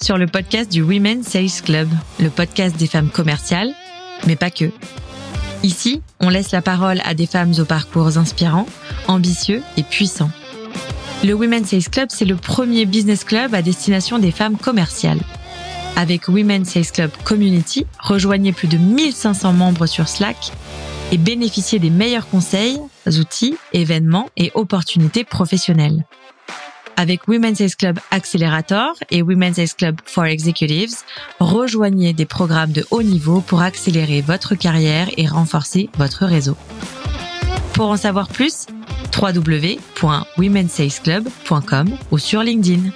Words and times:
Sur 0.00 0.18
le 0.18 0.26
podcast 0.26 0.70
du 0.72 0.82
Women 0.82 1.22
Sales 1.22 1.62
Club, 1.64 1.88
le 2.18 2.30
podcast 2.30 2.76
des 2.76 2.86
femmes 2.86 3.10
commerciales, 3.10 3.72
mais 4.26 4.36
pas 4.36 4.50
que. 4.50 4.70
Ici, 5.62 6.02
on 6.20 6.28
laisse 6.28 6.52
la 6.52 6.62
parole 6.62 7.00
à 7.04 7.14
des 7.14 7.26
femmes 7.26 7.52
aux 7.58 7.64
parcours 7.64 8.16
inspirants, 8.18 8.66
ambitieux 9.06 9.62
et 9.76 9.82
puissants. 9.82 10.30
Le 11.24 11.32
Women 11.34 11.64
Sales 11.64 11.88
Club, 11.90 12.08
c'est 12.10 12.24
le 12.24 12.36
premier 12.36 12.86
business 12.86 13.24
club 13.24 13.54
à 13.54 13.62
destination 13.62 14.18
des 14.18 14.30
femmes 14.30 14.56
commerciales. 14.56 15.20
Avec 15.96 16.28
Women 16.28 16.64
Sales 16.64 16.90
Club 16.92 17.10
Community, 17.24 17.86
rejoignez 18.00 18.52
plus 18.52 18.68
de 18.68 18.78
1500 18.78 19.52
membres 19.52 19.86
sur 19.86 20.08
Slack 20.08 20.52
et 21.12 21.18
bénéficiez 21.18 21.78
des 21.78 21.90
meilleurs 21.90 22.28
conseils, 22.28 22.78
outils, 23.06 23.56
événements 23.72 24.28
et 24.36 24.50
opportunités 24.54 25.24
professionnelles. 25.24 26.04
Avec 26.98 27.26
Women's 27.28 27.58
Sales 27.58 27.76
Club 27.76 28.00
Accelerator 28.10 28.94
et 29.12 29.22
Women's 29.22 29.54
Sales 29.54 29.76
Club 29.78 30.00
for 30.04 30.24
Executives, 30.24 30.96
rejoignez 31.38 32.12
des 32.12 32.26
programmes 32.26 32.72
de 32.72 32.84
haut 32.90 33.04
niveau 33.04 33.40
pour 33.40 33.62
accélérer 33.62 34.20
votre 34.20 34.56
carrière 34.56 35.08
et 35.16 35.28
renforcer 35.28 35.90
votre 35.96 36.26
réseau. 36.26 36.56
Pour 37.74 37.90
en 37.90 37.96
savoir 37.96 38.26
plus, 38.26 38.66
www.womensalesclub.com 39.16 41.96
ou 42.10 42.18
sur 42.18 42.42
LinkedIn. 42.42 42.90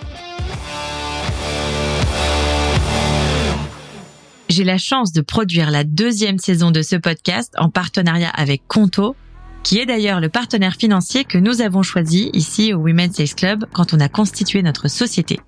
J'ai 4.48 4.64
la 4.64 4.78
chance 4.78 5.12
de 5.12 5.20
produire 5.20 5.70
la 5.70 5.84
deuxième 5.84 6.38
saison 6.38 6.72
de 6.72 6.82
ce 6.82 6.96
podcast 6.96 7.54
en 7.56 7.70
partenariat 7.70 8.30
avec 8.30 8.62
Conto, 8.66 9.14
qui 9.62 9.78
est 9.78 9.86
d'ailleurs 9.86 10.20
le 10.20 10.28
partenaire 10.28 10.74
financier 10.74 11.24
que 11.24 11.38
nous 11.38 11.60
avons 11.60 11.82
choisi 11.82 12.30
ici 12.32 12.74
au 12.74 12.78
Women's 12.78 13.14
Sales 13.14 13.34
Club 13.34 13.64
quand 13.72 13.94
on 13.94 14.00
a 14.00 14.08
constitué 14.08 14.62
notre 14.62 14.88
société. 14.88 15.40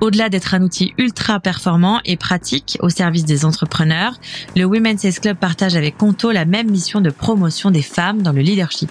Au-delà 0.00 0.28
d'être 0.28 0.54
un 0.54 0.62
outil 0.62 0.92
ultra 0.98 1.40
performant 1.40 2.00
et 2.04 2.16
pratique 2.16 2.76
au 2.80 2.90
service 2.90 3.24
des 3.24 3.44
entrepreneurs, 3.44 4.20
le 4.54 4.64
Women's 4.64 5.00
Sales 5.00 5.20
Club 5.20 5.38
partage 5.38 5.74
avec 5.74 5.96
Conto 5.96 6.32
la 6.32 6.44
même 6.44 6.70
mission 6.70 7.00
de 7.00 7.10
promotion 7.10 7.70
des 7.70 7.82
femmes 7.82 8.22
dans 8.22 8.32
le 8.32 8.42
leadership. 8.42 8.90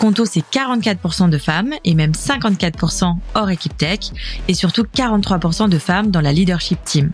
Conto, 0.00 0.24
c'est 0.24 0.40
44% 0.40 1.28
de 1.28 1.38
femmes 1.38 1.74
et 1.84 1.94
même 1.94 2.12
54% 2.12 3.16
hors 3.34 3.50
équipe 3.50 3.76
tech 3.76 4.00
et 4.48 4.54
surtout 4.54 4.82
43% 4.82 5.68
de 5.68 5.78
femmes 5.78 6.10
dans 6.10 6.22
la 6.22 6.32
leadership 6.32 6.82
team. 6.84 7.12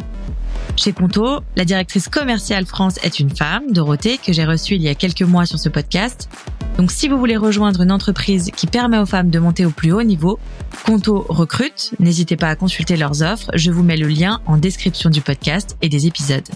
Chez 0.76 0.92
Conto, 0.92 1.40
la 1.56 1.64
directrice 1.64 2.08
commerciale 2.08 2.66
France 2.66 2.98
est 3.02 3.18
une 3.18 3.34
femme, 3.34 3.72
Dorothée, 3.72 4.18
que 4.18 4.34
j'ai 4.34 4.44
reçue 4.44 4.74
il 4.74 4.82
y 4.82 4.88
a 4.88 4.94
quelques 4.94 5.22
mois 5.22 5.46
sur 5.46 5.58
ce 5.58 5.70
podcast. 5.70 6.28
Donc 6.76 6.90
si 6.90 7.08
vous 7.08 7.16
voulez 7.18 7.38
rejoindre 7.38 7.80
une 7.80 7.90
entreprise 7.90 8.50
qui 8.54 8.66
permet 8.66 8.98
aux 8.98 9.06
femmes 9.06 9.30
de 9.30 9.38
monter 9.38 9.64
au 9.64 9.70
plus 9.70 9.92
haut 9.92 10.02
niveau, 10.02 10.38
Conto 10.84 11.24
recrute, 11.30 11.92
n'hésitez 11.98 12.36
pas 12.36 12.50
à 12.50 12.56
consulter 12.56 12.98
leurs 12.98 13.22
offres, 13.22 13.50
je 13.54 13.70
vous 13.70 13.82
mets 13.82 13.96
le 13.96 14.06
lien 14.06 14.42
en 14.44 14.58
description 14.58 15.08
du 15.08 15.22
podcast 15.22 15.78
et 15.80 15.88
des 15.88 16.06
épisodes. 16.06 16.46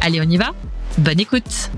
Allez, 0.00 0.20
on 0.20 0.30
y 0.30 0.36
va 0.36 0.52
Bonne 0.98 1.18
écoute 1.18 1.70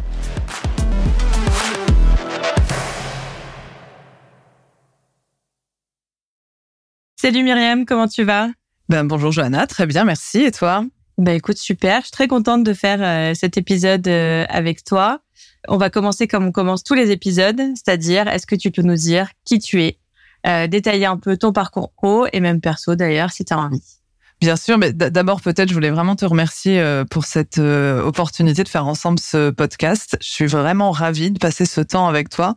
Salut 7.17 7.43
Myriam, 7.43 7.87
comment 7.87 8.09
tu 8.09 8.25
vas? 8.25 8.49
Ben 8.91 9.05
bonjour 9.05 9.33
Johanna, 9.33 9.67
très 9.67 9.87
bien, 9.87 10.05
merci. 10.05 10.41
Et 10.41 10.51
toi? 10.53 10.85
Bah 11.19 11.35
écoute, 11.35 11.59
super. 11.59 12.01
Je 12.01 12.07
suis 12.07 12.13
très 12.13 12.29
contente 12.29 12.65
de 12.65 12.73
faire 12.73 13.03
euh, 13.03 13.35
cet 13.35 13.57
épisode 13.57 14.07
euh, 14.09 14.45
avec 14.49 14.83
toi. 14.85 15.21
On 15.69 15.77
va 15.77 15.91
commencer 15.91 16.27
comme 16.27 16.47
on 16.47 16.53
commence 16.53 16.83
tous 16.83 16.95
les 16.95 17.11
épisodes, 17.11 17.61
c'est-à-dire 17.75 18.29
est-ce 18.29 18.47
que 18.47 18.57
tu 18.57 18.71
peux 18.71 18.83
nous 18.83 18.97
dire 18.97 19.29
qui 19.45 19.59
tu 19.59 19.83
es, 19.83 19.99
euh, 20.47 20.67
détailler 20.67 21.07
un 21.07 21.19
peu 21.19 21.37
ton 21.37 21.53
parcours 21.53 21.93
pro 21.93 22.27
et 22.33 22.41
même 22.41 22.61
perso 22.61 22.97
d'ailleurs 22.97 23.31
si 23.31 23.45
tu 23.45 23.53
as 23.53 23.59
envie. 23.59 24.02
Bien 24.43 24.57
sûr, 24.57 24.77
mais 24.77 24.93
d'abord 24.93 25.41
peut-être 25.41 25.69
je 25.69 25.75
voulais 25.75 25.91
vraiment 25.91 26.17
te 26.17 26.25
remercier 26.25 26.85
pour 27.11 27.25
cette 27.25 27.59
opportunité 27.59 28.65
de 28.65 28.69
faire 28.69 28.87
ensemble 28.87 29.21
ce 29.21 29.51
podcast. 29.51 30.19
Je 30.21 30.29
suis 30.29 30.47
vraiment 30.47 30.91
ravie 30.91 31.31
de 31.31 31.39
passer 31.39 31.65
ce 31.65 31.81
temps 31.81 32.09
avec 32.09 32.29
toi. 32.29 32.57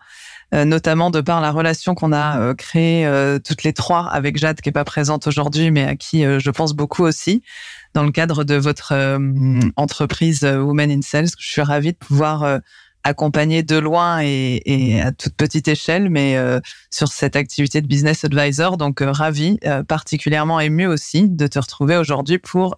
notamment 0.52 1.12
de 1.12 1.22
par 1.22 1.42
la 1.42 1.52
relation 1.52 1.94
qu'on 1.94 2.12
a 2.12 2.56
créée 2.56 3.08
toutes 3.46 3.62
les 3.62 3.72
trois 3.72 4.08
avec 4.08 4.38
Jade 4.38 4.62
qui 4.62 4.70
est 4.70 4.72
pas 4.72 4.84
présente 4.84 5.28
aujourd'hui 5.28 5.70
mais 5.70 5.84
à 5.84 5.96
qui 5.96 6.24
je 6.24 6.50
pense 6.50 6.74
beaucoup 6.74 7.04
aussi 7.04 7.44
dans 7.96 8.04
le 8.04 8.12
cadre 8.12 8.44
de 8.44 8.56
votre 8.56 8.92
euh, 8.92 9.60
entreprise 9.78 10.44
euh, 10.44 10.60
Women 10.60 10.92
in 10.92 11.02
Sales. 11.02 11.30
Je 11.40 11.50
suis 11.50 11.62
ravie 11.62 11.94
de 11.94 11.98
pouvoir 11.98 12.44
euh, 12.44 12.60
accompagner 13.06 13.64
de 13.64 13.78
loin 13.78 14.20
et, 14.22 15.00
à 15.02 15.14
toute 15.14 15.36
petite 15.36 15.70
échelle, 15.70 16.10
mais 16.10 16.38
sur 16.90 17.08
cette 17.08 17.38
activité 17.38 17.82
de 17.82 17.88
business 17.88 18.26
advisor. 18.26 18.76
Donc, 18.76 19.00
ravie, 19.00 19.60
particulièrement 19.88 20.60
émue 20.60 20.88
aussi 20.88 21.30
de 21.30 21.48
te 21.48 21.60
retrouver 21.60 21.96
aujourd'hui 21.96 22.40
pour 22.40 22.78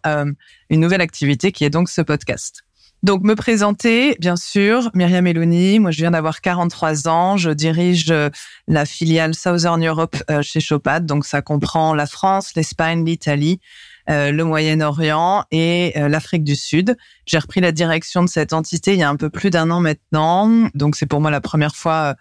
une 0.70 0.80
nouvelle 0.80 1.02
activité 1.02 1.52
qui 1.52 1.64
est 1.64 1.72
donc 1.72 1.90
ce 1.90 2.02
podcast. 2.02 2.64
Donc, 3.04 3.24
me 3.24 3.36
présenter, 3.36 4.16
bien 4.20 4.36
sûr, 4.36 4.90
Myriam 4.96 5.28
Eloni. 5.28 5.80
Moi, 5.80 5.92
je 5.92 5.98
viens 5.98 6.12
d'avoir 6.12 6.42
43 6.42 7.08
ans. 7.08 7.38
Je 7.38 7.52
dirige 7.52 8.14
la 8.68 8.86
filiale 8.86 9.36
Southern 9.36 9.86
Europe 9.86 10.18
chez 10.42 10.59
Chopad. 10.59 11.06
Donc, 11.06 11.26
ça 11.26 11.42
comprend 11.42 11.94
la 11.94 12.08
France, 12.08 12.54
l'Espagne, 12.56 13.06
l'Italie, 13.06 13.59
euh, 14.09 14.31
le 14.31 14.45
Moyen-Orient 14.45 15.44
et 15.51 15.94
euh, 15.97 16.07
l'Afrique 16.07 16.45
du 16.45 16.56
Sud. 16.56 16.95
J'ai 17.25 17.40
repris 17.40 17.59
la 17.59 17.73
direction 17.73 18.23
de 18.23 18.29
cette 18.29 18.53
entité 18.53 18.94
il 18.94 19.00
y 19.00 19.03
a 19.03 19.09
un 19.09 19.18
peu 19.18 19.29
plus 19.29 19.50
d'un 19.50 19.69
an 19.69 19.81
maintenant. 19.81 20.69
Donc 20.75 20.95
c'est 20.95 21.06
pour 21.06 21.19
moi 21.19 21.29
la 21.29 21.41
première 21.41 21.75
fois 21.75 21.94
euh, 21.94 22.13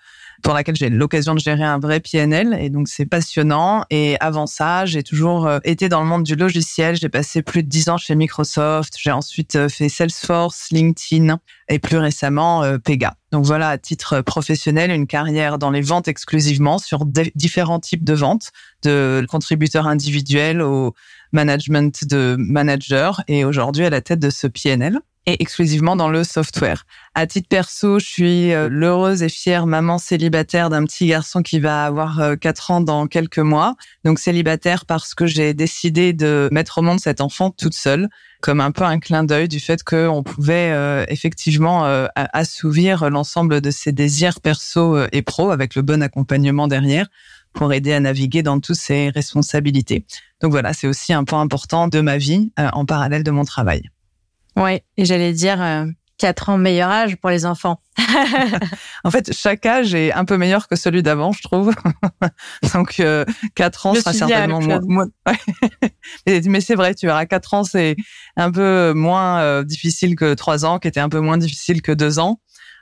pour 0.42 0.52
laquelle 0.52 0.74
j'ai 0.74 0.90
l'occasion 0.90 1.34
de 1.34 1.38
gérer 1.38 1.62
un 1.62 1.78
vrai 1.78 2.00
PNL 2.00 2.56
et 2.60 2.70
donc 2.70 2.88
c'est 2.88 3.06
passionnant. 3.06 3.84
Et 3.90 4.16
avant 4.18 4.46
ça, 4.46 4.84
j'ai 4.84 5.02
toujours 5.02 5.48
été 5.64 5.88
dans 5.88 6.02
le 6.02 6.06
monde 6.08 6.24
du 6.24 6.34
logiciel. 6.34 6.96
J'ai 6.96 7.08
passé 7.08 7.40
plus 7.40 7.62
de 7.62 7.68
dix 7.68 7.88
ans 7.88 7.96
chez 7.96 8.14
Microsoft. 8.14 8.94
J'ai 8.98 9.12
ensuite 9.12 9.68
fait 9.68 9.88
Salesforce, 9.88 10.68
LinkedIn 10.72 11.38
et 11.68 11.78
plus 11.78 11.96
récemment 11.96 12.64
Pega. 12.84 13.16
Donc 13.32 13.44
voilà, 13.44 13.70
à 13.70 13.78
titre 13.78 14.20
professionnel, 14.20 14.90
une 14.90 15.06
carrière 15.06 15.58
dans 15.58 15.70
les 15.70 15.80
ventes 15.80 16.06
exclusivement 16.06 16.78
sur 16.78 17.06
différents 17.34 17.80
types 17.80 18.04
de 18.04 18.14
ventes, 18.14 18.52
de 18.82 19.24
contributeurs 19.28 19.86
individuels 19.86 20.60
au 20.60 20.94
management 21.36 22.06
de 22.06 22.34
manager 22.38 23.22
et 23.28 23.44
aujourd'hui 23.44 23.84
à 23.84 23.90
la 23.90 24.00
tête 24.00 24.18
de 24.18 24.30
ce 24.30 24.46
PNL 24.46 25.00
et 25.26 25.42
exclusivement 25.42 25.96
dans 25.96 26.08
le 26.08 26.22
software. 26.22 26.86
À 27.14 27.26
titre 27.26 27.48
perso, 27.48 27.98
je 27.98 28.06
suis 28.06 28.52
euh, 28.52 28.68
l'heureuse 28.70 29.22
et 29.22 29.28
fière 29.28 29.66
maman 29.66 29.98
célibataire 29.98 30.70
d'un 30.70 30.84
petit 30.84 31.08
garçon 31.08 31.42
qui 31.42 31.58
va 31.58 31.84
avoir 31.84 32.38
4 32.40 32.70
euh, 32.70 32.74
ans 32.74 32.80
dans 32.80 33.06
quelques 33.08 33.40
mois. 33.40 33.74
Donc 34.04 34.20
célibataire 34.20 34.86
parce 34.86 35.14
que 35.14 35.26
j'ai 35.26 35.52
décidé 35.52 36.12
de 36.12 36.48
mettre 36.52 36.78
au 36.78 36.82
monde 36.82 37.00
cet 37.00 37.20
enfant 37.20 37.50
toute 37.50 37.74
seule, 37.74 38.08
comme 38.40 38.60
un 38.60 38.70
peu 38.70 38.84
un 38.84 39.00
clin 39.00 39.24
d'œil 39.24 39.48
du 39.48 39.58
fait 39.58 39.82
qu'on 39.82 40.22
pouvait 40.22 40.70
euh, 40.72 41.04
effectivement 41.08 41.84
assouvir 42.14 43.10
l'ensemble 43.10 43.60
de 43.60 43.70
ses 43.72 43.90
désirs 43.90 44.40
perso 44.40 44.96
et 45.10 45.22
pro 45.22 45.50
avec 45.50 45.74
le 45.74 45.82
bon 45.82 46.02
accompagnement 46.02 46.68
derrière 46.68 47.08
pour 47.56 47.72
aider 47.72 47.92
à 47.92 48.00
naviguer 48.00 48.42
dans 48.42 48.60
toutes 48.60 48.76
ces 48.76 49.08
responsabilités. 49.08 50.04
Donc 50.40 50.52
voilà, 50.52 50.72
c'est 50.72 50.86
aussi 50.86 51.12
un 51.12 51.24
point 51.24 51.40
important 51.40 51.88
de 51.88 52.00
ma 52.00 52.18
vie 52.18 52.52
euh, 52.60 52.68
en 52.72 52.84
parallèle 52.84 53.24
de 53.24 53.30
mon 53.30 53.44
travail. 53.44 53.82
Ouais, 54.54 54.84
et 54.96 55.04
j'allais 55.04 55.32
dire 55.32 55.60
euh, 55.60 55.86
quatre 56.18 56.50
ans 56.50 56.58
meilleur 56.58 56.90
âge 56.90 57.16
pour 57.16 57.30
les 57.30 57.46
enfants. 57.46 57.80
en 59.04 59.10
fait, 59.10 59.32
chaque 59.32 59.64
âge 59.64 59.94
est 59.94 60.12
un 60.12 60.26
peu 60.26 60.36
meilleur 60.36 60.68
que 60.68 60.76
celui 60.76 61.02
d'avant, 61.02 61.32
je 61.32 61.42
trouve. 61.42 61.74
Donc 62.74 63.00
euh, 63.00 63.24
quatre 63.54 63.86
ans 63.86 63.94
sera 63.94 64.12
certainement 64.12 64.60
moins. 64.60 65.08
mais, 66.26 66.60
c'est 66.60 66.74
vrai, 66.74 66.94
tu 66.94 67.06
verras, 67.06 67.24
quatre 67.24 67.54
ans 67.54 67.64
c'est 67.64 67.96
un 68.36 68.52
peu 68.52 68.92
moins 68.94 69.64
difficile 69.64 70.14
que 70.14 70.34
trois 70.34 70.66
ans, 70.66 70.78
qui 70.78 70.88
était 70.88 71.00
un 71.00 71.08
peu 71.08 71.20
moins 71.20 71.38
difficile 71.38 71.80
que 71.80 71.92
deux 71.92 72.18
ans. 72.18 72.38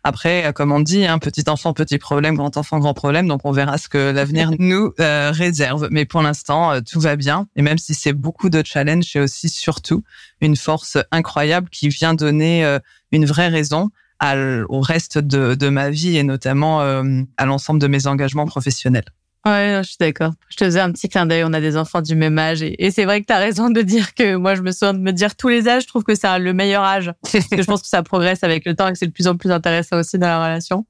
Après, 0.07 0.45
euh, 0.45 0.53
comme 0.53 0.71
on 0.71 0.81
dit, 0.81 1.07
hein, 1.07 1.19
petit 1.19 1.45
enfant, 1.49 1.73
petit 1.73 1.97
problème, 1.97 2.37
grand 2.37 2.59
enfant, 2.59 2.79
grand 2.79 2.93
problème. 2.93 3.27
Donc, 3.27 3.41
on 3.45 3.53
verra 3.53 3.79
ce 3.79 3.89
que 3.89 4.13
l'avenir 4.13 4.51
nous 4.59 4.93
euh, 5.01 5.33
réserve. 5.33 5.89
Mais 5.91 6.05
pour 6.05 6.21
l'instant, 6.21 6.73
euh, 6.73 6.81
tout 6.83 7.01
va 7.01 7.17
bien. 7.17 7.49
Et 7.57 7.63
même 7.63 7.79
si 7.79 7.95
c'est 7.95 8.13
beaucoup 8.13 8.51
de 8.51 8.63
challenges, 8.65 9.07
c'est 9.11 9.21
aussi 9.21 9.49
surtout 9.49 10.05
une 10.43 10.57
force 10.57 10.99
incroyable 11.11 11.71
qui 11.71 11.89
vient 11.89 12.13
donner 12.13 12.79
une 13.13 13.25
vraie 13.25 13.49
raison 13.49 13.91
au 14.21 14.81
reste 14.81 15.19
de, 15.19 15.55
de, 15.55 15.69
ma 15.71 15.89
vie 15.89 16.19
et 16.19 16.23
notamment 16.23 16.81
à 16.81 17.47
l'ensemble 17.47 17.81
de 17.81 17.87
mes 17.87 18.07
engagements 18.07 18.47
professionnels. 18.47 19.05
Ouais, 19.47 19.81
je 19.83 19.89
suis 19.89 19.97
d'accord. 20.01 20.33
Je 20.49 20.57
te 20.57 20.65
faisais 20.65 20.81
un 20.81 20.91
petit 20.91 21.09
clin 21.11 21.27
d'œil. 21.27 21.45
On 21.45 21.53
a 21.53 21.61
des 21.61 21.77
enfants 21.77 22.01
du 22.01 22.15
même 22.15 22.39
âge. 22.39 22.63
Et, 22.63 22.91
c'est 22.91 23.05
vrai 23.05 23.21
que 23.21 23.27
tu 23.27 23.33
as 23.33 23.39
raison 23.39 23.69
de 23.69 23.83
dire 23.83 24.15
que 24.15 24.37
moi, 24.37 24.55
je 24.55 24.63
me 24.63 24.73
souviens 24.73 24.95
de 24.95 25.01
me 25.01 25.13
dire 25.13 25.37
tous 25.37 25.49
les 25.49 25.69
âges. 25.69 25.83
Je 25.83 25.89
trouve 25.89 26.03
que 26.03 26.15
c'est 26.15 26.39
le 26.39 26.55
meilleur 26.55 26.83
âge. 26.83 27.13
Parce 27.33 27.49
que 27.49 27.61
je 27.61 27.67
pense 27.67 27.83
que 27.83 27.89
ça 27.89 28.03
progresse 28.03 28.43
avec 28.43 28.65
le 28.65 28.75
temps 28.75 28.89
et 28.89 28.93
que 28.93 28.99
c'est 28.99 29.07
de 29.07 29.13
plus 29.13 29.29
en 29.29 29.37
plus 29.37 29.51
intéressant 29.51 29.99
aussi 29.99 30.19
dans 30.19 30.29
la 30.29 30.43
relation. 30.43 30.87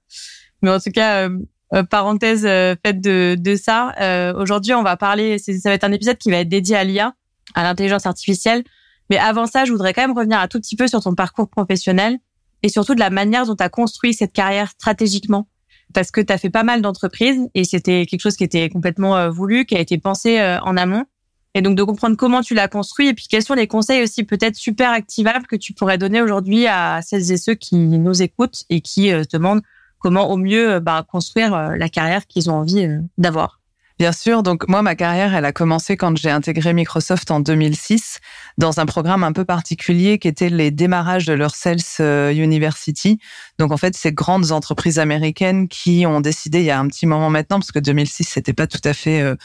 Mais 0.63 0.71
en 0.71 0.79
tout 0.79 0.93
cas, 0.93 1.27
euh, 1.29 1.39
euh, 1.75 1.83
parenthèse 1.83 2.47
euh, 2.47 2.77
faite 2.85 3.01
de, 3.01 3.37
de 3.37 3.57
ça, 3.57 3.93
aujourd'hui, 4.37 4.73
on 4.73 4.85
va 4.85 4.97
parler, 4.97 5.39
ça 5.39 5.53
va 5.65 5.73
être 5.73 5.85
un 5.85 5.93
épisode 5.93 6.19
qui 6.19 6.31
va 6.31 6.39
être 6.39 6.49
dédié 6.49 6.77
à 6.77 6.85
l'IA, 6.85 7.15
à 7.55 7.65
l'intelligence 7.65 8.07
artificielle. 8.07 8.63
Mais 9.11 9.19
avant 9.19 9.47
ça, 9.47 9.65
je 9.65 9.73
voudrais 9.73 9.93
quand 9.93 10.03
même 10.03 10.17
revenir 10.17 10.39
un 10.39 10.47
tout 10.47 10.61
petit 10.61 10.77
peu 10.77 10.87
sur 10.87 11.03
ton 11.03 11.15
parcours 11.15 11.49
professionnel 11.49 12.19
et 12.63 12.69
surtout 12.69 12.95
de 12.95 13.01
la 13.01 13.11
manière 13.11 13.47
dont 13.47 13.57
tu 13.57 13.65
as 13.65 13.69
construit 13.69 14.15
cette 14.15 14.33
carrière 14.33 14.71
stratégiquement 14.71 15.49
parce 15.95 16.11
que 16.11 16.21
tu 16.21 16.33
as 16.33 16.39
fait 16.39 16.51
pas 16.51 16.65
mal 16.65 16.83
d'entreprises 16.83 17.41
et 17.55 17.65
c'était 17.65 18.05
quelque 18.07 18.21
chose 18.21 18.37
qui 18.37 18.45
était 18.45 18.69
complètement 18.69 19.17
euh, 19.17 19.31
voulu, 19.31 19.65
qui 19.65 19.77
a 19.77 19.81
été 19.81 19.97
pensé 19.99 20.39
euh, 20.39 20.59
en 20.61 20.77
amont. 20.77 21.05
Et 21.55 21.63
donc 21.63 21.77
de 21.77 21.83
comprendre 21.85 22.17
comment 22.17 22.43
tu 22.43 22.55
l'as 22.55 22.67
construit 22.67 23.07
et 23.07 23.15
puis 23.15 23.27
quels 23.31 23.45
sont 23.45 23.55
les 23.55 23.69
conseils 23.69 24.03
aussi 24.03 24.25
peut-être 24.25 24.57
super 24.57 24.91
activables 24.91 25.47
que 25.47 25.55
tu 25.55 25.73
pourrais 25.73 25.99
donner 25.99 26.21
aujourd'hui 26.21 26.67
à 26.67 27.01
celles 27.01 27.31
et 27.31 27.37
ceux 27.37 27.55
qui 27.55 27.77
nous 27.77 28.23
écoutent 28.23 28.65
et 28.71 28.81
qui 28.81 29.13
euh, 29.13 29.23
te 29.23 29.37
demandent 29.37 29.63
comment 29.99 30.31
au 30.31 30.37
mieux 30.37 30.81
bah, 30.81 31.07
construire 31.09 31.71
la 31.71 31.89
carrière 31.89 32.27
qu'ils 32.27 32.51
ont 32.51 32.57
envie 32.57 32.87
d'avoir. 33.17 33.61
Bien 33.99 34.11
sûr. 34.11 34.43
Donc 34.43 34.67
moi, 34.67 34.83
ma 34.83 34.97
carrière, 34.97 35.37
elle 35.37 35.45
a 35.45 35.53
commencé 35.53 35.97
quand 35.97 36.17
j'ai 36.17 36.31
intégré 36.31 36.73
Microsoft 36.73 37.31
en 37.31 37.39
2006 37.39 38.19
dans 38.59 38.81
un 38.81 38.87
programme 38.87 39.23
un 39.23 39.33
peu 39.33 39.45
particulier 39.45 40.19
qui 40.19 40.27
était 40.27 40.49
les 40.49 40.73
démarrages 40.73 41.27
de 41.27 41.33
leur 41.33 41.55
Sales 41.55 41.79
euh, 42.01 42.33
University. 42.33 43.21
Donc 43.59 43.71
en 43.71 43.77
fait, 43.77 43.95
ces 43.95 44.13
grandes 44.13 44.51
entreprises 44.51 44.99
américaines 44.99 45.69
qui 45.69 46.07
ont 46.07 46.21
décidé 46.21 46.59
il 46.59 46.65
y 46.65 46.73
a 46.73 46.81
un 46.81 46.89
petit 46.89 47.07
moment 47.07 47.31
maintenant, 47.31 47.61
parce 47.61 47.71
que 47.71 47.79
2006 47.79 48.25
c'était 48.25 48.53
pas 48.53 48.67
tout 48.67 48.81
à 48.83 48.95
fait 48.95 49.21
euh, 49.21 49.37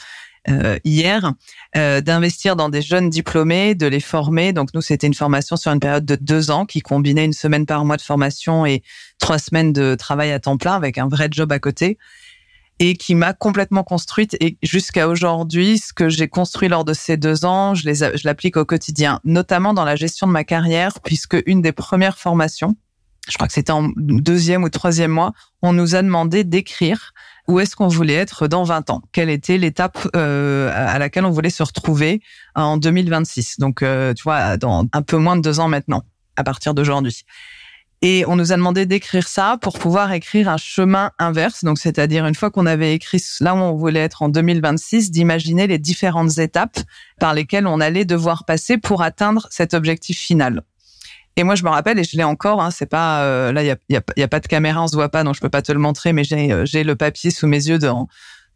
euh, 0.48 0.78
hier, 0.84 1.34
d'investir 1.74 2.56
dans 2.56 2.70
des 2.70 2.82
jeunes 2.82 3.08
diplômés, 3.08 3.76
de 3.76 3.86
les 3.86 4.00
former. 4.00 4.52
Donc 4.52 4.70
nous, 4.74 4.80
c'était 4.80 5.06
une 5.06 5.14
formation 5.14 5.54
sur 5.56 5.70
une 5.70 5.78
période 5.78 6.06
de 6.06 6.16
deux 6.16 6.50
ans 6.50 6.64
qui 6.66 6.80
combinait 6.80 7.26
une 7.26 7.34
semaine 7.34 7.66
par 7.66 7.84
mois 7.84 7.98
de 7.98 8.02
formation 8.02 8.66
et 8.66 8.82
trois 9.18 9.38
semaines 9.38 9.72
de 9.72 9.94
travail 9.94 10.32
à 10.32 10.40
temps 10.40 10.56
plein 10.56 10.74
avec 10.74 10.98
un 10.98 11.06
vrai 11.06 11.28
job 11.30 11.52
à 11.52 11.60
côté 11.60 11.98
et 12.80 12.96
qui 12.96 13.14
m'a 13.14 13.34
complètement 13.34 13.84
construite. 13.84 14.36
Et 14.40 14.56
jusqu'à 14.62 15.06
aujourd'hui, 15.06 15.78
ce 15.78 15.92
que 15.92 16.08
j'ai 16.08 16.28
construit 16.28 16.68
lors 16.68 16.84
de 16.84 16.94
ces 16.94 17.18
deux 17.18 17.44
ans, 17.44 17.74
je, 17.74 18.24
l'applique 18.24 18.56
au 18.56 18.64
quotidien, 18.64 19.20
notamment 19.22 19.74
dans 19.74 19.84
la 19.84 19.96
gestion 19.96 20.26
de 20.26 20.32
ma 20.32 20.44
carrière, 20.44 20.98
puisque 21.04 21.36
une 21.46 21.60
des 21.60 21.72
premières 21.72 22.18
formations, 22.18 22.74
je 23.28 23.34
crois 23.36 23.46
que 23.46 23.52
c'était 23.52 23.70
en 23.70 23.90
deuxième 23.96 24.64
ou 24.64 24.70
troisième 24.70 25.10
mois, 25.10 25.32
on 25.60 25.74
nous 25.74 25.94
a 25.94 26.02
demandé 26.02 26.42
d'écrire 26.42 27.12
où 27.48 27.60
est-ce 27.60 27.76
qu'on 27.76 27.88
voulait 27.88 28.14
être 28.14 28.48
dans 28.48 28.64
20 28.64 28.90
ans, 28.90 29.02
quelle 29.12 29.28
était 29.28 29.58
l'étape 29.58 29.98
euh, 30.16 30.72
à 30.74 30.98
laquelle 30.98 31.26
on 31.26 31.30
voulait 31.30 31.50
se 31.50 31.62
retrouver 31.62 32.22
en 32.54 32.78
2026. 32.78 33.58
Donc, 33.58 33.82
euh, 33.82 34.14
tu 34.14 34.22
vois, 34.22 34.56
dans 34.56 34.86
un 34.92 35.02
peu 35.02 35.18
moins 35.18 35.36
de 35.36 35.42
deux 35.42 35.60
ans 35.60 35.68
maintenant, 35.68 36.04
à 36.36 36.44
partir 36.44 36.72
d'aujourd'hui. 36.72 37.24
Et 38.02 38.24
on 38.26 38.36
nous 38.36 38.52
a 38.52 38.56
demandé 38.56 38.86
d'écrire 38.86 39.28
ça 39.28 39.58
pour 39.60 39.78
pouvoir 39.78 40.12
écrire 40.12 40.48
un 40.48 40.56
chemin 40.56 41.10
inverse. 41.18 41.64
Donc, 41.64 41.78
c'est-à-dire 41.78 42.26
une 42.26 42.34
fois 42.34 42.50
qu'on 42.50 42.64
avait 42.64 42.94
écrit 42.94 43.22
là 43.40 43.54
où 43.54 43.58
on 43.58 43.74
voulait 43.74 44.00
être 44.00 44.22
en 44.22 44.30
2026, 44.30 45.10
d'imaginer 45.10 45.66
les 45.66 45.78
différentes 45.78 46.38
étapes 46.38 46.78
par 47.18 47.34
lesquelles 47.34 47.66
on 47.66 47.78
allait 47.78 48.06
devoir 48.06 48.46
passer 48.46 48.78
pour 48.78 49.02
atteindre 49.02 49.46
cet 49.50 49.74
objectif 49.74 50.18
final. 50.18 50.62
Et 51.36 51.42
moi, 51.42 51.54
je 51.54 51.62
me 51.62 51.68
rappelle, 51.68 51.98
et 51.98 52.04
je 52.04 52.16
l'ai 52.16 52.24
encore, 52.24 52.62
hein, 52.62 52.70
c'est 52.70 52.88
pas 52.88 53.22
euh, 53.22 53.52
là, 53.52 53.62
il 53.62 53.66
y 53.66 53.70
a, 53.70 54.02
y, 54.16 54.22
a, 54.22 54.28
pas 54.28 54.40
de 54.40 54.46
caméra, 54.46 54.82
on 54.82 54.88
se 54.88 54.96
voit 54.96 55.10
pas, 55.10 55.22
donc 55.22 55.34
je 55.34 55.40
peux 55.40 55.48
pas 55.48 55.62
te 55.62 55.70
le 55.70 55.78
montrer, 55.78 56.12
mais 56.12 56.24
j'ai 56.24 56.52
euh, 56.52 56.64
le 56.74 56.94
papier 56.94 57.30
sous 57.30 57.46
mes 57.46 57.68
yeux 57.68 57.78
dans 57.78 58.08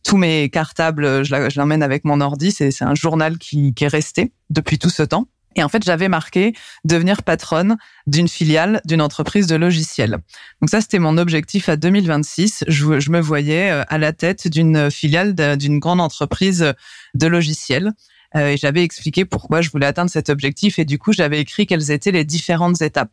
tous 0.02 0.16
mes 0.16 0.50
cartables, 0.50 1.24
je 1.24 1.58
l'emmène 1.58 1.82
avec 1.82 2.04
mon 2.04 2.20
ordi. 2.20 2.52
C'est 2.52 2.82
un 2.82 2.94
journal 2.94 3.38
qui, 3.38 3.72
qui 3.74 3.84
est 3.84 3.88
resté 3.88 4.32
depuis 4.50 4.78
tout 4.78 4.90
ce 4.90 5.02
temps. 5.02 5.28
Et 5.56 5.62
en 5.62 5.68
fait, 5.68 5.84
j'avais 5.84 6.08
marqué 6.08 6.54
devenir 6.84 7.22
patronne 7.22 7.76
d'une 8.06 8.28
filiale 8.28 8.80
d'une 8.84 9.00
entreprise 9.00 9.46
de 9.46 9.56
logiciels. 9.56 10.18
Donc 10.60 10.70
ça, 10.70 10.80
c'était 10.80 10.98
mon 10.98 11.16
objectif 11.18 11.68
à 11.68 11.76
2026. 11.76 12.64
Je, 12.68 13.10
me 13.10 13.20
voyais 13.20 13.70
euh, 13.70 13.84
à 13.88 13.98
la 13.98 14.12
tête 14.12 14.48
d'une 14.48 14.90
filiale 14.90 15.34
d'une 15.56 15.78
grande 15.78 16.00
entreprise 16.00 16.74
de 17.14 17.26
logiciels. 17.26 17.92
Euh, 18.36 18.48
et 18.48 18.56
j'avais 18.56 18.82
expliqué 18.82 19.24
pourquoi 19.24 19.60
je 19.60 19.70
voulais 19.70 19.86
atteindre 19.86 20.10
cet 20.10 20.28
objectif. 20.28 20.78
Et 20.78 20.84
du 20.84 20.98
coup, 20.98 21.12
j'avais 21.12 21.40
écrit 21.40 21.66
quelles 21.66 21.90
étaient 21.90 22.10
les 22.10 22.24
différentes 22.24 22.82
étapes. 22.82 23.12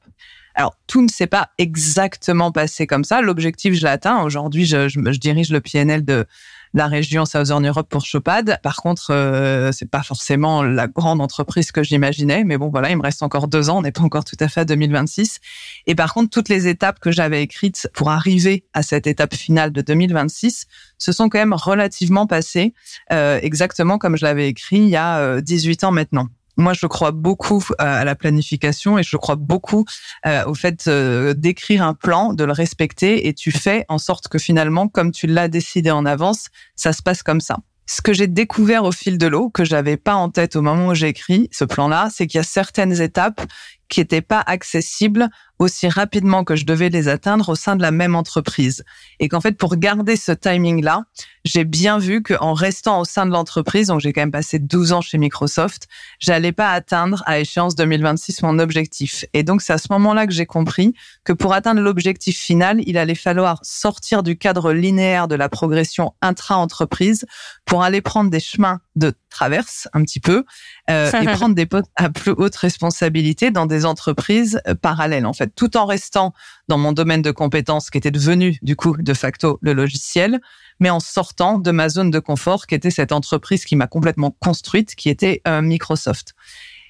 Alors, 0.56 0.76
tout 0.88 1.02
ne 1.02 1.08
s'est 1.08 1.28
pas 1.28 1.50
exactement 1.58 2.52
passé 2.52 2.88
comme 2.88 3.04
ça. 3.04 3.22
L'objectif, 3.22 3.74
je 3.74 3.82
l'ai 3.82 3.92
atteint. 3.92 4.22
Aujourd'hui, 4.24 4.66
je 4.66 5.18
dirige 5.18 5.52
le 5.52 5.62
PNL 5.62 6.04
de 6.04 6.26
la 6.74 6.88
région 6.88 7.26
Southern 7.26 7.66
Europe 7.68 7.90
pour 7.90 8.06
Chopad. 8.06 8.60
Par 8.64 8.78
contre, 8.78 9.12
euh, 9.12 9.72
c'est 9.72 9.90
pas 9.90 10.04
forcément 10.04 10.64
la 10.64 10.88
grande 10.88 11.22
entreprise 11.22 11.72
que 11.72 11.84
j'imaginais, 11.84 12.44
mais 12.44 12.58
bon 12.58 12.70
voilà, 12.70 12.90
il 12.90 12.98
me 12.98 13.02
reste 13.02 13.24
encore 13.24 13.48
deux 13.48 13.70
ans, 13.70 13.80
on 13.80 13.82
n'est 13.82 13.92
pas 13.92 14.04
encore 14.04 14.24
tout 14.24 14.38
à 14.40 14.48
fait 14.48 14.62
à 14.62 14.66
2026. 14.66 15.40
Et 15.88 15.96
par 15.96 16.14
contre, 16.14 16.30
toutes 16.30 16.50
les 16.50 16.68
étapes 16.68 17.00
que 17.00 17.12
j'avais 17.12 17.42
écrites 17.42 17.90
pour 17.94 18.10
arriver 18.10 18.66
à 18.74 18.84
cette 18.84 19.08
étape 19.08 19.36
finale 19.36 19.72
de 19.72 19.82
2026 19.82 20.66
se 20.98 21.12
sont 21.12 21.30
quand 21.30 21.40
même 21.40 21.54
relativement 21.54 22.28
passées 22.28 22.74
euh, 23.12 23.40
exactement 23.42 23.98
comme 23.98 24.18
je 24.18 24.26
l'avais 24.26 24.48
écrit 24.48 24.78
il 24.78 24.90
y 24.90 24.96
a 24.96 25.42
18 25.42 25.84
euh, 25.84 25.88
ans 25.88 25.92
maintenant. 25.92 26.28
Moi, 26.58 26.74
je 26.74 26.86
crois 26.86 27.12
beaucoup 27.12 27.64
euh, 27.72 27.76
à 27.78 28.04
la 28.04 28.16
planification 28.16 28.98
et 28.98 29.04
je 29.04 29.18
crois 29.18 29.36
beaucoup 29.36 29.86
euh, 30.26 30.44
au 30.46 30.54
fait 30.54 30.86
euh, 30.88 31.34
d'écrire 31.34 31.84
un 31.84 31.94
plan, 31.94 32.34
de 32.34 32.44
le 32.44 32.52
respecter 32.52 33.28
et 33.28 33.34
tu 33.34 33.52
fais 33.52 33.86
en 33.90 33.98
sorte 33.98 34.28
que 34.28 34.38
finalement, 34.38 34.88
comme 34.88 35.12
tu 35.12 35.28
l'as 35.28 35.48
décidé 35.48 35.92
en 35.92 36.06
avance, 36.06 36.48
ça 36.76 36.94
se 36.94 37.02
passe 37.02 37.24
comme 37.24 37.42
ça. 37.42 37.58
Ce 37.88 38.02
que 38.02 38.14
j'ai 38.14 38.28
découvert 38.28 38.86
au 38.86 38.92
fil 38.92 39.18
de 39.18 39.28
l'eau, 39.28 39.50
que 39.50 39.66
j'avais 39.66 39.98
pas 39.98 40.16
en 40.16 40.30
tête 40.30 40.56
au 40.56 40.62
moment 40.62 40.90
où 40.90 40.96
j'ai 40.96 41.10
écrit 41.10 41.50
ce 41.52 41.66
plan-là, 41.66 42.10
c'est 42.12 42.28
qu'il 42.28 42.38
y 42.38 42.42
a 42.42 42.44
certaines 42.44 43.02
étapes 43.02 43.42
qui 43.92 44.00
n'étaient 44.00 44.22
pas 44.22 44.42
accessibles 44.48 45.30
aussi 45.60 45.88
rapidement 45.88 46.44
que 46.44 46.56
je 46.56 46.66
devais 46.66 46.90
les 46.90 47.08
atteindre 47.08 47.50
au 47.50 47.56
sein 47.56 47.76
de 47.76 47.82
la 47.82 47.92
même 47.92 48.16
entreprise. 48.16 48.84
Et 49.20 49.28
qu'en 49.28 49.42
fait, 49.42 49.52
pour 49.52 49.76
garder 49.76 50.16
ce 50.16 50.32
timing-là, 50.32 51.04
j'ai 51.46 51.66
bien 51.66 52.00
vu 52.00 52.24
qu'en 52.24 52.54
restant 52.54 53.02
au 53.02 53.06
sein 53.06 53.26
de 53.26 53.32
l'entreprise, 53.32 53.88
donc 53.88 54.00
j'ai 54.00 54.14
quand 54.14 54.22
même 54.22 54.32
passé 54.32 54.60
12 54.60 54.94
ans 54.94 55.02
chez 55.02 55.18
Microsoft, 55.18 55.88
j'allais 56.20 56.52
pas 56.52 56.72
atteindre 56.72 57.22
à 57.28 57.40
échéance 57.40 57.76
2026 57.76 58.42
mon 58.42 58.58
objectif. 58.60 59.26
Et 59.34 59.44
donc, 59.44 59.62
c'est 59.62 59.74
à 59.74 59.78
ce 59.78 59.88
moment-là 59.92 60.26
que 60.26 60.34
j'ai 60.34 60.46
compris 60.48 60.94
que 61.24 61.34
pour 61.34 61.54
atteindre 61.54 61.82
l'objectif 61.82 62.40
final, 62.40 62.82
il 62.88 62.98
allait 62.98 63.14
falloir 63.14 63.60
sortir 63.62 64.24
du 64.24 64.38
cadre 64.38 64.74
linéaire 64.74 65.28
de 65.28 65.36
la 65.36 65.50
progression 65.50 66.14
intra-entreprise 66.22 67.26
pour 67.66 67.84
aller 67.84 68.02
prendre 68.02 68.32
des 68.32 68.40
chemins 68.40 68.80
de 68.96 69.14
traverse 69.30 69.88
un 69.94 70.04
petit 70.04 70.20
peu 70.20 70.44
euh, 70.90 71.12
et 71.22 71.26
prendre 71.34 71.56
des 71.56 71.66
postes 71.66 71.92
à 71.96 72.10
plus 72.10 72.32
haute 72.32 72.56
responsabilité 72.56 73.52
dans 73.52 73.66
des 73.66 73.86
entreprises 73.86 74.62
euh, 74.68 74.76
parallèles 74.76 75.26
en 75.26 75.34
fait, 75.34 75.54
tout 75.56 75.78
en 75.78 75.86
restant 75.86 76.34
dans 76.68 76.78
mon 76.78 76.92
domaine 76.92 77.22
de 77.22 77.32
compétences 77.32 77.90
qui 77.90 77.98
était 77.98 78.12
devenu 78.12 78.58
du 78.62 78.76
coup 78.76 78.98
de 78.98 79.14
facto 79.14 79.60
le 79.62 79.74
logiciel, 79.74 80.42
mais 80.80 80.90
en 80.90 81.00
sortant 81.00 81.58
de 81.58 81.72
ma 81.72 81.90
zone 81.90 82.12
de 82.12 82.20
confort 82.20 82.68
qui 82.68 82.76
était 82.76 82.92
cette 82.92 83.12
entreprise 83.12 83.66
qui 83.66 83.76
m'a 83.76 83.88
complètement 83.88 84.32
construite, 84.40 84.96
qui 84.96 85.10
était 85.10 85.42
euh, 85.48 85.62
Microsoft. 85.62 86.34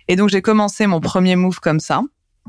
Et 0.07 0.15
donc 0.15 0.30
j'ai 0.30 0.42
commencé 0.42 0.88
mon 0.88 1.00
premier 1.00 1.36
move 1.36 1.59
comme 1.59 1.80
ça 1.80 2.01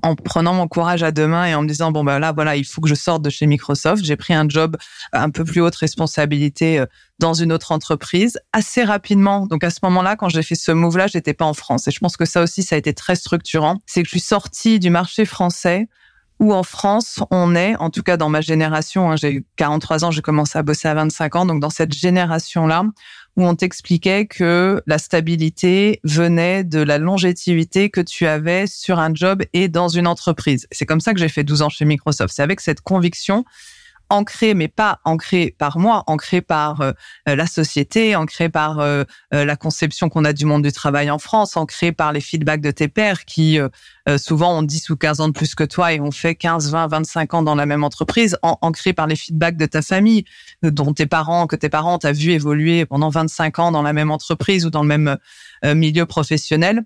en 0.03 0.15
prenant 0.15 0.55
mon 0.55 0.69
courage 0.69 1.03
à 1.03 1.13
deux 1.13 1.27
mains 1.27 1.47
et 1.47 1.55
en 1.55 1.63
me 1.63 1.69
disant 1.69 1.93
bon 1.93 2.03
ben 2.03 2.19
là 2.19 2.33
voilà 2.33 2.57
il 2.57 2.65
faut 2.65 2.81
que 2.81 2.89
je 2.89 2.95
sorte 2.95 3.23
de 3.23 3.31
chez 3.31 3.47
Microsoft. 3.47 4.05
J'ai 4.05 4.17
pris 4.17 4.35
un 4.35 4.49
job 4.49 4.77
un 5.13 5.31
peu 5.31 5.45
plus 5.45 5.61
haute 5.61 5.77
responsabilité 5.77 6.81
euh, 6.81 6.87
dans 7.19 7.35
une 7.35 7.53
autre 7.53 7.73
entreprise 7.73 8.39
assez 8.53 8.85
rapidement. 8.85 9.47
Donc 9.47 9.65
à 9.65 9.71
ce 9.71 9.81
moment-là 9.83 10.17
quand 10.17 10.29
j'ai 10.29 10.43
fait 10.43 10.55
ce 10.55 10.73
move 10.73 10.97
là 10.97 11.07
j'étais 11.07 11.35
pas 11.35 11.45
en 11.45 11.55
France. 11.55 11.89
Et 11.89 11.91
je 11.91 11.99
pense 11.99 12.17
que 12.17 12.25
ça 12.25 12.43
aussi 12.43 12.63
ça 12.63 12.75
a 12.75 12.79
été 12.79 12.95
très 12.95 13.17
structurant. 13.17 13.79
C'est 13.87 14.03
que 14.03 14.07
je 14.07 14.13
suis 14.13 14.21
sortie 14.21 14.79
du 14.79 14.91
marché 14.91 15.25
français 15.25 15.89
où 16.43 16.53
en 16.53 16.65
France, 16.65 17.21
on 17.31 17.55
est, 17.55 17.77
en 17.77 17.89
tout 17.89 18.03
cas 18.03 18.17
dans 18.17 18.29
ma 18.29 18.41
génération, 18.41 19.13
hein, 19.13 19.17
j'ai 19.17 19.45
43 19.57 20.05
ans, 20.05 20.11
j'ai 20.11 20.23
commencé 20.23 20.59
à 20.59 20.65
bosser 20.65 20.89
à 20.89 20.95
25 20.95 21.37
ans, 21.37 21.47
donc 21.47 21.61
dans 21.61 21.71
cette 21.71 21.93
génération-là, 21.93 22.83
où 23.37 23.47
on 23.47 23.55
t'expliquait 23.55 24.27
que 24.27 24.83
la 24.87 24.99
stabilité 24.99 26.01
venait 26.05 26.65
de 26.65 26.81
la 26.81 26.99
longévité 26.99 27.91
que 27.91 28.01
tu 28.01 28.27
avais 28.27 28.67
sur 28.67 28.99
un 28.99 29.15
job 29.15 29.43
et 29.53 29.69
dans 29.69 29.89
une 29.89 30.07
entreprise. 30.07 30.67
C'est 30.71 30.87
comme 30.87 31.01
ça 31.01 31.15
que 31.15 31.21
j'ai 31.21 31.29
fait 31.29 31.45
12 31.45 31.63
ans 31.63 31.69
chez 31.69 31.85
Microsoft. 31.85 32.35
C'est 32.35 32.43
avec 32.43 32.61
cette 32.61 32.83
conviction 32.83 33.45
ancré, 34.13 34.55
mais 34.55 34.69
pas 34.69 35.01
ancré 35.05 35.55
par 35.57 35.79
moi, 35.79 36.05
ancré 36.07 36.43
par 36.43 36.83
euh, 36.83 36.93
euh, 37.29 37.35
la 37.35 37.47
société, 37.47 38.15
ancré 38.15 38.51
par 38.51 38.79
euh, 38.81 39.05
la 39.33 39.57
conception 39.57 40.11
qu'on 40.11 40.25
a 40.25 40.33
du 40.33 40.45
monde 40.45 40.63
du 40.63 40.73
travail 40.73 41.11
en 41.11 41.19
France, 41.19 41.57
ancré 41.57 41.93
par 41.93 42.13
les 42.13 42.21
feedbacks 42.21 42.61
de 42.61 42.71
tes 42.71 42.89
pairs 42.89 43.25
qui 43.25 43.59
souvent 44.19 44.59
ont 44.59 44.63
10 44.63 44.91
ou 44.91 44.97
15 44.97 45.21
ans 45.21 45.29
de 45.29 45.33
plus 45.33 45.55
que 45.55 45.65
toi 45.65 45.93
et 45.93 46.01
ont 46.01 46.11
fait 46.11 46.35
15, 46.35 46.71
20, 46.71 46.89
25 46.89 47.35
ans 47.35 47.43
dans 47.43 47.55
la 47.55 47.67
même 47.67 47.85
entreprise, 47.85 48.37
ancré 48.43 48.93
par 48.93 49.07
les 49.07 49.17
feedbacks 49.17 49.57
de 49.57 49.67
ta 49.67 49.81
famille, 49.81 50.25
dont 50.63 50.93
tes 50.93 51.07
parents, 51.07 51.47
que 51.47 51.57
tes 51.57 51.69
parents 51.69 51.99
t'as 51.99 52.13
vu 52.13 52.33
évoluer 52.33 52.85
pendant 52.85 53.09
25 53.09 53.59
ans 53.59 53.73
dans 53.73 53.83
la 53.83 53.93
même 53.93 54.11
entreprise 54.11 54.67
ou 54.67 54.71
dans 54.71 54.83
le 54.83 54.89
même 54.89 55.17
milieu 55.65 56.05
professionnel. 56.05 56.85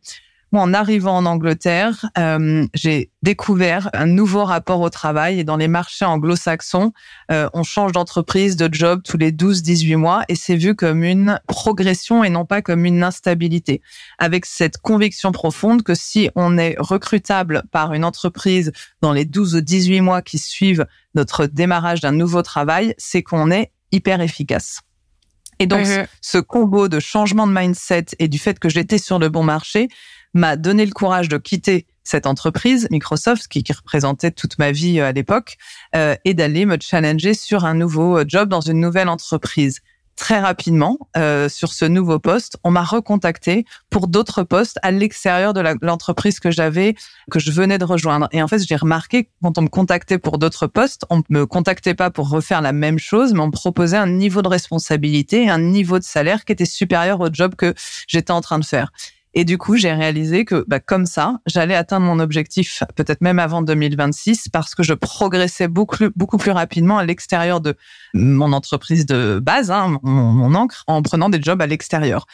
Moi, 0.53 0.63
en 0.63 0.73
arrivant 0.73 1.17
en 1.17 1.27
Angleterre, 1.27 2.07
euh, 2.17 2.67
j'ai 2.73 3.11
découvert 3.23 3.91
un 3.93 4.07
nouveau 4.07 4.45
rapport 4.45 4.81
au 4.81 4.91
travail. 4.91 5.41
Et 5.41 5.45
dans 5.45 5.57
les 5.57 5.67
marchés 5.67 6.05
anglo-saxons, 6.05 6.93
euh, 7.33 7.49
on 7.53 7.65
change 7.65 7.93
d'entreprise, 7.93 8.57
de 8.57 8.73
job 8.73 9.03
tous 9.05 9.17
les 9.17 9.33
12-18 9.33 9.97
mois. 9.97 10.23
Et 10.29 10.37
c'est 10.37 10.57
vu 10.57 10.77
comme 10.77 11.03
une 11.03 11.41
progression 11.49 12.23
et 12.23 12.31
non 12.31 12.45
pas 12.45 12.63
comme 12.63 12.85
une 12.85 13.03
instabilité. 13.03 13.83
Avec 14.19 14.47
cette 14.47 14.79
conviction 14.79 15.33
profonde 15.33 15.83
que 15.83 15.95
si 15.95 16.31
on 16.37 16.59
est 16.59 16.77
recrutable 16.79 17.65
par 17.73 17.93
une 17.93 18.05
entreprise 18.05 18.71
dans 19.01 19.13
les 19.13 19.25
12 19.25 19.57
ou 19.57 19.61
18 19.61 20.01
mois 20.01 20.23
qui 20.23 20.39
suivent 20.39 20.87
notre 21.17 21.47
démarrage 21.47 22.01
d'un 22.01 22.13
nouveau 22.13 22.43
travail, 22.43 22.95
c'est 22.99 23.25
qu'on 23.25 23.51
est 23.51 23.73
hyper 23.91 24.21
efficace. 24.21 24.83
Et 25.59 25.67
donc, 25.67 25.87
ce 26.21 26.39
combo 26.39 26.89
de 26.89 27.01
changement 27.01 27.47
de 27.47 27.53
mindset 27.53 28.07
et 28.19 28.29
du 28.29 28.39
fait 28.39 28.59
que 28.59 28.69
j'étais 28.69 28.99
sur 28.99 29.19
le 29.19 29.29
bon 29.29 29.43
marché 29.43 29.89
m'a 30.37 30.57
donné 30.57 30.87
le 30.87 30.93
courage 30.93 31.29
de 31.29 31.39
quitter 31.39 31.87
cette 32.05 32.27
entreprise, 32.27 32.87
Microsoft, 32.91 33.49
qui, 33.49 33.65
représentait 33.73 34.31
toute 34.31 34.59
ma 34.59 34.71
vie 34.71 35.01
euh, 35.01 35.09
à 35.09 35.13
l'époque, 35.13 35.57
euh, 35.95 36.15
et 36.25 36.35
d'aller 36.35 36.65
me 36.65 36.77
challenger 36.81 37.35
sur 37.35 37.65
un 37.65 37.75
nouveau 37.75 38.19
euh, 38.19 38.25
job 38.27 38.49
dans 38.49 38.61
une 38.61 38.81
nouvelle 38.81 39.09
entreprise. 39.09 39.81
très 40.17 40.41
rapidement 40.41 40.99
euh, 41.17 41.49
sur 41.49 41.73
ce 41.73 41.85
nouveau 41.85 42.19
poste, 42.19 42.57
on 42.65 42.71
m'a 42.71 42.83
recontacté 42.83 43.67
pour 43.91 44.09
d'autres 44.09 44.43
postes 44.43 44.79
à 44.83 44.91
l'extérieur 44.91 45.53
de 45.53 45.63
l'entreprise 45.83 46.41
que 46.41 46.51
j'avais, 46.51 46.95
que 47.31 47.39
je 47.39 47.53
venais 47.53 47.77
de 47.77 47.85
rejoindre. 47.85 48.29
Et 48.33 48.43
en 48.43 48.49
fait, 48.49 48.67
j'ai 48.67 48.77
remarqué 48.77 49.29
quand 49.43 49.59
on 49.59 49.63
me 49.63 49.69
contactait 49.69 50.19
pour 50.19 50.39
d'autres 50.39 50.67
postes, 50.67 51.05
on 51.11 51.23
me 51.29 51.45
contactait 51.45 51.95
pas 51.95 52.11
pour 52.11 52.31
refaire 52.31 52.63
la 52.63 52.73
même 52.73 52.99
chose, 52.99 53.35
mais 53.35 53.41
on 53.41 53.49
me 53.49 53.53
proposait 53.53 53.99
un 53.99 54.09
niveau 54.09 54.41
de 54.41 54.49
responsabilité, 54.49 55.51
un 55.51 55.61
niveau 55.61 55.99
de 55.99 56.05
salaire 56.05 56.45
qui 56.47 56.53
était 56.53 56.65
supérieur 56.65 57.21
au 57.21 57.29
job 57.31 57.55
que 57.55 57.75
j'étais 58.09 58.33
en 58.33 58.41
train 58.41 58.59
de 58.59 58.65
faire. 58.65 58.93
Et 59.39 59.45
du 59.45 59.59
coup, 59.59 59.77
j'ai 59.77 59.93
réalisé 59.93 60.47
que 60.47 60.65
bah, 60.67 60.81
comme 60.81 61.05
ça, 61.05 61.41
j'allais 61.45 61.75
atteindre 61.75 62.07
mon 62.07 62.21
objectif 62.21 62.83
peut-être 62.95 63.21
même 63.21 63.39
avant 63.39 63.61
2026 63.61 64.49
parce 64.49 64.75
que 64.75 64.83
je 64.83 64.95
progressais 64.95 65.69
beaucoup, 65.69 66.07
beaucoup 66.17 66.39
plus 66.39 66.53
rapidement 66.53 66.97
à 66.97 67.05
l'extérieur 67.05 67.61
de 67.61 67.75
mon 68.15 68.55
entreprise 68.55 69.05
de 69.05 69.39
base, 69.39 69.71
hein, 69.71 69.99
mon, 70.03 70.33
mon 70.33 70.55
encre, 70.55 70.85
en 70.87 71.03
prenant 71.03 71.29
des 71.29 71.43
jobs 71.43 71.61
à 71.61 71.67
l'extérieur. 71.67 72.27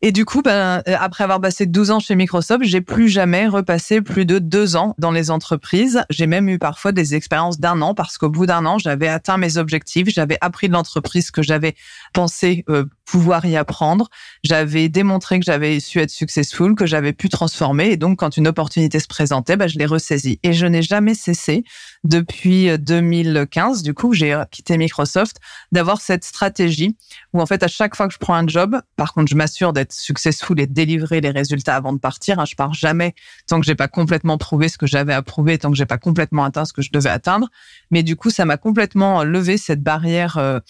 Et 0.00 0.12
du 0.12 0.24
coup, 0.24 0.40
ben, 0.40 0.82
après 0.98 1.24
avoir 1.24 1.40
passé 1.40 1.66
12 1.66 1.90
ans 1.90 2.00
chez 2.00 2.14
Microsoft, 2.14 2.64
j'ai 2.64 2.80
plus 2.80 3.08
jamais 3.08 3.48
repassé 3.48 4.00
plus 4.00 4.24
de 4.24 4.38
deux 4.38 4.76
ans 4.76 4.94
dans 4.98 5.10
les 5.10 5.30
entreprises. 5.30 6.04
J'ai 6.10 6.26
même 6.26 6.48
eu 6.48 6.58
parfois 6.58 6.92
des 6.92 7.14
expériences 7.14 7.60
d'un 7.60 7.82
an 7.82 7.94
parce 7.94 8.16
qu'au 8.16 8.28
bout 8.28 8.46
d'un 8.46 8.64
an, 8.66 8.78
j'avais 8.78 9.08
atteint 9.08 9.38
mes 9.38 9.56
objectifs, 9.56 10.08
j'avais 10.08 10.36
appris 10.42 10.68
de 10.68 10.74
l'entreprise 10.74 11.30
que 11.30 11.42
j'avais 11.42 11.74
pensé 12.12 12.64
euh, 12.68 12.84
pouvoir 13.06 13.46
y 13.46 13.56
apprendre, 13.56 14.08
j'avais 14.44 14.88
démontré 14.88 15.38
que 15.38 15.44
j'avais 15.44 15.80
su 15.80 16.00
être 16.00 16.10
successful, 16.10 16.74
que 16.74 16.86
j'avais 16.86 17.12
pu 17.12 17.28
transformer. 17.28 17.92
Et 17.92 17.96
donc, 17.96 18.18
quand 18.18 18.36
une 18.36 18.48
opportunité 18.48 19.00
se 19.00 19.06
présentait, 19.06 19.56
ben, 19.56 19.68
je 19.68 19.78
l'ai 19.78 19.86
ressaisie. 19.86 20.38
Et 20.42 20.52
je 20.52 20.66
n'ai 20.66 20.82
jamais 20.82 21.14
cessé 21.14 21.64
depuis 22.04 22.76
2015, 22.78 23.78
euh, 23.78 23.82
du 23.82 23.94
coup, 23.94 24.12
j'ai 24.12 24.36
quitté 24.50 24.76
Microsoft, 24.76 25.36
d'avoir 25.72 26.00
cette 26.00 26.24
stratégie 26.24 26.96
où 27.32 27.40
en 27.40 27.46
fait, 27.46 27.62
à 27.62 27.68
chaque 27.68 27.96
fois 27.96 28.08
que 28.08 28.12
je 28.12 28.18
prends 28.18 28.34
un 28.34 28.46
job, 28.46 28.80
par 28.96 29.14
contre, 29.14 29.30
je 29.30 29.36
m'assure 29.36 29.72
d'être 29.72 29.92
successful 29.92 30.58
et 30.60 30.66
de 30.66 30.72
délivrer 30.72 31.20
les 31.20 31.30
résultats 31.30 31.76
avant 31.76 31.92
de 31.92 31.98
partir. 31.98 32.40
Hein, 32.40 32.44
je 32.44 32.54
pars 32.56 32.74
jamais 32.74 33.14
tant 33.46 33.60
que 33.60 33.66
j'ai 33.66 33.74
pas 33.74 33.88
complètement 33.88 34.38
prouvé 34.38 34.68
ce 34.68 34.78
que 34.78 34.86
j'avais 34.86 35.14
à 35.14 35.22
prouver, 35.22 35.58
tant 35.58 35.70
que 35.70 35.76
j'ai 35.76 35.86
pas 35.86 35.98
complètement 35.98 36.44
atteint 36.44 36.64
ce 36.64 36.72
que 36.72 36.82
je 36.82 36.90
devais 36.90 37.10
atteindre. 37.10 37.48
Mais 37.90 38.02
du 38.02 38.16
coup, 38.16 38.30
ça 38.30 38.44
m'a 38.44 38.56
complètement 38.56 39.22
levé 39.22 39.56
cette 39.58 39.82
barrière 39.82 40.38
euh, 40.38 40.56
euh, 40.56 40.60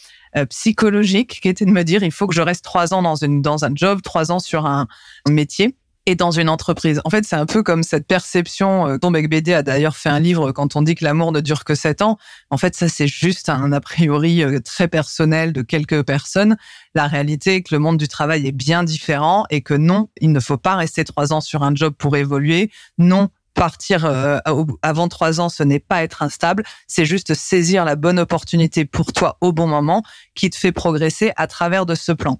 psychologique 0.51 1.41
qui 1.41 1.49
était 1.49 1.65
de 1.65 1.71
me 1.71 1.83
dire 1.83 2.03
il 2.03 2.13
faut 2.13 2.27
que 2.27 2.35
je 2.35 2.43
reste 2.43 2.65
trois 2.65 2.93
ans 2.93 3.03
dans 3.03 3.17
une 3.17 3.43
dans 3.43 3.65
un 3.65 3.71
job, 3.75 4.01
trois 4.03 4.31
ans 4.31 4.39
sur 4.39 4.67
un 4.67 4.87
métier 5.29 5.77
et 6.07 6.15
dans 6.15 6.31
une 6.31 6.49
entreprise. 6.49 7.01
En 7.05 7.11
fait, 7.11 7.25
c'est 7.25 7.37
un 7.37 7.47
peu 7.47 7.63
comme 7.63 7.83
cette 7.83 8.07
perception. 8.07 8.87
Euh, 8.87 8.97
Tom 8.99 9.13
BD 9.13 9.53
a 9.53 9.63
d'ailleurs 9.63 9.97
fait 9.97 10.09
un 10.09 10.21
livre 10.21 10.53
quand 10.53 10.77
on 10.77 10.83
dit 10.83 10.95
que 10.95 11.05
l'amour 11.05 11.33
ne 11.33 11.41
dure 11.41 11.65
que 11.65 11.75
sept 11.75 12.01
ans. 12.01 12.17
En 12.51 12.57
fait, 12.57 12.77
ça 12.77 12.89
c'est 12.89 13.09
juste 13.09 13.49
un 13.49 13.73
a 13.73 13.81
priori 13.81 14.43
euh, 14.43 14.61
très 14.61 14.87
personnel 14.87 15.53
de 15.53 15.63
quelques 15.63 16.03
personnes. 16.05 16.57
La 16.95 17.09
réalité 17.09 17.57
est 17.57 17.63
que 17.63 17.75
le 17.75 17.81
monde 17.81 17.99
du 17.99 18.07
travail 18.09 18.47
est 18.47 18.53
bien 18.53 18.85
différent 18.85 19.45
et 19.51 19.63
que 19.63 19.75
non, 19.75 20.09
il 20.21 20.31
ne 20.31 20.41
faut 20.41 20.57
pas 20.57 20.77
rester 20.77 21.05
trois 21.05 21.33
ans 21.33 21.41
sur 21.41 21.65
un 21.65 21.75
job 21.75 21.93
pour 21.99 22.17
évoluer. 22.17 22.71
Non, 22.99 23.29
partir 23.57 24.05
euh, 24.05 24.39
avant 24.83 25.09
trois 25.09 25.41
ans, 25.41 25.49
ce 25.49 25.63
n'est 25.63 25.81
pas 25.81 26.05
être 26.05 26.23
instable, 26.23 26.63
c'est 26.87 27.07
juste 27.07 27.35
saisir 27.35 27.85
la 27.85 27.97
bonne 27.97 28.21
opportunité 28.21 28.85
pour 28.85 29.13
toi 29.13 29.39
au 29.41 29.53
bon 29.53 29.67
moment 29.67 30.03
qui 30.35 30.51
te 30.51 30.57
fait 30.57 30.73
progresser 30.73 31.33
à 31.37 31.47
travers 31.47 31.87
de 31.87 31.95
ce 31.95 32.13
plan. 32.13 32.39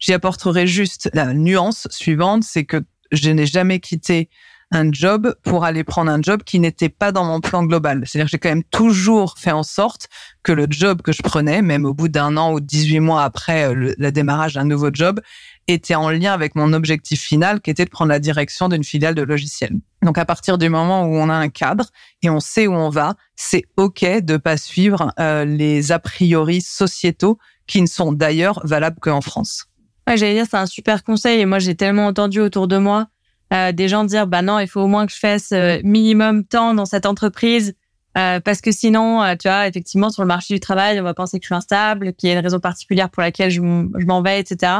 J'y 0.00 0.14
apporterai 0.14 0.66
juste 0.66 1.10
la 1.12 1.32
nuance 1.34 1.86
suivante, 1.90 2.42
c'est 2.42 2.64
que 2.64 2.82
je 3.12 3.30
n'ai 3.30 3.46
jamais 3.46 3.78
quitté 3.78 4.30
un 4.70 4.90
job 4.90 5.34
pour 5.44 5.64
aller 5.64 5.84
prendre 5.84 6.10
un 6.10 6.20
job 6.20 6.42
qui 6.44 6.58
n'était 6.58 6.88
pas 6.88 7.12
dans 7.12 7.24
mon 7.24 7.40
plan 7.40 7.64
global. 7.64 8.02
C'est-à-dire 8.06 8.26
que 8.26 8.30
j'ai 8.30 8.38
quand 8.38 8.48
même 8.48 8.64
toujours 8.64 9.36
fait 9.38 9.52
en 9.52 9.62
sorte 9.62 10.08
que 10.42 10.52
le 10.52 10.66
job 10.68 11.02
que 11.02 11.12
je 11.12 11.22
prenais, 11.22 11.62
même 11.62 11.84
au 11.84 11.94
bout 11.94 12.08
d'un 12.08 12.36
an 12.36 12.52
ou 12.52 12.60
18 12.60 13.00
mois 13.00 13.22
après 13.22 13.68
euh, 13.68 13.94
le, 13.96 14.12
démarrage 14.12 14.54
d'un 14.54 14.64
nouveau 14.64 14.90
job, 14.92 15.20
était 15.68 15.94
en 15.94 16.10
lien 16.10 16.32
avec 16.32 16.54
mon 16.54 16.72
objectif 16.72 17.20
final 17.20 17.60
qui 17.60 17.70
était 17.70 17.84
de 17.84 17.90
prendre 17.90 18.10
la 18.10 18.18
direction 18.18 18.68
d'une 18.68 18.84
filiale 18.84 19.14
de 19.14 19.22
logiciel. 19.22 19.72
Donc 20.02 20.18
à 20.18 20.24
partir 20.24 20.58
du 20.58 20.68
moment 20.68 21.04
où 21.04 21.14
on 21.14 21.28
a 21.28 21.34
un 21.34 21.48
cadre 21.48 21.86
et 22.22 22.30
on 22.30 22.40
sait 22.40 22.66
où 22.66 22.74
on 22.74 22.90
va, 22.90 23.14
c'est 23.36 23.64
OK 23.76 24.04
de 24.04 24.36
pas 24.36 24.56
suivre 24.56 25.12
euh, 25.18 25.44
les 25.44 25.92
a 25.92 25.98
priori 25.98 26.60
sociétaux 26.60 27.38
qui 27.66 27.80
ne 27.80 27.86
sont 27.86 28.12
d'ailleurs 28.12 28.60
valables 28.64 28.98
qu'en 29.00 29.20
France. 29.20 29.66
Ouais, 30.06 30.16
j'allais 30.16 30.34
dire 30.34 30.46
c'est 30.48 30.58
un 30.58 30.66
super 30.66 31.02
conseil 31.02 31.40
et 31.40 31.46
moi 31.46 31.58
j'ai 31.58 31.74
tellement 31.74 32.06
entendu 32.06 32.40
autour 32.40 32.68
de 32.68 32.76
moi 32.76 33.08
euh, 33.52 33.72
des 33.72 33.88
gens 33.88 34.04
dire 34.04 34.26
bah 34.26 34.42
non 34.42 34.58
il 34.58 34.68
faut 34.68 34.82
au 34.82 34.86
moins 34.86 35.06
que 35.06 35.12
je 35.12 35.18
fasse 35.18 35.52
euh, 35.52 35.78
minimum 35.82 36.44
temps 36.44 36.74
dans 36.74 36.84
cette 36.84 37.06
entreprise 37.06 37.74
euh, 38.16 38.40
parce 38.40 38.60
que 38.60 38.70
sinon 38.70 39.22
euh, 39.22 39.34
tu 39.34 39.48
vois 39.48 39.66
effectivement 39.66 40.10
sur 40.10 40.22
le 40.22 40.28
marché 40.28 40.54
du 40.54 40.60
travail 40.60 41.00
on 41.00 41.02
va 41.02 41.14
penser 41.14 41.38
que 41.38 41.44
je 41.44 41.48
suis 41.48 41.54
instable 41.54 42.14
qu'il 42.14 42.28
y 42.28 42.32
a 42.32 42.36
une 42.36 42.44
raison 42.44 42.60
particulière 42.60 43.10
pour 43.10 43.22
laquelle 43.22 43.50
je 43.50 43.60
m'en 43.60 44.22
vais 44.22 44.40
etc 44.40 44.72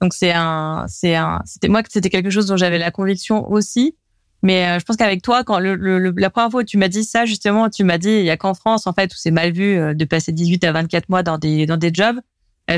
donc 0.00 0.14
c'est 0.14 0.32
un 0.32 0.86
c'est 0.88 1.14
un 1.14 1.42
c'était 1.44 1.68
moi 1.68 1.82
que 1.82 1.92
c'était 1.92 2.10
quelque 2.10 2.30
chose 2.30 2.46
dont 2.46 2.56
j'avais 2.56 2.78
la 2.78 2.90
conviction 2.90 3.50
aussi. 3.50 3.96
Mais 4.42 4.66
euh, 4.66 4.78
je 4.78 4.84
pense 4.86 4.96
qu'avec 4.96 5.20
toi 5.20 5.44
quand 5.44 5.58
le, 5.58 5.74
le, 5.76 6.14
la 6.16 6.30
première 6.30 6.50
fois 6.50 6.62
où 6.62 6.64
tu 6.64 6.78
m'as 6.78 6.88
dit 6.88 7.04
ça 7.04 7.26
justement 7.26 7.68
tu 7.68 7.84
m'as 7.84 7.98
dit 7.98 8.08
il 8.08 8.24
y 8.24 8.30
a 8.30 8.38
qu'en 8.38 8.54
France 8.54 8.86
en 8.86 8.94
fait 8.94 9.12
où 9.12 9.16
c'est 9.16 9.30
mal 9.30 9.52
vu 9.52 9.94
de 9.94 10.04
passer 10.06 10.32
18 10.32 10.64
à 10.64 10.72
24 10.72 11.10
mois 11.10 11.22
dans 11.22 11.36
des 11.36 11.66
dans 11.66 11.76
des 11.76 11.90
jobs 11.92 12.20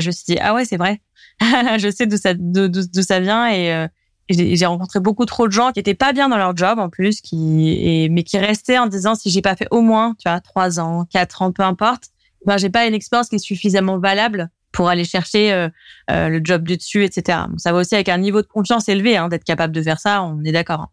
je 0.01 0.07
me 0.07 0.11
suis 0.11 0.25
dit 0.27 0.37
ah 0.41 0.53
ouais 0.53 0.65
c'est 0.65 0.77
vrai. 0.77 1.01
Je 1.41 1.91
sais 1.91 2.05
d'où 2.05 2.17
ça 2.17 2.33
d'où 2.33 3.01
ça 3.01 3.19
vient 3.19 3.47
et, 3.47 3.73
euh, 3.73 3.87
j'ai 4.29 4.65
rencontré 4.65 4.99
beaucoup 5.01 5.25
trop 5.25 5.47
de 5.47 5.51
gens 5.51 5.71
qui 5.71 5.79
étaient 5.79 5.93
pas 5.93 6.13
bien 6.13 6.29
dans 6.29 6.37
leur 6.37 6.55
job 6.55 6.79
en 6.79 6.89
plus 6.89 7.19
qui 7.19 7.71
et, 7.71 8.09
mais 8.09 8.23
qui 8.23 8.37
restaient 8.37 8.77
en 8.77 8.87
disant 8.87 9.15
si 9.15 9.29
j'ai 9.29 9.41
pas 9.41 9.55
fait 9.55 9.67
au 9.69 9.81
moins 9.81 10.15
tu 10.17 10.29
vois 10.29 10.39
trois 10.39 10.79
ans 10.79 11.05
quatre 11.11 11.41
ans 11.41 11.51
peu 11.51 11.63
importe 11.63 12.05
ben 12.45 12.57
j'ai 12.57 12.69
pas 12.69 12.87
une 12.87 12.93
expérience 12.93 13.27
qui 13.27 13.35
est 13.35 13.39
suffisamment 13.39 13.97
valable 13.97 14.49
pour 14.73 14.89
aller 14.89 15.05
chercher 15.05 15.53
euh, 15.53 15.69
euh, 16.11 16.27
le 16.27 16.41
job 16.43 16.67
du 16.67 16.75
dessus 16.75 17.05
etc 17.05 17.39
ça 17.57 17.71
va 17.71 17.79
aussi 17.79 17.95
avec 17.95 18.09
un 18.09 18.17
niveau 18.17 18.41
de 18.41 18.47
confiance 18.47 18.89
élevé 18.89 19.15
hein, 19.15 19.29
d'être 19.29 19.45
capable 19.45 19.73
de 19.73 19.81
faire 19.81 19.99
ça 19.99 20.21
on 20.23 20.43
est 20.43 20.51
d'accord 20.51 20.89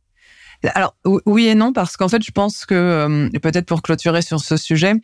hein. 0.65 0.69
alors 0.75 0.95
oui 1.27 1.49
et 1.49 1.57
non 1.57 1.73
parce 1.73 1.97
qu'en 1.97 2.09
fait 2.09 2.23
je 2.23 2.31
pense 2.31 2.65
que 2.65 3.29
peut-être 3.39 3.67
pour 3.67 3.83
clôturer 3.83 4.23
sur 4.23 4.41
ce 4.41 4.57
sujet 4.57 4.95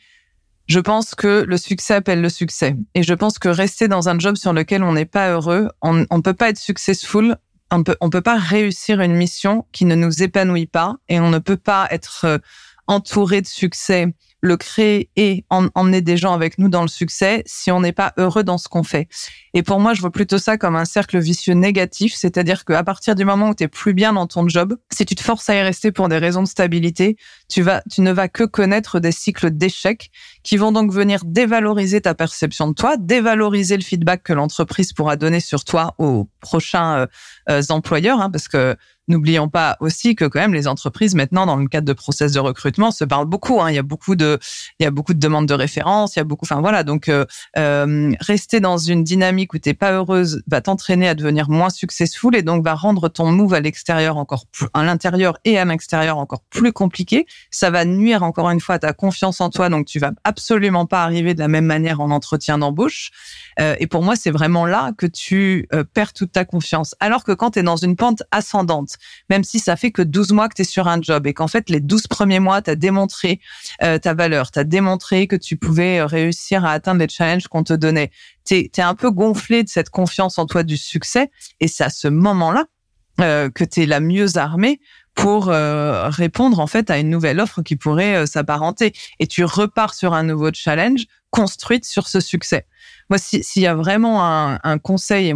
je 0.66 0.80
pense 0.80 1.14
que 1.14 1.44
le 1.46 1.56
succès 1.56 1.94
appelle 1.94 2.20
le 2.20 2.28
succès. 2.28 2.76
Et 2.94 3.02
je 3.02 3.14
pense 3.14 3.38
que 3.38 3.48
rester 3.48 3.88
dans 3.88 4.08
un 4.08 4.18
job 4.18 4.36
sur 4.36 4.52
lequel 4.52 4.82
on 4.82 4.92
n'est 4.92 5.04
pas 5.04 5.30
heureux, 5.30 5.68
on 5.80 5.94
ne 5.94 6.20
peut 6.20 6.34
pas 6.34 6.50
être 6.50 6.58
successful, 6.58 7.36
on 7.70 7.84
on 8.00 8.10
peut 8.10 8.20
pas 8.20 8.36
réussir 8.36 9.00
une 9.00 9.14
mission 9.14 9.66
qui 9.72 9.84
ne 9.84 9.94
nous 9.94 10.22
épanouit 10.22 10.66
pas 10.66 10.96
et 11.08 11.20
on 11.20 11.30
ne 11.30 11.38
peut 11.38 11.56
pas 11.56 11.86
être 11.90 12.24
euh, 12.24 12.38
entouré 12.86 13.42
de 13.42 13.46
succès 13.46 14.14
créer 14.54 15.10
et 15.16 15.44
emmener 15.50 16.02
des 16.02 16.16
gens 16.16 16.32
avec 16.32 16.58
nous 16.58 16.68
dans 16.68 16.82
le 16.82 16.88
succès 16.88 17.42
si 17.46 17.72
on 17.72 17.80
n'est 17.80 17.92
pas 17.92 18.12
heureux 18.16 18.44
dans 18.44 18.58
ce 18.58 18.68
qu'on 18.68 18.84
fait. 18.84 19.08
Et 19.54 19.62
pour 19.62 19.80
moi, 19.80 19.94
je 19.94 20.00
vois 20.00 20.12
plutôt 20.12 20.38
ça 20.38 20.58
comme 20.58 20.76
un 20.76 20.84
cercle 20.84 21.18
vicieux 21.18 21.54
négatif, 21.54 22.14
c'est-à-dire 22.14 22.64
qu'à 22.64 22.84
partir 22.84 23.14
du 23.14 23.24
moment 23.24 23.48
où 23.48 23.54
tu 23.54 23.64
es 23.64 23.68
plus 23.68 23.94
bien 23.94 24.12
dans 24.12 24.26
ton 24.26 24.46
job, 24.48 24.76
si 24.92 25.04
tu 25.06 25.14
te 25.14 25.22
forces 25.22 25.48
à 25.48 25.56
y 25.56 25.62
rester 25.62 25.90
pour 25.90 26.08
des 26.08 26.18
raisons 26.18 26.42
de 26.42 26.48
stabilité, 26.48 27.16
tu 27.48 27.62
vas, 27.62 27.82
tu 27.90 28.02
ne 28.02 28.12
vas 28.12 28.28
que 28.28 28.44
connaître 28.44 29.00
des 29.00 29.12
cycles 29.12 29.50
d'échecs 29.50 30.10
qui 30.46 30.56
vont 30.56 30.70
donc 30.70 30.92
venir 30.92 31.22
dévaloriser 31.24 32.00
ta 32.00 32.14
perception 32.14 32.68
de 32.68 32.72
toi, 32.72 32.96
dévaloriser 32.96 33.76
le 33.76 33.82
feedback 33.82 34.22
que 34.22 34.32
l'entreprise 34.32 34.92
pourra 34.92 35.16
donner 35.16 35.40
sur 35.40 35.64
toi 35.64 35.96
aux 35.98 36.28
prochains 36.40 36.98
euh, 36.98 37.06
euh, 37.50 37.62
employeurs, 37.70 38.20
hein, 38.20 38.30
parce 38.30 38.46
que 38.46 38.76
N'oublions 39.08 39.48
pas 39.48 39.76
aussi 39.78 40.16
que 40.16 40.24
quand 40.24 40.40
même 40.40 40.52
les 40.52 40.66
entreprises 40.66 41.14
maintenant 41.14 41.46
dans 41.46 41.54
le 41.56 41.68
cadre 41.68 41.86
de 41.86 41.92
process 41.92 42.32
de 42.32 42.40
recrutement 42.40 42.90
se 42.90 43.04
parlent 43.04 43.26
beaucoup. 43.26 43.60
Hein. 43.60 43.70
Il 43.70 43.76
y 43.76 43.78
a 43.78 43.82
beaucoup 43.82 44.16
de, 44.16 44.38
il 44.80 44.82
y 44.82 44.86
a 44.86 44.90
beaucoup 44.90 45.14
de 45.14 45.20
demandes 45.20 45.46
de 45.46 45.54
référence. 45.54 46.16
Il 46.16 46.18
y 46.18 46.22
a 46.22 46.24
beaucoup, 46.24 46.44
enfin 46.44 46.60
voilà. 46.60 46.82
Donc 46.82 47.08
euh, 47.08 47.24
rester 48.20 48.58
dans 48.58 48.78
une 48.78 49.04
dynamique 49.04 49.54
où 49.54 49.58
t'es 49.58 49.74
pas 49.74 49.92
heureuse 49.92 50.42
va 50.48 50.60
t'entraîner 50.60 51.08
à 51.08 51.14
devenir 51.14 51.48
moins 51.48 51.70
successful 51.70 52.34
et 52.34 52.42
donc 52.42 52.64
va 52.64 52.74
rendre 52.74 53.08
ton 53.08 53.30
move 53.30 53.54
à 53.54 53.60
l'extérieur 53.60 54.16
encore 54.16 54.46
plus, 54.46 54.66
à 54.74 54.82
l'intérieur 54.82 55.38
et 55.44 55.56
à 55.56 55.64
l'extérieur 55.64 56.18
encore 56.18 56.42
plus 56.50 56.72
compliqué. 56.72 57.26
Ça 57.52 57.70
va 57.70 57.84
nuire 57.84 58.24
encore 58.24 58.50
une 58.50 58.60
fois 58.60 58.74
à 58.74 58.78
ta 58.80 58.92
confiance 58.92 59.40
en 59.40 59.50
toi. 59.50 59.68
Donc 59.68 59.86
tu 59.86 60.00
vas 60.00 60.10
absolument 60.36 60.84
pas 60.84 61.02
arriver 61.02 61.32
de 61.32 61.38
la 61.38 61.48
même 61.48 61.64
manière 61.64 62.00
en 62.00 62.10
entretien 62.10 62.58
d'embauche. 62.58 63.10
Euh, 63.58 63.74
et 63.80 63.86
pour 63.86 64.02
moi 64.02 64.16
c'est 64.16 64.30
vraiment 64.30 64.66
là 64.66 64.92
que 64.98 65.06
tu 65.06 65.66
euh, 65.72 65.82
perds 65.82 66.12
toute 66.12 66.32
ta 66.32 66.44
confiance. 66.44 66.94
Alors 67.00 67.24
que 67.24 67.32
quand 67.32 67.52
tu 67.52 67.60
es 67.60 67.62
dans 67.62 67.76
une 67.76 67.96
pente 67.96 68.22
ascendante 68.30 68.96
même 69.30 69.44
si 69.44 69.58
ça 69.58 69.76
fait 69.76 69.90
que 69.90 70.02
12 70.02 70.32
mois 70.32 70.48
que 70.48 70.54
tu 70.54 70.62
es 70.62 70.64
sur 70.66 70.88
un 70.88 71.00
job 71.00 71.26
et 71.26 71.32
qu'en 71.32 71.48
fait, 71.48 71.70
les 71.70 71.80
12 71.80 72.06
premiers 72.08 72.40
mois, 72.40 72.60
tu 72.60 72.70
as 72.70 72.76
démontré 72.76 73.40
euh, 73.82 73.98
ta 73.98 74.12
valeur, 74.12 74.50
tu 74.50 74.58
as 74.58 74.64
démontré 74.64 75.26
que 75.26 75.36
tu 75.36 75.56
pouvais 75.56 76.02
réussir 76.02 76.64
à 76.66 76.72
atteindre 76.72 77.00
les 77.00 77.08
challenges 77.08 77.48
qu'on 77.48 77.64
te 77.64 77.72
donnait. 77.72 78.10
Tu 78.44 78.56
es, 78.56 78.80
un 78.80 78.94
peu 78.94 79.10
gonflé 79.10 79.62
de 79.62 79.68
cette 79.68 79.88
confiance 79.88 80.38
en 80.38 80.44
toi 80.44 80.62
du 80.62 80.76
succès 80.76 81.30
et 81.60 81.68
c'est 81.68 81.84
à 81.84 81.90
ce 81.90 82.08
moment-là 82.08 82.66
que 83.18 83.64
tu 83.64 83.82
es 83.82 83.86
la 83.86 84.00
mieux 84.00 84.36
armée 84.36 84.78
pour 85.16 85.46
répondre 85.46 86.60
en 86.60 86.68
fait 86.68 86.90
à 86.90 86.98
une 86.98 87.10
nouvelle 87.10 87.40
offre 87.40 87.62
qui 87.62 87.74
pourrait 87.74 88.26
s'apparenter. 88.26 88.92
Et 89.18 89.26
tu 89.26 89.44
repars 89.44 89.94
sur 89.94 90.14
un 90.14 90.22
nouveau 90.22 90.50
challenge 90.52 91.06
construite 91.30 91.84
sur 91.84 92.06
ce 92.06 92.20
succès. 92.20 92.66
Moi, 93.10 93.18
s'il 93.18 93.62
y 93.62 93.66
a 93.66 93.74
vraiment 93.74 94.24
un, 94.24 94.60
un 94.62 94.78
conseil 94.78 95.34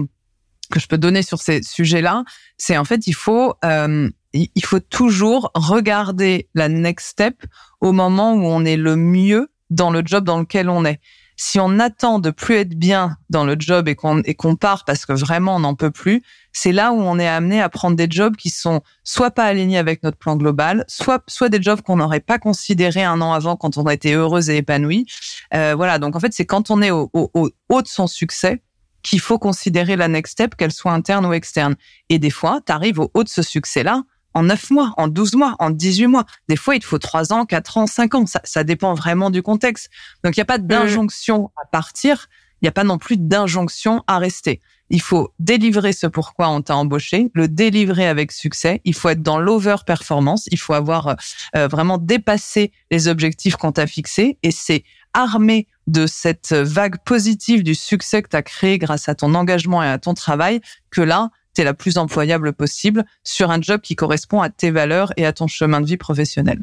que 0.71 0.81
je 0.81 0.87
peux 0.87 0.99
donner 0.99 1.23
sur 1.23 1.41
ces 1.41 1.63
sujets-là, 1.63 2.25
c'est 2.57 2.77
en 2.77 2.85
fait 2.85 3.07
il 3.07 3.15
faut 3.15 3.55
euh, 3.65 4.09
il 4.33 4.65
faut 4.65 4.81
toujours 4.81 5.51
regarder 5.55 6.49
la 6.55 6.69
next 6.69 7.09
step 7.09 7.45
au 7.81 7.93
moment 7.93 8.35
où 8.35 8.45
on 8.45 8.65
est 8.65 8.77
le 8.77 8.97
mieux 8.97 9.51
dans 9.71 9.91
le 9.91 10.03
job 10.05 10.25
dans 10.25 10.39
lequel 10.39 10.69
on 10.69 10.85
est. 10.85 11.01
Si 11.43 11.59
on 11.59 11.79
attend 11.79 12.19
de 12.19 12.31
plus 12.31 12.57
être 12.57 12.75
bien 12.75 13.17
dans 13.31 13.47
le 13.47 13.57
job 13.59 13.89
et 13.89 13.95
qu'on 13.95 14.57
part 14.57 14.85
parce 14.85 15.07
que 15.07 15.15
vraiment 15.15 15.57
on 15.57 15.61
n'en 15.61 15.75
peut 15.75 15.91
plus, 15.91 16.23
c'est 16.53 16.71
là 16.71 16.93
où 16.93 17.01
on 17.01 17.19
est 17.19 17.27
amené 17.27 17.63
à 17.63 17.71
prendre 17.71 17.97
des 17.97 18.09
jobs 18.11 18.37
qui 18.37 18.51
sont 18.51 18.83
soit 19.05 19.31
pas 19.31 19.45
alignés 19.45 19.79
avec 19.79 20.03
notre 20.03 20.19
plan 20.19 20.37
global, 20.37 20.85
soit 20.87 21.25
soit 21.29 21.49
des 21.49 21.63
jobs 21.63 21.81
qu'on 21.81 21.97
n'aurait 21.97 22.21
pas 22.21 22.39
considérés 22.39 23.05
un 23.05 23.23
an 23.23 23.33
avant 23.33 23.57
quand 23.57 23.79
on 23.79 23.85
a 23.85 23.95
été 23.95 24.13
heureuse 24.13 24.51
et 24.51 24.59
épanouie. 24.59 25.07
Euh, 25.55 25.73
voilà, 25.75 25.99
donc 25.99 26.15
en 26.15 26.21
fait 26.21 26.35
c'est 26.35 26.45
quand 26.45 26.71
on 26.71 26.83
est 26.83 26.91
au, 26.91 27.09
au, 27.15 27.31
au 27.33 27.51
haut 27.71 27.81
de 27.81 27.89
son 27.89 28.07
succès 28.07 28.61
qu'il 29.03 29.21
faut 29.21 29.39
considérer 29.39 29.97
la 29.97 30.09
next 30.09 30.33
step, 30.33 30.57
qu'elle 30.57 30.73
soit 30.73 30.93
interne 30.93 31.25
ou 31.25 31.33
externe. 31.33 31.75
Et 32.11 32.19
des 32.19 32.29
fois, 32.29 32.61
tu 32.67 32.71
arrives 32.71 33.01
au 33.01 33.11
haut 33.15 33.25
de 33.25 33.31
ce 33.31 33.41
succès-là 33.41 34.03
en 34.35 34.45
9 34.45 34.71
mois, 34.71 34.95
en 34.97 35.09
12 35.09 35.35
mois, 35.35 35.57
en 35.59 35.71
18 35.71 36.07
mois. 36.07 36.25
Des 36.49 36.57
fois, 36.57 36.77
il 36.77 36.81
te 36.81 36.87
faut 36.87 36.99
3 36.99 37.33
ans, 37.33 37.47
4 37.47 37.79
ans, 37.79 37.87
5 37.87 38.15
ans. 38.15 38.27
Ça, 38.27 38.41
ça 38.45 38.65
dépend 38.65 38.95
vraiment 38.95 39.31
du 39.31 39.43
contexte. 39.43 39.91
Donc, 40.25 40.37
il 40.37 40.41
n'y 40.41 40.43
a 40.43 40.47
pas 40.47 40.59
d'injonction 40.59 41.51
à 41.63 41.67
partir. 41.67 42.29
Il 42.61 42.67
n'y 42.67 42.69
a 42.69 42.73
pas 42.73 42.85
non 42.85 42.99
plus 42.99 43.17
d'injonction 43.17 44.03
à 44.07 44.19
rester. 44.19 44.61
Il 44.91 45.01
faut 45.01 45.33
délivrer 45.39 45.93
ce 45.93 46.07
pourquoi 46.07 46.49
on 46.49 46.63
t'a 46.63 46.77
embauché, 46.77 47.31
le 47.33 47.49
délivrer 47.49 48.07
avec 48.09 48.33
succès. 48.33 48.81
Il 48.85 48.95
faut 48.95 49.09
être 49.09 49.23
dans 49.23 49.39
l'over-performance. 49.39 50.49
Il 50.51 50.59
faut 50.59 50.75
avoir 50.75 51.17
euh, 51.57 51.69
vraiment 51.69 51.97
dépassé 51.97 52.73
les 52.91 53.09
objectifs 53.09 53.57
qu'on 53.57 53.73
t'a 53.73 53.87
fixés. 53.87 54.37
Et 54.43 54.51
c'est 54.51 54.85
armé 55.15 55.69
de 55.87 56.07
cette 56.07 56.53
vague 56.53 56.97
positive 57.05 57.63
du 57.63 57.75
succès 57.75 58.21
que 58.23 58.29
tu 58.29 58.37
as 58.37 58.43
créé 58.43 58.79
grâce 58.79 59.09
à 59.09 59.15
ton 59.15 59.35
engagement 59.35 59.83
et 59.83 59.89
à 59.89 59.99
ton 59.99 60.15
travail 60.15 60.61
que 60.91 61.01
là, 61.01 61.31
tu 61.55 61.63
es 61.63 61.65
la 61.65 61.75
plus 61.75 61.99
employable 61.99 62.53
possible 62.53 63.05
sur 63.25 63.51
un 63.51 63.61
job 63.61 63.81
qui 63.81 63.97
correspond 63.97 64.41
à 64.41 64.51
tes 64.51 64.71
valeurs 64.71 65.13
et 65.17 65.27
à 65.27 65.33
ton 65.33 65.47
chemin 65.47 65.81
de 65.81 65.87
vie 65.87 65.97
professionnel. 65.97 66.61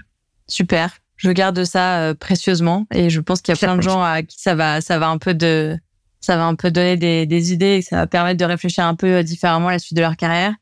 Super. 0.47 0.97
Je 1.17 1.31
garde 1.31 1.63
ça 1.63 1.99
euh, 1.99 2.13
précieusement 2.13 2.85
et 2.93 3.09
je 3.09 3.19
pense 3.19 3.41
qu'il 3.41 3.53
y 3.53 3.57
a 3.57 3.59
plein 3.59 3.75
de 3.75 3.81
gens 3.81 4.01
à 4.01 4.21
qui 4.21 4.39
ça 4.39 4.55
va, 4.55 4.81
ça 4.81 4.99
va 4.99 5.09
un 5.09 5.17
peu 5.17 5.33
de, 5.33 5.75
ça 6.21 6.37
va 6.37 6.45
un 6.45 6.55
peu 6.55 6.69
donner 6.69 6.95
des, 6.95 7.25
des 7.25 7.53
idées 7.53 7.77
et 7.77 7.81
ça 7.81 7.97
va 7.97 8.07
permettre 8.07 8.37
de 8.37 8.45
réfléchir 8.45 8.85
un 8.85 8.95
peu 8.95 9.23
différemment 9.23 9.69
à 9.69 9.71
la 9.71 9.79
suite 9.79 9.97
de 9.97 10.01
leur 10.01 10.15
carrière. 10.15 10.53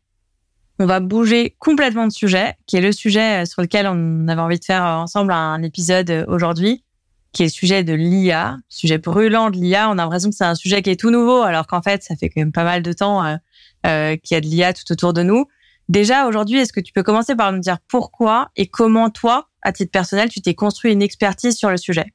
On 0.79 0.85
va 0.85 0.99
bouger 0.99 1.55
complètement 1.59 2.05
de 2.07 2.11
sujet, 2.11 2.55
qui 2.67 2.77
est 2.77 2.81
le 2.81 2.91
sujet 2.91 3.43
euh, 3.43 3.45
sur 3.45 3.61
lequel 3.61 3.87
on 3.87 4.27
avait 4.27 4.41
envie 4.41 4.59
de 4.59 4.65
faire 4.65 4.85
euh, 4.85 4.95
ensemble 4.95 5.31
un 5.31 5.61
épisode 5.61 6.25
aujourd'hui, 6.27 6.83
qui 7.31 7.43
est 7.43 7.47
le 7.47 7.51
sujet 7.51 7.83
de 7.83 7.93
l'IA, 7.93 8.57
sujet 8.69 8.97
brûlant 8.97 9.49
de 9.49 9.57
l'IA. 9.57 9.89
On 9.89 9.93
a 9.93 9.95
l'impression 9.95 10.29
que 10.29 10.35
c'est 10.35 10.45
un 10.45 10.55
sujet 10.55 10.81
qui 10.81 10.89
est 10.89 10.99
tout 10.99 11.11
nouveau, 11.11 11.41
alors 11.41 11.67
qu'en 11.67 11.81
fait, 11.81 12.03
ça 12.03 12.15
fait 12.15 12.29
quand 12.29 12.41
même 12.41 12.51
pas 12.51 12.63
mal 12.63 12.81
de 12.81 12.93
temps 12.93 13.37
euh, 13.85 14.15
qu'il 14.17 14.35
y 14.35 14.37
a 14.37 14.41
de 14.41 14.45
l'IA 14.45 14.73
tout 14.73 14.91
autour 14.91 15.13
de 15.13 15.23
nous. 15.23 15.45
Déjà, 15.87 16.27
aujourd'hui, 16.27 16.59
est-ce 16.59 16.73
que 16.73 16.79
tu 16.79 16.91
peux 16.93 17.03
commencer 17.03 17.35
par 17.35 17.51
nous 17.51 17.59
dire 17.59 17.77
pourquoi 17.87 18.49
et 18.55 18.67
comment 18.67 19.09
toi, 19.09 19.49
à 19.61 19.71
titre 19.71 19.91
personnel, 19.91 20.29
tu 20.29 20.41
t'es 20.41 20.55
construit 20.55 20.91
une 20.91 21.01
expertise 21.01 21.55
sur 21.55 21.69
le 21.69 21.77
sujet? 21.77 22.13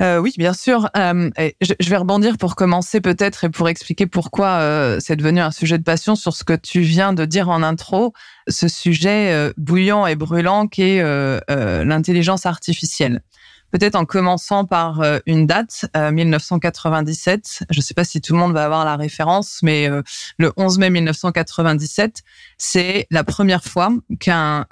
Euh, 0.00 0.18
oui, 0.18 0.32
bien 0.38 0.52
sûr. 0.52 0.88
Euh, 0.96 1.30
je, 1.60 1.90
vais 1.90 1.96
rebondir 1.96 2.38
pour 2.38 2.54
commencer 2.54 3.00
peut-être 3.00 3.44
et 3.44 3.50
pour 3.50 3.68
expliquer 3.68 4.06
pourquoi 4.06 4.60
euh, 4.60 4.98
c'est 5.00 5.16
devenu 5.16 5.40
un 5.40 5.50
sujet 5.50 5.76
de 5.76 5.82
passion 5.82 6.14
sur 6.14 6.34
ce 6.34 6.44
que 6.44 6.52
tu 6.52 6.80
viens 6.80 7.12
de 7.12 7.24
dire 7.24 7.48
en 7.48 7.62
intro, 7.62 8.12
ce 8.46 8.68
sujet 8.68 9.52
bouillant 9.56 10.06
et 10.06 10.14
brûlant 10.14 10.68
qui 10.68 10.82
est 10.82 11.00
euh, 11.02 11.40
l'intelligence 11.84 12.46
artificielle. 12.46 13.22
Peut-être 13.70 13.96
en 13.96 14.04
commençant 14.04 14.64
par 14.64 15.00
euh, 15.00 15.18
une 15.26 15.46
date, 15.46 15.86
1997. 15.94 17.58
Euh, 17.62 17.64
Je 17.70 17.78
ne 17.78 17.82
sais 17.82 17.94
pas 17.94 18.04
si 18.04 18.20
tout 18.20 18.32
le 18.32 18.38
monde 18.38 18.52
va 18.54 18.64
avoir 18.64 18.84
la 18.84 18.96
référence, 18.96 19.60
mais 19.62 19.88
euh, 19.88 20.02
le 20.38 20.52
11 20.56 20.78
mai 20.78 20.90
1997, 20.90 22.22
c'est 22.56 23.06
la 23.10 23.24
première 23.24 23.64
fois 23.64 23.92
qu'un 24.20 24.64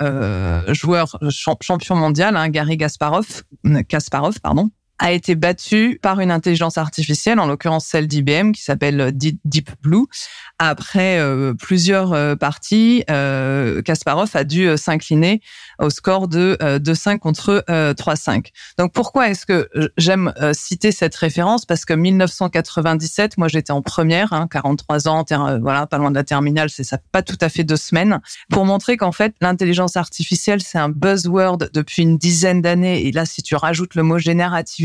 joueur 0.68 1.18
champion 1.30 1.96
mondial, 1.96 2.36
hein, 2.36 2.48
Gary 2.48 2.76
Gasparov, 2.76 3.42
Kasparov, 3.88 4.40
pardon, 4.40 4.70
a 4.98 5.12
été 5.12 5.34
battu 5.34 5.98
par 6.02 6.20
une 6.20 6.30
intelligence 6.30 6.78
artificielle, 6.78 7.38
en 7.38 7.46
l'occurrence 7.46 7.86
celle 7.86 8.06
d'IBM, 8.06 8.52
qui 8.52 8.62
s'appelle 8.62 9.12
Deep 9.14 9.70
Blue. 9.82 10.06
Après 10.58 11.20
plusieurs 11.58 12.38
parties, 12.38 13.04
Kasparov 13.06 14.30
a 14.34 14.44
dû 14.44 14.76
s'incliner 14.76 15.40
au 15.78 15.90
score 15.90 16.28
de 16.28 16.56
2-5 16.60 17.14
euh, 17.14 17.18
contre 17.18 17.64
3-5. 17.68 18.36
Euh, 18.36 18.40
Donc 18.78 18.92
pourquoi 18.92 19.28
est-ce 19.28 19.46
que 19.46 19.68
j'aime 19.96 20.32
euh, 20.40 20.52
citer 20.54 20.92
cette 20.92 21.14
référence? 21.14 21.66
Parce 21.66 21.84
que 21.84 21.92
1997, 21.92 23.38
moi 23.38 23.48
j'étais 23.48 23.72
en 23.72 23.82
première, 23.82 24.32
hein, 24.32 24.48
43 24.50 25.08
ans, 25.08 25.24
voilà, 25.60 25.86
pas 25.86 25.98
loin 25.98 26.10
de 26.10 26.16
la 26.16 26.24
terminale, 26.24 26.70
c'est 26.70 26.84
ça, 26.84 26.98
pas 27.12 27.22
tout 27.22 27.38
à 27.40 27.48
fait 27.48 27.64
deux 27.64 27.76
semaines, 27.76 28.20
pour 28.50 28.64
montrer 28.64 28.96
qu'en 28.96 29.12
fait 29.12 29.34
l'intelligence 29.40 29.96
artificielle 29.96 30.60
c'est 30.62 30.78
un 30.78 30.88
buzzword 30.88 31.70
depuis 31.72 32.02
une 32.02 32.18
dizaine 32.18 32.62
d'années. 32.62 33.06
Et 33.06 33.12
là, 33.12 33.26
si 33.26 33.42
tu 33.42 33.54
rajoutes 33.54 33.94
le 33.94 34.02
mot 34.02 34.18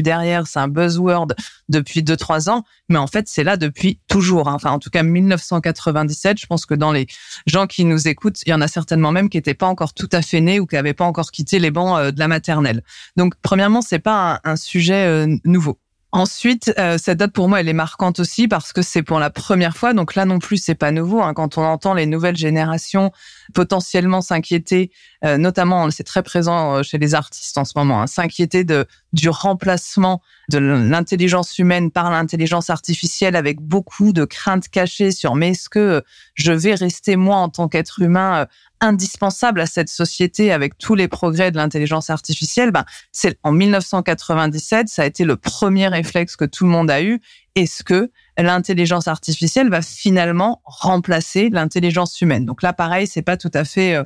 derrière, 0.01 0.47
c'est 0.47 0.59
un 0.59 0.67
buzzword 0.67 1.27
depuis 1.69 2.01
2-3 2.01 2.49
ans, 2.49 2.63
mais 2.89 2.97
en 2.97 3.07
fait 3.07 3.27
c'est 3.27 3.43
là 3.43 3.57
depuis 3.57 3.99
toujours. 4.07 4.47
Hein. 4.47 4.55
Enfin, 4.55 4.71
en 4.71 4.79
tout 4.79 4.89
cas 4.89 5.03
1997, 5.03 6.39
je 6.39 6.45
pense 6.45 6.65
que 6.65 6.73
dans 6.73 6.91
les 6.91 7.07
gens 7.45 7.67
qui 7.67 7.85
nous 7.85 8.07
écoutent, 8.07 8.41
il 8.45 8.49
y 8.49 8.53
en 8.53 8.61
a 8.61 8.67
certainement 8.67 9.11
même 9.11 9.29
qui 9.29 9.37
n'étaient 9.37 9.53
pas 9.53 9.67
encore 9.67 9.93
tout 9.93 10.09
à 10.11 10.21
fait 10.21 10.41
nés 10.41 10.59
ou 10.59 10.65
qui 10.65 10.75
n'avait 10.75 10.93
pas 10.93 11.05
encore 11.05 11.31
quitté 11.31 11.59
les 11.59 11.71
bancs 11.71 11.99
euh, 11.99 12.11
de 12.11 12.19
la 12.19 12.27
maternelle. 12.27 12.83
Donc, 13.15 13.33
premièrement, 13.41 13.81
c'est 13.81 13.99
pas 13.99 14.39
un, 14.43 14.55
sujet 14.55 15.05
euh, 15.05 15.35
nouveau. 15.45 15.79
Ensuite, 16.13 16.73
euh, 16.77 16.97
cette 16.97 17.19
date 17.19 17.31
pour 17.31 17.47
moi, 17.47 17.61
elle 17.61 17.69
est 17.69 17.73
marquante 17.73 18.19
aussi 18.19 18.49
parce 18.49 18.73
que 18.73 18.81
c'est 18.81 19.01
pour 19.01 19.17
la 19.17 19.29
première 19.29 19.77
fois. 19.77 19.93
Donc 19.93 20.15
là 20.15 20.25
non 20.25 20.39
plus, 20.39 20.57
c'est 20.57 20.75
pas 20.75 20.91
nouveau. 20.91 21.21
Hein, 21.21 21.33
quand 21.33 21.57
on 21.57 21.63
entend 21.63 21.93
les 21.93 22.05
nouvelles 22.05 22.35
générations 22.35 23.11
potentiellement 23.53 24.21
s'inquiéter, 24.21 24.91
notamment 25.23 25.89
c'est 25.91 26.03
très 26.03 26.23
présent 26.23 26.81
chez 26.83 26.97
les 26.97 27.15
artistes 27.15 27.57
en 27.57 27.65
ce 27.65 27.73
moment, 27.75 28.01
hein, 28.01 28.07
s'inquiéter 28.07 28.63
de 28.63 28.85
du 29.13 29.29
remplacement 29.29 30.21
de 30.49 30.57
l'intelligence 30.57 31.59
humaine 31.59 31.91
par 31.91 32.09
l'intelligence 32.11 32.69
artificielle 32.69 33.35
avec 33.35 33.59
beaucoup 33.59 34.13
de 34.13 34.25
craintes 34.25 34.69
cachées 34.69 35.11
sur 35.11 35.35
mais 35.35 35.49
est-ce 35.49 35.69
que 35.69 36.01
je 36.35 36.51
vais 36.51 36.75
rester 36.75 37.17
moi 37.17 37.37
en 37.37 37.49
tant 37.49 37.67
qu'être 37.67 38.01
humain 38.01 38.47
indispensable 38.81 39.61
à 39.61 39.67
cette 39.67 39.89
société 39.89 40.51
avec 40.51 40.77
tous 40.77 40.95
les 40.95 41.07
progrès 41.07 41.51
de 41.51 41.57
l'intelligence 41.57 42.09
artificielle, 42.09 42.71
ben, 42.71 42.83
c'est 43.11 43.37
en 43.43 43.51
1997, 43.51 44.89
ça 44.89 45.03
a 45.03 45.05
été 45.05 45.23
le 45.23 45.37
premier 45.37 45.87
réflexe 45.87 46.35
que 46.35 46.45
tout 46.45 46.65
le 46.65 46.71
monde 46.71 46.89
a 46.89 47.01
eu. 47.01 47.21
Est-ce 47.55 47.83
que 47.83 48.11
l'intelligence 48.43 49.07
artificielle 49.07 49.69
va 49.69 49.81
finalement 49.81 50.61
remplacer 50.65 51.49
l'intelligence 51.49 52.19
humaine 52.21 52.45
Donc 52.45 52.61
là, 52.61 52.73
pareil, 52.73 53.07
c'est 53.07 53.21
pas 53.21 53.37
tout 53.37 53.51
à 53.53 53.63
fait 53.63 53.95
euh, 53.95 54.03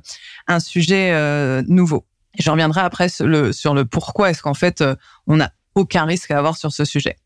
un 0.48 0.60
sujet 0.60 1.12
euh, 1.12 1.64
nouveau. 1.68 2.06
Je 2.38 2.50
reviendrai 2.50 2.82
après 2.82 3.10
sur 3.10 3.26
le, 3.28 3.84
pourquoi 3.84 4.30
est-ce 4.30 4.42
qu'en 4.42 4.54
fait 4.54 4.82
euh, 4.82 4.96
on 5.28 5.38
n'a 5.38 5.52
aucun 5.76 6.06
risque 6.06 6.32
à 6.32 6.38
avoir 6.38 6.58
sur 6.58 6.72
ce 6.72 6.86
sujet. 6.86 7.18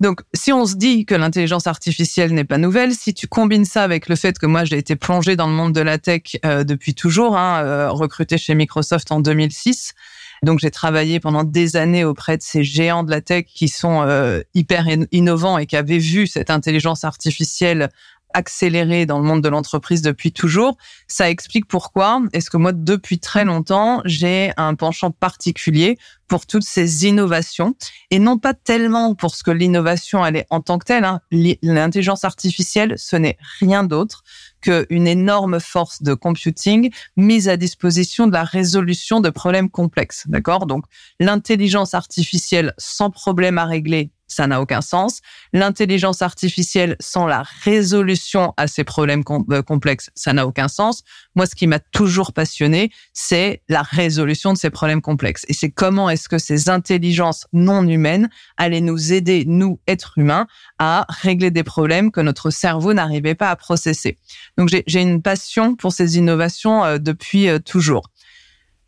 Donc, 0.00 0.20
si 0.32 0.52
on 0.52 0.64
se 0.64 0.76
dit 0.76 1.06
que 1.06 1.14
l'intelligence 1.16 1.66
artificielle 1.66 2.32
n'est 2.32 2.44
pas 2.44 2.58
nouvelle, 2.58 2.94
si 2.94 3.14
tu 3.14 3.26
combines 3.26 3.64
ça 3.64 3.82
avec 3.82 4.08
le 4.08 4.14
fait 4.14 4.38
que 4.38 4.46
moi 4.46 4.64
j'ai 4.64 4.78
été 4.78 4.94
plongé 4.94 5.34
dans 5.34 5.48
le 5.48 5.54
monde 5.54 5.72
de 5.72 5.80
la 5.80 5.98
tech 5.98 6.36
depuis 6.44 6.94
toujours, 6.94 7.36
hein, 7.36 7.88
recruté 7.88 8.38
chez 8.38 8.54
Microsoft 8.54 9.10
en 9.10 9.18
2006, 9.18 9.94
donc 10.42 10.58
j'ai 10.60 10.70
travaillé 10.70 11.20
pendant 11.20 11.44
des 11.44 11.76
années 11.76 12.04
auprès 12.04 12.36
de 12.36 12.42
ces 12.42 12.62
géants 12.62 13.02
de 13.02 13.10
la 13.10 13.20
tech 13.20 13.44
qui 13.46 13.68
sont 13.68 14.02
euh, 14.02 14.40
hyper 14.54 14.86
innovants 15.12 15.58
et 15.58 15.66
qui 15.66 15.76
avaient 15.76 15.98
vu 15.98 16.26
cette 16.26 16.50
intelligence 16.50 17.04
artificielle 17.04 17.88
accéléré 18.34 19.06
dans 19.06 19.18
le 19.18 19.24
monde 19.24 19.42
de 19.42 19.48
l'entreprise 19.48 20.02
depuis 20.02 20.32
toujours. 20.32 20.76
Ça 21.06 21.30
explique 21.30 21.66
pourquoi 21.66 22.20
est-ce 22.32 22.50
que 22.50 22.56
moi, 22.56 22.72
depuis 22.72 23.18
très 23.18 23.44
longtemps, 23.44 24.02
j'ai 24.04 24.52
un 24.56 24.74
penchant 24.74 25.10
particulier 25.10 25.98
pour 26.28 26.46
toutes 26.46 26.64
ces 26.64 27.06
innovations? 27.06 27.74
Et 28.10 28.18
non 28.18 28.38
pas 28.38 28.54
tellement 28.54 29.14
pour 29.14 29.34
ce 29.34 29.42
que 29.42 29.50
l'innovation 29.50 30.24
elle 30.24 30.36
est 30.36 30.46
en 30.50 30.60
tant 30.60 30.78
que 30.78 30.84
telle. 30.84 31.04
Hein. 31.04 31.20
L'intelligence 31.62 32.24
artificielle, 32.24 32.94
ce 32.96 33.16
n'est 33.16 33.38
rien 33.60 33.84
d'autre 33.84 34.24
qu'une 34.60 35.06
énorme 35.06 35.60
force 35.60 36.02
de 36.02 36.14
computing 36.14 36.90
mise 37.16 37.48
à 37.48 37.56
disposition 37.56 38.26
de 38.26 38.32
la 38.32 38.44
résolution 38.44 39.20
de 39.20 39.30
problèmes 39.30 39.70
complexes. 39.70 40.24
D'accord? 40.26 40.66
Donc, 40.66 40.84
l'intelligence 41.20 41.94
artificielle 41.94 42.74
sans 42.76 43.10
problème 43.10 43.58
à 43.58 43.64
régler, 43.64 44.10
ça 44.28 44.46
n'a 44.46 44.60
aucun 44.60 44.82
sens. 44.82 45.20
L'intelligence 45.52 46.22
artificielle 46.22 46.96
sans 47.00 47.26
la 47.26 47.42
résolution 47.64 48.52
à 48.56 48.66
ces 48.66 48.84
problèmes 48.84 49.24
euh, 49.50 49.62
complexes, 49.62 50.10
ça 50.14 50.32
n'a 50.32 50.46
aucun 50.46 50.68
sens. 50.68 51.02
Moi, 51.34 51.46
ce 51.46 51.54
qui 51.54 51.66
m'a 51.66 51.80
toujours 51.80 52.32
passionné, 52.32 52.90
c'est 53.12 53.62
la 53.68 53.82
résolution 53.82 54.52
de 54.52 54.58
ces 54.58 54.70
problèmes 54.70 55.02
complexes. 55.02 55.44
Et 55.48 55.54
c'est 55.54 55.70
comment 55.70 56.10
est-ce 56.10 56.28
que 56.28 56.38
ces 56.38 56.68
intelligences 56.68 57.46
non 57.52 57.86
humaines 57.88 58.28
allaient 58.56 58.82
nous 58.82 59.12
aider, 59.12 59.44
nous, 59.46 59.80
êtres 59.86 60.18
humains, 60.18 60.46
à 60.78 61.06
régler 61.08 61.50
des 61.50 61.64
problèmes 61.64 62.12
que 62.12 62.20
notre 62.20 62.50
cerveau 62.50 62.92
n'arrivait 62.92 63.34
pas 63.34 63.50
à 63.50 63.56
processer. 63.56 64.18
Donc, 64.58 64.68
j'ai 64.68 65.00
une 65.00 65.22
passion 65.22 65.74
pour 65.74 65.92
ces 65.92 66.18
innovations 66.18 66.84
euh, 66.84 66.98
depuis 66.98 67.48
euh, 67.48 67.58
toujours. 67.58 68.10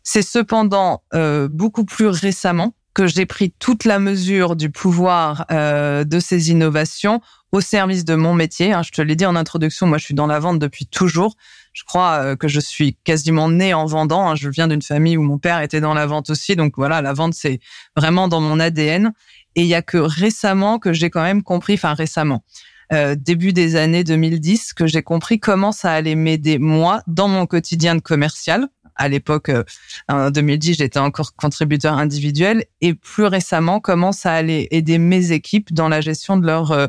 C'est 0.02 0.22
cependant 0.22 1.02
beaucoup 1.50 1.84
plus 1.84 2.06
récemment 2.06 2.74
que 2.94 3.06
j'ai 3.06 3.26
pris 3.26 3.52
toute 3.58 3.84
la 3.84 3.98
mesure 3.98 4.56
du 4.56 4.70
pouvoir 4.70 5.46
euh, 5.50 6.04
de 6.04 6.18
ces 6.18 6.50
innovations 6.50 7.20
au 7.52 7.60
service 7.60 8.04
de 8.04 8.14
mon 8.14 8.34
métier. 8.34 8.72
Hein. 8.72 8.82
Je 8.82 8.90
te 8.90 9.02
l'ai 9.02 9.16
dit 9.16 9.26
en 9.26 9.36
introduction, 9.36 9.86
moi 9.86 9.98
je 9.98 10.04
suis 10.04 10.14
dans 10.14 10.26
la 10.26 10.38
vente 10.38 10.58
depuis 10.58 10.86
toujours. 10.86 11.36
Je 11.72 11.84
crois 11.84 12.20
euh, 12.22 12.36
que 12.36 12.48
je 12.48 12.60
suis 12.60 12.96
quasiment 13.04 13.48
née 13.48 13.74
en 13.74 13.86
vendant. 13.86 14.28
Hein. 14.28 14.34
Je 14.34 14.48
viens 14.48 14.68
d'une 14.68 14.82
famille 14.82 15.16
où 15.16 15.22
mon 15.22 15.38
père 15.38 15.60
était 15.60 15.80
dans 15.80 15.94
la 15.94 16.06
vente 16.06 16.30
aussi, 16.30 16.56
donc 16.56 16.74
voilà, 16.76 17.02
la 17.02 17.12
vente 17.12 17.34
c'est 17.34 17.60
vraiment 17.96 18.28
dans 18.28 18.40
mon 18.40 18.58
ADN. 18.58 19.12
Et 19.56 19.62
il 19.62 19.66
y 19.66 19.74
a 19.74 19.82
que 19.82 19.98
récemment 19.98 20.78
que 20.78 20.92
j'ai 20.92 21.10
quand 21.10 21.22
même 21.22 21.42
compris, 21.42 21.74
enfin 21.74 21.94
récemment, 21.94 22.44
euh, 22.92 23.14
début 23.16 23.52
des 23.52 23.76
années 23.76 24.04
2010, 24.04 24.72
que 24.72 24.86
j'ai 24.86 25.02
compris 25.02 25.38
comment 25.38 25.72
ça 25.72 25.92
allait 25.92 26.16
m'aider 26.16 26.58
moi 26.58 27.02
dans 27.06 27.28
mon 27.28 27.46
quotidien 27.46 27.94
de 27.94 28.00
commercial 28.00 28.68
à 29.00 29.08
l'époque, 29.08 29.48
euh, 29.48 29.64
en 30.08 30.30
2010, 30.30 30.74
j'étais 30.74 30.98
encore 30.98 31.34
contributeur 31.34 31.94
individuel 31.94 32.66
et 32.82 32.92
plus 32.92 33.24
récemment, 33.24 33.80
comment 33.80 34.12
ça 34.12 34.34
allait 34.34 34.68
aider 34.70 34.98
mes 34.98 35.32
équipes 35.32 35.72
dans 35.72 35.88
la 35.88 36.02
gestion 36.02 36.36
de 36.36 36.46
leur 36.46 36.70
euh, 36.70 36.86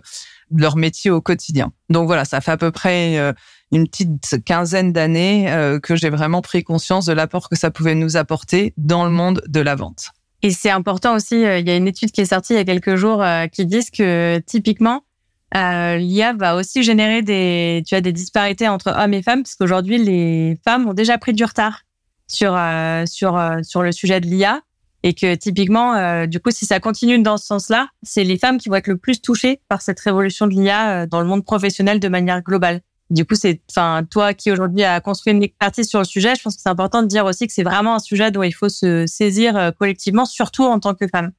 leur 0.54 0.76
métier 0.76 1.10
au 1.10 1.22
quotidien. 1.22 1.72
Donc 1.90 2.08
voilà, 2.08 2.26
ça 2.26 2.42
fait 2.42 2.52
à 2.52 2.58
peu 2.58 2.72
près 2.72 3.18
euh, 3.18 3.32
une 3.72 3.88
petite 3.88 4.44
quinzaine 4.44 4.92
d'années 4.92 5.50
que 5.82 5.96
j'ai 5.96 6.10
vraiment 6.10 6.42
pris 6.42 6.62
conscience 6.62 7.06
de 7.06 7.14
l'apport 7.14 7.48
que 7.48 7.56
ça 7.56 7.72
pouvait 7.72 7.96
nous 7.96 8.18
apporter 8.18 8.74
dans 8.76 9.06
le 9.06 9.12
monde 9.12 9.42
de 9.48 9.62
la 9.62 9.76
vente. 9.76 10.10
Et 10.42 10.52
c'est 10.52 10.70
important 10.70 11.16
aussi, 11.16 11.36
il 11.36 11.66
y 11.66 11.70
a 11.70 11.76
une 11.78 11.88
étude 11.88 12.12
qui 12.12 12.20
est 12.20 12.26
sortie 12.26 12.52
il 12.52 12.58
y 12.58 12.60
a 12.60 12.66
quelques 12.66 12.98
jours 12.98 13.24
qui 13.54 13.66
dit 13.66 13.90
que 13.98 14.40
typiquement, 14.40 15.06
l'IA 15.54 16.34
va 16.34 16.58
aussi 16.58 16.84
générer 16.84 17.22
des, 17.22 17.82
tu 17.88 17.96
as 17.96 18.02
des 18.02 18.12
disparités 18.12 18.68
entre 18.68 18.94
hommes 18.94 19.14
et 19.14 19.22
femmes, 19.22 19.44
parce 19.44 19.56
qu'aujourd'hui, 19.56 20.00
les 20.00 20.60
femmes 20.66 20.90
ont 20.90 20.94
déjà 20.94 21.18
pris 21.18 21.32
du 21.32 21.46
retard 21.46 21.84
sur 22.32 22.56
euh, 22.56 23.04
sur 23.06 23.38
euh, 23.38 23.58
sur 23.62 23.84
le 23.84 23.92
sujet 23.92 24.20
de 24.22 24.26
l'IA 24.26 24.62
et 25.04 25.14
que 25.14 25.34
typiquement, 25.36 25.96
euh, 25.96 26.28
du 26.28 26.40
coup, 26.40 26.52
si 26.52 26.66
ça 26.66 26.80
continue 26.80 27.20
dans 27.20 27.38
ce 27.38 27.46
sens-là, 27.48 27.88
c'est 28.04 28.24
les 28.24 28.38
femmes 28.38 28.60
qui 28.60 28.70
vont 28.70 28.76
être 28.76 28.88
le 28.88 28.98
plus 28.98 29.20
touchées 29.20 29.60
par 29.68 29.82
cette 29.82 30.00
révolution 30.00 30.46
de 30.46 30.52
l'IA 30.52 31.08
dans 31.08 31.22
le 31.22 31.28
monde 31.28 31.44
professionnel 31.44 32.00
de 32.00 32.08
manière 32.08 32.44
globale. 32.44 32.82
Du 33.10 33.26
coup, 33.26 33.34
c'est, 33.34 33.62
enfin, 33.70 34.04
toi 34.10 34.34
qui 34.34 34.52
aujourd'hui 34.52 34.84
a 34.84 35.02
construit 35.02 35.34
une 35.34 35.44
expertise 35.44 35.90
sur 35.90 36.00
le 36.00 36.06
sujet, 36.06 36.36
je 36.36 36.44
pense 36.44 36.56
que 36.56 36.62
c'est 36.62 36.70
important 36.70 37.02
de 37.02 37.08
dire 37.08 37.26
aussi 37.26 37.48
que 37.48 37.52
c'est 37.52 37.64
vraiment 37.64 37.96
un 37.96 38.00
sujet 38.00 38.30
dont 38.30 38.44
il 38.44 38.54
faut 38.54 38.70
se 38.70 39.06
saisir 39.08 39.72
collectivement, 39.80 40.26
surtout 40.26 40.64
en 40.64 40.80
tant 40.80 40.94
que 40.94 41.08
femme. 41.08 41.32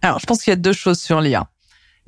Alors, 0.00 0.20
je 0.20 0.26
pense 0.26 0.42
qu'il 0.42 0.52
y 0.52 0.54
a 0.54 0.56
deux 0.56 0.72
choses 0.72 1.00
sur 1.00 1.20
l'IA. 1.20 1.50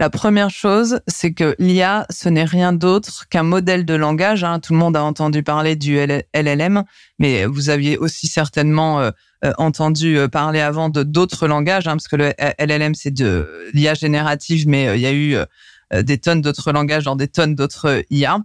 La 0.00 0.08
première 0.08 0.48
chose, 0.48 1.00
c'est 1.06 1.34
que 1.34 1.54
l'IA, 1.58 2.06
ce 2.08 2.30
n'est 2.30 2.46
rien 2.46 2.72
d'autre 2.72 3.26
qu'un 3.28 3.42
modèle 3.42 3.84
de 3.84 3.92
langage. 3.92 4.44
Hein. 4.44 4.58
Tout 4.58 4.72
le 4.72 4.78
monde 4.78 4.96
a 4.96 5.04
entendu 5.04 5.42
parler 5.42 5.76
du 5.76 5.98
LLM, 5.98 6.84
mais 7.18 7.44
vous 7.44 7.68
aviez 7.68 7.98
aussi 7.98 8.26
certainement 8.26 9.02
euh, 9.02 9.10
euh, 9.44 9.52
entendu 9.58 10.16
euh, 10.16 10.26
parler 10.26 10.60
avant 10.60 10.88
de 10.88 11.02
d'autres 11.02 11.46
langages, 11.46 11.86
hein, 11.86 11.98
parce 11.98 12.08
que 12.08 12.16
le 12.16 12.32
LLM, 12.58 12.94
c'est 12.94 13.10
de 13.10 13.46
l'IA 13.74 13.92
générative, 13.92 14.66
mais 14.66 14.96
il 14.96 15.02
y 15.02 15.06
a 15.06 15.12
eu 15.12 15.36
des 15.92 16.16
tonnes 16.16 16.40
d'autres 16.40 16.72
langages 16.72 17.04
dans 17.04 17.16
des 17.16 17.28
tonnes 17.28 17.54
d'autres 17.54 18.02
IA. 18.08 18.38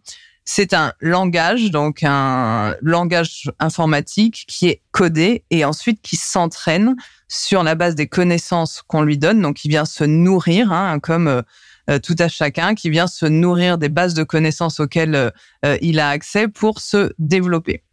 C'est 0.43 0.73
un 0.73 0.91
langage, 0.99 1.71
donc 1.71 2.03
un 2.03 2.75
langage 2.81 3.49
informatique 3.59 4.43
qui 4.49 4.67
est 4.67 4.81
codé 4.91 5.45
et 5.51 5.63
ensuite 5.63 6.01
qui 6.01 6.17
s'entraîne 6.17 6.97
sur 7.27 7.63
la 7.63 7.75
base 7.75 7.95
des 7.95 8.07
connaissances 8.07 8.83
qu'on 8.88 9.01
lui 9.01 9.17
donne, 9.17 9.41
donc 9.41 9.57
qui 9.57 9.69
vient 9.69 9.85
se 9.85 10.03
nourrir, 10.03 10.71
hein, 10.71 10.99
comme 10.99 11.27
euh, 11.27 11.41
euh, 11.89 11.99
tout 11.99 12.15
à 12.19 12.27
chacun, 12.27 12.75
qui 12.75 12.89
vient 12.89 13.07
se 13.07 13.25
nourrir 13.25 13.77
des 13.77 13.89
bases 13.89 14.13
de 14.13 14.23
connaissances 14.23 14.79
auxquelles 14.79 15.31
euh, 15.65 15.77
il 15.81 15.99
a 15.99 16.09
accès 16.09 16.47
pour 16.47 16.79
se 16.79 17.13
développer. 17.19 17.83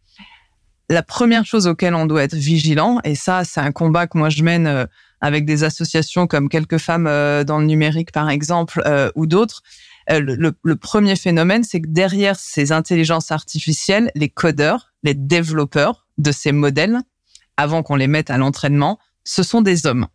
La 0.89 1.03
première 1.03 1.45
chose 1.45 1.67
auquel 1.67 1.95
on 1.95 2.05
doit 2.05 2.23
être 2.23 2.35
vigilant, 2.35 2.99
et 3.03 3.15
ça 3.15 3.43
c'est 3.43 3.61
un 3.61 3.71
combat 3.71 4.05
que 4.05 4.17
moi 4.17 4.29
je 4.29 4.43
mène 4.43 4.87
avec 5.21 5.45
des 5.45 5.63
associations 5.63 6.27
comme 6.27 6.49
quelques 6.49 6.77
femmes 6.77 7.05
dans 7.45 7.57
le 7.57 7.65
numérique 7.65 8.11
par 8.11 8.29
exemple 8.29 8.83
ou 9.15 9.25
d'autres, 9.25 9.63
le, 10.09 10.51
le, 10.61 10.75
premier 10.75 11.15
phénomène, 11.15 11.63
c'est 11.63 11.79
que 11.79 11.87
derrière 11.87 12.35
ces 12.35 12.73
intelligences 12.73 13.31
artificielles, 13.31 14.11
les 14.13 14.27
codeurs, 14.27 14.91
les 15.03 15.13
développeurs 15.13 16.05
de 16.17 16.33
ces 16.33 16.51
modèles, 16.51 16.99
avant 17.55 17.81
qu'on 17.81 17.95
les 17.95 18.07
mette 18.07 18.29
à 18.29 18.37
l'entraînement, 18.37 18.99
ce 19.23 19.43
sont 19.43 19.61
des 19.61 19.85
hommes. 19.85 20.07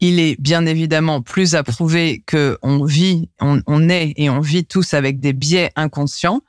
Il 0.00 0.20
est 0.20 0.40
bien 0.40 0.66
évidemment 0.66 1.22
plus 1.22 1.54
approuvé 1.54 2.22
que 2.26 2.58
on 2.62 2.84
vit, 2.84 3.30
on, 3.40 3.88
est 3.88 4.12
et 4.16 4.28
on 4.28 4.40
vit 4.40 4.66
tous 4.66 4.92
avec 4.92 5.20
des 5.20 5.32
biais 5.32 5.70
inconscients 5.74 6.42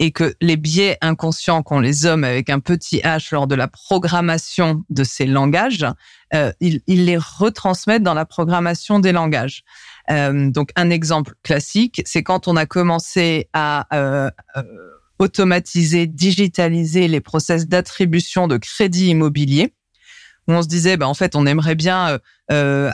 et 0.00 0.10
que 0.10 0.34
les 0.40 0.56
biais 0.56 0.96
inconscients 1.00 1.62
qu'ont 1.62 1.80
les 1.80 2.06
hommes 2.06 2.24
avec 2.24 2.50
un 2.50 2.60
petit 2.60 2.98
h 2.98 3.28
lors 3.32 3.46
de 3.46 3.54
la 3.54 3.68
programmation 3.68 4.84
de 4.90 5.04
ces 5.04 5.26
langages, 5.26 5.86
euh, 6.34 6.52
ils, 6.60 6.82
les 6.86 7.16
retransmettent 7.16 8.02
dans 8.02 8.14
la 8.14 8.26
programmation 8.26 8.98
des 8.98 9.12
langages. 9.12 9.62
Euh, 10.10 10.50
donc 10.50 10.70
un 10.76 10.90
exemple 10.90 11.34
classique, 11.42 12.02
c'est 12.04 12.22
quand 12.22 12.48
on 12.48 12.56
a 12.56 12.66
commencé 12.66 13.48
à 13.52 13.86
euh, 13.96 14.30
automatiser, 15.18 16.06
digitaliser 16.06 17.08
les 17.08 17.20
process 17.20 17.66
d'attribution 17.66 18.48
de 18.48 18.56
crédit 18.56 19.08
immobilier 19.08 19.74
où 20.48 20.52
on 20.52 20.62
se 20.62 20.68
disait, 20.68 20.96
bah, 20.96 21.06
en 21.06 21.14
fait, 21.14 21.36
on 21.36 21.46
aimerait 21.46 21.74
bien 21.74 22.08
euh, 22.08 22.18
euh 22.50 22.90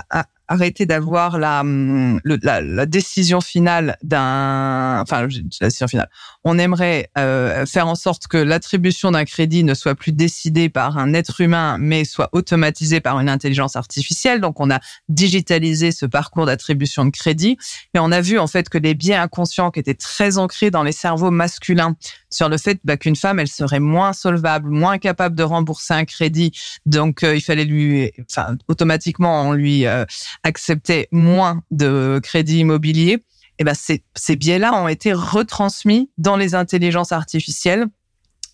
arrêter 0.47 0.85
d'avoir 0.85 1.39
la, 1.39 1.61
hum, 1.61 2.21
la, 2.25 2.61
la, 2.61 2.85
décision 2.85 3.41
finale 3.41 3.97
d'un, 4.03 5.01
enfin 5.01 5.23
la 5.23 5.29
décision 5.69 5.89
finale. 5.89 6.11
On 6.47 6.59
aimerait 6.59 7.09
euh, 7.17 7.65
faire 7.65 7.89
en 7.89 7.95
sorte 7.95 8.27
que 8.27 8.37
l'attribution 8.37 9.11
d'un 9.11 9.25
crédit 9.25 9.65
ne 9.65 9.73
soit 9.73 9.95
plus 9.95 10.13
décidée 10.13 10.69
par 10.69 10.99
un 10.99 11.15
être 11.15 11.41
humain, 11.41 11.79
mais 11.79 12.05
soit 12.05 12.29
automatisée 12.33 13.01
par 13.01 13.19
une 13.19 13.31
intelligence 13.31 13.77
artificielle. 13.77 14.43
Donc 14.43 14.61
on 14.61 14.71
a 14.71 14.79
digitalisé 15.09 15.91
ce 15.91 16.05
parcours 16.05 16.45
d'attribution 16.45 17.07
de 17.07 17.11
crédit, 17.11 17.57
et 17.95 17.99
on 17.99 18.13
a 18.13 18.21
vu 18.21 18.39
en 18.39 18.47
fait 18.47 18.69
que 18.69 18.77
les 18.77 18.95
biais 18.95 19.15
inconscients 19.15 19.71
qui 19.71 19.81
étaient 19.81 19.95
très 19.95 20.37
ancrés 20.37 20.71
dans 20.71 20.83
les 20.83 20.93
cerveaux 20.93 21.31
masculins 21.31 21.97
sur 22.29 22.49
le 22.49 22.59
fait 22.59 22.79
bah, 22.85 22.97
qu'une 22.97 23.17
femme 23.17 23.39
elle 23.39 23.49
serait 23.49 23.81
moins 23.81 24.13
solvable, 24.13 24.69
moins 24.69 24.99
capable 24.99 25.37
de 25.37 25.43
rembourser 25.43 25.95
un 25.95 26.05
crédit, 26.05 26.53
donc 26.85 27.23
euh, 27.23 27.37
il 27.37 27.41
fallait 27.41 27.65
lui, 27.65 28.13
enfin 28.31 28.57
automatiquement 28.69 29.49
on 29.49 29.53
lui 29.53 29.87
euh, 29.87 30.05
acceptait 30.43 31.09
moins 31.11 31.63
de 31.71 32.21
crédits 32.23 32.59
immobiliers, 32.59 33.13
et 33.15 33.23
eh 33.59 33.65
ben 33.65 33.75
ces, 33.75 34.37
biais-là 34.37 34.75
ont 34.75 34.89
été 34.89 35.13
retransmis 35.13 36.11
dans 36.19 36.37
les 36.37 36.55
intelligences 36.55 37.13
artificielles 37.13 37.87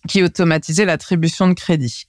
qui 0.07 0.23
automatisaient 0.23 0.85
l'attribution 0.85 1.47
de 1.47 1.53
crédit. 1.53 2.05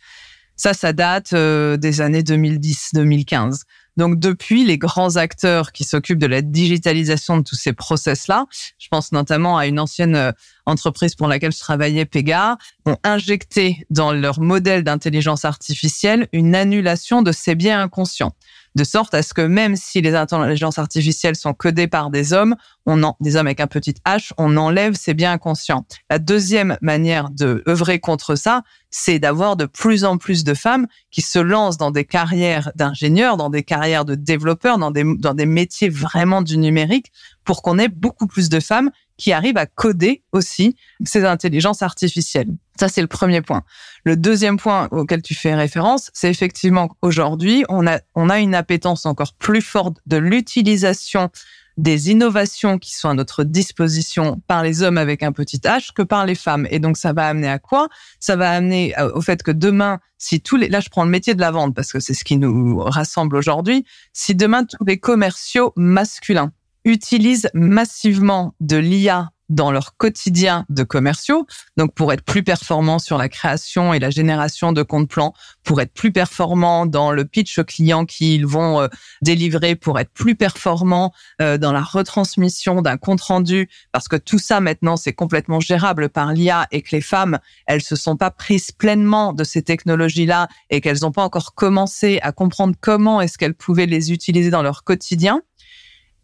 Ça, 0.56 0.74
ça 0.74 0.92
date 0.92 1.32
euh, 1.32 1.76
des 1.76 2.00
années 2.00 2.22
2010-2015. 2.22 3.62
Donc 3.96 4.18
depuis, 4.18 4.64
les 4.64 4.78
grands 4.78 5.16
acteurs 5.16 5.72
qui 5.72 5.84
s'occupent 5.84 6.18
de 6.18 6.26
la 6.26 6.40
digitalisation 6.40 7.36
de 7.36 7.42
tous 7.42 7.56
ces 7.56 7.72
process-là, 7.72 8.46
je 8.78 8.88
pense 8.88 9.12
notamment 9.12 9.58
à 9.58 9.66
une 9.66 9.78
ancienne 9.78 10.16
euh, 10.16 10.32
entreprise 10.64 11.14
pour 11.14 11.28
laquelle 11.28 11.52
je 11.52 11.58
travaillais, 11.58 12.06
Pega, 12.06 12.56
ont 12.86 12.96
injecté 13.04 13.86
dans 13.90 14.12
leur 14.12 14.40
modèle 14.40 14.82
d'intelligence 14.82 15.44
artificielle 15.44 16.28
une 16.32 16.54
annulation 16.54 17.22
de 17.22 17.32
ces 17.32 17.54
biais 17.54 17.72
inconscients 17.72 18.34
de 18.74 18.84
sorte 18.84 19.14
à 19.14 19.22
ce 19.22 19.34
que 19.34 19.42
même 19.42 19.76
si 19.76 20.00
les 20.00 20.14
intelligences 20.14 20.78
artificielles 20.78 21.36
sont 21.36 21.52
codées 21.52 21.88
par 21.88 22.10
des 22.10 22.32
hommes, 22.32 22.56
on 22.86 23.02
en, 23.02 23.16
des 23.20 23.36
hommes 23.36 23.46
avec 23.46 23.60
un 23.60 23.66
petit 23.66 23.94
H, 24.06 24.32
on 24.38 24.56
enlève 24.56 24.94
ces 24.94 25.14
biens 25.14 25.32
inconscients. 25.32 25.84
La 26.10 26.18
deuxième 26.18 26.76
manière 26.80 27.30
de 27.30 27.62
œuvrer 27.68 28.00
contre 28.00 28.34
ça, 28.34 28.62
c'est 28.90 29.18
d'avoir 29.18 29.56
de 29.56 29.66
plus 29.66 30.04
en 30.04 30.18
plus 30.18 30.44
de 30.44 30.54
femmes 30.54 30.86
qui 31.10 31.22
se 31.22 31.38
lancent 31.38 31.78
dans 31.78 31.90
des 31.90 32.04
carrières 32.04 32.70
d'ingénieurs, 32.74 33.36
dans 33.36 33.50
des 33.50 33.62
carrières 33.62 34.04
de 34.04 34.14
développeurs, 34.14 34.78
dans 34.78 34.90
des, 34.90 35.04
dans 35.18 35.34
des 35.34 35.46
métiers 35.46 35.88
vraiment 35.88 36.42
du 36.42 36.58
numérique, 36.58 37.12
pour 37.44 37.62
qu'on 37.62 37.78
ait 37.78 37.88
beaucoup 37.88 38.26
plus 38.26 38.48
de 38.48 38.60
femmes 38.60 38.90
qui 39.16 39.32
arrivent 39.32 39.56
à 39.56 39.66
coder 39.66 40.22
aussi 40.32 40.76
ces 41.04 41.24
intelligences 41.24 41.82
artificielles. 41.82 42.48
Ça, 42.78 42.88
c'est 42.88 43.02
le 43.02 43.06
premier 43.06 43.42
point. 43.42 43.62
Le 44.04 44.16
deuxième 44.16 44.56
point 44.56 44.88
auquel 44.90 45.22
tu 45.22 45.34
fais 45.34 45.54
référence, 45.54 46.10
c'est 46.14 46.30
effectivement 46.30 46.88
qu'aujourd'hui, 46.88 47.64
on 47.68 47.86
a, 47.86 48.00
on 48.14 48.30
a 48.30 48.40
une 48.40 48.54
appétence 48.54 49.06
encore 49.06 49.34
plus 49.34 49.62
forte 49.62 49.98
de 50.06 50.16
l'utilisation 50.16 51.30
des 51.78 52.10
innovations 52.10 52.78
qui 52.78 52.94
sont 52.94 53.08
à 53.08 53.14
notre 53.14 53.44
disposition 53.44 54.42
par 54.46 54.62
les 54.62 54.82
hommes 54.82 54.98
avec 54.98 55.22
un 55.22 55.32
petit 55.32 55.58
h 55.58 55.92
que 55.94 56.02
par 56.02 56.26
les 56.26 56.34
femmes. 56.34 56.66
Et 56.70 56.78
donc, 56.78 56.96
ça 56.96 57.12
va 57.12 57.28
amener 57.28 57.48
à 57.48 57.58
quoi? 57.58 57.88
Ça 58.20 58.36
va 58.36 58.50
amener 58.50 58.98
euh, 58.98 59.10
au 59.14 59.20
fait 59.20 59.42
que 59.42 59.50
demain, 59.50 59.98
si 60.18 60.40
tous 60.40 60.56
les... 60.56 60.68
Là, 60.68 60.80
je 60.80 60.88
prends 60.90 61.04
le 61.04 61.10
métier 61.10 61.34
de 61.34 61.40
la 61.40 61.50
vente 61.50 61.74
parce 61.74 61.92
que 61.92 62.00
c'est 62.00 62.14
ce 62.14 62.24
qui 62.24 62.36
nous 62.36 62.78
rassemble 62.78 63.36
aujourd'hui. 63.36 63.84
Si 64.12 64.34
demain, 64.34 64.64
tous 64.64 64.84
les 64.84 64.98
commerciaux 64.98 65.72
masculins 65.76 66.52
utilisent 66.84 67.48
massivement 67.54 68.54
de 68.60 68.76
l'IA 68.76 69.30
dans 69.52 69.70
leur 69.70 69.96
quotidien 69.96 70.64
de 70.70 70.82
commerciaux. 70.82 71.46
Donc, 71.76 71.94
pour 71.94 72.12
être 72.12 72.24
plus 72.24 72.42
performant 72.42 72.98
sur 72.98 73.18
la 73.18 73.28
création 73.28 73.92
et 73.92 73.98
la 73.98 74.10
génération 74.10 74.72
de 74.72 74.82
comptes 74.82 75.10
plans, 75.10 75.34
pour 75.62 75.80
être 75.80 75.92
plus 75.92 76.10
performant 76.10 76.86
dans 76.86 77.12
le 77.12 77.24
pitch 77.24 77.58
aux 77.58 77.64
clients 77.64 78.06
qu'ils 78.06 78.46
vont 78.46 78.80
euh, 78.80 78.88
délivrer, 79.20 79.76
pour 79.76 79.98
être 80.00 80.10
plus 80.10 80.34
performant 80.34 81.12
euh, 81.40 81.58
dans 81.58 81.72
la 81.72 81.82
retransmission 81.82 82.80
d'un 82.80 82.96
compte 82.96 83.20
rendu, 83.20 83.68
parce 83.92 84.08
que 84.08 84.16
tout 84.16 84.38
ça 84.38 84.60
maintenant 84.60 84.96
c'est 84.96 85.12
complètement 85.12 85.60
gérable 85.60 86.08
par 86.08 86.32
l'IA 86.32 86.66
et 86.70 86.80
que 86.80 86.96
les 86.96 87.02
femmes 87.02 87.38
elles 87.66 87.82
se 87.82 87.96
sont 87.96 88.16
pas 88.16 88.30
prises 88.30 88.72
pleinement 88.72 89.34
de 89.34 89.44
ces 89.44 89.62
technologies-là 89.62 90.48
et 90.70 90.80
qu'elles 90.80 91.00
n'ont 91.02 91.12
pas 91.12 91.24
encore 91.24 91.54
commencé 91.54 92.18
à 92.22 92.32
comprendre 92.32 92.74
comment 92.80 93.20
est-ce 93.20 93.36
qu'elles 93.36 93.54
pouvaient 93.54 93.86
les 93.86 94.12
utiliser 94.12 94.50
dans 94.50 94.62
leur 94.62 94.84
quotidien 94.84 95.42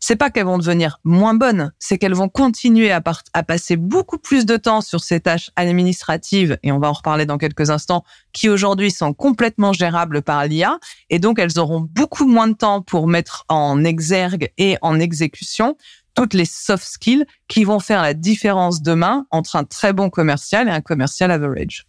c'est 0.00 0.16
pas 0.16 0.30
qu'elles 0.30 0.46
vont 0.46 0.58
devenir 0.58 1.00
moins 1.04 1.34
bonnes, 1.34 1.72
c'est 1.78 1.98
qu'elles 1.98 2.14
vont 2.14 2.28
continuer 2.28 2.90
à, 2.90 3.02
à, 3.32 3.42
passer 3.42 3.76
beaucoup 3.76 4.18
plus 4.18 4.46
de 4.46 4.56
temps 4.56 4.80
sur 4.80 5.02
ces 5.02 5.20
tâches 5.20 5.50
administratives, 5.56 6.58
et 6.62 6.72
on 6.72 6.78
va 6.78 6.88
en 6.88 6.92
reparler 6.92 7.26
dans 7.26 7.38
quelques 7.38 7.70
instants, 7.70 8.04
qui 8.32 8.48
aujourd'hui 8.48 8.90
sont 8.90 9.12
complètement 9.12 9.72
gérables 9.72 10.22
par 10.22 10.44
l'IA, 10.46 10.78
et 11.10 11.18
donc 11.18 11.38
elles 11.38 11.58
auront 11.58 11.80
beaucoup 11.80 12.26
moins 12.26 12.48
de 12.48 12.54
temps 12.54 12.82
pour 12.82 13.08
mettre 13.08 13.44
en 13.48 13.84
exergue 13.84 14.50
et 14.58 14.76
en 14.82 15.00
exécution 15.00 15.76
toutes 16.14 16.34
les 16.34 16.46
soft 16.46 16.84
skills 16.84 17.24
qui 17.46 17.62
vont 17.62 17.78
faire 17.78 18.02
la 18.02 18.12
différence 18.12 18.82
demain 18.82 19.26
entre 19.30 19.54
un 19.54 19.64
très 19.64 19.92
bon 19.92 20.10
commercial 20.10 20.66
et 20.66 20.70
un 20.72 20.80
commercial 20.80 21.30
average. 21.30 21.86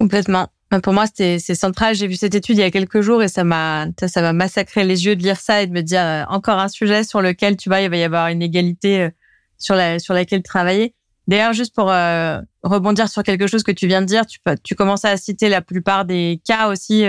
Complètement. 0.00 0.48
Pour 0.80 0.94
moi, 0.94 1.04
c'est 1.14 1.38
central. 1.38 1.94
J'ai 1.94 2.06
vu 2.06 2.16
cette 2.16 2.34
étude 2.34 2.56
il 2.56 2.60
y 2.60 2.64
a 2.64 2.70
quelques 2.70 3.02
jours 3.02 3.22
et 3.22 3.28
ça 3.28 3.44
m'a 3.44 3.86
ça 4.06 4.22
m'a 4.22 4.32
massacré 4.32 4.84
les 4.84 5.04
yeux 5.04 5.16
de 5.16 5.22
lire 5.22 5.38
ça 5.38 5.62
et 5.62 5.66
de 5.66 5.72
me 5.72 5.82
dire 5.82 6.00
euh, 6.00 6.24
encore 6.28 6.58
un 6.58 6.68
sujet 6.68 7.04
sur 7.04 7.20
lequel 7.20 7.56
tu 7.56 7.68
vois 7.68 7.80
il 7.80 7.90
va 7.90 7.96
y 7.96 8.02
avoir 8.02 8.28
une 8.28 8.40
égalité 8.40 9.02
euh, 9.02 9.10
sur 9.58 9.74
la 9.74 9.98
sur 9.98 10.14
laquelle 10.14 10.42
travailler. 10.42 10.94
D'ailleurs, 11.28 11.52
juste 11.52 11.74
pour 11.74 11.90
euh, 11.90 12.40
rebondir 12.62 13.08
sur 13.08 13.22
quelque 13.22 13.46
chose 13.46 13.62
que 13.62 13.72
tu 13.72 13.86
viens 13.86 14.00
de 14.00 14.06
dire, 14.06 14.24
tu 14.26 14.38
tu 14.62 14.74
commences 14.74 15.04
à 15.04 15.16
citer 15.16 15.48
la 15.50 15.60
plupart 15.60 16.04
des 16.06 16.40
cas 16.46 16.68
aussi 16.68 17.04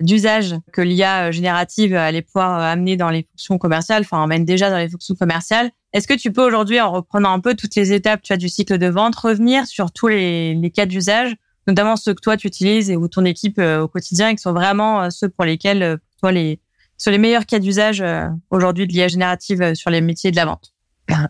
d'usage 0.00 0.54
que 0.72 0.82
l'IA 0.82 1.30
générative 1.30 1.94
allait 1.94 2.22
pouvoir 2.22 2.60
amener 2.60 2.96
dans 2.96 3.08
les 3.08 3.26
fonctions 3.32 3.58
commerciales, 3.58 4.02
enfin 4.02 4.18
emmène 4.18 4.44
déjà 4.44 4.68
dans 4.68 4.78
les 4.78 4.88
fonctions 4.88 5.14
commerciales. 5.14 5.70
Est-ce 5.94 6.06
que 6.06 6.14
tu 6.14 6.32
peux 6.32 6.46
aujourd'hui, 6.46 6.80
en 6.80 6.92
reprenant 6.92 7.32
un 7.32 7.40
peu 7.40 7.54
toutes 7.54 7.74
les 7.76 7.92
étapes 7.92 8.20
tu 8.22 8.34
as 8.34 8.36
du 8.36 8.50
cycle 8.50 8.76
de 8.76 8.86
vente, 8.86 9.16
revenir 9.16 9.66
sur 9.66 9.90
tous 9.90 10.08
les, 10.08 10.54
les 10.54 10.70
cas 10.70 10.84
d'usage 10.84 11.34
notamment 11.66 11.96
ceux 11.96 12.14
que 12.14 12.20
toi 12.20 12.36
tu 12.36 12.46
utilises 12.46 12.90
et 12.90 12.96
ou 12.96 13.08
ton 13.08 13.24
équipe 13.24 13.58
euh, 13.58 13.82
au 13.82 13.88
quotidien, 13.88 14.28
et 14.30 14.36
qui 14.36 14.42
sont 14.42 14.52
vraiment 14.52 15.02
euh, 15.02 15.10
ceux 15.10 15.28
pour 15.28 15.44
lesquels 15.44 15.82
euh, 15.82 15.96
toi 16.20 16.32
les 16.32 16.60
sur 16.98 17.10
les 17.10 17.18
meilleurs 17.18 17.44
cas 17.44 17.58
d'usage 17.58 18.02
aujourd'hui 18.48 18.86
de 18.86 18.92
l'IA 18.92 19.08
générative 19.08 19.74
sur 19.74 19.90
les 19.90 20.00
métiers 20.00 20.30
de 20.30 20.36
la 20.36 20.46
vente. 20.46 20.72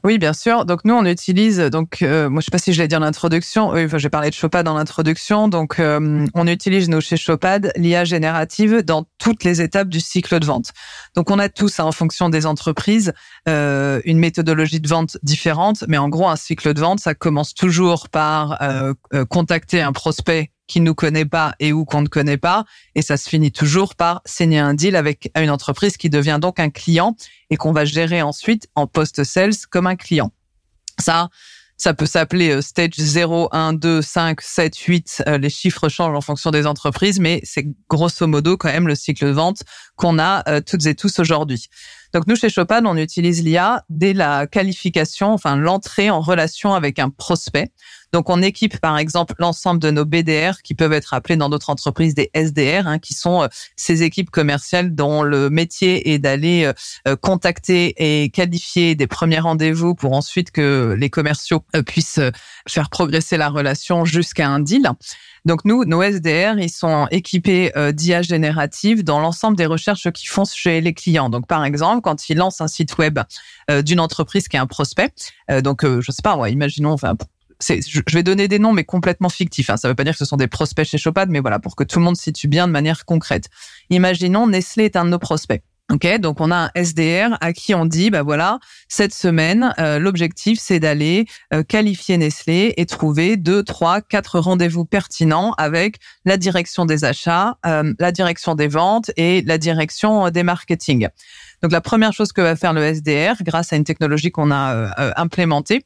Oui, 0.05 0.19
bien 0.19 0.33
sûr. 0.33 0.65
Donc 0.65 0.85
nous, 0.85 0.95
on 0.95 1.05
utilise 1.05 1.59
donc 1.59 2.01
moi 2.01 2.41
je 2.41 2.45
sais 2.45 2.51
pas 2.51 2.59
si 2.59 2.73
je 2.73 2.81
l'ai 2.81 2.89
dit 2.89 2.97
en 2.97 3.03
introduction. 3.03 3.71
Oui, 3.71 3.85
enfin, 3.85 3.99
j'ai 3.99 4.09
parlé 4.09 4.31
de 4.31 4.35
Chopad 4.35 4.65
dans 4.65 4.75
l'introduction. 4.75 5.49
Donc 5.49 5.77
on 5.81 6.47
utilise 6.47 6.89
nous 6.89 7.01
chez 7.01 7.17
Chopad 7.17 7.73
l'IA 7.77 8.05
générative 8.05 8.83
dans 8.83 9.07
toutes 9.19 9.45
les 9.45 9.61
étapes 9.61 9.89
du 9.89 10.01
cycle 10.01 10.39
de 10.39 10.47
vente. 10.47 10.73
Donc 11.15 11.31
on 11.31 11.39
a 11.39 11.49
tous 11.49 11.81
hein, 11.81 11.85
en 11.85 11.93
fonction 11.93 12.29
des 12.29 12.47
entreprises 12.47 13.13
euh, 13.49 14.01
une 14.05 14.19
méthodologie 14.19 14.81
de 14.81 14.89
vente 14.89 15.19
différente, 15.23 15.85
mais 15.89 15.99
en 15.99 16.09
gros 16.09 16.29
un 16.29 16.37
cycle 16.37 16.73
de 16.75 16.81
vente 16.81 17.01
ça 17.01 17.15
commence 17.15 17.55
toujours 17.55 18.09
par 18.09 18.61
euh, 18.63 18.95
contacter 19.29 19.83
un 19.83 19.93
prospect 19.93 20.51
qui 20.67 20.81
nous 20.81 20.95
connaît 20.95 21.25
pas 21.25 21.55
et 21.61 21.73
ou 21.73 21.85
qu'on 21.85 22.03
ne 22.03 22.09
connaît 22.09 22.37
pas. 22.37 22.65
Et 22.95 23.03
ça 23.03 23.17
se 23.17 23.29
finit 23.29 23.53
toujours 23.53 23.95
par 23.95 24.23
signer 24.25 24.59
un 24.59 24.75
deal 24.75 24.97
avec 24.97 25.31
une 25.37 25.51
entreprise 25.51 25.97
qui 25.97 26.11
devient 26.11 26.39
donc 26.41 26.61
un 26.61 26.71
client 26.71 27.17
et 27.51 27.57
qu'on 27.57 27.73
va 27.73 27.85
gérer 27.85 28.23
ensuite 28.23 28.69
en 28.75 28.87
post-sales 28.87 29.55
comme 29.71 29.87
un 29.87 29.97
client. 29.97 30.33
Ça, 30.99 31.29
ça 31.77 31.93
peut 31.93 32.07
s'appeler 32.07 32.51
euh, 32.51 32.63
stage 32.63 32.95
0, 32.97 33.51
1, 33.53 33.75
2, 33.75 34.01
5, 34.01 34.41
7, 34.41 34.77
8. 34.77 35.23
Les 35.41 35.51
chiffres 35.51 35.89
changent 35.89 36.17
en 36.17 36.21
fonction 36.21 36.51
des 36.51 36.67
entreprises, 36.67 37.21
mais 37.21 37.41
c'est 37.45 37.67
grosso 37.89 38.27
modo 38.27 38.57
quand 38.57 38.73
même 38.73 38.89
le 38.89 38.95
cycle 38.95 39.27
de 39.27 39.31
vente 39.31 39.63
qu'on 39.97 40.19
a 40.19 40.43
euh, 40.49 40.61
toutes 40.61 40.87
et 40.87 40.95
tous 40.95 41.19
aujourd'hui. 41.19 41.69
Donc 42.15 42.27
nous 42.27 42.37
chez 42.37 42.49
Chopin, 42.49 42.85
on 42.87 42.97
utilise 42.97 43.43
l'IA 43.43 43.85
dès 43.91 44.15
la 44.15 44.47
qualification, 44.47 45.33
enfin 45.33 45.57
l'entrée 45.57 46.09
en 46.09 46.21
relation 46.21 46.73
avec 46.73 46.99
un 46.99 47.11
prospect. 47.11 47.71
Donc, 48.17 48.31
on 48.31 48.41
équipe 48.41 48.81
par 48.81 48.97
exemple 48.97 49.35
l'ensemble 49.39 49.79
de 49.79 49.91
nos 49.91 50.07
BDR 50.07 50.63
qui 50.63 50.75
peuvent 50.75 50.95
être 50.95 51.13
appelés 51.13 51.37
dans 51.37 51.51
d'autres 51.51 51.69
entreprises 51.69 52.15
des 52.15 52.31
SDR, 52.33 52.87
hein, 52.87 52.99
qui 52.99 53.13
sont 53.13 53.43
euh, 53.43 53.49
ces 53.77 54.05
équipes 54.05 54.31
commerciales 54.31 54.95
dont 54.95 55.23
le 55.23 55.51
métier 55.51 56.15
est 56.15 56.19
d'aller 56.19 56.65
euh, 56.65 56.73
euh, 57.07 57.15
contacter 57.15 57.93
et 57.99 58.31
qualifier 58.31 58.95
des 58.95 59.07
premiers 59.07 59.41
rendez-vous 59.41 59.95
pour 59.95 60.15
ensuite 60.15 60.51
que 60.51 60.97
les 60.99 61.11
commerciaux 61.11 61.63
puissent 61.85 62.21
faire 62.67 62.89
progresser 62.89 63.37
la 63.37 63.51
relation 63.51 64.07
jusqu'à 64.07 64.49
un 64.49 64.61
deal. 64.61 64.89
Donc 65.45 65.67
nous, 65.67 65.85
nos 65.85 66.03
SDR, 66.03 66.59
ils 66.59 66.71
sont 66.71 67.09
équipés 67.11 67.71
d'IA 67.93 68.23
générative 68.23 69.05
dans 69.05 69.21
l'ensemble 69.21 69.59
des 69.59 69.67
recherches 69.67 70.11
qu'ils 70.11 70.31
font 70.31 70.47
chez 70.47 70.81
les 70.81 70.95
clients. 70.95 71.29
Donc 71.29 71.47
par 71.47 71.67
exemple, 71.67 72.01
quand 72.01 72.31
ils 72.31 72.39
lancent 72.39 72.63
un 72.63 72.67
site 72.67 72.97
web 72.97 73.21
d'une 73.85 74.01
entreprise 74.01 74.49
qui 74.49 74.57
est 74.57 74.61
un 74.61 74.67
prospect, 74.67 75.13
donc 75.63 75.85
je 75.85 76.11
sais 76.11 76.23
pas, 76.23 76.49
imaginons, 76.49 76.93
enfin 76.93 77.15
je 77.61 78.15
vais 78.15 78.23
donner 78.23 78.49
des 78.49 78.59
noms, 78.59 78.73
mais 78.73 78.85
complètement 78.85 79.29
fictifs. 79.29 79.71
Hein. 79.71 79.77
Ça 79.77 79.89
ne 79.89 79.93
veut 79.93 79.97
pas 79.97 80.05
dire 80.05 80.13
que 80.13 80.19
ce 80.19 80.25
sont 80.25 80.37
des 80.37 80.49
prospects 80.49 80.87
chez 80.87 80.99
Chopad, 80.99 81.29
mais 81.31 81.41
voilà, 81.41 81.59
pour 81.59 81.77
que 81.77 81.85
tout 81.85 81.99
le 81.99 82.05
monde 82.05 82.17
situe 82.17 82.49
bien 82.49 82.67
de 82.67 82.73
manière 82.73 83.05
concrète. 83.05 83.49
Imaginons, 83.91 84.47
Nestlé 84.47 84.85
est 84.85 84.97
un 84.97 85.05
de 85.05 85.11
nos 85.11 85.19
prospects. 85.19 85.63
Ok, 85.93 86.19
donc 86.19 86.41
on 86.41 86.51
a 86.51 86.57
un 86.57 86.71
SDR 86.75 87.39
à 87.41 87.53
qui 87.53 87.73
on 87.73 87.87
dit, 87.87 88.11
bah 88.11 88.25
voilà, 88.25 88.59
cette 88.89 89.15
semaine, 89.15 89.73
euh, 89.79 90.01
l'objectif 90.01 90.59
c'est 90.61 90.81
d'aller 90.81 91.27
euh, 91.55 91.63
qualifier 91.63 92.19
Nestlé 92.19 92.75
et 92.77 92.87
trouver 92.87 93.37
deux, 93.37 93.63
trois, 93.63 94.01
quatre 94.01 94.41
rendez-vous 94.41 94.85
pertinents 94.85 95.53
avec 95.59 95.99
la 96.25 96.39
direction 96.39 96.87
des 96.87 97.05
achats, 97.05 97.59
euh, 97.67 97.95
la 98.01 98.11
direction 98.11 98.57
des 98.57 98.67
ventes 98.67 99.13
et 99.17 99.43
la 99.43 99.59
direction 99.59 100.29
des 100.31 100.43
marketing. 100.43 101.07
Donc 101.67 101.73
la 101.73 101.81
première 101.81 102.13
chose 102.13 102.31
que 102.31 102.41
va 102.41 102.55
faire 102.55 102.73
le 102.73 102.81
SDR, 102.81 103.43
grâce 103.43 103.73
à 103.73 103.77
une 103.77 103.83
technologie 103.83 104.31
qu'on 104.31 104.53
a 104.53 104.95
implémentée, 105.17 105.85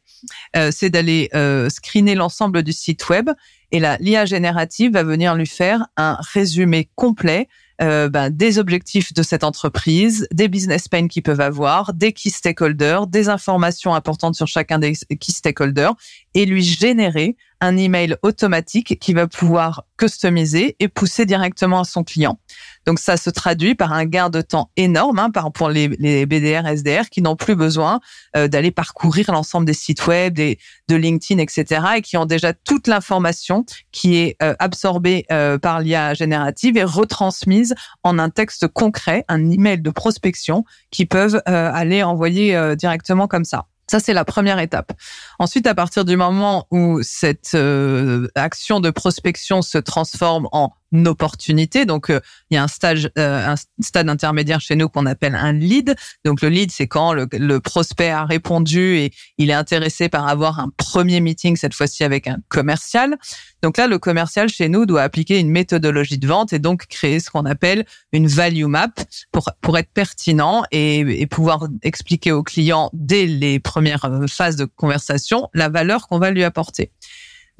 c'est 0.70 0.90
d'aller 0.90 1.30
screener 1.70 2.14
l'ensemble 2.14 2.62
du 2.62 2.74
site 2.74 3.08
web 3.08 3.30
et 3.72 3.80
la 3.80 3.96
l'IA 3.96 4.26
générative 4.26 4.92
va 4.92 5.04
venir 5.04 5.34
lui 5.34 5.46
faire 5.46 5.86
un 5.96 6.18
résumé 6.34 6.90
complet 6.96 7.48
euh, 7.80 8.10
ben, 8.10 8.28
des 8.28 8.58
objectifs 8.58 9.14
de 9.14 9.22
cette 9.22 9.42
entreprise, 9.42 10.28
des 10.32 10.48
business 10.48 10.86
pains 10.86 11.08
qu'ils 11.08 11.22
peuvent 11.22 11.40
avoir, 11.40 11.94
des 11.94 12.12
key 12.12 12.28
stakeholders, 12.28 13.06
des 13.06 13.30
informations 13.30 13.94
importantes 13.94 14.34
sur 14.34 14.46
chacun 14.46 14.78
des 14.78 14.92
key 14.92 15.32
stakeholders 15.32 15.94
et 16.34 16.46
lui 16.46 16.62
générer 16.62 17.36
un 17.60 17.76
email 17.76 18.16
automatique 18.22 18.98
qui 18.98 19.12
va 19.12 19.26
pouvoir 19.26 19.84
customiser 19.98 20.76
et 20.80 20.88
pousser 20.88 21.26
directement 21.26 21.80
à 21.80 21.84
son 21.84 22.04
client. 22.04 22.38
Donc 22.86 22.98
ça 22.98 23.18
se 23.18 23.28
traduit 23.28 23.74
par 23.74 23.92
un 23.92 24.06
gain 24.06 24.30
de 24.30 24.40
temps 24.40 24.70
énorme 24.76 25.18
hein, 25.18 25.30
pour 25.52 25.68
les, 25.68 25.88
les, 25.88 26.24
BDR, 26.24 26.66
SDR 26.66 27.10
qui 27.10 27.20
n'ont 27.20 27.36
plus 27.36 27.54
besoin 27.54 28.00
euh, 28.34 28.48
d'aller 28.48 28.70
parcourir 28.70 29.30
l'ensemble 29.30 29.66
des 29.66 29.74
sites 29.74 30.06
web, 30.06 30.34
des, 30.34 30.58
de 30.88 30.96
LinkedIn, 30.96 31.40
etc. 31.40 31.82
et 31.96 32.02
qui 32.02 32.16
ont 32.16 32.24
déjà 32.24 32.54
toute 32.54 32.86
l'information 32.86 33.66
qui 33.92 34.16
est 34.16 34.36
euh, 34.42 34.54
absorbée 34.58 35.26
euh, 35.30 35.58
par 35.58 35.80
l'IA 35.80 36.14
générative 36.14 36.78
et 36.78 36.84
retransmise 36.84 37.74
en 38.02 38.18
un 38.18 38.30
texte 38.30 38.68
concret, 38.68 39.26
un 39.28 39.50
email 39.50 39.82
de 39.82 39.90
prospection 39.90 40.64
qui 40.90 41.04
peuvent 41.04 41.42
aller 41.44 42.02
envoyer 42.02 42.74
directement 42.76 43.28
comme 43.28 43.44
ça. 43.44 43.66
Ça, 43.90 43.98
c'est 43.98 44.12
la 44.12 44.24
première 44.24 44.60
étape. 44.60 44.92
Ensuite, 45.40 45.66
à 45.66 45.74
partir 45.74 46.04
du 46.04 46.16
moment 46.16 46.68
où 46.70 47.02
cette 47.02 47.54
euh, 47.54 48.28
action 48.36 48.78
de 48.78 48.90
prospection 48.90 49.62
se 49.62 49.78
transforme 49.78 50.46
en 50.52 50.70
opportunité. 51.06 51.84
Donc, 51.84 52.10
euh, 52.10 52.20
il 52.50 52.54
y 52.54 52.56
a 52.58 52.62
un 52.62 52.68
stage, 52.68 53.10
euh, 53.18 53.46
un 53.46 53.54
stade 53.80 54.08
intermédiaire 54.08 54.60
chez 54.60 54.76
nous 54.76 54.88
qu'on 54.88 55.06
appelle 55.06 55.34
un 55.34 55.52
lead. 55.52 55.94
Donc, 56.24 56.42
le 56.42 56.48
lead, 56.48 56.70
c'est 56.70 56.86
quand 56.86 57.12
le, 57.12 57.26
le, 57.32 57.60
prospect 57.60 58.10
a 58.10 58.24
répondu 58.24 58.96
et 58.96 59.12
il 59.38 59.50
est 59.50 59.54
intéressé 59.54 60.08
par 60.08 60.26
avoir 60.26 60.58
un 60.58 60.70
premier 60.76 61.20
meeting 61.20 61.56
cette 61.56 61.74
fois-ci 61.74 62.04
avec 62.04 62.26
un 62.26 62.38
commercial. 62.48 63.16
Donc 63.62 63.76
là, 63.76 63.86
le 63.86 63.98
commercial 63.98 64.48
chez 64.48 64.68
nous 64.68 64.86
doit 64.86 65.02
appliquer 65.02 65.38
une 65.38 65.50
méthodologie 65.50 66.18
de 66.18 66.26
vente 66.26 66.52
et 66.52 66.58
donc 66.58 66.86
créer 66.86 67.20
ce 67.20 67.30
qu'on 67.30 67.44
appelle 67.44 67.84
une 68.12 68.26
value 68.26 68.64
map 68.64 68.88
pour 69.32 69.50
pour 69.60 69.76
être 69.76 69.90
pertinent 69.92 70.62
et, 70.70 71.00
et 71.00 71.26
pouvoir 71.26 71.68
expliquer 71.82 72.32
au 72.32 72.42
client 72.42 72.90
dès 72.94 73.26
les 73.26 73.60
premières 73.60 74.08
phases 74.28 74.56
de 74.56 74.64
conversation 74.64 75.48
la 75.52 75.68
valeur 75.68 76.08
qu'on 76.08 76.18
va 76.18 76.30
lui 76.30 76.44
apporter. 76.44 76.90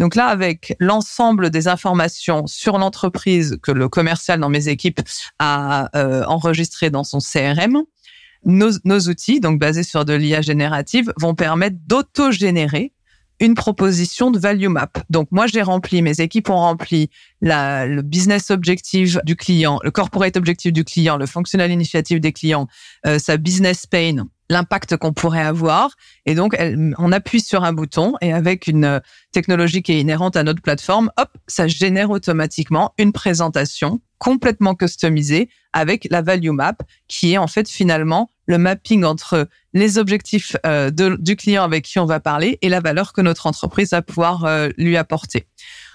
Donc 0.01 0.15
là, 0.15 0.27
avec 0.29 0.75
l'ensemble 0.81 1.51
des 1.51 1.69
informations 1.69 2.47
sur 2.47 2.79
l'entreprise 2.79 3.59
que 3.63 3.71
le 3.71 3.91
commercial 3.91 4.41
dans 4.41 4.49
mes 4.49 4.69
équipes 4.69 5.01
a 5.39 5.91
euh, 5.95 6.25
enregistré 6.25 6.89
dans 6.89 7.05
son 7.05 7.19
CRM, 7.19 7.83
nos, 8.47 8.71
nos, 8.85 9.01
outils, 9.01 9.41
donc 9.41 9.61
basés 9.61 9.83
sur 9.83 10.07
de 10.07 10.15
l'IA 10.15 10.41
générative, 10.41 11.13
vont 11.19 11.35
permettre 11.35 11.77
d'auto-générer 11.87 12.95
une 13.41 13.55
proposition 13.55 14.31
de 14.31 14.39
value 14.39 14.69
map. 14.69 14.91
Donc 15.09 15.29
moi 15.31 15.47
j'ai 15.47 15.63
rempli, 15.63 16.03
mes 16.03 16.21
équipes 16.21 16.51
ont 16.51 16.57
rempli 16.57 17.11
le 17.41 18.03
business 18.03 18.51
objective 18.51 19.21
du 19.25 19.35
client, 19.35 19.81
le 19.83 19.91
corporate 19.91 20.37
objective 20.37 20.73
du 20.73 20.85
client, 20.85 21.17
le 21.17 21.27
functional 21.27 21.71
initiative 21.71 22.21
des 22.21 22.33
clients, 22.33 22.69
euh, 23.07 23.19
sa 23.19 23.39
business 23.39 23.87
pain, 23.87 24.27
l'impact 24.51 24.97
qu'on 24.97 25.13
pourrait 25.13 25.43
avoir. 25.43 25.95
Et 26.27 26.35
donc, 26.35 26.57
on 26.99 27.13
appuie 27.13 27.41
sur 27.41 27.65
un 27.65 27.73
bouton 27.73 28.15
et 28.21 28.33
avec 28.33 28.67
une 28.67 28.85
euh, 28.85 29.01
technologie 29.33 29.83
qui 29.83 29.93
est 29.93 30.01
inhérente 30.01 30.37
à 30.37 30.43
notre 30.43 30.61
plateforme, 30.61 31.11
hop, 31.17 31.31
ça 31.47 31.67
génère 31.67 32.11
automatiquement 32.11 32.93
une 32.99 33.13
présentation 33.13 34.01
complètement 34.21 34.75
customisée 34.75 35.49
avec 35.73 36.07
la 36.11 36.23
value 36.23 36.51
map 36.51 36.77
qui 37.09 37.33
est 37.33 37.39
en 37.39 37.47
fait 37.47 37.69
finalement 37.69 38.31
le 38.47 38.59
mapping 38.59 39.05
entre 39.05 39.49
les 39.73 39.99
objectifs 39.99 40.57
euh, 40.67 40.91
du 40.91 41.37
client 41.37 41.65
avec 41.65 41.85
qui 41.85 41.99
on 41.99 42.05
va 42.05 42.21
parler 42.21 42.59
et 42.63 42.69
la 42.69 42.81
valeur 42.81 43.13
que 43.13 43.23
notre 43.23 43.47
entreprise 43.47 43.91
va 43.91 44.03
pouvoir 44.03 44.45
euh, 44.45 44.69
lui 44.77 44.97
apporter. 44.97 45.47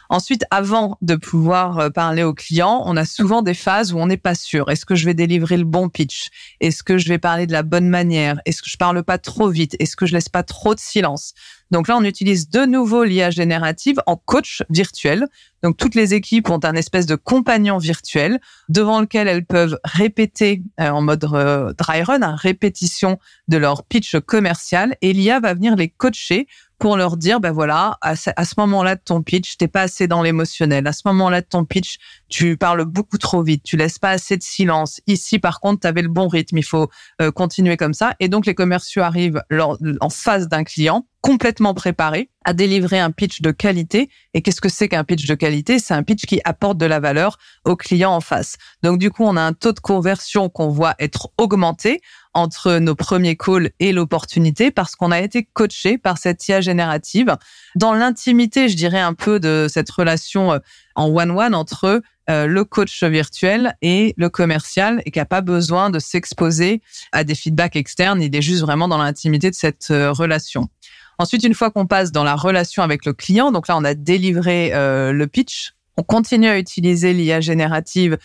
Ensuite, 0.10 0.46
avant 0.52 0.98
de 1.02 1.16
pouvoir 1.16 1.80
euh, 1.80 1.90
parler 1.90 2.24
au 2.24 2.34
client, 2.34 2.84
on 2.86 2.96
a 2.96 3.06
souvent 3.06 3.42
des 3.42 3.54
phases 3.54 3.94
où 3.94 3.98
on 3.98 4.08
n'est 4.08 4.18
pas 4.18 4.36
sûr. 4.36 4.70
Est-ce 4.70 4.86
que 4.86 4.96
je 4.96 5.06
vais 5.06 5.14
délivrer 5.14 5.58
le 5.58 5.64
bon 5.64 5.90
pitch? 5.90 6.30
Est-ce 6.62 6.84
que 6.84 6.98
je 6.98 7.08
vais 7.10 7.18
parler 7.18 7.48
de 7.48 7.52
la 7.52 7.64
bonne 7.64 7.90
manière? 7.90 8.40
Est-ce 8.46 8.62
que 8.62 8.70
je 8.70 8.78
parle 8.78 9.04
pas 9.04 9.18
trop 9.18 9.50
vite? 9.50 9.76
Est-ce 9.80 9.96
que 9.96 10.06
je 10.06 10.14
laisse 10.14 10.30
pas 10.30 10.44
trop 10.44 10.76
de 10.76 10.80
silence? 10.80 11.34
Donc 11.72 11.88
là, 11.88 11.98
on 11.98 12.04
utilise 12.04 12.50
de 12.50 12.66
nouveau 12.66 13.04
l'IA 13.04 13.32
générative 13.32 14.00
en 14.06 14.16
coach 14.16 14.64
virtuel. 14.70 15.28
Donc 15.64 15.78
toutes 15.78 15.96
les 15.96 16.14
équipes 16.14 16.50
ont 16.50 16.60
un 16.64 16.74
espèce 16.74 17.06
de 17.06 17.16
compagnon 17.16 17.78
virtuel 17.78 18.40
devant 18.70 19.02
lequel 19.02 19.28
elles 19.28 19.46
peuvent 19.46 19.78
répéter 19.84 20.62
euh, 20.80 20.90
en 20.90 21.02
mode 21.02 21.24
euh, 21.26 21.74
dry 21.74 22.04
run, 22.04 22.22
à 22.22 22.36
répétition 22.36 23.18
de 23.48 23.58
leur 23.58 23.84
pitch 23.84 24.18
commercial 24.20 24.96
et 25.02 25.12
l'IA 25.14 25.40
va 25.40 25.54
venir 25.54 25.76
les 25.76 25.90
coacher 25.90 26.48
pour 26.78 26.98
leur 26.98 27.18
dire, 27.18 27.40
ben 27.40 27.52
voilà, 27.52 27.98
à 28.02 28.16
ce, 28.16 28.32
moment-là 28.58 28.96
de 28.96 29.02
ton 29.04 29.22
pitch, 29.22 29.58
t'es 29.58 29.68
pas 29.68 29.82
assez 29.82 30.08
dans 30.08 30.22
l'émotionnel. 30.22 30.88
À 30.88 30.94
ce 30.94 31.02
moment-là 31.06 31.42
de 31.42 31.48
ton 31.48 31.66
pitch, 31.66 31.98
tu 32.30 32.58
parles 32.58 32.86
beaucoup 32.86 33.18
trop 33.18 33.44
vite, 33.44 33.64
tu 33.64 33.78
laisses 33.78 34.00
pas 34.00 34.12
assez 34.12 34.38
de 34.38 34.44
silence. 34.44 35.02
Ici, 35.08 35.40
par 35.40 35.60
contre, 35.60 35.82
tu 35.82 35.88
avais 35.88 36.02
le 36.02 36.10
bon 36.10 36.28
rythme, 36.28 36.58
il 36.58 36.64
faut 36.64 36.90
euh, 37.22 37.32
continuer 37.32 37.78
comme 37.78 37.94
ça. 37.94 38.16
Et 38.20 38.28
donc, 38.28 38.46
les 38.46 38.56
commerciaux 38.56 39.04
arrivent 39.04 39.42
en 39.52 40.10
face 40.10 40.48
d'un 40.48 40.64
client 40.64 41.06
complètement 41.26 41.74
préparé 41.74 42.30
à 42.44 42.54
délivrer 42.54 43.00
un 43.00 43.10
pitch 43.10 43.42
de 43.42 43.50
qualité. 43.50 44.12
Et 44.36 44.44
qu'est-ce 44.44 44.62
que 44.62 44.70
c'est 44.70 44.88
qu'un 44.88 45.04
pitch 45.04 45.26
de 45.26 45.34
qualité? 45.34 45.80
C'est 45.80 45.96
un 45.96 46.04
pitch 46.04 46.28
qui 46.28 46.40
apporte 46.46 46.78
de 46.78 46.86
la 46.86 47.00
valeur 47.00 47.40
au 47.64 47.76
client 47.76 48.12
en 48.12 48.22
face. 48.22 48.58
Donc 48.84 49.00
du 49.00 49.10
coup, 49.10 49.24
on 49.24 49.36
a 49.36 49.42
un 49.42 49.54
taux 49.54 49.72
de 49.72 49.80
conversion 49.80 50.50
qu'on 50.50 50.70
voit 50.70 50.94
être 51.00 51.30
augmenté 51.40 52.00
entre 52.36 52.78
nos 52.80 52.96
premiers 52.96 53.38
calls 53.38 53.72
et 53.80 53.94
l'opportunité 53.94 54.70
parce 54.70 54.96
qu'on 54.96 55.10
a 55.10 55.22
été 55.22 55.48
coaché 55.54 55.98
par 55.98 56.18
cette 56.18 56.48
IA 56.48 56.62
générative 56.62 57.36
dans 57.76 57.94
l'intimité, 57.94 58.70
je 58.70 58.76
dirais 58.76 59.00
un 59.00 59.14
peu 59.14 59.40
de 59.40 59.68
cette 59.70 59.90
relation 59.90 60.54
euh, 60.54 60.60
en 60.96 61.08
one-one 61.08 61.56
entre 61.56 62.02
euh, 62.30 62.46
le 62.46 62.64
coach 62.66 63.04
virtuel 63.04 63.76
et 63.82 64.14
le 64.18 64.30
commercial 64.30 65.02
et 65.06 65.12
qui 65.12 65.20
a 65.20 65.26
pas 65.26 65.42
besoin 65.42 65.90
de 65.90 66.00
s'exposer 66.00 66.82
à 67.12 67.24
des 67.24 67.36
feedbacks 67.36 67.76
externes. 67.76 68.22
Il 68.22 68.36
est 68.36 68.42
juste 68.42 68.62
vraiment 68.62 68.88
dans 68.88 68.98
l'intimité 68.98 69.50
de 69.50 69.56
cette 69.56 69.88
euh, 69.92 70.12
relation. 70.12 70.70
Ensuite, 71.18 71.44
une 71.44 71.54
fois 71.54 71.72
qu'on 71.72 71.86
passe 71.86 72.12
dans 72.12 72.26
la 72.26 72.36
relation 72.36 72.84
avec 72.84 73.06
le 73.06 73.14
client, 73.14 73.52
donc 73.52 73.70
là, 73.70 73.78
on 73.78 73.86
a 73.86 73.94
délivré 73.94 74.72
le 74.74 75.26
pitch. 75.28 75.72
On 75.96 76.04
continue 76.04 76.50
à 76.50 76.60
utiliser 76.60 77.14
l'IA 77.14 77.40
générative 77.40 78.18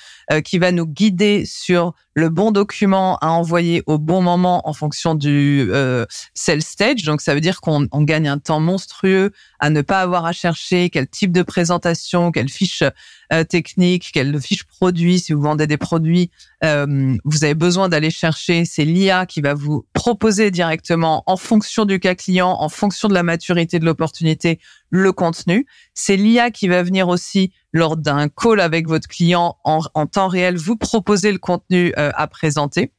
qui 0.44 0.58
va 0.58 0.72
nous 0.72 0.88
guider 0.88 1.44
sur 1.46 1.94
le 2.20 2.28
bon 2.28 2.52
document 2.52 3.16
à 3.16 3.28
envoyer 3.28 3.83
au 3.87 3.98
bon 3.98 4.22
moment 4.22 4.68
en 4.68 4.72
fonction 4.72 5.14
du 5.14 5.68
euh, 5.70 6.04
sell 6.35 6.62
stage. 6.62 7.02
Donc 7.02 7.20
ça 7.20 7.35
veut 7.35 7.40
dire 7.40 7.61
qu'on 7.61 7.87
gagne 8.02 8.28
un 8.28 8.38
temps 8.38 8.61
monstrueux 8.61 9.33
à 9.59 9.70
ne 9.70 9.80
pas 9.80 10.00
avoir 10.00 10.26
à 10.26 10.33
chercher 10.33 10.90
quel 10.90 11.09
type 11.09 11.33
de 11.33 11.42
présentation, 11.42 12.30
quelle 12.30 12.48
fiche 12.48 12.85
euh, 13.33 13.44
technique, 13.44 14.11
quelle 14.12 14.40
fiche 14.40 14.64
produit. 14.64 15.18
Si 15.18 15.33
vous 15.33 15.40
vendez 15.40 15.66
des 15.66 15.78
produits, 15.78 16.30
euh, 16.62 17.16
vous 17.24 17.44
avez 17.44 17.54
besoin 17.54 17.88
d'aller 17.88 18.11
chercher. 18.11 18.64
C'est 18.64 18.85
l'IA 18.85 19.24
qui 19.26 19.40
va 19.40 19.54
vous 19.54 19.87
proposer 19.94 20.50
directement 20.50 21.22
en 21.26 21.37
fonction 21.37 21.87
du 21.87 21.98
cas 21.98 22.14
client, 22.14 22.56
en 22.61 22.68
fonction 22.68 23.09
de 23.09 23.14
la 23.14 23.22
maturité 23.22 23.78
de 23.78 23.87
l'opportunité, 23.87 24.61
le 24.90 25.12
contenu. 25.12 25.66
C'est 25.94 26.16
l'IA 26.16 26.50
qui 26.50 26.68
va 26.68 26.83
venir 26.83 27.09
aussi 27.09 27.52
lors 27.72 27.96
d'un 27.96 28.28
call 28.28 28.61
avec 28.61 28.88
votre 28.88 29.09
client 29.09 29.56
en, 29.64 30.06
temps 30.06 30.28
réel 30.28 30.56
vous 30.56 30.76
proposer 30.76 31.33
le 31.33 31.38
contenu 31.38 31.92
euh, 31.98 32.11
à 32.14 32.26
présenter. 32.26 32.92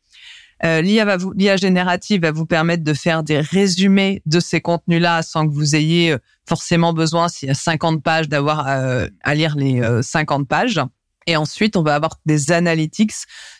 Euh, 0.63 0.81
l'IA 0.81 1.57
générative 1.57 2.21
va 2.21 2.31
vous 2.31 2.45
permettre 2.45 2.83
de 2.83 2.93
faire 2.93 3.23
des 3.23 3.39
résumés 3.39 4.21
de 4.27 4.39
ces 4.39 4.61
contenus-là 4.61 5.23
sans 5.23 5.47
que 5.47 5.53
vous 5.53 5.75
ayez 5.75 6.11
euh, 6.11 6.17
forcément 6.47 6.93
besoin, 6.93 7.29
s'il 7.29 7.47
y 7.47 7.51
a 7.51 7.55
50 7.55 8.03
pages, 8.03 8.29
d'avoir 8.29 8.67
à 8.67 9.35
lire 9.35 9.55
les 9.55 9.81
50 10.01 10.47
pages. 10.47 10.81
Et 11.27 11.35
ensuite, 11.35 11.77
on 11.77 11.83
va 11.83 11.95
avoir 11.95 12.17
des 12.25 12.51
analytics 12.51 13.13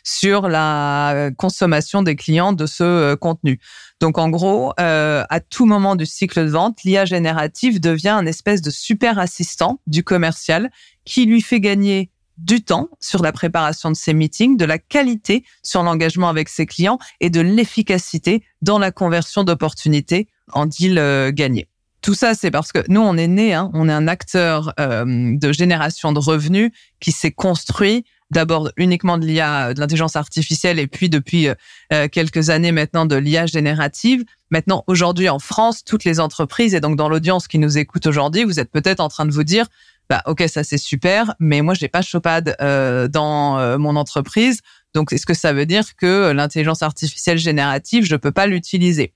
sur 0.04 0.48
la 0.48 1.30
consommation 1.38 2.02
des 2.02 2.16
clients 2.16 2.52
de 2.52 2.66
ce 2.66 3.14
contenu. 3.14 3.60
Donc, 4.00 4.18
en 4.18 4.28
gros, 4.28 4.72
à 4.76 5.40
tout 5.48 5.64
moment 5.64 5.96
du 5.96 6.04
cycle 6.04 6.44
de 6.44 6.50
vente, 6.50 6.82
l'IA 6.84 7.04
générative 7.04 7.80
devient 7.80 8.10
un 8.10 8.26
espèce 8.26 8.62
de 8.62 8.70
super 8.70 9.18
assistant 9.18 9.80
du 9.86 10.04
commercial 10.04 10.70
qui 11.04 11.26
lui 11.26 11.42
fait 11.42 11.60
gagner 11.60 12.10
du 12.38 12.62
temps 12.62 12.88
sur 13.00 13.22
la 13.22 13.32
préparation 13.32 13.90
de 13.90 13.96
ses 13.96 14.14
meetings, 14.14 14.56
de 14.56 14.64
la 14.64 14.78
qualité 14.78 15.44
sur 15.62 15.82
l'engagement 15.82 16.28
avec 16.28 16.48
ses 16.48 16.66
clients 16.66 16.98
et 17.20 17.30
de 17.30 17.40
l'efficacité 17.40 18.42
dans 18.62 18.78
la 18.78 18.90
conversion 18.90 19.44
d'opportunités 19.44 20.28
en 20.52 20.66
deal 20.66 20.98
euh, 20.98 21.30
gagné. 21.30 21.68
Tout 22.00 22.14
ça, 22.14 22.34
c'est 22.34 22.50
parce 22.50 22.72
que 22.72 22.80
nous, 22.88 23.00
on 23.00 23.16
est 23.16 23.28
né, 23.28 23.54
hein, 23.54 23.70
on 23.74 23.88
est 23.88 23.92
un 23.92 24.08
acteur 24.08 24.74
euh, 24.80 25.36
de 25.38 25.52
génération 25.52 26.12
de 26.12 26.18
revenus 26.18 26.72
qui 26.98 27.12
s'est 27.12 27.30
construit 27.30 28.04
d'abord 28.32 28.70
uniquement 28.76 29.18
de 29.18 29.26
l'IA, 29.26 29.74
de 29.74 29.78
l'intelligence 29.78 30.16
artificielle, 30.16 30.78
et 30.78 30.86
puis 30.86 31.08
depuis 31.10 31.48
euh, 31.48 32.08
quelques 32.10 32.50
années 32.50 32.72
maintenant 32.72 33.06
de 33.06 33.14
l'IA 33.14 33.46
générative. 33.46 34.24
Maintenant, 34.50 34.84
aujourd'hui 34.86 35.28
en 35.28 35.38
France, 35.38 35.84
toutes 35.84 36.04
les 36.04 36.18
entreprises 36.18 36.74
et 36.74 36.80
donc 36.80 36.96
dans 36.96 37.08
l'audience 37.08 37.46
qui 37.46 37.58
nous 37.58 37.78
écoute 37.78 38.06
aujourd'hui, 38.06 38.44
vous 38.44 38.58
êtes 38.58 38.70
peut-être 38.70 39.00
en 39.00 39.08
train 39.08 39.26
de 39.26 39.32
vous 39.32 39.44
dire, 39.44 39.66
bah 40.12 40.22
ok 40.26 40.44
ça 40.46 40.62
c'est 40.62 40.76
super, 40.76 41.34
mais 41.40 41.62
moi 41.62 41.72
j'ai 41.72 41.88
pas 41.88 42.02
Chopad 42.02 42.54
euh, 42.60 43.08
dans 43.08 43.58
euh, 43.58 43.78
mon 43.78 43.96
entreprise, 43.96 44.60
donc 44.92 45.10
est-ce 45.10 45.24
que 45.24 45.32
ça 45.32 45.54
veut 45.54 45.64
dire 45.64 45.96
que 45.96 46.32
l'intelligence 46.32 46.82
artificielle 46.82 47.38
générative 47.38 48.04
je 48.04 48.16
peux 48.16 48.30
pas 48.30 48.46
l'utiliser? 48.46 49.14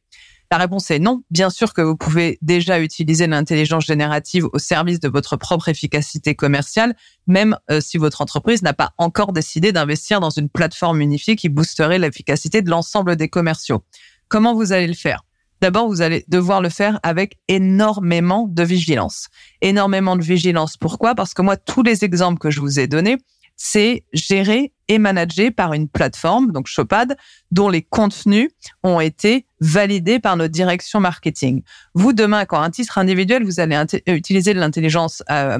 La 0.50 0.56
réponse 0.56 0.90
est 0.90 0.98
non. 0.98 1.22
Bien 1.30 1.50
sûr 1.50 1.74
que 1.74 1.82
vous 1.82 1.96
pouvez 1.98 2.38
déjà 2.40 2.80
utiliser 2.80 3.26
l'intelligence 3.26 3.84
générative 3.84 4.46
au 4.54 4.58
service 4.58 4.98
de 4.98 5.08
votre 5.08 5.36
propre 5.36 5.68
efficacité 5.68 6.34
commerciale, 6.34 6.96
même 7.26 7.58
euh, 7.70 7.82
si 7.82 7.98
votre 7.98 8.22
entreprise 8.22 8.62
n'a 8.62 8.72
pas 8.72 8.92
encore 8.96 9.34
décidé 9.34 9.72
d'investir 9.72 10.20
dans 10.20 10.30
une 10.30 10.48
plateforme 10.48 11.02
unifiée 11.02 11.36
qui 11.36 11.50
boosterait 11.50 11.98
l'efficacité 11.98 12.62
de 12.62 12.70
l'ensemble 12.70 13.16
des 13.16 13.28
commerciaux. 13.28 13.82
Comment 14.28 14.54
vous 14.54 14.72
allez 14.72 14.86
le 14.86 14.94
faire? 14.94 15.25
D'abord, 15.60 15.88
vous 15.88 16.02
allez 16.02 16.24
devoir 16.28 16.60
le 16.60 16.68
faire 16.68 17.00
avec 17.02 17.38
énormément 17.48 18.46
de 18.48 18.62
vigilance. 18.62 19.28
Énormément 19.62 20.16
de 20.16 20.22
vigilance. 20.22 20.76
Pourquoi? 20.76 21.14
Parce 21.14 21.34
que 21.34 21.42
moi, 21.42 21.56
tous 21.56 21.82
les 21.82 22.04
exemples 22.04 22.38
que 22.38 22.50
je 22.50 22.60
vous 22.60 22.78
ai 22.78 22.86
donnés, 22.86 23.16
c'est 23.56 24.04
géré 24.12 24.72
et 24.88 24.98
managé 24.98 25.50
par 25.50 25.72
une 25.72 25.88
plateforme, 25.88 26.52
donc 26.52 26.66
Shopad, 26.66 27.16
dont 27.50 27.68
les 27.68 27.82
contenus 27.82 28.50
ont 28.82 29.00
été 29.00 29.46
validés 29.60 30.20
par 30.20 30.36
notre 30.36 30.52
direction 30.52 31.00
marketing. 31.00 31.62
Vous, 31.94 32.12
demain, 32.12 32.44
quand 32.44 32.60
un 32.60 32.70
titre 32.70 32.98
individuel, 32.98 33.42
vous 33.42 33.58
allez 33.58 33.82
utiliser 34.06 34.54
de 34.54 34.60
l'intelligence 34.60 35.22
euh, 35.30 35.58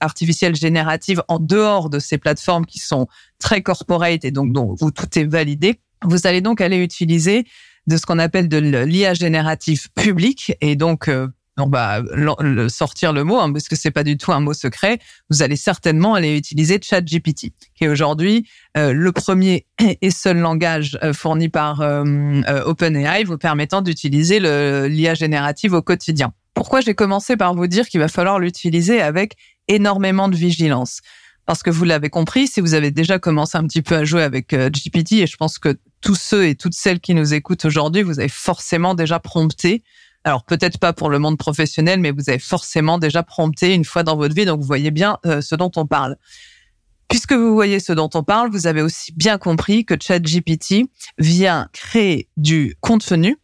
artificielle 0.00 0.54
générative 0.54 1.22
en 1.28 1.38
dehors 1.38 1.90
de 1.90 1.98
ces 1.98 2.18
plateformes 2.18 2.66
qui 2.66 2.78
sont 2.78 3.08
très 3.38 3.62
corporate 3.62 4.24
et 4.24 4.30
donc 4.30 4.52
dont 4.52 4.76
où 4.80 4.90
tout 4.90 5.18
est 5.18 5.24
validé, 5.24 5.80
vous 6.04 6.26
allez 6.26 6.40
donc 6.40 6.60
aller 6.60 6.78
utiliser 6.78 7.46
de 7.86 7.96
ce 7.96 8.06
qu'on 8.06 8.18
appelle 8.18 8.48
de 8.48 8.58
l'IA 8.58 9.14
générative 9.14 9.90
public 9.94 10.56
et 10.60 10.76
donc 10.76 11.08
euh, 11.08 11.28
on 11.58 11.68
va 11.68 12.00
sortir 12.68 13.12
le 13.12 13.24
mot 13.24 13.38
hein, 13.38 13.52
parce 13.52 13.68
que 13.68 13.76
c'est 13.76 13.90
pas 13.90 14.04
du 14.04 14.16
tout 14.16 14.32
un 14.32 14.40
mot 14.40 14.54
secret. 14.54 14.98
Vous 15.28 15.42
allez 15.42 15.56
certainement 15.56 16.14
aller 16.14 16.36
utiliser 16.36 16.80
ChatGPT, 16.82 17.52
qui 17.74 17.84
est 17.84 17.88
aujourd'hui 17.88 18.48
euh, 18.76 18.94
le 18.94 19.12
premier 19.12 19.66
et 20.00 20.10
seul 20.10 20.38
langage 20.38 20.98
euh, 21.02 21.12
fourni 21.12 21.50
par 21.50 21.80
OpenAI 22.66 23.24
vous 23.24 23.36
permettant 23.36 23.82
d'utiliser 23.82 24.40
l'IA 24.88 25.14
générative 25.14 25.74
au 25.74 25.82
quotidien. 25.82 26.32
Pourquoi 26.54 26.80
j'ai 26.80 26.94
commencé 26.94 27.36
par 27.36 27.54
vous 27.54 27.66
dire 27.66 27.86
qu'il 27.88 28.00
va 28.00 28.08
falloir 28.08 28.38
l'utiliser 28.38 29.02
avec 29.02 29.34
énormément 29.68 30.28
de 30.28 30.36
vigilance? 30.36 31.00
Parce 31.44 31.62
que 31.62 31.70
vous 31.70 31.84
l'avez 31.84 32.08
compris, 32.08 32.46
si 32.46 32.60
vous 32.60 32.74
avez 32.74 32.90
déjà 32.90 33.18
commencé 33.18 33.58
un 33.58 33.66
petit 33.66 33.82
peu 33.82 33.96
à 33.96 34.04
jouer 34.04 34.22
avec 34.22 34.54
GPT, 34.54 35.12
et 35.14 35.26
je 35.26 35.36
pense 35.36 35.58
que 35.58 35.76
tous 36.02 36.16
ceux 36.16 36.46
et 36.46 36.54
toutes 36.54 36.74
celles 36.74 37.00
qui 37.00 37.14
nous 37.14 37.32
écoutent 37.32 37.64
aujourd'hui, 37.64 38.02
vous 38.02 38.18
avez 38.18 38.28
forcément 38.28 38.94
déjà 38.94 39.18
prompté. 39.18 39.82
Alors 40.24 40.44
peut-être 40.44 40.78
pas 40.78 40.92
pour 40.92 41.08
le 41.08 41.18
monde 41.18 41.38
professionnel, 41.38 42.00
mais 42.00 42.10
vous 42.10 42.28
avez 42.28 42.38
forcément 42.38 42.98
déjà 42.98 43.22
prompté 43.22 43.74
une 43.74 43.84
fois 43.84 44.02
dans 44.02 44.16
votre 44.16 44.34
vie, 44.34 44.44
donc 44.44 44.60
vous 44.60 44.66
voyez 44.66 44.90
bien 44.90 45.18
euh, 45.24 45.40
ce 45.40 45.54
dont 45.54 45.70
on 45.76 45.86
parle. 45.86 46.16
Puisque 47.08 47.32
vous 47.32 47.54
voyez 47.54 47.80
ce 47.80 47.92
dont 47.92 48.10
on 48.14 48.22
parle, 48.22 48.50
vous 48.50 48.66
avez 48.66 48.82
aussi 48.82 49.12
bien 49.12 49.38
compris 49.38 49.84
que 49.84 49.94
ChatGPT 50.00 50.84
vient 51.18 51.68
créer 51.72 52.28
du 52.36 52.76
contenu 52.80 53.36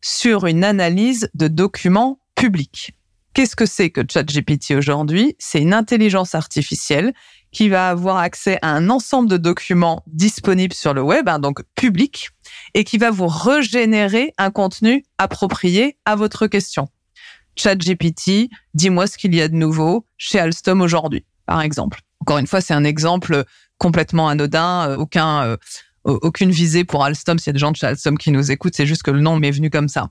sur 0.00 0.46
une 0.46 0.64
analyse 0.64 1.28
de 1.34 1.48
documents 1.48 2.20
publics. 2.34 2.94
Qu'est-ce 3.34 3.56
que 3.56 3.66
c'est 3.66 3.90
que 3.90 4.00
ChatGPT 4.08 4.72
aujourd'hui? 4.72 5.36
C'est 5.38 5.60
une 5.60 5.74
intelligence 5.74 6.34
artificielle 6.34 7.12
qui 7.52 7.68
va 7.68 7.90
avoir 7.90 8.16
accès 8.16 8.58
à 8.62 8.70
un 8.70 8.90
ensemble 8.90 9.28
de 9.28 9.36
documents 9.36 10.02
disponibles 10.06 10.74
sur 10.74 10.94
le 10.94 11.02
web, 11.02 11.28
hein, 11.28 11.38
donc 11.38 11.62
public, 11.74 12.30
et 12.74 12.84
qui 12.84 12.98
va 12.98 13.10
vous 13.10 13.28
régénérer 13.28 14.32
un 14.38 14.50
contenu 14.50 15.04
approprié 15.18 15.96
à 16.04 16.16
votre 16.16 16.46
question. 16.46 16.88
ChatGPT, 17.56 18.48
dis-moi 18.74 19.06
ce 19.06 19.18
qu'il 19.18 19.34
y 19.34 19.42
a 19.42 19.48
de 19.48 19.54
nouveau 19.54 20.06
chez 20.16 20.38
Alstom 20.38 20.80
aujourd'hui, 20.80 21.24
par 21.46 21.60
exemple. 21.60 22.00
Encore 22.20 22.38
une 22.38 22.46
fois, 22.46 22.60
c'est 22.60 22.74
un 22.74 22.84
exemple 22.84 23.44
complètement 23.78 24.28
anodin, 24.28 24.88
euh, 24.88 24.96
aucun, 24.96 25.42
euh, 25.44 25.56
aucune 26.04 26.50
visée 26.50 26.84
pour 26.84 27.04
Alstom. 27.04 27.38
S'il 27.38 27.48
y 27.48 27.50
a 27.50 27.52
des 27.52 27.58
gens 27.58 27.72
de 27.72 27.76
chez 27.76 27.86
Alstom 27.86 28.16
qui 28.16 28.30
nous 28.30 28.50
écoutent, 28.50 28.74
c'est 28.74 28.86
juste 28.86 29.02
que 29.02 29.10
le 29.10 29.20
nom 29.20 29.36
m'est 29.36 29.50
venu 29.50 29.68
comme 29.68 29.88
ça. 29.88 30.08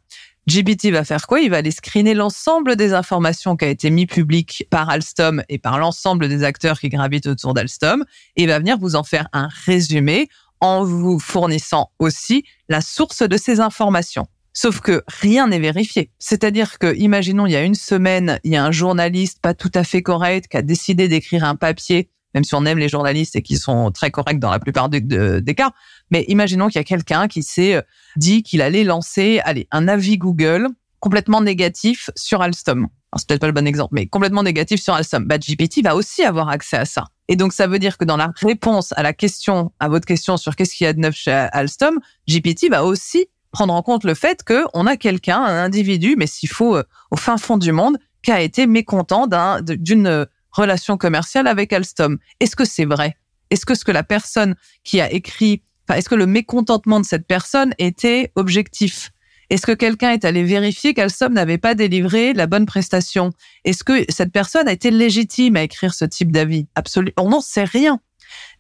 GPT 0.51 0.91
va 0.91 1.05
faire 1.05 1.27
quoi? 1.27 1.39
Il 1.39 1.49
va 1.49 1.57
aller 1.57 1.71
screener 1.71 2.13
l'ensemble 2.13 2.75
des 2.75 2.93
informations 2.93 3.55
qui 3.55 3.65
a 3.65 3.69
été 3.69 3.89
mis 3.89 4.05
public 4.05 4.65
par 4.69 4.89
Alstom 4.89 5.43
et 5.47 5.57
par 5.57 5.79
l'ensemble 5.79 6.27
des 6.27 6.43
acteurs 6.43 6.79
qui 6.79 6.89
gravitent 6.89 7.27
autour 7.27 7.53
d'Alstom 7.53 8.03
et 8.35 8.47
va 8.47 8.59
venir 8.59 8.77
vous 8.77 8.95
en 8.95 9.03
faire 9.03 9.27
un 9.33 9.47
résumé 9.65 10.27
en 10.59 10.83
vous 10.83 11.19
fournissant 11.19 11.91
aussi 11.99 12.43
la 12.69 12.81
source 12.81 13.23
de 13.23 13.37
ces 13.37 13.59
informations. 13.61 14.27
Sauf 14.53 14.81
que 14.81 15.03
rien 15.07 15.47
n'est 15.47 15.59
vérifié. 15.59 16.11
C'est-à-dire 16.19 16.77
que, 16.77 16.93
imaginons, 16.97 17.45
il 17.45 17.53
y 17.53 17.55
a 17.55 17.63
une 17.63 17.75
semaine, 17.75 18.39
il 18.43 18.51
y 18.51 18.57
a 18.57 18.65
un 18.65 18.71
journaliste 18.71 19.39
pas 19.41 19.53
tout 19.53 19.71
à 19.73 19.85
fait 19.85 20.01
correct 20.01 20.49
qui 20.49 20.57
a 20.57 20.61
décidé 20.61 21.07
d'écrire 21.07 21.45
un 21.45 21.55
papier, 21.55 22.09
même 22.33 22.43
si 22.43 22.53
on 22.55 22.65
aime 22.65 22.77
les 22.77 22.89
journalistes 22.89 23.37
et 23.37 23.41
qui 23.41 23.55
sont 23.55 23.91
très 23.91 24.11
corrects 24.11 24.39
dans 24.39 24.51
la 24.51 24.59
plupart 24.59 24.89
des 24.89 25.55
cas. 25.55 25.71
Mais 26.11 26.25
imaginons 26.27 26.67
qu'il 26.67 26.77
y 26.77 26.81
a 26.81 26.83
quelqu'un 26.83 27.27
qui 27.27 27.43
s'est 27.43 27.75
euh, 27.75 27.81
dit 28.15 28.43
qu'il 28.43 28.61
allait 28.61 28.83
lancer, 28.83 29.41
allez, 29.43 29.67
un 29.71 29.87
avis 29.87 30.17
Google 30.17 30.67
complètement 30.99 31.41
négatif 31.41 32.09
sur 32.15 32.41
Alstom. 32.41 32.87
C'est 33.17 33.27
peut-être 33.27 33.41
pas 33.41 33.47
le 33.47 33.53
bon 33.53 33.67
exemple, 33.67 33.93
mais 33.93 34.05
complètement 34.05 34.43
négatif 34.43 34.81
sur 34.81 34.93
Alstom. 34.93 35.25
Bah, 35.25 35.37
GPT 35.37 35.83
va 35.83 35.95
aussi 35.95 36.23
avoir 36.23 36.47
accès 36.47 36.77
à 36.77 36.85
ça. 36.85 37.05
Et 37.27 37.35
donc, 37.35 37.51
ça 37.51 37.67
veut 37.67 37.79
dire 37.79 37.97
que 37.97 38.05
dans 38.05 38.17
la 38.17 38.31
réponse 38.35 38.93
à 38.93 39.03
la 39.03 39.11
question, 39.11 39.71
à 39.79 39.89
votre 39.89 40.05
question 40.05 40.37
sur 40.37 40.55
qu'est-ce 40.55 40.75
qu'il 40.75 40.85
y 40.85 40.87
a 40.87 40.93
de 40.93 40.99
neuf 40.99 41.15
chez 41.15 41.31
Alstom, 41.31 41.99
GPT 42.29 42.69
va 42.69 42.85
aussi 42.85 43.27
prendre 43.51 43.73
en 43.73 43.81
compte 43.81 44.05
le 44.05 44.13
fait 44.13 44.43
qu'on 44.43 44.85
a 44.85 44.95
quelqu'un, 44.95 45.41
un 45.41 45.63
individu, 45.63 46.15
mais 46.17 46.27
s'il 46.27 46.49
faut 46.49 46.77
euh, 46.77 46.83
au 47.09 47.17
fin 47.17 47.37
fond 47.37 47.57
du 47.57 47.73
monde, 47.73 47.97
qui 48.23 48.31
a 48.31 48.39
été 48.39 48.65
mécontent 48.67 49.27
d'une 49.61 50.07
euh, 50.07 50.25
relation 50.51 50.97
commerciale 50.97 51.47
avec 51.47 51.73
Alstom. 51.73 52.17
Est-ce 52.39 52.55
que 52.55 52.65
c'est 52.65 52.85
vrai? 52.85 53.17
Est-ce 53.49 53.65
que 53.65 53.75
ce 53.75 53.83
que 53.83 53.91
la 53.91 54.03
personne 54.03 54.55
qui 54.83 55.01
a 55.01 55.11
écrit, 55.11 55.63
est-ce 55.97 56.09
que 56.09 56.15
le 56.15 56.27
mécontentement 56.27 56.99
de 56.99 57.05
cette 57.05 57.27
personne 57.27 57.73
était 57.77 58.31
objectif? 58.35 59.11
Est-ce 59.49 59.65
que 59.65 59.73
quelqu'un 59.73 60.11
est 60.11 60.23
allé 60.23 60.43
vérifier 60.43 60.93
qu'Alstom 60.93 61.33
n'avait 61.33 61.57
pas 61.57 61.75
délivré 61.75 62.31
la 62.33 62.47
bonne 62.47 62.65
prestation? 62.65 63.31
Est-ce 63.65 63.83
que 63.83 64.05
cette 64.07 64.31
personne 64.31 64.67
a 64.69 64.71
été 64.71 64.91
légitime 64.91 65.57
à 65.57 65.63
écrire 65.63 65.93
ce 65.93 66.05
type 66.05 66.31
d'avis? 66.31 66.67
Absolument, 66.75 67.11
on 67.17 67.29
n'en 67.29 67.41
sait 67.41 67.65
rien. 67.65 67.99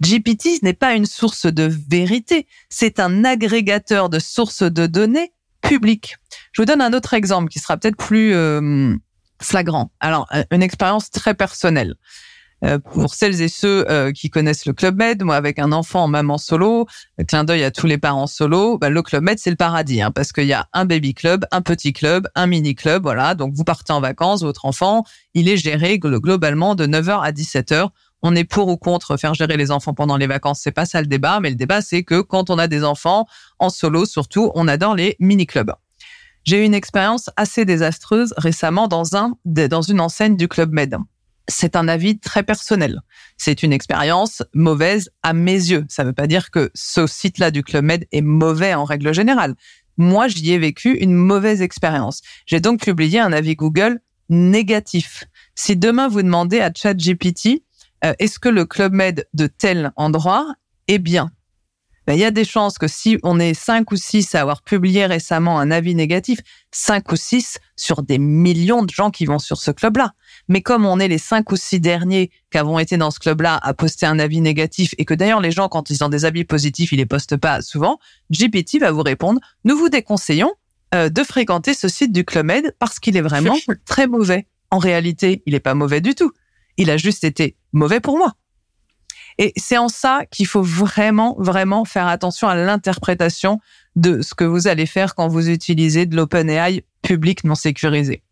GPT 0.01 0.61
n'est 0.63 0.73
pas 0.73 0.93
une 0.93 1.05
source 1.05 1.45
de 1.45 1.71
vérité, 1.89 2.45
c'est 2.69 2.99
un 2.99 3.23
agrégateur 3.23 4.09
de 4.09 4.19
sources 4.19 4.63
de 4.63 4.85
données 4.85 5.31
publiques. 5.61 6.17
Je 6.51 6.61
vous 6.61 6.65
donne 6.65 6.81
un 6.81 6.91
autre 6.91 7.13
exemple 7.13 7.49
qui 7.49 7.59
sera 7.59 7.77
peut-être 7.77 7.95
plus 7.95 8.33
euh, 8.33 8.93
flagrant. 9.41 9.91
Alors, 10.01 10.27
euh, 10.33 10.43
une 10.51 10.63
expérience 10.63 11.09
très 11.09 11.35
personnelle. 11.35 11.95
Euh, 12.63 12.77
pour 12.77 13.13
celles 13.13 13.41
et 13.41 13.47
ceux 13.47 14.11
qui 14.13 14.29
connaissent 14.29 14.65
le 14.65 14.73
Club 14.73 14.97
Med, 14.97 15.23
moi 15.23 15.35
avec 15.35 15.57
un 15.59 15.71
enfant 15.71 16.03
en 16.03 16.07
maman 16.07 16.37
solo, 16.37 16.85
clin 17.27 17.43
d'œil 17.43 17.63
à 17.63 17.71
tous 17.71 17.87
les 17.87 17.97
parents 17.97 18.27
solo, 18.27 18.77
bah, 18.77 18.89
le 18.89 19.01
Club 19.01 19.23
Med 19.23 19.39
c'est 19.39 19.49
le 19.49 19.55
paradis 19.55 20.01
hein, 20.01 20.11
parce 20.11 20.31
qu'il 20.31 20.45
y 20.45 20.53
a 20.53 20.67
un 20.73 20.85
baby 20.85 21.13
club, 21.13 21.45
un 21.51 21.61
petit 21.61 21.93
club, 21.93 22.27
un 22.35 22.47
mini 22.47 22.75
club, 22.75 23.03
voilà. 23.03 23.33
Donc 23.35 23.53
vous 23.55 23.63
partez 23.63 23.93
en 23.93 24.01
vacances, 24.01 24.43
votre 24.43 24.65
enfant, 24.65 25.03
il 25.33 25.49
est 25.49 25.57
géré 25.57 25.97
globalement 25.97 26.75
de 26.75 26.85
9h 26.85 27.21
à 27.21 27.31
17h 27.31 27.89
on 28.21 28.35
est 28.35 28.43
pour 28.43 28.67
ou 28.67 28.77
contre 28.77 29.17
faire 29.17 29.33
gérer 29.33 29.57
les 29.57 29.71
enfants 29.71 29.93
pendant 29.93 30.17
les 30.17 30.27
vacances, 30.27 30.59
c'est 30.61 30.71
pas 30.71 30.85
ça 30.85 31.01
le 31.01 31.07
débat, 31.07 31.39
mais 31.39 31.49
le 31.49 31.55
débat 31.55 31.81
c'est 31.81 32.03
que 32.03 32.21
quand 32.21 32.49
on 32.49 32.57
a 32.57 32.67
des 32.67 32.83
enfants 32.83 33.25
en 33.59 33.69
solo 33.69 34.05
surtout, 34.05 34.51
on 34.55 34.67
adore 34.67 34.95
les 34.95 35.15
mini 35.19 35.45
clubs. 35.45 35.73
J'ai 36.43 36.61
eu 36.61 36.65
une 36.65 36.73
expérience 36.73 37.29
assez 37.35 37.65
désastreuse 37.65 38.33
récemment 38.37 38.87
dans 38.87 39.15
un 39.15 39.33
dans 39.45 39.81
une 39.81 39.99
enseigne 39.99 40.37
du 40.37 40.47
club 40.47 40.71
Med. 40.71 40.97
C'est 41.51 41.75
un 41.75 41.87
avis 41.87 42.17
très 42.17 42.43
personnel. 42.43 43.01
C'est 43.37 43.61
une 43.61 43.73
expérience 43.73 44.41
mauvaise 44.53 45.09
à 45.21 45.33
mes 45.33 45.51
yeux. 45.51 45.85
Ça 45.89 46.03
ne 46.03 46.09
veut 46.09 46.13
pas 46.13 46.27
dire 46.27 46.49
que 46.49 46.71
ce 46.73 47.05
site-là 47.05 47.51
du 47.51 47.63
club 47.63 47.83
Med 47.83 48.07
est 48.11 48.21
mauvais 48.21 48.73
en 48.73 48.85
règle 48.85 49.13
générale. 49.13 49.55
Moi, 49.97 50.27
j'y 50.27 50.53
ai 50.53 50.57
vécu 50.57 50.97
une 50.97 51.13
mauvaise 51.13 51.61
expérience. 51.61 52.21
J'ai 52.45 52.59
donc 52.59 52.81
publié 52.81 53.19
un 53.19 53.33
avis 53.33 53.55
Google 53.55 53.99
négatif. 54.29 55.25
Si 55.55 55.75
demain 55.75 56.07
vous 56.07 56.21
demandez 56.21 56.61
à 56.61 56.71
ChatGPT 56.73 57.63
euh, 58.03 58.13
est-ce 58.19 58.39
que 58.39 58.49
le 58.49 58.65
Club 58.65 58.93
Med 58.93 59.27
de 59.33 59.47
tel 59.47 59.91
endroit 59.95 60.55
est 60.87 60.99
bien? 60.99 61.31
Ben, 62.07 62.13
Il 62.13 62.19
y 62.19 62.25
a 62.25 62.31
des 62.31 62.45
chances 62.45 62.77
que 62.77 62.87
si 62.87 63.19
on 63.21 63.39
est 63.39 63.53
cinq 63.53 63.91
ou 63.91 63.95
six 63.95 64.33
à 64.33 64.41
avoir 64.41 64.63
publié 64.63 65.05
récemment 65.05 65.59
un 65.59 65.69
avis 65.69 65.93
négatif, 65.93 66.39
cinq 66.71 67.11
ou 67.11 67.15
six 67.15 67.59
sur 67.75 68.01
des 68.01 68.17
millions 68.17 68.83
de 68.83 68.89
gens 68.89 69.11
qui 69.11 69.25
vont 69.25 69.39
sur 69.39 69.57
ce 69.57 69.69
club-là. 69.69 70.13
Mais 70.47 70.61
comme 70.61 70.85
on 70.85 70.99
est 70.99 71.07
les 71.07 71.17
cinq 71.17 71.51
ou 71.51 71.55
six 71.55 71.79
derniers 71.79 72.31
qui 72.51 72.57
avons 72.57 72.79
été 72.79 72.97
dans 72.97 73.11
ce 73.11 73.19
club-là 73.19 73.59
à 73.61 73.73
poster 73.73 74.05
un 74.05 74.19
avis 74.19 74.41
négatif 74.41 74.93
et 74.97 75.05
que 75.05 75.13
d'ailleurs 75.13 75.41
les 75.41 75.51
gens, 75.51 75.69
quand 75.69 75.89
ils 75.89 76.03
ont 76.03 76.09
des 76.09 76.25
avis 76.25 76.43
positifs, 76.43 76.91
ils 76.91 76.97
les 76.97 77.05
postent 77.05 77.37
pas 77.37 77.61
souvent, 77.61 77.99
GPT 78.31 78.79
va 78.79 78.91
vous 78.91 79.03
répondre, 79.03 79.39
nous 79.63 79.77
vous 79.77 79.89
déconseillons 79.89 80.53
euh, 80.93 81.09
de 81.09 81.23
fréquenter 81.23 81.73
ce 81.73 81.87
site 81.87 82.11
du 82.11 82.25
Club 82.25 82.45
Med 82.45 82.75
parce 82.79 82.99
qu'il 82.99 83.15
est 83.15 83.21
vraiment 83.21 83.55
très 83.85 84.07
mauvais. 84.07 84.47
En 84.71 84.77
réalité, 84.77 85.41
il 85.45 85.53
n'est 85.53 85.59
pas 85.59 85.73
mauvais 85.73 86.01
du 86.01 86.15
tout. 86.15 86.31
Il 86.77 86.89
a 86.89 86.97
juste 86.97 87.23
été 87.23 87.55
mauvais 87.71 87.99
pour 87.99 88.17
moi. 88.17 88.33
Et 89.37 89.53
c'est 89.55 89.77
en 89.77 89.87
ça 89.87 90.25
qu'il 90.29 90.47
faut 90.47 90.61
vraiment, 90.61 91.35
vraiment 91.39 91.85
faire 91.85 92.07
attention 92.07 92.47
à 92.47 92.55
l'interprétation 92.55 93.59
de 93.95 94.21
ce 94.21 94.33
que 94.33 94.43
vous 94.43 94.67
allez 94.67 94.85
faire 94.85 95.15
quand 95.15 95.27
vous 95.27 95.49
utilisez 95.49 96.05
de 96.05 96.15
l'OpenAI 96.15 96.83
public 97.01 97.43
non 97.43 97.55
sécurisé. 97.55 98.23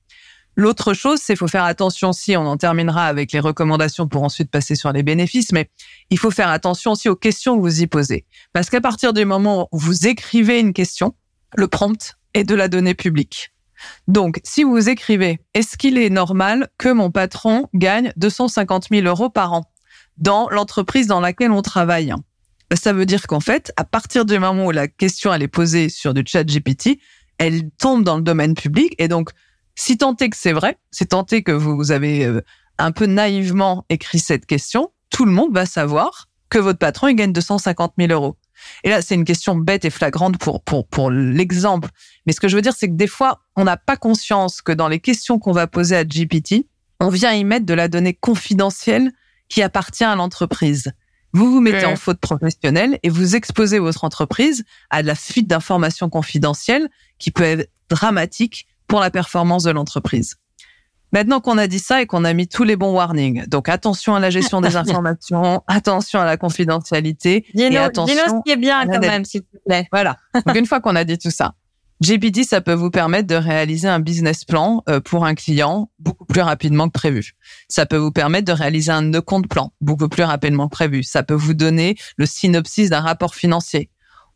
L'autre 0.59 0.93
chose, 0.93 1.21
c'est 1.23 1.37
faut 1.37 1.47
faire 1.47 1.63
attention 1.63 2.11
si 2.11 2.35
on 2.35 2.45
en 2.45 2.57
terminera 2.57 3.05
avec 3.05 3.31
les 3.31 3.39
recommandations 3.39 4.09
pour 4.09 4.23
ensuite 4.23 4.51
passer 4.51 4.75
sur 4.75 4.91
les 4.91 5.03
bénéfices, 5.03 5.53
mais 5.53 5.69
il 6.09 6.19
faut 6.19 6.31
faire 6.31 6.49
attention 6.49 6.91
aussi 6.91 7.07
aux 7.07 7.15
questions 7.15 7.55
que 7.55 7.61
vous 7.61 7.81
y 7.81 7.87
posez. 7.87 8.25
Parce 8.51 8.69
qu'à 8.69 8.81
partir 8.81 9.13
du 9.13 9.23
moment 9.23 9.69
où 9.71 9.79
vous 9.79 10.05
écrivez 10.05 10.59
une 10.59 10.73
question, 10.73 11.15
le 11.55 11.69
prompt 11.69 12.17
est 12.33 12.43
de 12.43 12.55
la 12.55 12.67
donnée 12.67 12.93
publique. 12.93 13.53
Donc, 14.09 14.41
si 14.43 14.65
vous 14.65 14.89
écrivez, 14.89 15.39
est-ce 15.53 15.77
qu'il 15.77 15.97
est 15.97 16.09
normal 16.09 16.67
que 16.77 16.91
mon 16.91 17.09
patron 17.09 17.67
gagne 17.73 18.11
250 18.17 18.87
000 18.91 19.07
euros 19.07 19.29
par 19.29 19.53
an 19.53 19.63
dans 20.17 20.49
l'entreprise 20.49 21.07
dans 21.07 21.21
laquelle 21.21 21.51
on 21.51 21.61
travaille? 21.61 22.13
Ça 22.73 22.91
veut 22.91 23.05
dire 23.05 23.27
qu'en 23.27 23.39
fait, 23.39 23.71
à 23.77 23.85
partir 23.85 24.25
du 24.25 24.37
moment 24.37 24.65
où 24.65 24.71
la 24.71 24.89
question 24.89 25.33
elle 25.33 25.41
est 25.41 25.47
posée 25.47 25.87
sur 25.87 26.13
du 26.13 26.23
chat 26.25 26.43
GPT, 26.43 26.99
elle 27.37 27.69
tombe 27.77 28.03
dans 28.03 28.17
le 28.17 28.23
domaine 28.23 28.55
public. 28.55 28.93
Et 28.97 29.07
donc, 29.07 29.29
si 29.79 29.97
tant 29.97 30.13
est 30.17 30.29
que 30.29 30.35
c'est 30.35 30.51
vrai, 30.51 30.77
si 30.91 31.07
tant 31.07 31.25
est 31.31 31.41
que 31.41 31.53
vous 31.53 31.91
avez 31.91 32.25
euh, 32.25 32.41
un 32.77 32.91
peu 32.91 33.05
naïvement 33.05 33.85
écrit 33.87 34.19
cette 34.19 34.45
question, 34.45 34.91
tout 35.09 35.23
le 35.23 35.31
monde 35.31 35.53
va 35.53 35.65
savoir 35.65 36.27
que 36.49 36.59
votre 36.59 36.79
patron 36.79 37.07
il 37.07 37.15
gagne 37.15 37.31
250 37.31 37.93
000 37.97 38.11
euros. 38.11 38.35
Et 38.83 38.89
là, 38.89 39.01
c'est 39.01 39.15
une 39.15 39.23
question 39.23 39.55
bête 39.55 39.85
et 39.85 39.89
flagrante 39.89 40.37
pour, 40.37 40.61
pour, 40.63 40.85
pour 40.85 41.09
l'exemple. 41.09 41.89
Mais 42.25 42.33
ce 42.33 42.41
que 42.41 42.49
je 42.49 42.57
veux 42.57 42.61
dire, 42.61 42.73
c'est 42.75 42.89
que 42.89 42.95
des 42.95 43.07
fois, 43.07 43.39
on 43.55 43.63
n'a 43.63 43.77
pas 43.77 43.95
conscience 43.95 44.61
que 44.61 44.73
dans 44.73 44.89
les 44.89 44.99
questions 44.99 45.39
qu'on 45.39 45.53
va 45.53 45.65
poser 45.65 45.95
à 45.95 46.03
GPT, 46.03 46.65
on 46.99 47.07
vient 47.07 47.31
y 47.31 47.45
mettre 47.45 47.65
de 47.65 47.73
la 47.73 47.87
donnée 47.87 48.13
confidentielle 48.13 49.13
qui 49.47 49.61
appartient 49.61 50.03
à 50.03 50.15
l'entreprise. 50.15 50.91
Vous 51.31 51.49
vous 51.49 51.61
mettez 51.61 51.85
en 51.85 51.95
faute 51.95 52.19
professionnelle 52.19 52.99
et 53.01 53.09
vous 53.09 53.37
exposez 53.37 53.79
votre 53.79 54.03
entreprise 54.03 54.65
à 54.89 55.03
de 55.03 55.07
la 55.07 55.15
fuite 55.15 55.47
d'informations 55.47 56.09
confidentielles 56.09 56.89
qui 57.17 57.31
peut 57.31 57.43
être 57.43 57.69
dramatique 57.87 58.67
pour 58.89 58.99
la 58.99 59.11
performance 59.11 59.63
de 59.63 59.71
l'entreprise. 59.71 60.35
Maintenant 61.11 61.39
qu'on 61.39 61.57
a 61.57 61.67
dit 61.67 61.79
ça 61.79 62.01
et 62.01 62.05
qu'on 62.05 62.23
a 62.23 62.33
mis 62.33 62.47
tous 62.47 62.63
les 62.63 62.75
bons 62.75 62.93
warnings, 62.93 63.47
donc 63.47 63.67
attention 63.69 64.15
à 64.15 64.19
la 64.19 64.29
gestion 64.29 64.61
des 64.61 64.75
informations, 64.75 65.63
attention 65.67 66.19
à 66.19 66.25
la 66.25 66.37
confidentialité 66.37 67.45
et 67.55 67.77
attention 67.77 68.15
ce 68.27 68.43
qui 68.45 68.51
est 68.51 68.57
bien 68.57 68.85
quand 68.85 68.99
même, 68.99 69.25
s'il 69.25 69.41
te 69.41 69.57
plaît. 69.65 69.87
Voilà. 69.91 70.17
Donc 70.45 70.55
une 70.55 70.65
fois 70.65 70.81
qu'on 70.81 70.95
a 70.95 71.03
dit 71.03 71.17
tout 71.17 71.31
ça, 71.31 71.53
GPT, 72.01 72.43
ça 72.43 72.61
peut 72.61 72.73
vous 72.73 72.91
permettre 72.91 73.27
de 73.27 73.35
réaliser 73.35 73.87
un 73.87 73.99
business 73.99 74.45
plan 74.45 74.83
euh, 74.87 75.01
pour 75.01 75.25
un 75.25 75.35
client 75.35 75.89
beaucoup 75.99 76.25
plus 76.25 76.41
rapidement 76.41 76.87
que 76.87 76.93
prévu. 76.93 77.33
Ça 77.67 77.85
peut 77.85 77.97
vous 77.97 78.11
permettre 78.11 78.45
de 78.45 78.53
réaliser 78.53 78.91
un 78.91 79.01
no 79.01 79.21
compte 79.21 79.49
plan 79.49 79.73
beaucoup 79.81 80.07
plus 80.07 80.23
rapidement 80.23 80.67
que 80.67 80.75
prévu. 80.75 81.03
Ça 81.03 81.23
peut 81.23 81.33
vous 81.33 81.53
donner 81.53 81.97
le 82.17 82.25
synopsis 82.25 82.89
d'un 82.89 83.01
rapport 83.01 83.35
financier 83.35 83.89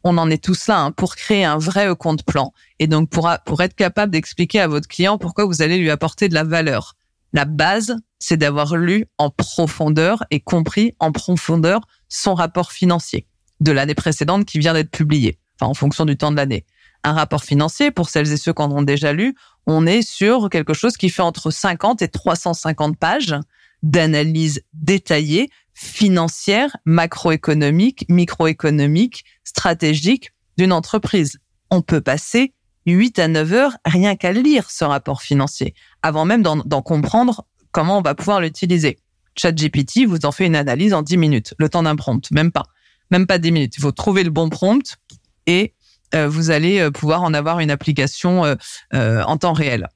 on 0.04 0.18
en 0.18 0.30
est 0.30 0.44
tous 0.44 0.68
là 0.68 0.80
hein, 0.80 0.92
pour 0.92 1.16
créer 1.16 1.46
un 1.46 1.58
vrai 1.58 1.88
compte 1.98 2.24
plan 2.24 2.54
et 2.80 2.88
donc 2.88 3.10
pour, 3.10 3.30
être 3.62 3.76
capable 3.76 4.12
d'expliquer 4.12 4.60
à 4.60 4.68
votre 4.68 4.88
client 4.88 5.18
pourquoi 5.18 5.46
vous 5.46 5.62
allez 5.62 5.78
lui 5.78 5.90
apporter 5.90 6.30
de 6.30 6.34
la 6.34 6.44
valeur. 6.44 6.96
La 7.32 7.46
base, 7.46 7.96
c'est 8.20 8.38
d'avoir 8.38 8.76
lu 8.76 9.06
en 9.18 9.30
profondeur 9.30 10.24
et 10.30 10.40
compris 10.40 10.94
en 11.00 11.12
profondeur 11.12 11.82
son 12.10 12.36
rapport 12.36 12.72
financier 12.72 13.28
de 13.60 13.72
l'année 13.72 13.96
précédente 13.96 14.46
qui 14.46 14.60
vient 14.60 14.74
d'être 14.74 14.92
publié, 14.92 15.40
enfin 15.60 15.70
en 15.70 15.74
fonction 15.74 16.06
du 16.06 16.18
temps 16.18 16.32
de 16.32 16.36
l'année. 16.36 16.66
Un 17.04 17.14
rapport 17.14 17.44
financier, 17.44 17.92
pour 17.92 18.10
celles 18.10 18.32
et 18.32 18.38
ceux 18.38 18.54
qui 18.54 18.62
en 18.62 18.72
ont 18.72 18.82
déjà 18.82 19.14
lu, 19.14 19.36
on 19.66 19.86
est 19.86 20.02
sur 20.02 20.50
quelque 20.50 20.74
chose 20.74 20.96
qui 20.96 21.10
fait 21.10 21.22
entre 21.22 21.52
50 21.52 22.02
et 22.02 22.08
350 22.08 22.98
pages 22.98 23.36
d'analyse 23.82 24.64
détaillée, 24.74 25.50
financière, 25.74 26.76
macroéconomique, 26.86 28.06
microéconomique, 28.10 29.26
stratégique 29.44 30.32
d'une 30.58 30.72
entreprise. 30.72 31.40
On 31.72 31.82
peut 31.82 32.02
passer 32.02 32.54
8 32.86 33.20
à 33.20 33.28
9 33.28 33.54
heures 33.54 33.78
rien 33.86 34.16
qu'à 34.16 34.32
lire 34.32 34.70
ce 34.70 34.84
rapport 34.84 35.22
financier, 35.22 35.74
avant 36.02 36.26
même 36.26 36.44
d'en 36.44 36.82
comprendre 36.82 37.46
comment 37.72 37.98
on 37.98 38.02
va 38.02 38.16
pouvoir 38.16 38.42
l'utiliser. 38.42 38.98
ChatGPT 39.36 40.06
vous 40.06 40.26
en 40.26 40.32
fait 40.32 40.46
une 40.46 40.56
analyse 40.56 40.94
en 40.94 41.02
10 41.02 41.18
minutes, 41.18 41.54
le 41.58 41.70
temps 41.70 41.84
d'un 41.84 41.96
prompt, 41.96 42.30
même 42.32 42.52
pas. 42.52 42.64
Même 43.12 43.28
pas 43.28 43.38
10 43.38 43.52
minutes. 43.52 43.74
Il 43.78 43.82
faut 43.82 43.92
trouver 43.92 44.24
le 44.24 44.30
bon 44.30 44.50
prompt 44.50 44.98
et 45.46 45.74
euh, 46.16 46.28
vous 46.28 46.52
allez 46.52 46.80
euh, 46.80 46.92
pouvoir 46.92 47.24
en 47.24 47.34
avoir 47.34 47.60
une 47.60 47.72
application 47.72 48.46
euh, 48.46 49.24
en 49.24 49.38
temps 49.38 49.54
réel. 49.54 49.88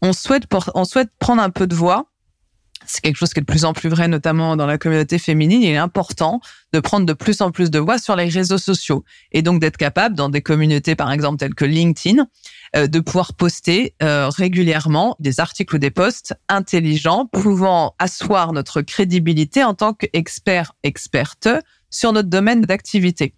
On 0.00 0.12
souhaite, 0.12 0.44
on 0.74 0.84
souhaite 0.84 1.10
prendre 1.18 1.42
un 1.42 1.50
peu 1.50 1.66
de 1.66 1.74
voix 1.74 2.11
c'est 2.86 3.00
quelque 3.00 3.16
chose 3.16 3.32
qui 3.32 3.40
est 3.40 3.42
de 3.42 3.46
plus 3.46 3.64
en 3.64 3.72
plus 3.72 3.88
vrai, 3.88 4.08
notamment 4.08 4.56
dans 4.56 4.66
la 4.66 4.78
communauté 4.78 5.18
féminine. 5.18 5.62
Il 5.62 5.70
est 5.70 5.76
important 5.76 6.40
de 6.72 6.80
prendre 6.80 7.06
de 7.06 7.12
plus 7.12 7.40
en 7.40 7.50
plus 7.50 7.70
de 7.70 7.78
voix 7.78 7.98
sur 7.98 8.16
les 8.16 8.28
réseaux 8.28 8.58
sociaux 8.58 9.04
et 9.32 9.42
donc 9.42 9.60
d'être 9.60 9.76
capable, 9.76 10.14
dans 10.14 10.28
des 10.28 10.42
communautés 10.42 10.94
par 10.94 11.12
exemple 11.12 11.38
telles 11.38 11.54
que 11.54 11.64
LinkedIn, 11.64 12.26
euh, 12.76 12.86
de 12.86 13.00
pouvoir 13.00 13.34
poster 13.34 13.94
euh, 14.02 14.28
régulièrement 14.28 15.16
des 15.20 15.40
articles 15.40 15.74
ou 15.74 15.78
des 15.78 15.90
posts 15.90 16.34
intelligents 16.48 17.26
pouvant 17.26 17.94
asseoir 17.98 18.52
notre 18.52 18.82
crédibilité 18.82 19.64
en 19.64 19.74
tant 19.74 19.94
qu'expert, 19.94 20.72
experte 20.82 21.48
sur 21.90 22.12
notre 22.12 22.28
domaine 22.28 22.62
d'activité. 22.62 23.34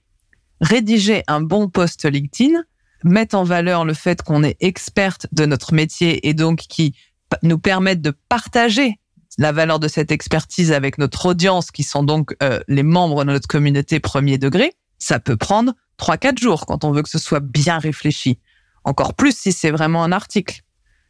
Rédiger 0.60 1.24
un 1.26 1.40
bon 1.40 1.68
post 1.68 2.04
LinkedIn, 2.04 2.62
mettre 3.02 3.36
en 3.36 3.44
valeur 3.44 3.84
le 3.84 3.94
fait 3.94 4.22
qu'on 4.22 4.42
est 4.42 4.56
experte 4.60 5.26
de 5.32 5.44
notre 5.46 5.74
métier 5.74 6.26
et 6.28 6.34
donc 6.34 6.58
qui 6.58 6.94
nous 7.42 7.58
permettent 7.58 8.02
de 8.02 8.14
partager 8.28 8.98
la 9.38 9.52
valeur 9.52 9.80
de 9.80 9.88
cette 9.88 10.12
expertise 10.12 10.72
avec 10.72 10.98
notre 10.98 11.26
audience, 11.26 11.70
qui 11.70 11.82
sont 11.82 12.02
donc 12.02 12.36
euh, 12.42 12.60
les 12.68 12.82
membres 12.82 13.24
de 13.24 13.32
notre 13.32 13.48
communauté 13.48 14.00
premier 14.00 14.38
degré, 14.38 14.74
ça 14.98 15.18
peut 15.18 15.36
prendre 15.36 15.74
3-4 15.98 16.40
jours 16.40 16.66
quand 16.66 16.84
on 16.84 16.92
veut 16.92 17.02
que 17.02 17.08
ce 17.08 17.18
soit 17.18 17.40
bien 17.40 17.78
réfléchi. 17.78 18.38
Encore 18.84 19.14
plus 19.14 19.36
si 19.36 19.52
c'est 19.52 19.70
vraiment 19.70 20.04
un 20.04 20.12
article. 20.12 20.60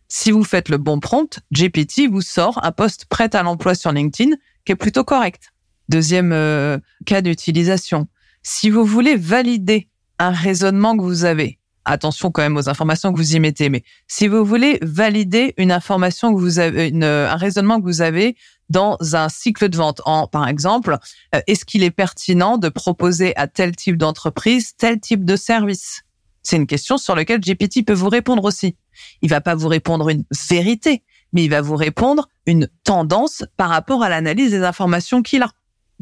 Si 0.09 0.31
vous 0.31 0.45
faites 0.45 0.69
le 0.69 0.79
bon 0.79 1.01
prompt, 1.01 1.41
GPT 1.53 2.09
vous 2.11 2.21
sort 2.21 2.61
un 2.63 2.73
poste 2.73 3.07
prêt 3.07 3.35
à 3.35 3.43
l'emploi 3.43 3.75
sur 3.75 3.93
LinkedIn 3.93 4.37
qui 4.65 4.73
est 4.73 4.77
plutôt 4.77 5.05
correct. 5.05 5.53
Deuxième 5.89 6.33
euh, 6.33 6.79
cas 7.05 7.21
d'utilisation. 7.21 8.09
Si 8.43 8.71
vous 8.71 8.85
voulez 8.85 9.17
valider 9.17 9.89
un 10.19 10.31
raisonnement 10.31 10.97
que 10.97 11.03
vous 11.03 11.25
avez, 11.25 11.59
attention 11.85 12.31
quand 12.31 12.43
même 12.43 12.57
aux 12.57 12.69
informations 12.69 13.13
que 13.13 13.19
vous 13.19 13.35
y 13.37 13.41
mettez. 13.41 13.69
Mais 13.69 13.83
si 14.07 14.29
vous 14.29 14.45
voulez 14.45 14.79
valider 14.83 15.55
une 15.57 15.73
information 15.73 16.35
que 16.35 16.41
vous 16.41 16.59
avez, 16.59 16.93
un 17.03 17.37
raisonnement 17.37 17.81
que 17.81 17.85
vous 17.85 18.03
avez 18.03 18.37
dans 18.71 18.97
un 19.15 19.29
cycle 19.29 19.69
de 19.69 19.77
vente, 19.77 20.01
en 20.05 20.27
par 20.27 20.49
exemple, 20.49 20.97
euh, 21.35 21.41
est-ce 21.47 21.65
qu'il 21.65 21.83
est 21.83 21.91
pertinent 21.91 22.57
de 22.59 22.69
proposer 22.69 23.37
à 23.37 23.47
tel 23.47 23.77
type 23.77 23.97
d'entreprise 23.97 24.75
tel 24.77 25.01
type 25.01 25.25
de 25.25 25.37
service? 25.37 26.03
C'est 26.43 26.57
une 26.57 26.67
question 26.67 26.99
sur 26.99 27.15
laquelle 27.15 27.41
GPT 27.41 27.85
peut 27.87 27.95
vous 27.95 28.09
répondre 28.09 28.45
aussi. 28.45 28.77
Il 29.23 29.31
va 29.31 29.41
pas 29.41 29.55
vous 29.55 29.69
répondre 29.69 30.11
une 30.11 30.25
vérité, 30.49 31.03
mais 31.33 31.45
il 31.45 31.51
va 31.51 31.63
vous 31.63 31.77
répondre 31.77 32.29
une 32.47 32.69
tendance 32.85 33.45
par 33.57 33.71
rapport 33.71 34.03
à 34.03 34.09
l'analyse 34.09 34.51
des 34.51 34.63
informations 34.63 35.23
qu'il 35.23 35.43
a. 35.43 35.51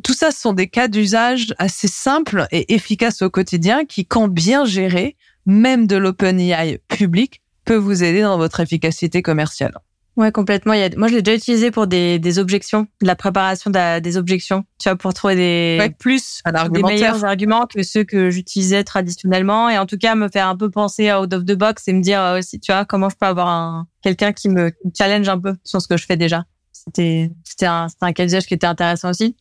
Tout 0.02 0.14
ça, 0.14 0.30
ce 0.30 0.40
sont 0.40 0.52
des 0.52 0.68
cas 0.68 0.88
d'usage 0.88 1.54
assez 1.58 1.86
simples 1.86 2.46
et 2.50 2.74
efficaces 2.74 3.22
au 3.22 3.30
quotidien 3.30 3.84
qui, 3.84 4.06
quand 4.06 4.26
bien 4.26 4.64
gérés, 4.64 5.16
même 5.46 5.86
de 5.86 5.96
l'OpenAI 5.96 6.78
public, 6.88 7.42
peut 7.64 7.76
vous 7.76 8.02
aider 8.02 8.22
dans 8.22 8.38
votre 8.38 8.60
efficacité 8.60 9.22
commerciale. 9.22 9.74
Ouais, 10.16 10.30
complètement. 10.30 10.74
Il 10.74 10.80
y 10.80 10.82
a... 10.82 10.90
Moi, 10.96 11.08
je 11.08 11.14
l'ai 11.14 11.22
déjà 11.22 11.36
utilisé 11.36 11.70
pour 11.70 11.86
des, 11.86 12.18
des 12.18 12.38
objections, 12.38 12.86
de 13.00 13.06
la 13.06 13.16
préparation 13.16 13.70
des 13.70 14.16
objections. 14.18 14.64
Tu 14.78 14.88
vois, 14.88 14.96
pour 14.96 15.14
trouver 15.14 15.36
des 15.36 15.94
plus, 15.98 16.42
des 16.70 16.82
meilleurs 16.82 17.24
arguments 17.24 17.66
que 17.66 17.82
ceux 17.82 18.04
que 18.04 18.28
j'utilisais 18.28 18.84
traditionnellement. 18.84 19.70
Et 19.70 19.78
en 19.78 19.86
tout 19.86 19.96
cas, 19.96 20.14
me 20.14 20.28
faire 20.28 20.48
un 20.48 20.56
peu 20.56 20.70
penser 20.70 21.10
out 21.10 21.32
of 21.32 21.46
the 21.46 21.54
box 21.54 21.88
et 21.88 21.94
me 21.94 22.02
dire 22.02 22.34
aussi, 22.38 22.60
tu 22.60 22.72
vois, 22.72 22.84
comment 22.84 23.08
je 23.08 23.16
peux 23.16 23.26
avoir 23.26 23.48
un, 23.48 23.86
quelqu'un 24.02 24.32
qui 24.32 24.50
me 24.50 24.70
challenge 24.96 25.28
un 25.28 25.38
peu 25.38 25.54
sur 25.64 25.80
ce 25.80 25.88
que 25.88 25.96
je 25.96 26.04
fais 26.04 26.18
déjà. 26.18 26.44
C'était, 26.72 27.30
c'était 27.44 27.66
un, 27.66 27.88
c'était 27.88 28.04
un 28.04 28.12
cas 28.12 28.26
qui 28.26 28.54
était 28.54 28.66
intéressant 28.66 29.10
aussi. 29.10 29.36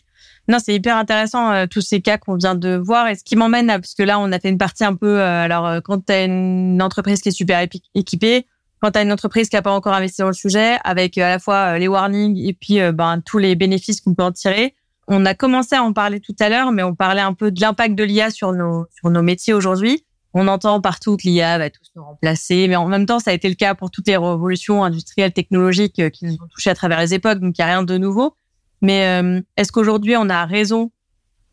Non, 0.52 0.58
c'est 0.62 0.76
hyper 0.76 0.98
intéressant 0.98 1.50
euh, 1.54 1.66
tous 1.66 1.80
ces 1.80 2.02
cas 2.02 2.18
qu'on 2.18 2.36
vient 2.36 2.56
de 2.56 2.76
voir 2.76 3.08
et 3.08 3.16
ce 3.16 3.24
qui 3.24 3.38
m'emmène 3.38 3.68
parce 3.68 3.94
que 3.94 4.04
là 4.04 4.20
on 4.20 4.34
a 4.34 4.40
fait 4.40 4.50
une 4.50 4.58
partie 4.58 4.84
un 4.84 4.96
peu 4.96 5.22
euh, 5.22 5.46
alors 5.46 5.66
euh, 5.66 5.80
quand 5.80 6.06
tu 6.06 6.12
as 6.12 6.26
une 6.26 6.82
entreprise 6.82 7.22
qui 7.22 7.30
est 7.30 7.32
super 7.32 7.66
équipée, 7.96 8.46
quand 8.82 8.92
tu 8.92 9.00
as 9.00 9.04
une 9.04 9.14
entreprise 9.14 9.48
qui 9.48 9.56
a 9.56 9.62
pas 9.62 9.72
encore 9.72 9.94
investi 9.94 10.20
dans 10.20 10.28
le 10.28 10.34
sujet 10.34 10.76
avec 10.84 11.18
à 11.18 11.30
la 11.30 11.40
fois 11.40 11.80
les 11.80 11.88
warnings 11.88 12.38
et 12.38 12.52
puis 12.52 12.80
ben 12.92 13.22
tous 13.26 13.38
les 13.38 13.56
bénéfices 13.56 14.02
qu'on 14.02 14.14
peut 14.14 14.24
en 14.24 14.34
tirer. 14.34 14.76
On 15.08 15.26
a 15.26 15.34
commencé 15.36 15.76
à 15.76 15.84
en 15.84 15.94
parler 15.94 16.20
tout 16.20 16.36
à 16.42 16.50
l'heure 16.50 16.74
mais 16.74 16.84
on 16.84 16.96
parlait 16.96 17.22
un 17.22 17.34
peu 17.34 17.50
de 17.50 17.62
l'impact 17.62 17.96
de 17.96 18.04
l'IA 18.04 18.30
sur 18.30 18.52
nos 18.52 18.88
sur 19.00 19.10
nos 19.10 19.22
métiers 19.22 19.54
aujourd'hui. 19.54 20.04
On 20.34 20.50
entend 20.50 20.82
partout 20.82 21.16
que 21.16 21.24
l'IA 21.24 21.60
va 21.60 21.70
tous 21.70 21.92
nous 21.96 22.04
remplacer, 22.04 22.68
mais 22.68 22.76
en 22.76 22.88
même 22.88 23.06
temps, 23.06 23.20
ça 23.20 23.32
a 23.32 23.34
été 23.34 23.48
le 23.50 23.56
cas 23.56 23.74
pour 23.76 23.92
toutes 23.92 24.08
les 24.08 24.16
révolutions 24.16 24.84
industrielles, 24.84 25.34
technologiques 25.34 26.10
qui 26.12 26.26
nous 26.26 26.36
ont 26.36 26.48
touchés 26.50 26.70
à 26.70 26.76
travers 26.76 27.02
les 27.02 27.14
époques, 27.14 27.40
donc 27.40 27.58
il 27.58 27.62
n'y 27.62 27.70
a 27.70 27.74
rien 27.74 27.84
de 27.84 27.98
nouveau. 27.98 28.34
Mais 28.82 29.22
euh, 29.22 29.42
est-ce 29.58 29.72
qu'aujourd'hui, 29.72 30.16
on 30.18 30.30
a 30.30 30.46
raison 30.46 30.92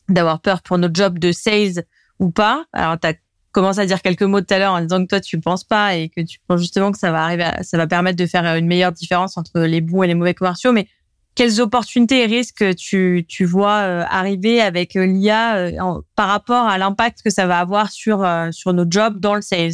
d'avoir 0.09 0.41
peur 0.41 0.63
pour 0.63 0.79
notre 0.79 0.95
job 0.95 1.19
de 1.19 1.33
sales 1.33 1.85
ou 2.19 2.31
pas? 2.31 2.65
Alors, 2.73 2.99
tu 2.99 3.07
as 3.07 3.15
commencé 3.53 3.81
à 3.81 3.87
dire 3.87 4.03
quelques 4.03 4.23
mots 4.23 4.41
tout 4.41 4.53
à 4.53 4.59
l'heure 4.59 4.73
en 4.73 4.81
disant 4.81 5.03
que 5.03 5.09
toi, 5.09 5.21
tu 5.21 5.37
ne 5.37 5.43
penses 5.43 5.65
pas 5.65 5.95
et 5.95 6.09
que 6.09 6.21
tu 6.21 6.39
penses 6.47 6.61
justement 6.61 6.93
que 6.93 6.99
ça 6.99 7.11
va 7.11 7.25
arriver, 7.25 7.51
ça 7.63 7.77
va 7.77 7.87
permettre 7.87 8.17
de 8.17 8.27
faire 8.27 8.45
une 8.57 8.67
meilleure 8.67 8.93
différence 8.93 9.37
entre 9.37 9.61
les 9.61 9.81
bons 9.81 10.03
et 10.03 10.07
les 10.07 10.15
mauvais 10.15 10.35
commerciaux. 10.35 10.73
Mais 10.73 10.89
quelles 11.35 11.61
opportunités 11.61 12.23
et 12.23 12.27
risques 12.27 12.75
tu, 12.77 13.25
vois 13.45 13.79
euh, 13.79 14.05
arriver 14.09 14.61
avec 14.61 14.97
euh, 14.97 15.07
l'IA 15.07 15.71
par 16.17 16.29
rapport 16.29 16.67
à 16.67 16.79
l'impact 16.79 17.23
que 17.23 17.31
ça 17.31 17.47
va 17.47 17.59
avoir 17.59 17.91
sur, 17.91 18.19
nos 18.19 18.85
jobs 18.89 19.21
dans 19.21 19.35
le 19.35 19.43
sales? 19.43 19.73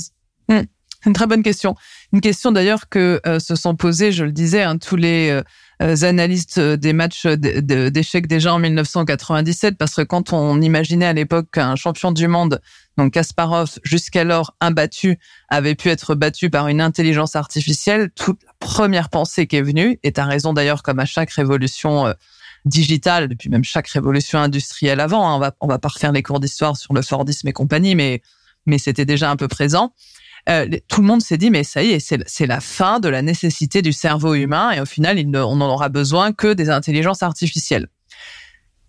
Hmm. 0.49 0.63
Une 1.07 1.13
très 1.13 1.27
bonne 1.27 1.43
question. 1.43 1.75
Une 2.13 2.21
question 2.21 2.53
d'ailleurs 2.53 2.89
que 2.89 3.21
se 3.39 3.57
sont 3.57 3.75
posées, 3.77 4.13
je 4.13 4.25
le 4.25 4.33
disais, 4.33 4.63
hein, 4.63 4.79
tous 4.79 4.97
les 4.97 5.43
euh, 5.83 5.97
analystes 6.03 6.59
euh, 6.59 6.77
des 6.77 6.93
matchs 6.93 7.27
d'échecs 7.27 8.29
déjà 8.29 8.55
en 8.55 8.59
1997, 8.59 9.77
parce 9.77 9.95
que 9.95 10.03
quand 10.03 10.33
on 10.33 10.61
imaginait 10.61 11.07
à 11.07 11.13
l'époque 11.13 11.49
qu'un 11.53 11.75
champion 11.75 12.13
du 12.13 12.29
monde, 12.29 12.61
donc 12.97 13.13
Kasparov, 13.15 13.79
jusqu'alors 13.83 14.55
imbattu, 14.61 15.19
avait 15.49 15.75
pu 15.75 15.89
être 15.89 16.15
battu 16.15 16.49
par 16.49 16.69
une 16.69 16.81
intelligence 16.81 17.35
artificielle, 17.35 18.11
toute 18.15 18.41
la 18.45 18.53
première 18.61 19.09
pensée 19.09 19.49
qui 19.49 19.57
est 19.57 19.63
venue, 19.63 19.99
et 20.05 20.13
à 20.17 20.25
raison 20.25 20.53
d'ailleurs 20.53 20.85
comme 20.85 21.01
à 21.01 21.07
chaque 21.07 21.33
révolution 21.33 22.07
euh, 22.07 22.13
digitale, 22.65 23.29
depuis 23.29 23.51
même 23.51 23.65
chaque 23.65 23.89
révolution 23.89 24.39
industrielle 24.39 25.01
avant, 25.01 25.29
hein, 25.29 25.35
on 25.35 25.39
va 25.41 25.55
on 25.61 25.67
va 25.67 25.79
pas 25.79 25.89
refaire 25.89 26.13
les 26.13 26.23
cours 26.23 26.39
d'histoire 26.39 26.77
sur 26.77 26.95
le 26.95 27.03
Fordisme 27.03 27.49
et 27.49 27.53
compagnie, 27.53 27.97
mais 27.97 28.23
c'était 28.79 29.05
déjà 29.05 29.31
un 29.31 29.37
peu 29.37 29.49
présent. 29.49 29.93
Euh, 30.49 30.68
tout 30.88 31.01
le 31.01 31.07
monde 31.07 31.22
s'est 31.22 31.38
dit 31.38 31.51
mais 31.51 31.64
ça 31.64 31.82
y 31.82 31.92
est, 31.92 32.01
c'est 32.26 32.47
la 32.47 32.61
fin 32.61 33.01
de 33.01 33.09
la 33.09 33.22
nécessité 33.22 33.80
du 33.80 33.92
cerveau 33.92 34.34
humain 34.34 34.72
et 34.72 34.80
au 34.80 34.84
final, 34.84 35.18
on 35.36 35.57
n'en 35.57 35.68
aura 35.68 35.88
besoin 35.88 36.32
que 36.32 36.53
des 36.53 36.70
intelligences 36.70 37.22
artificielles. 37.22 37.88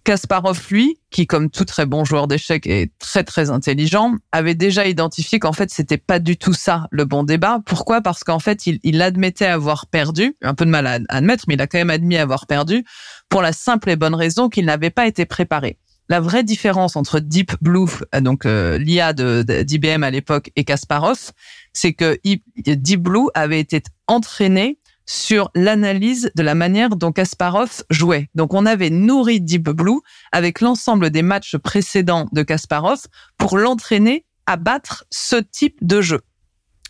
Kasparov, 0.04 0.62
lui, 0.70 1.00
qui 1.10 1.26
comme 1.26 1.50
tout 1.50 1.66
très 1.66 1.88
bon 1.88 2.06
joueur 2.06 2.28
d'échecs 2.28 2.68
est 2.68 2.92
très 3.00 3.24
très 3.24 3.50
intelligent, 3.50 4.14
avait 4.32 4.54
déjà 4.54 4.86
identifié 4.86 5.40
qu'en 5.40 5.52
fait 5.52 5.72
c'était 5.72 5.98
pas 5.98 6.20
du 6.20 6.38
tout 6.38 6.54
ça 6.54 6.88
le 6.92 7.06
bon 7.06 7.24
débat. 7.24 7.60
Pourquoi? 7.66 8.02
Parce 8.02 8.24
qu'en 8.24 8.38
fait 8.38 8.68
il, 8.68 8.80
il, 8.84 9.02
admettait 9.02 9.48
avoir 9.48 9.88
perdu, 9.88 10.38
un 10.44 10.54
peu 10.54 10.66
de 10.66 10.70
mal 10.70 10.86
à 10.86 11.00
admettre, 11.10 11.46
mais 11.48 11.56
il 11.56 11.62
a 11.62 11.66
quand 11.66 11.80
même 11.80 11.90
admis 11.90 12.18
avoir 12.18 12.46
perdu 12.46 12.86
pour 13.30 13.42
la 13.42 13.52
simple 13.52 13.90
et 13.90 13.96
bonne 13.96 14.14
raison 14.14 14.48
qu'il 14.48 14.66
n'avait 14.66 14.92
pas 14.92 15.08
été 15.08 15.26
préparé 15.26 15.80
la 16.10 16.20
vraie 16.20 16.44
différence 16.44 16.96
entre 16.96 17.20
Deep 17.20 17.54
Blue, 17.62 17.88
euh, 18.14 18.22
donc 18.22 18.46
euh, 18.46 18.78
l'IA 18.78 19.14
de, 19.14 19.44
d'IBM 19.64 20.04
à 20.04 20.12
l'époque, 20.12 20.52
et 20.56 20.64
Kasparov, 20.64 21.32
c'est 21.74 21.94
que 21.94 22.20
Deep 22.24 23.02
Blue 23.02 23.28
avait 23.34 23.60
été 23.60 23.82
entraîné 24.08 24.80
sur 25.06 25.52
l'analyse 25.54 26.32
de 26.36 26.42
la 26.42 26.56
manière 26.56 26.96
dont 26.96 27.12
Kasparov 27.12 27.84
jouait. 27.90 28.30
Donc 28.34 28.54
on 28.54 28.66
avait 28.66 28.90
nourri 28.90 29.40
Deep 29.40 29.70
Blue 29.70 30.00
avec 30.32 30.62
l'ensemble 30.62 31.12
des 31.12 31.22
matchs 31.22 31.58
précédents 31.58 32.28
de 32.32 32.42
Kasparov 32.42 33.06
pour 33.38 33.58
l'entraîner 33.58 34.26
à 34.48 34.58
battre 34.58 35.06
ce 35.12 35.36
type 35.36 35.78
de 35.82 36.02
jeu. 36.02 36.22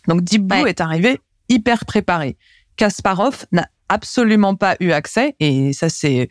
Donc 0.08 0.22
Deep 0.22 0.44
Blue 0.44 0.66
est 0.66 0.80
arrivé 0.80 1.20
hyper 1.48 1.84
préparé. 1.84 2.36
Kasparov 2.76 3.46
n'a 3.52 3.68
absolument 3.88 4.56
pas 4.56 4.76
eu 4.80 4.90
accès, 4.90 5.36
et 5.40 5.72
ça 5.72 5.88
c'est 5.88 6.28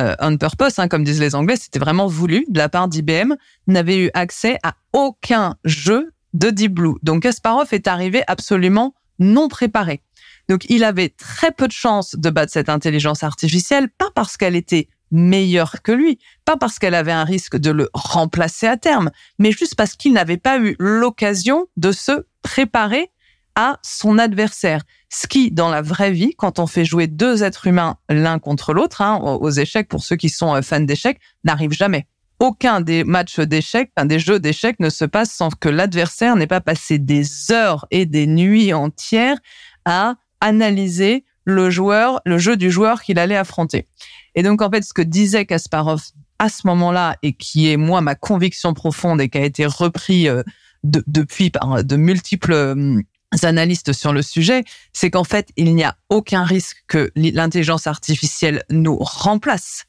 euh, 0.00 0.14
on 0.20 0.36
purpose, 0.36 0.78
hein, 0.78 0.88
comme 0.88 1.04
disent 1.04 1.20
les 1.20 1.34
Anglais, 1.34 1.56
c'était 1.56 1.78
vraiment 1.78 2.06
voulu 2.06 2.44
de 2.48 2.58
la 2.58 2.68
part 2.68 2.88
d'IBM, 2.88 3.34
n'avait 3.66 3.98
eu 3.98 4.10
accès 4.14 4.58
à 4.62 4.74
aucun 4.92 5.56
jeu 5.64 6.12
de 6.32 6.50
Deep 6.50 6.74
Blue. 6.74 6.96
Donc 7.02 7.22
Kasparov 7.22 7.68
est 7.72 7.86
arrivé 7.86 8.22
absolument 8.26 8.94
non 9.18 9.48
préparé. 9.48 10.02
Donc 10.48 10.66
il 10.68 10.84
avait 10.84 11.10
très 11.10 11.52
peu 11.52 11.66
de 11.66 11.72
chances 11.72 12.16
de 12.16 12.30
battre 12.30 12.52
cette 12.52 12.68
intelligence 12.68 13.22
artificielle, 13.22 13.88
pas 13.88 14.10
parce 14.14 14.36
qu'elle 14.36 14.56
était 14.56 14.88
meilleure 15.10 15.80
que 15.82 15.92
lui, 15.92 16.18
pas 16.44 16.56
parce 16.56 16.78
qu'elle 16.78 16.94
avait 16.94 17.12
un 17.12 17.24
risque 17.24 17.56
de 17.56 17.70
le 17.70 17.88
remplacer 17.94 18.66
à 18.66 18.76
terme, 18.76 19.10
mais 19.38 19.52
juste 19.52 19.76
parce 19.76 19.94
qu'il 19.94 20.12
n'avait 20.12 20.38
pas 20.38 20.58
eu 20.58 20.74
l'occasion 20.78 21.66
de 21.76 21.92
se 21.92 22.26
préparé 22.42 23.10
à 23.56 23.78
son 23.82 24.18
adversaire. 24.18 24.82
Ce 25.10 25.26
qui, 25.26 25.50
dans 25.50 25.68
la 25.68 25.82
vraie 25.82 26.10
vie, 26.10 26.34
quand 26.36 26.58
on 26.58 26.66
fait 26.66 26.84
jouer 26.84 27.06
deux 27.06 27.42
êtres 27.42 27.66
humains 27.66 27.96
l'un 28.08 28.38
contre 28.38 28.72
l'autre, 28.72 29.00
hein, 29.00 29.16
aux 29.18 29.50
échecs, 29.50 29.88
pour 29.88 30.02
ceux 30.02 30.16
qui 30.16 30.28
sont 30.28 30.54
euh, 30.54 30.62
fans 30.62 30.80
d'échecs, 30.80 31.20
n'arrive 31.44 31.72
jamais. 31.72 32.06
Aucun 32.40 32.80
des 32.80 33.04
matchs 33.04 33.38
d'échecs, 33.38 33.92
des 34.04 34.18
jeux 34.18 34.40
d'échecs 34.40 34.80
ne 34.80 34.90
se 34.90 35.04
passe 35.04 35.30
sans 35.30 35.50
que 35.50 35.68
l'adversaire 35.68 36.34
n'ait 36.34 36.48
pas 36.48 36.60
passé 36.60 36.98
des 36.98 37.52
heures 37.52 37.86
et 37.90 38.06
des 38.06 38.26
nuits 38.26 38.72
entières 38.72 39.38
à 39.84 40.16
analyser 40.40 41.24
le 41.44 41.70
joueur, 41.70 42.20
le 42.24 42.38
jeu 42.38 42.56
du 42.56 42.70
joueur 42.70 43.02
qu'il 43.02 43.18
allait 43.18 43.36
affronter. 43.36 43.86
Et 44.34 44.42
donc, 44.42 44.62
en 44.62 44.70
fait, 44.70 44.82
ce 44.82 44.92
que 44.92 45.02
disait 45.02 45.46
Kasparov 45.46 46.02
à 46.38 46.48
ce 46.48 46.66
moment-là 46.66 47.16
et 47.22 47.34
qui 47.34 47.70
est, 47.70 47.76
moi, 47.76 48.00
ma 48.00 48.16
conviction 48.16 48.74
profonde 48.74 49.20
et 49.20 49.28
qui 49.28 49.38
a 49.38 49.44
été 49.44 49.64
repris 49.66 50.28
euh, 50.28 50.42
depuis 50.82 51.50
par 51.50 51.84
de 51.84 51.96
multiples 51.96 52.52
euh, 52.52 53.00
analystes 53.42 53.92
sur 53.92 54.12
le 54.12 54.22
sujet, 54.22 54.64
c'est 54.92 55.10
qu'en 55.10 55.24
fait, 55.24 55.48
il 55.56 55.74
n'y 55.74 55.84
a 55.84 55.96
aucun 56.08 56.44
risque 56.44 56.84
que 56.86 57.10
l'intelligence 57.16 57.86
artificielle 57.86 58.62
nous 58.70 58.96
remplace. 58.98 59.84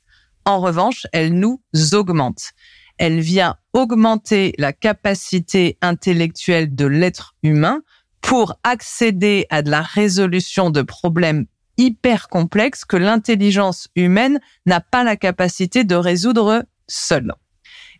En 0.45 0.59
revanche, 0.59 1.07
elle 1.11 1.33
nous 1.33 1.61
augmente. 1.93 2.51
Elle 2.97 3.19
vient 3.19 3.57
augmenter 3.73 4.53
la 4.57 4.73
capacité 4.73 5.77
intellectuelle 5.81 6.73
de 6.73 6.85
l'être 6.85 7.35
humain 7.43 7.81
pour 8.21 8.55
accéder 8.63 9.45
à 9.49 9.61
de 9.61 9.69
la 9.69 9.81
résolution 9.81 10.69
de 10.69 10.81
problèmes 10.81 11.45
hyper 11.77 12.29
complexes 12.29 12.85
que 12.85 12.97
l'intelligence 12.97 13.89
humaine 13.95 14.39
n'a 14.65 14.81
pas 14.81 15.03
la 15.03 15.15
capacité 15.15 15.83
de 15.83 15.95
résoudre 15.95 16.63
seule. 16.87 17.33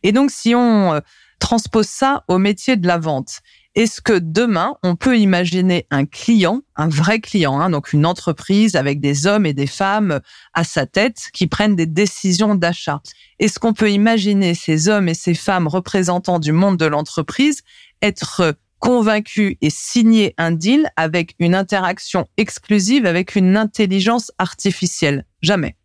Et 0.03 0.11
donc, 0.11 0.31
si 0.31 0.55
on 0.55 0.93
euh, 0.93 0.99
transpose 1.39 1.87
ça 1.87 2.23
au 2.27 2.37
métier 2.37 2.77
de 2.77 2.87
la 2.87 2.97
vente, 2.97 3.41
est-ce 3.75 3.99
que 3.99 4.17
demain, 4.17 4.75
on 4.83 4.95
peut 4.95 5.19
imaginer 5.19 5.85
un 5.91 6.05
client, 6.05 6.61
un 6.77 6.87
vrai 6.87 7.19
client, 7.19 7.59
hein, 7.59 7.69
donc 7.69 7.91
une 7.91 8.05
entreprise 8.05 8.75
avec 8.77 9.01
des 9.01 9.27
hommes 9.27 9.45
et 9.45 9.53
des 9.53 9.67
femmes 9.67 10.21
à 10.53 10.63
sa 10.63 10.85
tête 10.85 11.25
qui 11.33 11.47
prennent 11.47 11.75
des 11.75 11.85
décisions 11.85 12.55
d'achat? 12.55 13.01
Est-ce 13.39 13.59
qu'on 13.59 13.73
peut 13.73 13.91
imaginer 13.91 14.55
ces 14.55 14.87
hommes 14.87 15.09
et 15.09 15.13
ces 15.13 15.33
femmes 15.33 15.67
représentants 15.67 16.39
du 16.39 16.53
monde 16.53 16.77
de 16.77 16.85
l'entreprise 16.85 17.63
être 18.01 18.55
convaincus 18.79 19.57
et 19.61 19.69
signer 19.69 20.33
un 20.37 20.51
deal 20.51 20.89
avec 20.95 21.35
une 21.39 21.55
interaction 21.55 22.27
exclusive 22.37 23.05
avec 23.05 23.35
une 23.35 23.57
intelligence 23.57 24.31
artificielle? 24.37 25.25
Jamais. 25.41 25.75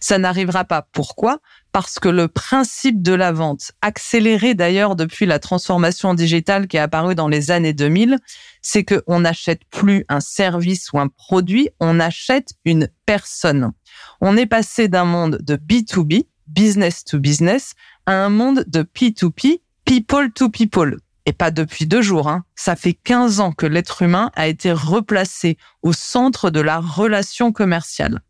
Ça 0.00 0.18
n'arrivera 0.18 0.64
pas. 0.64 0.86
Pourquoi? 0.92 1.40
Parce 1.72 1.98
que 1.98 2.08
le 2.08 2.28
principe 2.28 3.02
de 3.02 3.12
la 3.12 3.32
vente, 3.32 3.72
accéléré 3.82 4.54
d'ailleurs 4.54 4.96
depuis 4.96 5.26
la 5.26 5.38
transformation 5.38 6.14
digitale 6.14 6.68
qui 6.68 6.76
est 6.76 6.80
apparue 6.80 7.14
dans 7.14 7.28
les 7.28 7.50
années 7.50 7.74
2000, 7.74 8.18
c'est 8.62 8.84
qu'on 8.84 9.20
n'achète 9.20 9.62
plus 9.70 10.04
un 10.08 10.20
service 10.20 10.92
ou 10.92 10.98
un 10.98 11.08
produit, 11.08 11.68
on 11.80 12.00
achète 12.00 12.54
une 12.64 12.88
personne. 13.04 13.72
On 14.20 14.36
est 14.36 14.46
passé 14.46 14.88
d'un 14.88 15.04
monde 15.04 15.38
de 15.42 15.56
B2B, 15.56 16.26
business 16.46 17.04
to 17.04 17.18
business, 17.18 17.74
à 18.06 18.12
un 18.12 18.30
monde 18.30 18.64
de 18.66 18.82
P2P, 18.82 19.60
people 19.84 20.32
to 20.32 20.48
people. 20.48 20.98
Et 21.26 21.32
pas 21.32 21.50
depuis 21.50 21.86
deux 21.86 22.02
jours, 22.02 22.28
hein. 22.28 22.44
ça 22.54 22.76
fait 22.76 22.92
15 22.92 23.40
ans 23.40 23.52
que 23.52 23.66
l'être 23.66 24.02
humain 24.02 24.30
a 24.36 24.46
été 24.46 24.72
replacé 24.72 25.58
au 25.82 25.92
centre 25.92 26.50
de 26.50 26.60
la 26.60 26.78
relation 26.78 27.50
commerciale 27.50 28.20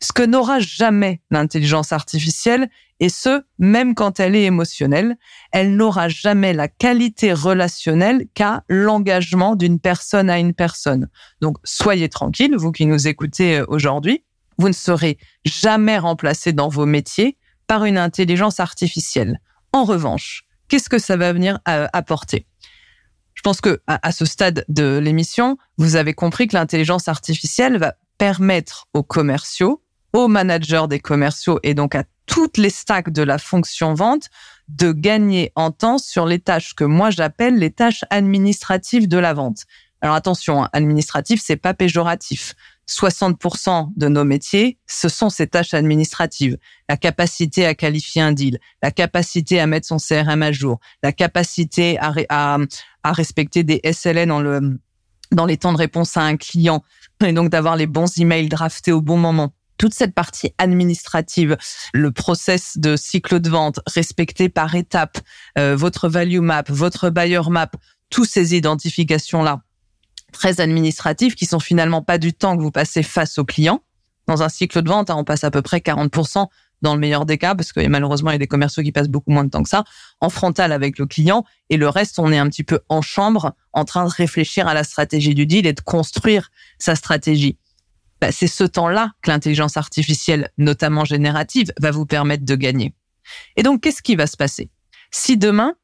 ce 0.00 0.12
que 0.12 0.22
n'aura 0.22 0.60
jamais 0.60 1.20
l'intelligence 1.30 1.92
artificielle, 1.92 2.68
et 3.00 3.08
ce, 3.08 3.42
même 3.58 3.94
quand 3.94 4.20
elle 4.20 4.36
est 4.36 4.44
émotionnelle, 4.44 5.16
elle 5.50 5.76
n'aura 5.76 6.08
jamais 6.08 6.52
la 6.52 6.68
qualité 6.68 7.32
relationnelle 7.32 8.26
qu'a 8.34 8.64
l'engagement 8.68 9.56
d'une 9.56 9.80
personne 9.80 10.30
à 10.30 10.38
une 10.38 10.54
personne. 10.54 11.08
Donc, 11.40 11.56
soyez 11.64 12.08
tranquille, 12.08 12.54
vous 12.56 12.72
qui 12.72 12.86
nous 12.86 13.08
écoutez 13.08 13.58
euh, 13.58 13.64
aujourd'hui, 13.68 14.24
vous 14.58 14.68
ne 14.68 14.74
serez 14.74 15.18
jamais 15.44 15.98
remplacé 15.98 16.52
dans 16.52 16.68
vos 16.68 16.86
métiers 16.86 17.36
par 17.66 17.84
une 17.84 17.98
intelligence 17.98 18.60
artificielle. 18.60 19.40
En 19.72 19.84
revanche, 19.84 20.44
qu'est-ce 20.68 20.88
que 20.88 20.98
ça 20.98 21.16
va 21.16 21.32
venir 21.32 21.58
euh, 21.68 21.88
apporter? 21.92 22.46
Je 23.34 23.42
pense 23.42 23.60
que 23.60 23.82
à 23.88 24.12
ce 24.12 24.24
stade 24.24 24.64
de 24.68 24.96
l'émission, 24.98 25.58
vous 25.76 25.96
avez 25.96 26.14
compris 26.14 26.46
que 26.46 26.56
l'intelligence 26.56 27.08
artificielle 27.08 27.78
va 27.78 27.94
permettre 28.24 28.86
aux 28.94 29.02
commerciaux 29.02 29.82
aux 30.14 30.28
managers 30.28 30.86
des 30.88 30.98
commerciaux 30.98 31.60
et 31.62 31.74
donc 31.74 31.94
à 31.94 32.04
toutes 32.24 32.56
les 32.56 32.70
stacks 32.70 33.10
de 33.10 33.22
la 33.22 33.36
fonction 33.36 33.92
vente 33.92 34.30
de 34.68 34.92
gagner 34.92 35.52
en 35.56 35.70
temps 35.70 35.98
sur 35.98 36.24
les 36.24 36.38
tâches 36.38 36.74
que 36.74 36.84
moi 36.84 37.10
j'appelle 37.10 37.58
les 37.58 37.70
tâches 37.70 38.02
administratives 38.08 39.08
de 39.08 39.18
la 39.18 39.34
vente. 39.34 39.64
Alors 40.00 40.14
attention, 40.14 40.64
hein, 40.64 40.70
administratif, 40.72 41.42
c'est 41.44 41.58
pas 41.58 41.74
péjoratif. 41.74 42.54
60% 42.88 43.90
de 43.94 44.08
nos 44.08 44.24
métiers, 44.24 44.78
ce 44.86 45.10
sont 45.10 45.28
ces 45.28 45.46
tâches 45.46 45.74
administratives. 45.74 46.56
La 46.88 46.96
capacité 46.96 47.66
à 47.66 47.74
qualifier 47.74 48.22
un 48.22 48.32
deal, 48.32 48.58
la 48.82 48.90
capacité 48.90 49.60
à 49.60 49.66
mettre 49.66 49.86
son 49.86 49.98
CRM 49.98 50.42
à 50.42 50.50
jour, 50.50 50.80
la 51.02 51.12
capacité 51.12 51.98
à, 52.00 52.56
respecter 53.04 53.64
des 53.64 53.82
SLN 53.84 54.78
dans 55.32 55.46
les 55.46 55.56
temps 55.58 55.72
de 55.72 55.78
réponse 55.78 56.16
à 56.16 56.22
un 56.22 56.36
client 56.38 56.82
et 57.28 57.32
donc 57.32 57.50
d'avoir 57.50 57.76
les 57.76 57.86
bons 57.86 58.18
emails 58.18 58.48
draftés 58.48 58.92
au 58.92 59.00
bon 59.00 59.16
moment 59.16 59.54
toute 59.76 59.92
cette 59.92 60.14
partie 60.14 60.52
administrative, 60.58 61.56
le 61.92 62.12
process 62.12 62.78
de 62.78 62.96
cycle 62.96 63.40
de 63.40 63.50
vente 63.50 63.80
respecté 63.86 64.48
par 64.48 64.74
étapes, 64.76 65.18
euh, 65.58 65.74
votre 65.74 66.08
value 66.08 66.38
map, 66.38 66.62
votre 66.68 67.10
buyer 67.10 67.40
map, 67.50 67.70
tous 68.08 68.24
ces 68.24 68.54
identifications-là 68.54 69.62
très 70.32 70.60
administratives 70.60 71.34
qui 71.34 71.46
sont 71.46 71.60
finalement 71.60 72.02
pas 72.02 72.18
du 72.18 72.32
temps 72.32 72.56
que 72.56 72.62
vous 72.62 72.70
passez 72.70 73.02
face 73.02 73.38
au 73.38 73.44
client. 73.44 73.82
Dans 74.26 74.42
un 74.42 74.48
cycle 74.48 74.82
de 74.82 74.88
vente, 74.88 75.10
hein, 75.10 75.16
on 75.18 75.24
passe 75.24 75.44
à 75.44 75.50
peu 75.50 75.60
près 75.60 75.78
40% 75.78 76.46
dans 76.84 76.94
le 76.94 77.00
meilleur 77.00 77.26
des 77.26 77.38
cas, 77.38 77.54
parce 77.54 77.72
que 77.72 77.84
malheureusement, 77.88 78.30
il 78.30 78.34
y 78.34 78.36
a 78.36 78.38
des 78.38 78.46
commerciaux 78.46 78.82
qui 78.82 78.92
passent 78.92 79.08
beaucoup 79.08 79.32
moins 79.32 79.42
de 79.44 79.50
temps 79.50 79.62
que 79.62 79.68
ça, 79.68 79.84
en 80.20 80.28
frontal 80.28 80.70
avec 80.70 80.98
le 80.98 81.06
client, 81.06 81.44
et 81.70 81.76
le 81.76 81.88
reste, 81.88 82.18
on 82.18 82.30
est 82.30 82.38
un 82.38 82.48
petit 82.48 82.62
peu 82.62 82.80
en 82.88 83.02
chambre, 83.02 83.56
en 83.72 83.84
train 83.84 84.04
de 84.04 84.10
réfléchir 84.10 84.68
à 84.68 84.74
la 84.74 84.84
stratégie 84.84 85.34
du 85.34 85.46
deal 85.46 85.66
et 85.66 85.72
de 85.72 85.80
construire 85.80 86.50
sa 86.78 86.94
stratégie. 86.94 87.58
Bah, 88.20 88.30
c'est 88.30 88.46
ce 88.46 88.64
temps-là 88.64 89.12
que 89.22 89.30
l'intelligence 89.30 89.76
artificielle, 89.76 90.50
notamment 90.58 91.04
générative, 91.04 91.72
va 91.80 91.90
vous 91.90 92.06
permettre 92.06 92.44
de 92.44 92.54
gagner. 92.54 92.94
Et 93.56 93.62
donc, 93.62 93.82
qu'est-ce 93.82 94.02
qui 94.02 94.14
va 94.14 94.26
se 94.26 94.36
passer? 94.36 94.70
Si 95.10 95.36
demain, 95.36 95.74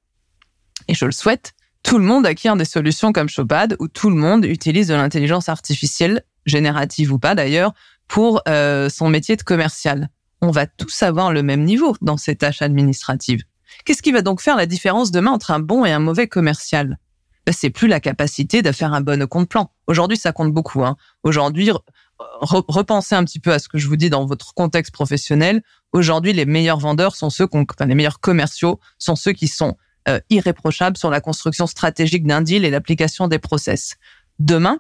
et 0.87 0.95
je 0.95 1.07
le 1.07 1.13
souhaite, 1.13 1.55
tout 1.83 1.99
le 1.99 2.05
monde 2.05 2.27
acquiert 2.27 2.57
des 2.57 2.67
solutions 2.67 3.13
comme 3.13 3.29
Shopad, 3.29 3.77
où 3.79 3.89
tout 3.89 4.11
le 4.11 4.17
monde 4.17 4.45
utilise 4.45 4.89
de 4.89 4.95
l'intelligence 4.95 5.49
artificielle, 5.49 6.23
générative 6.45 7.13
ou 7.13 7.19
pas 7.19 7.35
d'ailleurs, 7.35 7.73
pour 8.07 8.43
euh, 8.49 8.91
son 8.91 9.09
métier 9.09 9.37
de 9.37 9.43
commercial. 9.43 10.11
On 10.43 10.51
va 10.51 10.67
tous 10.67 11.03
avoir 11.03 11.33
le 11.33 11.43
même 11.43 11.65
niveau 11.65 11.97
dans 12.01 12.17
ces 12.17 12.37
tâches 12.37 12.63
administratives. 12.63 13.43
Qu'est-ce 13.85 14.03
qui 14.03 14.13
va 14.13 14.23
donc 14.23 14.41
faire 14.41 14.57
la 14.57 14.67
différence 14.67 15.11
demain 15.11 15.31
entre 15.33 15.51
un 15.51 15.61
bon 15.61 15.85
et 15.85 15.93
un 15.93 15.99
mauvais 15.99 16.29
commercial? 16.29 16.99
Ben, 17.47 17.53
C'est 17.53 17.71
plus 17.71 17.89
la 17.89 18.01
capacité 18.01 18.63
de 18.63 18.73
faire 18.73 18.93
un 18.93 19.01
bon 19.01 19.27
compte 19.27 19.49
plan. 19.49 19.71
Aujourd'hui, 19.87 20.17
ça 20.17 20.33
compte 20.33 20.53
beaucoup. 20.53 20.85
Hein. 20.85 20.97
Aujourd'hui, 21.23 21.71
repensez 22.19 23.15
un 23.15 23.25
petit 23.25 23.41
peu 23.41 23.53
à 23.53 23.59
ce 23.59 23.69
que 23.69 23.79
je 23.79 23.87
vous 23.87 23.97
dis 23.97 24.11
dans 24.11 24.27
votre 24.27 24.55
contexte 24.55 24.93
professionnel. 24.93 25.63
Aujourd'hui, 25.93 26.33
les 26.33 26.47
meilleurs 26.47 26.79
vendeurs 26.79 27.17
sont 27.17 27.31
ceux, 27.31 27.49
enfin, 27.53 27.87
les 27.87 27.95
meilleurs 27.95 28.21
commerciaux 28.21 28.81
sont 28.99 29.17
ceux 29.17 29.33
qui 29.33 29.49
sont 29.49 29.77
euh, 30.09 30.21
irréprochables 30.31 30.97
sur 30.97 31.11
la 31.11 31.21
construction 31.21 31.67
stratégique 31.67 32.27
d'un 32.27 32.43
deal 32.43 32.65
et 32.65 32.71
l'application 32.71 33.29
des 33.29 33.39
process. 33.39 33.97
Demain, 34.39 34.79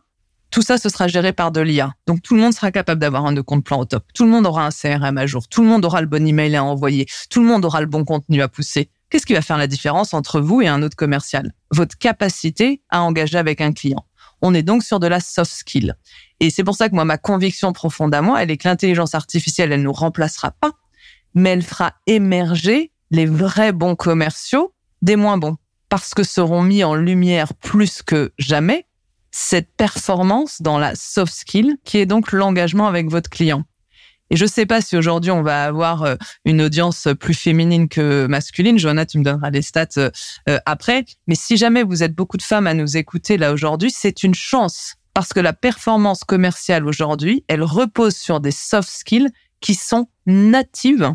tout 0.51 0.62
ça, 0.62 0.78
ce 0.78 0.88
sera 0.88 1.07
géré 1.07 1.32
par 1.32 1.53
de 1.53 1.61
l'IA. 1.61 1.94
Donc, 2.07 2.22
tout 2.22 2.34
le 2.34 2.40
monde 2.40 2.53
sera 2.53 2.72
capable 2.72 3.01
d'avoir 3.01 3.24
un 3.24 3.32
de 3.32 3.40
compte 3.40 3.64
plan 3.64 3.78
au 3.78 3.84
top. 3.84 4.05
Tout 4.14 4.24
le 4.24 4.30
monde 4.30 4.46
aura 4.46 4.66
un 4.66 4.70
CRM 4.70 5.16
à 5.16 5.26
jour. 5.26 5.46
Tout 5.48 5.62
le 5.62 5.68
monde 5.68 5.84
aura 5.84 6.01
le 6.01 6.09
bon 6.09 6.26
email 6.26 6.57
à 6.57 6.64
envoyer. 6.64 7.07
Tout 7.30 7.40
le 7.40 7.46
monde 7.46 7.64
aura 7.64 7.80
le 7.80 7.86
bon 7.86 8.05
contenu 8.05 8.42
à 8.42 8.48
pousser. 8.48 8.90
Qu'est-ce 9.11 9.26
qui 9.26 9.32
va 9.32 9.42
faire 9.42 9.59
la 9.59 9.68
différence 9.68 10.12
entre 10.12 10.40
vous 10.40 10.61
et 10.61 10.68
un 10.68 10.82
autre 10.82 10.96
commercial? 10.96 11.53
Votre 11.70 11.96
capacité 11.98 12.82
à 12.90 13.03
engager 13.03 13.38
avec 13.38 13.61
un 13.61 13.72
client. 13.72 14.05
On 14.42 14.55
est 14.55 14.62
donc 14.62 14.82
sur 14.82 14.98
de 15.01 15.07
la 15.07 15.20
soft 15.20 15.53
skill. 15.53 15.94
Et 16.40 16.51
c'est 16.51 16.64
pour 16.64 16.74
ça 16.74 16.88
que 16.88 16.94
moi, 16.94 17.05
ma 17.05 17.18
conviction 17.18 17.72
profonde 17.72 18.14
à 18.14 18.22
moi, 18.22 18.42
elle 18.42 18.51
est 18.51 18.57
que 18.57 18.68
l'intelligence 18.68 19.14
artificielle, 19.14 19.72
elle 19.72 19.82
nous 19.82 19.92
remplacera 19.92 20.51
pas, 20.53 20.72
mais 21.34 21.51
elle 21.51 21.62
fera 21.62 21.94
émerger 22.07 22.92
les 23.11 23.26
vrais 23.26 23.72
bons 23.72 23.96
commerciaux 23.96 24.72
des 25.03 25.16
moins 25.16 25.38
bons. 25.38 25.57
Parce 25.88 26.14
que 26.14 26.22
seront 26.22 26.62
mis 26.62 26.84
en 26.84 26.94
lumière 26.94 27.53
plus 27.55 28.03
que 28.03 28.32
jamais 28.38 28.86
cette 29.30 29.74
performance 29.76 30.62
dans 30.62 30.78
la 30.78 30.94
soft 30.94 31.32
skill 31.32 31.76
qui 31.84 31.98
est 31.98 32.06
donc 32.06 32.32
l'engagement 32.32 32.86
avec 32.86 33.10
votre 33.10 33.30
client. 33.30 33.64
Et 34.30 34.36
je 34.36 34.46
sais 34.46 34.64
pas 34.64 34.80
si 34.80 34.96
aujourd'hui 34.96 35.32
on 35.32 35.42
va 35.42 35.64
avoir 35.64 36.04
euh, 36.04 36.14
une 36.44 36.62
audience 36.62 37.08
plus 37.18 37.34
féminine 37.34 37.88
que 37.88 38.26
masculine. 38.26 38.78
Johanna, 38.78 39.04
tu 39.04 39.18
me 39.18 39.24
donneras 39.24 39.50
les 39.50 39.62
stats 39.62 39.86
euh, 39.98 40.10
euh, 40.48 40.58
après. 40.66 41.04
Mais 41.26 41.34
si 41.34 41.56
jamais 41.56 41.82
vous 41.82 42.04
êtes 42.04 42.14
beaucoup 42.14 42.36
de 42.36 42.42
femmes 42.42 42.68
à 42.68 42.74
nous 42.74 42.96
écouter 42.96 43.36
là 43.36 43.52
aujourd'hui, 43.52 43.90
c'est 43.90 44.22
une 44.22 44.34
chance 44.34 44.94
parce 45.14 45.32
que 45.32 45.40
la 45.40 45.52
performance 45.52 46.22
commerciale 46.22 46.86
aujourd'hui, 46.86 47.44
elle 47.48 47.64
repose 47.64 48.16
sur 48.16 48.38
des 48.40 48.52
soft 48.52 48.88
skills 48.88 49.28
qui 49.60 49.74
sont 49.74 50.08
natives 50.26 51.12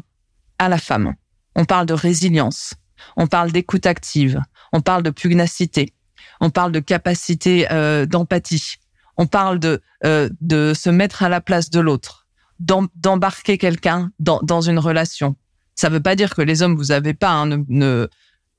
à 0.60 0.68
la 0.68 0.78
femme. 0.78 1.16
On 1.56 1.64
parle 1.64 1.86
de 1.86 1.94
résilience, 1.94 2.74
on 3.16 3.28
parle 3.28 3.54
d'écoute 3.54 3.86
active, 3.86 4.42
on 4.74 4.82
parle 4.82 5.04
de 5.04 5.10
pugnacité, 5.10 5.94
on 6.42 6.50
parle 6.50 6.72
de 6.72 6.80
capacité 6.80 7.68
euh, 7.72 8.06
d'empathie, 8.06 8.76
on 9.18 9.28
parle 9.28 9.60
de 9.60 9.82
euh, 10.06 10.30
de 10.42 10.74
se 10.74 10.90
mettre 10.90 11.24
à 11.24 11.30
la 11.30 11.42
place 11.42 11.70
de 11.70 11.80
l'autre, 11.80 12.28
d'embarquer 12.60 13.58
quelqu'un 13.58 14.12
dans, 14.20 14.40
dans 14.44 14.62
une 14.62 14.80
relation. 14.80 15.36
Ça 15.76 15.90
veut 15.90 16.02
pas 16.02 16.16
dire 16.16 16.34
que 16.36 16.42
les 16.42 16.62
hommes 16.62 16.76
vous 16.76 16.92
avez 16.92 17.14
pas, 17.14 17.32
hein, 17.32 17.48
ne, 17.48 17.58
ne 17.68 18.08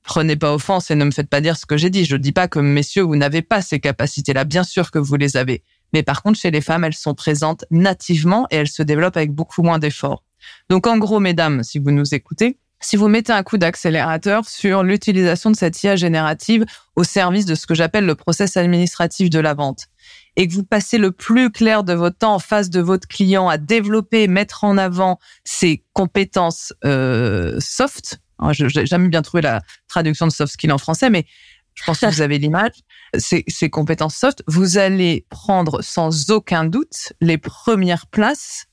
prenez 0.03 0.35
pas 0.35 0.53
offense 0.53 0.91
et 0.91 0.95
ne 0.95 1.05
me 1.05 1.11
faites 1.11 1.29
pas 1.29 1.41
dire 1.41 1.57
ce 1.57 1.65
que 1.65 1.77
j'ai 1.77 1.89
dit. 1.89 2.05
Je 2.05 2.15
dis 2.15 2.31
pas 2.31 2.47
que 2.47 2.59
messieurs 2.59 3.03
vous 3.03 3.15
n'avez 3.15 3.41
pas 3.41 3.61
ces 3.61 3.79
capacités-là. 3.79 4.45
Bien 4.45 4.63
sûr 4.63 4.91
que 4.91 4.99
vous 4.99 5.15
les 5.15 5.37
avez. 5.37 5.63
Mais 5.93 6.03
par 6.03 6.21
contre, 6.21 6.39
chez 6.39 6.51
les 6.51 6.61
femmes, 6.61 6.83
elles 6.83 6.93
sont 6.93 7.13
présentes 7.13 7.65
nativement 7.71 8.47
et 8.51 8.57
elles 8.57 8.67
se 8.67 8.83
développent 8.83 9.17
avec 9.17 9.31
beaucoup 9.31 9.63
moins 9.63 9.79
d'efforts. 9.79 10.23
Donc, 10.69 10.87
en 10.87 10.97
gros, 10.97 11.19
mesdames, 11.19 11.63
si 11.63 11.79
vous 11.79 11.91
nous 11.91 12.13
écoutez, 12.13 12.57
si 12.79 12.95
vous 12.95 13.07
mettez 13.07 13.33
un 13.33 13.43
coup 13.43 13.57
d'accélérateur 13.57 14.47
sur 14.47 14.83
l'utilisation 14.83 15.51
de 15.51 15.55
cette 15.55 15.81
IA 15.83 15.95
générative 15.95 16.65
au 16.95 17.03
service 17.03 17.45
de 17.45 17.55
ce 17.55 17.65
que 17.65 17.73
j'appelle 17.73 18.05
le 18.05 18.15
process 18.15 18.57
administratif 18.57 19.29
de 19.29 19.39
la 19.39 19.53
vente, 19.53 19.87
et 20.35 20.47
que 20.47 20.53
vous 20.53 20.63
passez 20.63 20.97
le 20.97 21.11
plus 21.11 21.51
clair 21.51 21.83
de 21.83 21.93
votre 21.93 22.17
temps 22.17 22.35
en 22.35 22.39
face 22.39 22.69
de 22.69 22.79
votre 22.79 23.07
client 23.07 23.49
à 23.49 23.57
développer, 23.57 24.27
mettre 24.27 24.63
en 24.63 24.77
avant 24.77 25.19
ses 25.43 25.83
compétences 25.93 26.73
euh, 26.85 27.57
soft, 27.59 28.19
j'ai 28.51 28.85
jamais 28.85 29.09
bien 29.09 29.23
trouvé 29.23 29.41
la 29.41 29.61
traduction 29.87 30.27
de 30.27 30.31
soft 30.31 30.53
skill 30.53 30.71
en 30.71 30.77
français, 30.77 31.09
mais 31.09 31.25
je 31.73 31.83
pense 31.83 31.99
que 31.99 32.07
vous 32.07 32.21
avez 32.21 32.39
l'image, 32.39 32.71
ces 33.17 33.69
compétences 33.69 34.15
soft, 34.15 34.43
vous 34.47 34.77
allez 34.77 35.25
prendre 35.29 35.81
sans 35.83 36.31
aucun 36.31 36.65
doute 36.65 37.13
les 37.21 37.37
premières 37.37 38.07
places 38.07 38.65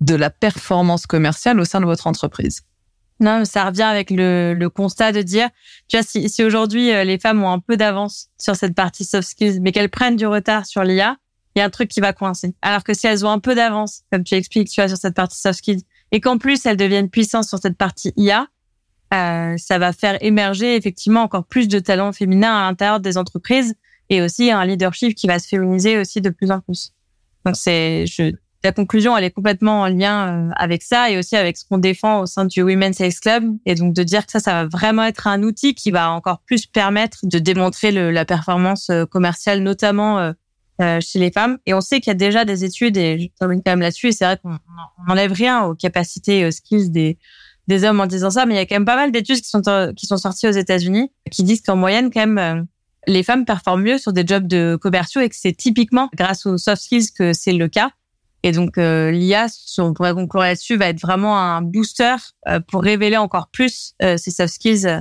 de 0.00 0.14
la 0.14 0.30
performance 0.30 1.06
commerciale 1.06 1.58
au 1.58 1.64
sein 1.64 1.80
de 1.80 1.86
votre 1.86 2.06
entreprise. 2.06 2.62
Ça 3.44 3.64
revient 3.64 3.82
avec 3.82 4.10
le, 4.10 4.68
constat 4.68 5.12
de 5.12 5.22
dire, 5.22 5.48
tu 5.88 5.96
vois, 5.96 6.04
si, 6.04 6.28
si 6.28 6.44
aujourd'hui 6.44 6.90
euh, 6.92 7.04
les 7.04 7.18
femmes 7.18 7.42
ont 7.42 7.50
un 7.50 7.58
peu 7.58 7.76
d'avance 7.76 8.28
sur 8.38 8.56
cette 8.56 8.74
partie 8.74 9.04
soft 9.04 9.28
skills, 9.28 9.60
mais 9.60 9.72
qu'elles 9.72 9.90
prennent 9.90 10.16
du 10.16 10.26
retard 10.26 10.66
sur 10.66 10.82
l'IA, 10.84 11.16
il 11.54 11.60
y 11.60 11.62
a 11.62 11.64
un 11.64 11.70
truc 11.70 11.88
qui 11.88 12.00
va 12.00 12.12
coincer. 12.12 12.54
Alors 12.62 12.82
que 12.84 12.94
si 12.94 13.06
elles 13.06 13.24
ont 13.24 13.30
un 13.30 13.38
peu 13.38 13.54
d'avance, 13.54 14.02
comme 14.10 14.24
tu 14.24 14.34
expliques, 14.34 14.68
tu 14.68 14.80
vois, 14.80 14.88
sur 14.88 14.98
cette 14.98 15.14
partie 15.14 15.38
soft 15.38 15.58
skills, 15.58 15.82
et 16.12 16.20
qu'en 16.20 16.38
plus 16.38 16.64
elles 16.66 16.76
deviennent 16.76 17.10
puissantes 17.10 17.44
sur 17.44 17.58
cette 17.58 17.76
partie 17.76 18.12
IA, 18.16 18.48
euh, 19.12 19.54
ça 19.58 19.78
va 19.78 19.92
faire 19.92 20.18
émerger 20.22 20.76
effectivement 20.76 21.22
encore 21.22 21.44
plus 21.44 21.68
de 21.68 21.78
talents 21.78 22.12
féminins 22.12 22.54
à 22.54 22.62
l'intérieur 22.62 23.00
des 23.00 23.16
entreprises 23.16 23.74
et 24.10 24.22
aussi 24.22 24.50
un 24.50 24.64
leadership 24.64 25.14
qui 25.14 25.26
va 25.26 25.38
se 25.38 25.48
féminiser 25.48 25.98
aussi 25.98 26.20
de 26.20 26.30
plus 26.30 26.50
en 26.50 26.60
plus. 26.60 26.92
Donc 27.44 27.56
c'est, 27.56 28.06
je, 28.06 28.32
la 28.64 28.72
conclusion, 28.72 29.16
elle 29.16 29.24
est 29.24 29.30
complètement 29.30 29.82
en 29.82 29.88
lien 29.88 30.48
euh, 30.48 30.50
avec 30.56 30.82
ça 30.82 31.10
et 31.10 31.18
aussi 31.18 31.36
avec 31.36 31.56
ce 31.56 31.64
qu'on 31.64 31.78
défend 31.78 32.20
au 32.20 32.26
sein 32.26 32.44
du 32.44 32.62
Women's 32.62 32.96
Sales 32.96 33.12
Club. 33.20 33.44
Et 33.66 33.74
donc 33.74 33.94
de 33.94 34.02
dire 34.02 34.26
que 34.26 34.32
ça, 34.32 34.40
ça 34.40 34.52
va 34.52 34.68
vraiment 34.68 35.04
être 35.04 35.26
un 35.26 35.42
outil 35.42 35.74
qui 35.74 35.90
va 35.90 36.10
encore 36.10 36.40
plus 36.40 36.66
permettre 36.66 37.18
de 37.22 37.38
démontrer 37.38 37.92
le, 37.92 38.10
la 38.10 38.24
performance 38.24 38.90
euh, 38.90 39.04
commerciale, 39.06 39.60
notamment 39.60 40.32
chez 41.00 41.20
les 41.20 41.30
femmes. 41.30 41.58
Et 41.66 41.74
on 41.74 41.80
sait 41.80 42.00
qu'il 42.00 42.10
y 42.10 42.10
a 42.10 42.14
déjà 42.14 42.44
des 42.44 42.64
études, 42.64 42.96
et 42.96 43.16
je 43.16 43.26
termine 43.38 43.62
quand 43.64 43.70
même 43.70 43.80
là-dessus, 43.80 44.08
et 44.08 44.12
c'est 44.12 44.24
vrai 44.24 44.38
qu'on 44.42 44.58
n'enlève 45.06 45.30
rien 45.30 45.62
aux 45.62 45.76
capacités, 45.76 46.44
aux 46.44 46.50
skills 46.50 46.90
des, 46.90 47.16
des 47.66 47.84
hommes 47.84 48.00
en 48.00 48.06
disant 48.06 48.30
ça, 48.30 48.46
mais 48.46 48.54
il 48.54 48.56
y 48.56 48.60
a 48.60 48.66
quand 48.66 48.74
même 48.76 48.84
pas 48.84 48.96
mal 48.96 49.12
d'études 49.12 49.40
qui 49.40 49.48
sont 49.48 49.62
qui 49.96 50.06
sont 50.06 50.16
sorties 50.16 50.48
aux 50.48 50.52
États-Unis 50.52 51.10
qui 51.30 51.44
disent 51.44 51.62
qu'en 51.62 51.76
moyenne 51.76 52.10
quand 52.12 52.20
même 52.20 52.38
euh, 52.38 52.62
les 53.06 53.22
femmes 53.22 53.44
performent 53.44 53.82
mieux 53.82 53.98
sur 53.98 54.12
des 54.12 54.26
jobs 54.26 54.46
de 54.46 54.76
commerciaux 54.80 55.20
et 55.20 55.28
que 55.28 55.36
c'est 55.36 55.52
typiquement 55.52 56.08
grâce 56.14 56.46
aux 56.46 56.58
soft 56.58 56.82
skills 56.82 57.12
que 57.12 57.32
c'est 57.32 57.52
le 57.52 57.68
cas. 57.68 57.90
Et 58.44 58.52
donc 58.52 58.78
euh, 58.78 59.10
l'IA, 59.10 59.46
on 59.78 59.92
pourrait 59.92 60.14
conclure 60.14 60.42
là-dessus, 60.42 60.76
va 60.76 60.86
être 60.86 61.00
vraiment 61.00 61.36
un 61.36 61.62
booster 61.62 62.14
euh, 62.46 62.60
pour 62.60 62.82
révéler 62.82 63.16
encore 63.16 63.48
plus 63.48 63.94
ces 64.00 64.30
soft 64.30 64.54
skills 64.54 65.00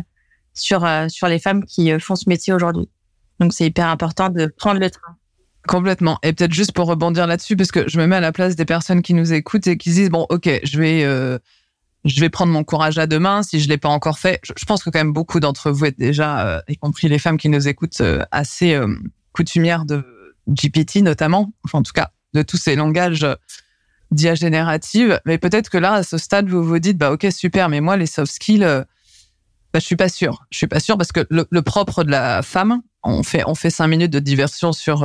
sur 0.56 0.88
sur 1.10 1.28
les 1.28 1.40
femmes 1.40 1.66
qui 1.66 2.00
font 2.00 2.16
ce 2.16 2.28
métier 2.28 2.54
aujourd'hui. 2.54 2.90
Donc 3.40 3.54
c'est 3.54 3.66
hyper 3.66 3.88
important 3.88 4.30
de 4.30 4.48
prendre 4.58 4.80
le 4.80 4.90
train. 4.90 5.18
Complètement. 5.68 6.20
Et 6.24 6.34
peut-être 6.34 6.54
juste 6.54 6.74
pour 6.74 6.88
rebondir 6.88 7.26
là-dessus, 7.28 7.56
parce 7.56 7.72
que 7.72 7.88
je 7.88 8.00
me 8.00 8.08
mets 8.08 8.18
à 8.18 8.22
la 8.22 8.32
place 8.32 8.56
des 8.56 8.66
personnes 8.66 9.02
qui 9.02 9.14
nous 9.14 9.34
écoutent 9.34 9.68
et 9.68 9.78
qui 9.78 9.92
disent 9.92 10.10
bon, 10.10 10.26
ok, 10.30 10.62
je 10.64 10.80
vais 10.80 11.40
je 12.06 12.20
vais 12.20 12.30
prendre 12.30 12.52
mon 12.52 12.64
courage 12.64 12.98
à 12.98 13.08
deux 13.08 13.20
mains 13.20 13.44
si 13.44 13.60
je 13.60 13.70
l'ai 13.70 13.78
pas 13.78 13.90
encore 13.90 14.20
fait. 14.20 14.40
Je, 14.44 14.66
pense 14.66 14.84
que 14.84 14.90
quand 14.90 15.00
même 15.00 15.14
beaucoup 15.14 15.40
d'entre 15.40 15.72
vous 15.72 15.86
êtes 15.86 15.98
déjà, 15.98 16.48
euh, 16.48 16.62
y 16.68 16.78
compris 16.78 17.08
les 17.08 17.20
femmes 17.20 17.38
qui 17.38 17.50
nous 17.50 17.68
écoutent, 17.68 18.02
euh, 18.02 18.24
assez 18.32 18.74
euh, 18.74 18.88
coutumières 19.32 19.86
de 19.86 20.04
GPT 20.50 20.98
notamment, 20.98 21.54
enfin 21.64 21.80
en 21.80 21.84
tout 21.84 21.94
cas 21.94 22.12
de 22.34 22.42
tous 22.42 22.58
ces 22.58 22.76
langages 22.76 23.26
d'IA. 24.12 24.34
Mais 25.26 25.38
peut-être 25.38 25.70
que 25.70 25.78
là, 25.78 25.94
à 25.94 26.04
ce 26.04 26.18
stade, 26.18 26.48
vous 26.48 26.64
vous 26.64 26.80
dites, 26.80 26.98
bah 26.98 27.12
ok 27.12 27.28
super, 27.32 27.70
mais 27.70 27.82
moi 27.82 27.98
les 27.98 28.06
soft 28.06 28.32
skills, 28.32 28.86
bah, 29.74 29.80
je 29.80 29.86
suis 29.86 29.96
pas 29.96 30.10
sûr. 30.10 30.46
Je 30.52 30.58
suis 30.58 30.68
pas 30.68 30.80
sûr 30.80 30.98
parce 30.98 31.12
que 31.12 31.26
le, 31.30 31.62
propre 31.62 32.04
de 32.04 32.12
la 32.12 32.42
femme, 32.42 32.82
on 33.04 33.24
fait 33.24 33.44
on 33.48 33.56
fait 33.56 33.70
cinq 33.70 33.88
minutes 33.88 34.12
de 34.12 34.20
diversion 34.20 34.72
sur 34.72 35.04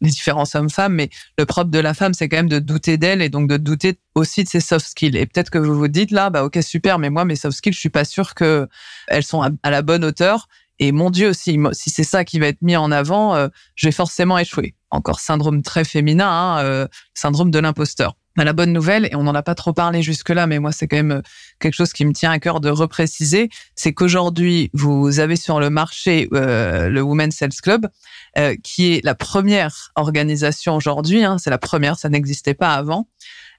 les 0.00 0.10
différences 0.10 0.54
hommes-femmes, 0.54 0.92
mais 0.92 1.10
le 1.38 1.46
propre 1.46 1.70
de 1.70 1.78
la 1.78 1.94
femme, 1.94 2.14
c'est 2.14 2.28
quand 2.28 2.36
même 2.36 2.48
de 2.48 2.58
douter 2.58 2.98
d'elle 2.98 3.22
et 3.22 3.28
donc 3.28 3.48
de 3.48 3.56
douter 3.56 3.98
aussi 4.14 4.44
de 4.44 4.48
ses 4.48 4.60
soft 4.60 4.86
skills. 4.86 5.16
Et 5.16 5.26
peut-être 5.26 5.50
que 5.50 5.58
vous 5.58 5.74
vous 5.74 5.88
dites 5.88 6.10
là, 6.10 6.30
bah 6.30 6.44
ok 6.44 6.58
super, 6.62 6.98
mais 6.98 7.10
moi 7.10 7.24
mes 7.24 7.36
soft 7.36 7.56
skills, 7.56 7.72
je 7.72 7.80
suis 7.80 7.90
pas 7.90 8.04
sûre 8.04 8.34
que 8.34 8.68
elles 9.08 9.24
sont 9.24 9.42
à, 9.62 9.70
la 9.70 9.82
bonne 9.82 10.04
hauteur. 10.04 10.48
Et 10.78 10.92
mon 10.92 11.10
Dieu, 11.10 11.32
si, 11.32 11.58
si 11.72 11.90
c'est 11.90 12.04
ça 12.04 12.24
qui 12.24 12.38
va 12.38 12.46
être 12.48 12.62
mis 12.62 12.76
en 12.76 12.90
avant, 12.90 13.34
euh, 13.34 13.48
forcément 13.92 14.38
échouer. 14.38 14.74
Encore 14.90 15.20
syndrome 15.20 15.62
très 15.62 15.84
féminin, 15.84 16.28
hein, 16.28 16.64
euh, 16.64 16.86
syndrome 17.14 17.50
de 17.50 17.58
l'imposteur. 17.58 18.16
Bah, 18.36 18.44
la 18.44 18.52
bonne 18.52 18.72
nouvelle, 18.72 19.08
et 19.10 19.16
on 19.16 19.22
n'en 19.22 19.34
a 19.34 19.42
pas 19.42 19.54
trop 19.54 19.72
parlé 19.72 20.02
jusque-là, 20.02 20.46
mais 20.46 20.58
moi 20.58 20.70
c'est 20.70 20.86
quand 20.86 20.96
même 20.96 21.10
euh, 21.10 21.22
quelque 21.58 21.72
chose 21.72 21.94
qui 21.94 22.04
me 22.04 22.12
tient 22.12 22.30
à 22.30 22.38
cœur 22.38 22.60
de 22.60 22.68
repréciser, 22.68 23.48
c'est 23.74 23.94
qu'aujourd'hui 23.94 24.70
vous 24.74 25.20
avez 25.20 25.36
sur 25.36 25.58
le 25.58 25.70
marché 25.70 26.28
euh, 26.34 26.90
le 26.90 27.00
Women's 27.00 27.34
Sales 27.34 27.54
Club, 27.62 27.88
euh, 28.36 28.54
qui 28.62 28.92
est 28.92 29.04
la 29.04 29.14
première 29.14 29.90
organisation 29.94 30.76
aujourd'hui, 30.76 31.24
hein, 31.24 31.38
c'est 31.38 31.48
la 31.48 31.56
première, 31.56 31.98
ça 31.98 32.10
n'existait 32.10 32.52
pas 32.52 32.74
avant, 32.74 33.08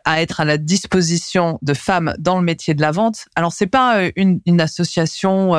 à 0.06 0.22
être 0.22 0.42
à 0.42 0.46
la 0.46 0.60
disposition 0.60 1.58
de 1.64 1.74
femmes 1.74 2.14
dans 2.20 2.38
le 2.38 2.46
métier 2.46 2.76
de 2.76 2.82
la 2.82 2.92
vente. 2.92 3.26
Alors 3.36 3.54
c'est 3.54 3.68
pas 3.68 4.04
une, 4.16 4.42
une 4.46 4.62
association 4.62 5.56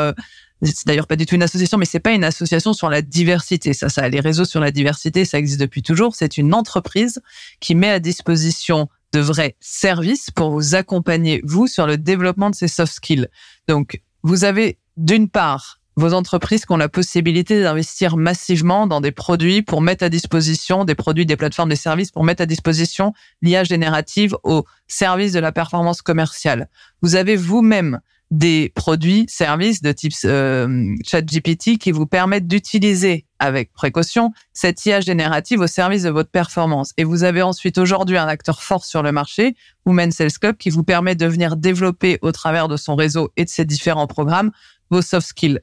c'est 0.63 0.87
d'ailleurs 0.87 1.07
pas 1.07 1.17
du 1.17 1.27
tout 1.27 1.35
une 1.35 1.43
association, 1.43 1.79
mais 1.79 1.85
c'est 1.85 2.01
pas 2.01 2.13
une 2.13 2.25
association 2.25 2.73
sur 2.73 2.91
la 2.91 3.03
diversité. 3.03 3.73
Ça, 3.73 3.89
ça, 3.89 4.09
les 4.09 4.21
réseaux 4.21 4.45
sur 4.45 4.61
la 4.61 4.71
diversité, 4.71 5.25
ça 5.25 5.39
existe 5.39 5.61
depuis 5.61 5.83
toujours. 5.83 6.15
C'est 6.15 6.37
une 6.37 6.53
entreprise 6.55 7.21
qui 7.61 7.75
met 7.75 7.91
à 7.91 8.01
disposition 8.01 8.89
de 9.13 9.21
vrais 9.21 9.57
services 9.61 10.31
pour 10.31 10.51
vous 10.51 10.75
accompagner, 10.75 11.41
vous, 11.45 11.67
sur 11.67 11.87
le 11.87 11.97
développement 11.97 12.51
de 12.51 12.55
ces 12.55 12.69
soft 12.69 12.93
skills. 12.93 13.29
Donc, 13.69 14.03
vous 14.23 14.45
avez 14.45 14.79
d'une 14.97 15.29
part 15.29 15.79
vos 15.99 16.13
entreprises 16.13 16.65
qui 16.65 16.73
ont 16.73 16.77
la 16.77 16.89
possibilité 16.89 17.61
d'investir 17.61 18.17
massivement 18.17 18.87
dans 18.87 19.01
des 19.01 19.11
produits 19.11 19.63
pour 19.63 19.81
mettre 19.81 20.05
à 20.05 20.09
disposition 20.09 20.85
des 20.85 20.95
produits, 20.95 21.27
des 21.27 21.37
plateformes, 21.37 21.71
des 21.71 21.77
services 21.77 22.13
pour 22.13 22.23
mettre 22.23 22.43
à 22.43 22.47
disposition 22.47 23.13
l'IA 23.43 23.65
générative 23.65 24.37
au 24.45 24.65
service 24.87 25.33
de 25.33 25.41
la 25.41 25.51
performance 25.51 26.01
commerciale. 26.01 26.69
Vous 27.03 27.17
avez 27.17 27.35
vous-même 27.35 28.01
des 28.31 28.71
produits, 28.75 29.25
services 29.29 29.81
de 29.81 29.91
type 29.93 30.13
euh, 30.25 30.95
ChatGPT 31.05 31.79
qui 31.79 31.93
vous 31.93 32.07
permettent 32.07 32.47
d'utiliser 32.47 33.25
avec 33.39 33.73
précaution 33.73 34.33
cette 34.53 34.85
IA 34.85 35.01
générative 35.01 35.61
au 35.61 35.67
service 35.67 36.03
de 36.03 36.11
votre 36.11 36.31
performance. 36.31 36.93
Et 36.99 37.05
vous 37.05 37.25
avez 37.25 37.41
ensuite 37.41 37.79
aujourd'hui 37.79 38.19
un 38.19 38.29
acteur 38.29 38.63
fort 38.63 38.85
sur 38.85 39.03
le 39.03 39.13
marché, 39.13 39.55
Women 39.87 40.11
Sales 40.11 40.33
Club, 40.33 40.57
qui 40.57 40.71
vous 40.71 40.85
permet 40.85 41.15
de 41.15 41.27
venir 41.27 41.57
développer 41.57 42.19
au 42.21 42.33
travers 42.33 42.69
de 42.69 42.77
son 42.77 42.97
réseau 42.97 43.31
et 43.37 43.45
de 43.45 43.51
ses 43.51 43.65
différents 43.65 44.07
programmes 44.07 44.51
vos 44.91 45.03
soft 45.03 45.29
skills. 45.29 45.61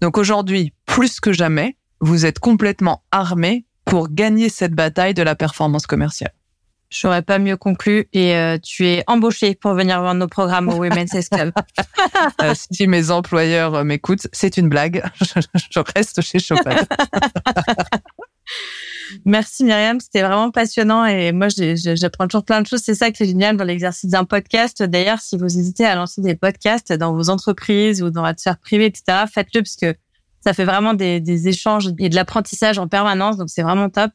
Donc 0.00 0.16
aujourd'hui, 0.16 0.72
plus 0.86 1.20
que 1.20 1.32
jamais, 1.32 1.76
vous 2.00 2.26
êtes 2.26 2.38
complètement 2.38 3.04
armé 3.10 3.66
pour 3.84 4.08
gagner 4.08 4.48
cette 4.48 4.74
bataille 4.74 5.14
de 5.14 5.22
la 5.22 5.34
performance 5.34 5.86
commerciale. 5.86 6.32
J'aurais 6.92 7.22
pas 7.22 7.38
mieux 7.38 7.56
conclu 7.56 8.06
et 8.12 8.36
euh, 8.36 8.58
tu 8.62 8.86
es 8.86 9.02
embauché 9.06 9.54
pour 9.54 9.72
venir 9.72 9.98
voir 10.02 10.14
nos 10.14 10.28
programmes 10.28 10.68
au 10.68 10.74
Women's 10.74 11.26
Club. 11.30 11.50
euh, 12.42 12.52
si 12.54 12.86
mes 12.86 13.10
employeurs 13.10 13.74
euh, 13.76 13.82
m'écoutent, 13.82 14.26
c'est 14.34 14.58
une 14.58 14.68
blague. 14.68 15.02
je 15.22 15.80
reste 15.96 16.20
chez 16.20 16.38
Chopin. 16.38 16.76
Merci 19.24 19.64
Myriam, 19.64 20.00
c'était 20.00 20.20
vraiment 20.20 20.50
passionnant 20.50 21.06
et 21.06 21.32
moi 21.32 21.48
j'apprends 21.48 22.28
toujours 22.28 22.44
plein 22.44 22.60
de 22.60 22.66
choses. 22.66 22.82
C'est 22.84 22.94
ça 22.94 23.10
qui 23.10 23.22
est 23.22 23.26
génial 23.26 23.56
dans 23.56 23.64
l'exercice 23.64 24.10
d'un 24.10 24.24
podcast. 24.24 24.82
D'ailleurs, 24.82 25.20
si 25.20 25.38
vous 25.38 25.46
hésitez 25.46 25.86
à 25.86 25.94
lancer 25.94 26.20
des 26.20 26.34
podcasts 26.34 26.92
dans 26.92 27.14
vos 27.14 27.30
entreprises 27.30 28.02
ou 28.02 28.10
dans 28.10 28.22
votre 28.22 28.38
sphère 28.38 28.58
privée, 28.58 28.84
etc., 28.86 29.24
faites-le 29.32 29.62
parce 29.62 29.76
que 29.76 29.96
ça 30.44 30.52
fait 30.52 30.66
vraiment 30.66 30.92
des, 30.92 31.20
des 31.20 31.48
échanges 31.48 31.88
et 31.98 32.10
de 32.10 32.14
l'apprentissage 32.14 32.78
en 32.78 32.86
permanence. 32.86 33.38
Donc 33.38 33.48
c'est 33.48 33.62
vraiment 33.62 33.88
top. 33.88 34.10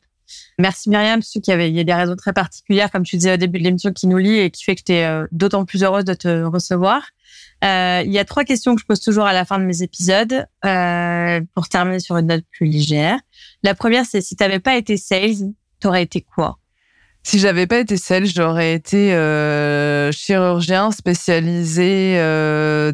Merci 0.60 0.90
Myriam, 0.90 1.20
parce 1.20 1.32
qu'il 1.32 1.44
y 1.48 1.80
a 1.80 1.84
des 1.84 1.94
raisons 1.94 2.16
très 2.16 2.34
particulières, 2.34 2.92
comme 2.92 3.04
tu 3.04 3.18
disais 3.18 3.34
au 3.34 3.38
début 3.38 3.60
de 3.60 3.64
l'émission, 3.64 3.92
qui 3.94 4.08
nous 4.08 4.18
lient 4.18 4.40
et 4.40 4.52
qui 4.52 4.64
fait 4.64 4.76
que 4.76 4.80
j'étais 4.80 5.04
euh, 5.04 5.28
d'autant 5.32 5.66
plus 5.66 5.84
heureuse 5.84 6.06
de 6.06 6.14
te 6.14 6.44
recevoir. 6.44 7.04
Euh, 7.64 8.02
il 8.06 8.12
y 8.12 8.20
a 8.20 8.26
trois 8.26 8.44
questions 8.44 8.76
que 8.76 8.82
je 8.82 8.86
pose 8.86 9.00
toujours 9.00 9.26
à 9.26 9.34
la 9.34 9.46
fin 9.46 9.60
de 9.60 9.64
mes 9.64 9.84
épisodes 9.84 10.46
euh, 10.66 11.42
pour 11.54 11.70
terminer 11.70 12.00
sur 12.00 12.18
une 12.18 12.28
note 12.28 12.44
plus 12.52 12.68
légère. 12.68 13.20
La 13.64 13.76
première, 13.76 14.06
c'est 14.06 14.22
si 14.22 14.36
tu 14.36 14.44
n'avais 14.44 14.60
pas 14.60 14.78
été 14.78 14.98
sales, 14.98 15.54
tu 15.80 15.88
aurais 15.88 16.04
été 16.04 16.22
quoi? 16.22 16.58
Si 17.24 17.40
j'avais 17.40 17.68
pas 17.68 17.80
été 17.80 17.98
celle, 17.98 18.26
j'aurais 18.26 18.74
été 18.74 19.10
chirurgien 20.14 20.92
spécialisé 20.92 22.16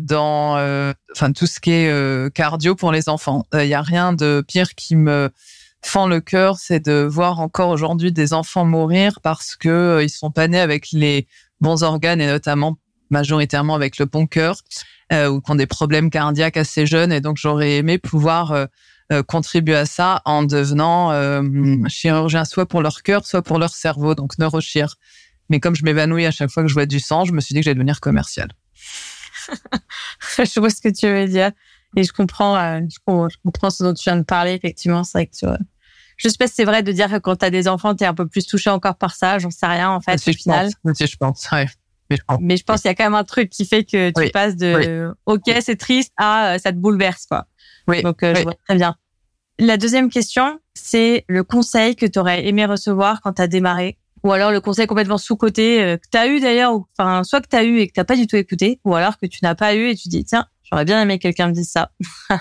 dans 0.01 0.93
tout 1.35 1.45
ce 1.45 1.59
qui 1.59 1.71
est 1.71 2.33
cardio 2.33 2.73
pour 2.73 2.91
les 2.91 3.09
enfants. 3.09 3.45
Il 3.53 3.67
y 3.67 3.75
a 3.75 3.83
rien 3.83 4.11
de 4.11 4.43
pire 4.47 4.73
qui 4.73 4.95
me 4.95 5.29
fend 5.83 6.07
le 6.07 6.21
cœur, 6.21 6.57
c'est 6.57 6.79
de 6.79 7.07
voir 7.09 7.39
encore 7.39 7.69
aujourd'hui 7.69 8.11
des 8.11 8.33
enfants 8.33 8.65
mourir 8.65 9.19
parce 9.21 9.55
que 9.55 10.01
ils 10.01 10.09
sont 10.09 10.31
pas 10.31 10.47
nés 10.47 10.59
avec 10.59 10.91
les 10.91 11.27
bons 11.61 11.83
organes 11.83 12.21
et 12.21 12.27
notamment 12.27 12.77
majoritairement 13.09 13.75
avec 13.75 13.97
le 13.97 14.05
bon 14.05 14.25
cœur 14.25 14.57
ou 15.11 15.41
qui 15.41 15.51
ont 15.51 15.55
des 15.55 15.67
problèmes 15.67 16.09
cardiaques 16.09 16.57
assez 16.57 16.87
jeunes. 16.87 17.11
Et 17.11 17.21
donc 17.21 17.37
j'aurais 17.37 17.75
aimé 17.75 17.99
pouvoir 17.99 18.67
euh, 19.11 19.21
contribuent 19.21 19.73
à 19.73 19.85
ça 19.85 20.21
en 20.23 20.43
devenant 20.43 21.11
euh, 21.11 21.43
chirurgien 21.87 22.45
soit 22.45 22.65
pour 22.65 22.81
leur 22.81 23.03
cœur, 23.03 23.25
soit 23.25 23.41
pour 23.41 23.59
leur 23.59 23.75
cerveau, 23.75 24.15
donc 24.15 24.37
neurochir. 24.39 24.95
Mais 25.49 25.59
comme 25.59 25.75
je 25.75 25.83
m'évanouis 25.83 26.25
à 26.25 26.31
chaque 26.31 26.49
fois 26.49 26.63
que 26.63 26.69
je 26.69 26.73
vois 26.73 26.85
du 26.85 26.99
sang, 27.01 27.25
je 27.25 27.33
me 27.33 27.41
suis 27.41 27.53
dit 27.53 27.59
que 27.59 27.65
j'allais 27.65 27.75
devenir 27.75 27.99
commercial. 27.99 28.49
je 30.37 30.59
vois 30.59 30.69
ce 30.69 30.81
que 30.81 30.89
tu 30.89 31.07
veux 31.07 31.27
dire 31.27 31.51
et 31.97 32.03
je 32.03 32.13
comprends, 32.13 32.55
euh, 32.55 32.79
je 32.89 32.97
comprends 33.43 33.69
ce 33.69 33.83
dont 33.83 33.93
tu 33.93 34.03
viens 34.05 34.15
de 34.15 34.23
parler. 34.23 34.53
Effectivement, 34.53 35.03
c'est 35.03 35.17
vrai 35.17 35.27
que 35.27 35.35
tu 35.35 35.45
vois. 35.45 35.59
Je 36.17 36.29
sais 36.29 36.37
pas 36.37 36.47
si 36.47 36.55
c'est 36.55 36.65
vrai 36.65 36.83
de 36.83 36.91
dire 36.91 37.09
que 37.09 37.17
quand 37.17 37.37
tu 37.37 37.45
as 37.45 37.49
des 37.49 37.67
enfants, 37.67 37.95
tu 37.95 38.03
es 38.03 38.07
un 38.07 38.13
peu 38.13 38.27
plus 38.27 38.45
touché 38.45 38.69
encore 38.69 38.95
par 38.95 39.15
ça. 39.15 39.39
J'en 39.39 39.51
sais 39.51 39.65
rien 39.65 39.89
en 39.89 40.01
fait 40.01 40.17
si 40.17 40.29
au 40.29 40.33
final. 40.33 40.69
Pense. 40.83 40.97
Si 40.97 41.07
je 41.07 41.17
pense, 41.17 41.51
ouais. 41.51 41.67
Mais 42.39 42.57
je 42.57 42.63
pense, 42.63 42.81
qu'il 42.81 42.89
y 42.89 42.91
a 42.91 42.95
quand 42.95 43.05
même 43.05 43.15
un 43.15 43.23
truc 43.23 43.49
qui 43.49 43.65
fait 43.65 43.83
que 43.83 44.11
tu 44.11 44.29
passes 44.31 44.55
de 44.55 45.13
OK, 45.25 45.51
c'est 45.61 45.77
triste 45.77 46.13
à 46.17 46.57
ça 46.59 46.71
te 46.71 46.77
bouleverse 46.77 47.25
quoi. 47.25 47.47
Oui. 47.87 48.01
Donc, 48.01 48.23
euh, 48.23 48.35
je 48.35 48.43
vois 48.43 48.53
très 48.67 48.75
bien. 48.75 48.95
La 49.59 49.77
deuxième 49.77 50.09
question, 50.09 50.59
c'est 50.73 51.25
le 51.27 51.43
conseil 51.43 51.95
que 51.95 52.05
tu 52.05 52.17
aurais 52.19 52.47
aimé 52.47 52.65
recevoir 52.65 53.21
quand 53.21 53.33
tu 53.33 53.41
as 53.41 53.47
démarré? 53.47 53.97
Ou 54.23 54.31
alors 54.31 54.51
le 54.51 54.61
conseil 54.61 54.87
complètement 54.87 55.17
sous-côté 55.17 55.81
euh, 55.81 55.97
que 55.97 56.07
tu 56.09 56.17
as 56.17 56.27
eu 56.27 56.39
d'ailleurs, 56.39 56.71
enfin 56.97 57.23
soit 57.23 57.41
que 57.41 57.49
tu 57.49 57.55
as 57.57 57.63
eu 57.63 57.79
et 57.79 57.87
que 57.87 57.93
tu 57.93 58.05
pas 58.05 58.15
du 58.15 58.25
tout 58.25 58.37
écouté, 58.37 58.79
ou 58.85 58.95
alors 58.95 59.17
que 59.17 59.25
tu 59.25 59.39
n'as 59.43 59.53
pas 59.53 59.75
eu 59.75 59.89
et 59.89 59.95
tu 59.95 60.07
dis 60.07 60.23
tiens, 60.23 60.47
j'aurais 60.63 60.85
bien 60.85 61.01
aimé 61.01 61.17
que 61.17 61.23
quelqu'un 61.23 61.47
me 61.47 61.53
dise 61.53 61.69
ça. 61.69 61.91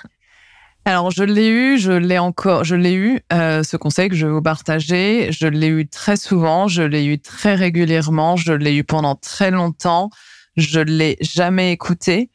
alors 0.85 1.11
je 1.11 1.23
l'ai 1.23 1.49
eu, 1.49 1.79
je 1.79 1.93
l'ai 1.93 2.19
encore, 2.19 2.65
je 2.65 2.75
l'ai 2.75 2.95
eu 2.95 3.21
euh, 3.33 3.63
ce 3.63 3.77
conseil 3.77 4.09
que 4.09 4.17
je 4.17 4.27
vais 4.27 4.33
vous 4.33 4.43
partager. 4.43 5.31
Je 5.31 5.47
l'ai 5.47 5.69
eu 5.69 5.87
très 5.89 6.17
souvent, 6.17 6.67
je 6.67 6.83
l'ai 6.83 7.05
eu 7.05 7.21
très 7.21 7.55
régulièrement, 7.55 8.37
je 8.37 8.53
l'ai 8.53 8.75
eu 8.75 8.85
pendant 8.85 9.15
très 9.15 9.51
longtemps. 9.51 10.11
Je 10.57 10.81
l'ai 10.81 11.17
jamais 11.21 11.73
écouté. 11.73 12.31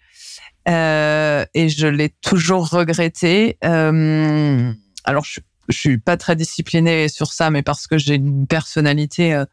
Euh, 0.67 1.45
et 1.53 1.69
je 1.69 1.87
l'ai 1.87 2.09
toujours 2.09 2.69
regretté. 2.69 3.57
Euh, 3.63 4.71
alors, 5.05 5.23
je, 5.23 5.39
suis 5.69 5.97
pas 5.97 6.15
très 6.15 6.35
disciplinée 6.35 7.09
sur 7.09 7.33
ça, 7.33 7.49
mais 7.49 7.61
parce 7.61 7.87
que 7.87 7.97
j'ai 7.97 8.15
une 8.15 8.47
personnalité 8.47 9.33
euh, 9.33 9.45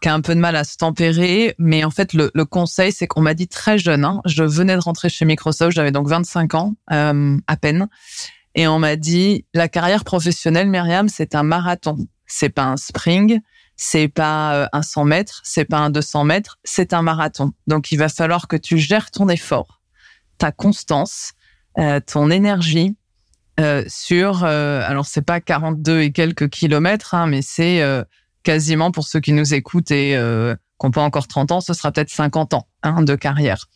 qui 0.00 0.08
a 0.08 0.14
un 0.14 0.20
peu 0.20 0.34
de 0.34 0.40
mal 0.40 0.56
à 0.56 0.64
se 0.64 0.76
tempérer. 0.76 1.54
Mais 1.58 1.84
en 1.84 1.90
fait, 1.90 2.12
le, 2.12 2.44
conseil, 2.44 2.92
c'est 2.92 3.06
qu'on 3.06 3.22
m'a 3.22 3.34
dit 3.34 3.48
très 3.48 3.78
jeune, 3.78 4.04
hein, 4.04 4.20
je 4.26 4.44
venais 4.44 4.74
de 4.74 4.80
rentrer 4.80 5.08
chez 5.08 5.24
Microsoft, 5.24 5.72
j'avais 5.74 5.92
donc 5.92 6.08
25 6.08 6.54
ans 6.54 6.74
euh, 6.92 7.36
à 7.46 7.56
peine, 7.56 7.88
et 8.54 8.68
on 8.68 8.78
m'a 8.78 8.96
dit 8.96 9.46
la 9.54 9.68
carrière 9.68 10.04
professionnelle, 10.04 10.68
Myriam, 10.68 11.08
c'est 11.08 11.34
un 11.34 11.42
marathon, 11.42 11.96
c'est 12.26 12.50
pas 12.50 12.64
un 12.64 12.76
spring. 12.76 13.40
C'est 13.76 14.06
pas 14.06 14.54
euh, 14.54 14.66
un 14.72 14.82
100 14.82 15.04
mètres, 15.04 15.40
c'est 15.42 15.64
pas 15.64 15.78
un 15.78 15.90
200 15.90 16.22
mètres, 16.22 16.60
c'est 16.62 16.92
un 16.92 17.02
marathon. 17.02 17.50
Donc 17.66 17.90
il 17.90 17.96
va 17.96 18.08
falloir 18.08 18.46
que 18.46 18.54
tu 18.54 18.78
gères 18.78 19.10
ton 19.10 19.28
effort 19.28 19.80
ta 20.38 20.52
constance, 20.52 21.32
euh, 21.78 21.98
ton 21.98 22.30
énergie 22.30 22.96
sur, 23.88 24.44
alors 24.44 25.06
c'est 25.06 25.22
pas 25.22 25.40
42 25.40 26.02
et 26.02 26.12
quelques 26.12 26.48
kilomètres, 26.50 27.14
hein, 27.14 27.26
mais 27.26 27.40
c'est 27.42 27.82
quasiment 28.44 28.92
pour 28.92 29.08
ceux 29.08 29.20
qui 29.20 29.32
nous 29.32 29.54
écoutent 29.54 29.90
et 29.90 30.16
euh, 30.16 30.54
qui 30.80 30.86
n'ont 30.86 30.92
pas 30.92 31.02
encore 31.02 31.26
30 31.26 31.52
ans, 31.52 31.60
ce 31.60 31.74
sera 31.74 31.90
peut-être 31.90 32.10
50 32.10 32.54
ans 32.54 32.68
hein, 32.82 33.02
de 33.02 33.16
carrière. 33.16 33.66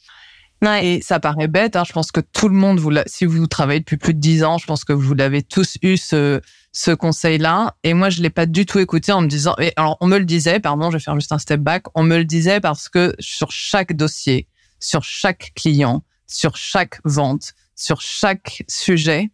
Ouais. 0.63 0.87
Et 0.87 1.03
ça 1.03 1.21
paraît 1.21 1.47
bête, 1.49 1.77
hein, 1.77 1.85
je 1.87 1.93
pense 1.93 2.11
que 2.11 2.21
tout 2.21 2.49
le 2.49 2.55
monde, 2.55 2.81
vous 2.81 2.93
si 3.07 3.25
vous 3.25 3.47
travaillez 3.47 3.81
depuis 3.81 3.97
plus 3.97 4.15
de 4.15 4.21
10 4.21 4.45
ans, 4.45 4.59
je 4.59 4.67
pense 4.67 4.85
que 4.85 4.93
vous 4.93 5.15
l'avez 5.15 5.43
tous 5.43 5.79
eu 5.83 5.97
ce, 5.97 6.41
ce 6.73 6.91
conseil-là. 6.91 7.77
Et 7.85 7.95
moi, 7.95 8.11
je 8.11 8.23
l'ai 8.23 8.31
pas 8.31 8.47
du 8.47 8.67
tout 8.67 8.79
écouté 8.79 9.13
en 9.13 9.21
me 9.21 9.29
disant, 9.29 9.55
et 9.59 9.73
alors 9.77 9.97
on 10.01 10.07
me 10.07 10.19
le 10.19 10.25
disait, 10.25 10.61
pardon, 10.61 10.91
je 10.91 10.97
vais 10.97 11.03
faire 11.03 11.15
juste 11.15 11.33
un 11.33 11.39
step 11.39 11.61
back, 11.61 11.85
on 11.95 12.03
me 12.03 12.17
le 12.17 12.25
disait 12.25 12.61
parce 12.61 12.89
que 12.89 13.15
sur 13.21 13.53
chaque 13.53 13.95
dossier, 13.95 14.49
sur 14.81 15.05
chaque 15.05 15.53
client, 15.55 16.05
sur 16.27 16.57
chaque 16.57 17.01
vente, 17.05 17.53
sur 17.77 18.01
chaque 18.01 18.65
sujet. 18.69 19.31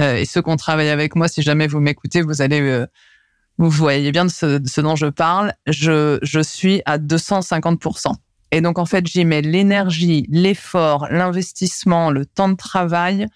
Euh, 0.00 0.16
et 0.16 0.24
ceux 0.24 0.42
qu'on 0.42 0.56
travaille 0.56 0.88
avec 0.88 1.14
moi, 1.14 1.28
si 1.28 1.42
jamais 1.42 1.66
vous 1.66 1.78
m'écoutez, 1.78 2.22
vous 2.22 2.42
allez, 2.42 2.60
euh, 2.60 2.86
vous 3.58 3.70
voyez 3.70 4.10
bien 4.12 4.28
ce, 4.28 4.80
dont 4.80 4.96
je 4.96 5.06
parle. 5.06 5.52
Je, 5.66 6.42
suis 6.42 6.82
à 6.86 6.98
250%. 6.98 8.12
Et 8.50 8.60
donc, 8.60 8.78
en 8.78 8.86
fait, 8.86 9.06
j'y 9.06 9.24
mets 9.24 9.42
l'énergie, 9.42 10.26
l'effort, 10.28 11.08
l'investissement, 11.10 12.10
le 12.10 12.26
temps 12.26 12.48
de 12.48 12.56
travail, 12.56 13.26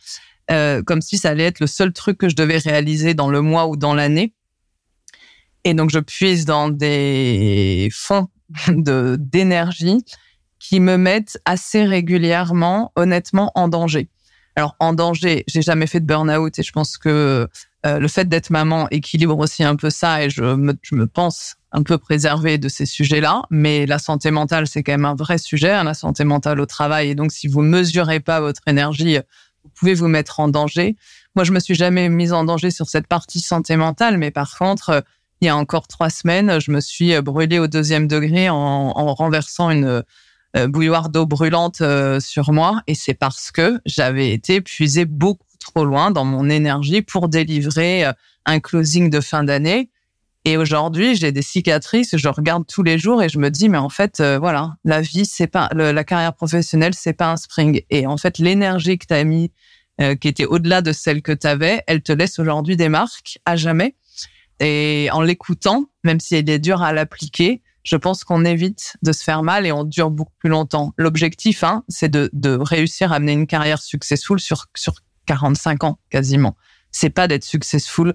euh, 0.50 0.82
comme 0.82 1.00
si 1.00 1.18
ça 1.18 1.30
allait 1.30 1.44
être 1.44 1.60
le 1.60 1.66
seul 1.66 1.92
truc 1.92 2.18
que 2.18 2.28
je 2.28 2.36
devais 2.36 2.58
réaliser 2.58 3.14
dans 3.14 3.30
le 3.30 3.40
mois 3.40 3.68
ou 3.68 3.76
dans 3.76 3.94
l'année. 3.94 4.32
Et 5.64 5.74
donc, 5.74 5.90
je 5.90 5.98
puise 5.98 6.44
dans 6.44 6.68
des 6.68 7.88
fonds 7.92 8.28
d'énergie 8.68 10.04
qui 10.58 10.80
me 10.80 10.96
mettent 10.96 11.38
assez 11.44 11.84
régulièrement, 11.84 12.92
honnêtement, 12.96 13.52
en 13.54 13.68
danger. 13.68 14.08
Alors 14.58 14.74
en 14.80 14.92
danger, 14.92 15.44
j'ai 15.46 15.62
jamais 15.62 15.86
fait 15.86 16.00
de 16.00 16.04
burn-out 16.04 16.58
et 16.58 16.64
je 16.64 16.72
pense 16.72 16.98
que 16.98 17.48
euh, 17.86 17.98
le 17.98 18.08
fait 18.08 18.28
d'être 18.28 18.50
maman 18.50 18.88
équilibre 18.90 19.38
aussi 19.38 19.62
un 19.62 19.76
peu 19.76 19.90
ça 19.90 20.24
et 20.24 20.30
je 20.30 20.42
me, 20.42 20.76
je 20.82 20.94
me 20.94 21.06
pense 21.06 21.56
un 21.70 21.82
peu 21.82 21.98
préservée 21.98 22.58
de 22.58 22.68
ces 22.68 22.86
sujets-là. 22.86 23.42
Mais 23.50 23.86
la 23.86 23.98
santé 23.98 24.30
mentale, 24.30 24.66
c'est 24.66 24.82
quand 24.82 24.92
même 24.92 25.04
un 25.04 25.14
vrai 25.14 25.38
sujet, 25.38 25.70
hein, 25.70 25.84
la 25.84 25.94
santé 25.94 26.24
mentale 26.24 26.60
au 26.60 26.66
travail. 26.66 27.10
Et 27.10 27.14
donc 27.14 27.32
si 27.32 27.46
vous 27.46 27.60
mesurez 27.60 28.20
pas 28.20 28.40
votre 28.40 28.62
énergie, 28.66 29.18
vous 29.64 29.70
pouvez 29.74 29.94
vous 29.94 30.08
mettre 30.08 30.40
en 30.40 30.48
danger. 30.48 30.96
Moi, 31.36 31.44
je 31.44 31.52
me 31.52 31.60
suis 31.60 31.74
jamais 31.74 32.08
mise 32.08 32.32
en 32.32 32.44
danger 32.44 32.70
sur 32.70 32.88
cette 32.88 33.06
partie 33.06 33.40
santé 33.40 33.76
mentale, 33.76 34.18
mais 34.18 34.30
par 34.30 34.56
contre, 34.58 35.04
il 35.40 35.46
y 35.46 35.48
a 35.48 35.56
encore 35.56 35.86
trois 35.86 36.10
semaines, 36.10 36.60
je 36.60 36.72
me 36.72 36.80
suis 36.80 37.20
brûlée 37.20 37.60
au 37.60 37.68
deuxième 37.68 38.08
degré 38.08 38.48
en, 38.48 38.56
en 38.56 39.14
renversant 39.14 39.70
une 39.70 40.02
euh, 40.56 40.66
bouilloire 40.66 41.10
d'eau 41.10 41.26
brûlante 41.26 41.82
euh, 41.82 42.20
sur 42.20 42.52
moi 42.52 42.80
et 42.86 42.94
c'est 42.94 43.12
parce 43.12 43.50
que 43.50 43.80
j'avais 43.84 44.32
été 44.32 44.62
puisé 44.62 45.04
beaucoup 45.04 45.44
trop 45.72 45.84
loin 45.84 46.10
dans 46.10 46.24
mon 46.24 46.48
énergie 46.48 47.02
pour 47.02 47.28
délivrer 47.28 48.06
euh, 48.06 48.12
un 48.46 48.60
closing 48.60 49.10
de 49.10 49.20
fin 49.20 49.44
d'année. 49.44 49.90
Et 50.44 50.56
aujourd'hui, 50.56 51.14
j'ai 51.14 51.32
des 51.32 51.42
cicatrices, 51.42 52.16
je 52.16 52.28
regarde 52.28 52.64
tous 52.66 52.82
les 52.82 52.98
jours 52.98 53.22
et 53.22 53.28
je 53.28 53.38
me 53.38 53.50
dis, 53.50 53.68
mais 53.68 53.78
en 53.78 53.90
fait, 53.90 54.22
voilà, 54.22 54.76
la 54.84 55.02
vie, 55.02 55.26
c'est 55.26 55.48
pas 55.48 55.68
la 55.74 56.04
carrière 56.04 56.32
professionnelle, 56.32 56.94
c'est 56.94 57.12
pas 57.12 57.32
un 57.32 57.36
spring. 57.36 57.82
Et 57.90 58.06
en 58.06 58.16
fait, 58.16 58.38
l'énergie 58.38 58.96
que 58.96 59.06
tu 59.06 59.12
as 59.12 59.24
mis, 59.24 59.52
qui 59.98 60.28
était 60.28 60.46
au-delà 60.46 60.80
de 60.80 60.92
celle 60.92 61.20
que 61.20 61.32
tu 61.32 61.46
avais, 61.46 61.82
elle 61.86 62.02
te 62.02 62.12
laisse 62.12 62.38
aujourd'hui 62.38 62.76
des 62.76 62.88
marques 62.88 63.38
à 63.44 63.56
jamais. 63.56 63.96
Et 64.60 65.08
en 65.12 65.20
l'écoutant, 65.20 65.90
même 66.02 66.20
si 66.20 66.36
elle 66.36 66.48
est 66.48 66.58
dure 66.58 66.82
à 66.82 66.94
l'appliquer, 66.94 67.60
je 67.82 67.96
pense 67.96 68.24
qu'on 68.24 68.44
évite 68.44 68.96
de 69.02 69.12
se 69.12 69.24
faire 69.24 69.42
mal 69.42 69.66
et 69.66 69.72
on 69.72 69.84
dure 69.84 70.10
beaucoup 70.10 70.34
plus 70.38 70.50
longtemps. 70.50 70.92
L'objectif, 70.96 71.62
hein, 71.62 71.84
c'est 71.88 72.10
de, 72.10 72.30
de 72.32 72.56
réussir 72.56 73.12
à 73.12 73.18
mener 73.18 73.32
une 73.32 73.46
carrière 73.46 73.82
successful 73.82 74.40
sur, 74.40 74.66
sur 74.74 74.94
45 75.28 75.84
ans 75.84 75.98
quasiment. 76.10 76.56
C'est 76.90 77.10
pas 77.10 77.28
d'être 77.28 77.44
successful 77.44 78.14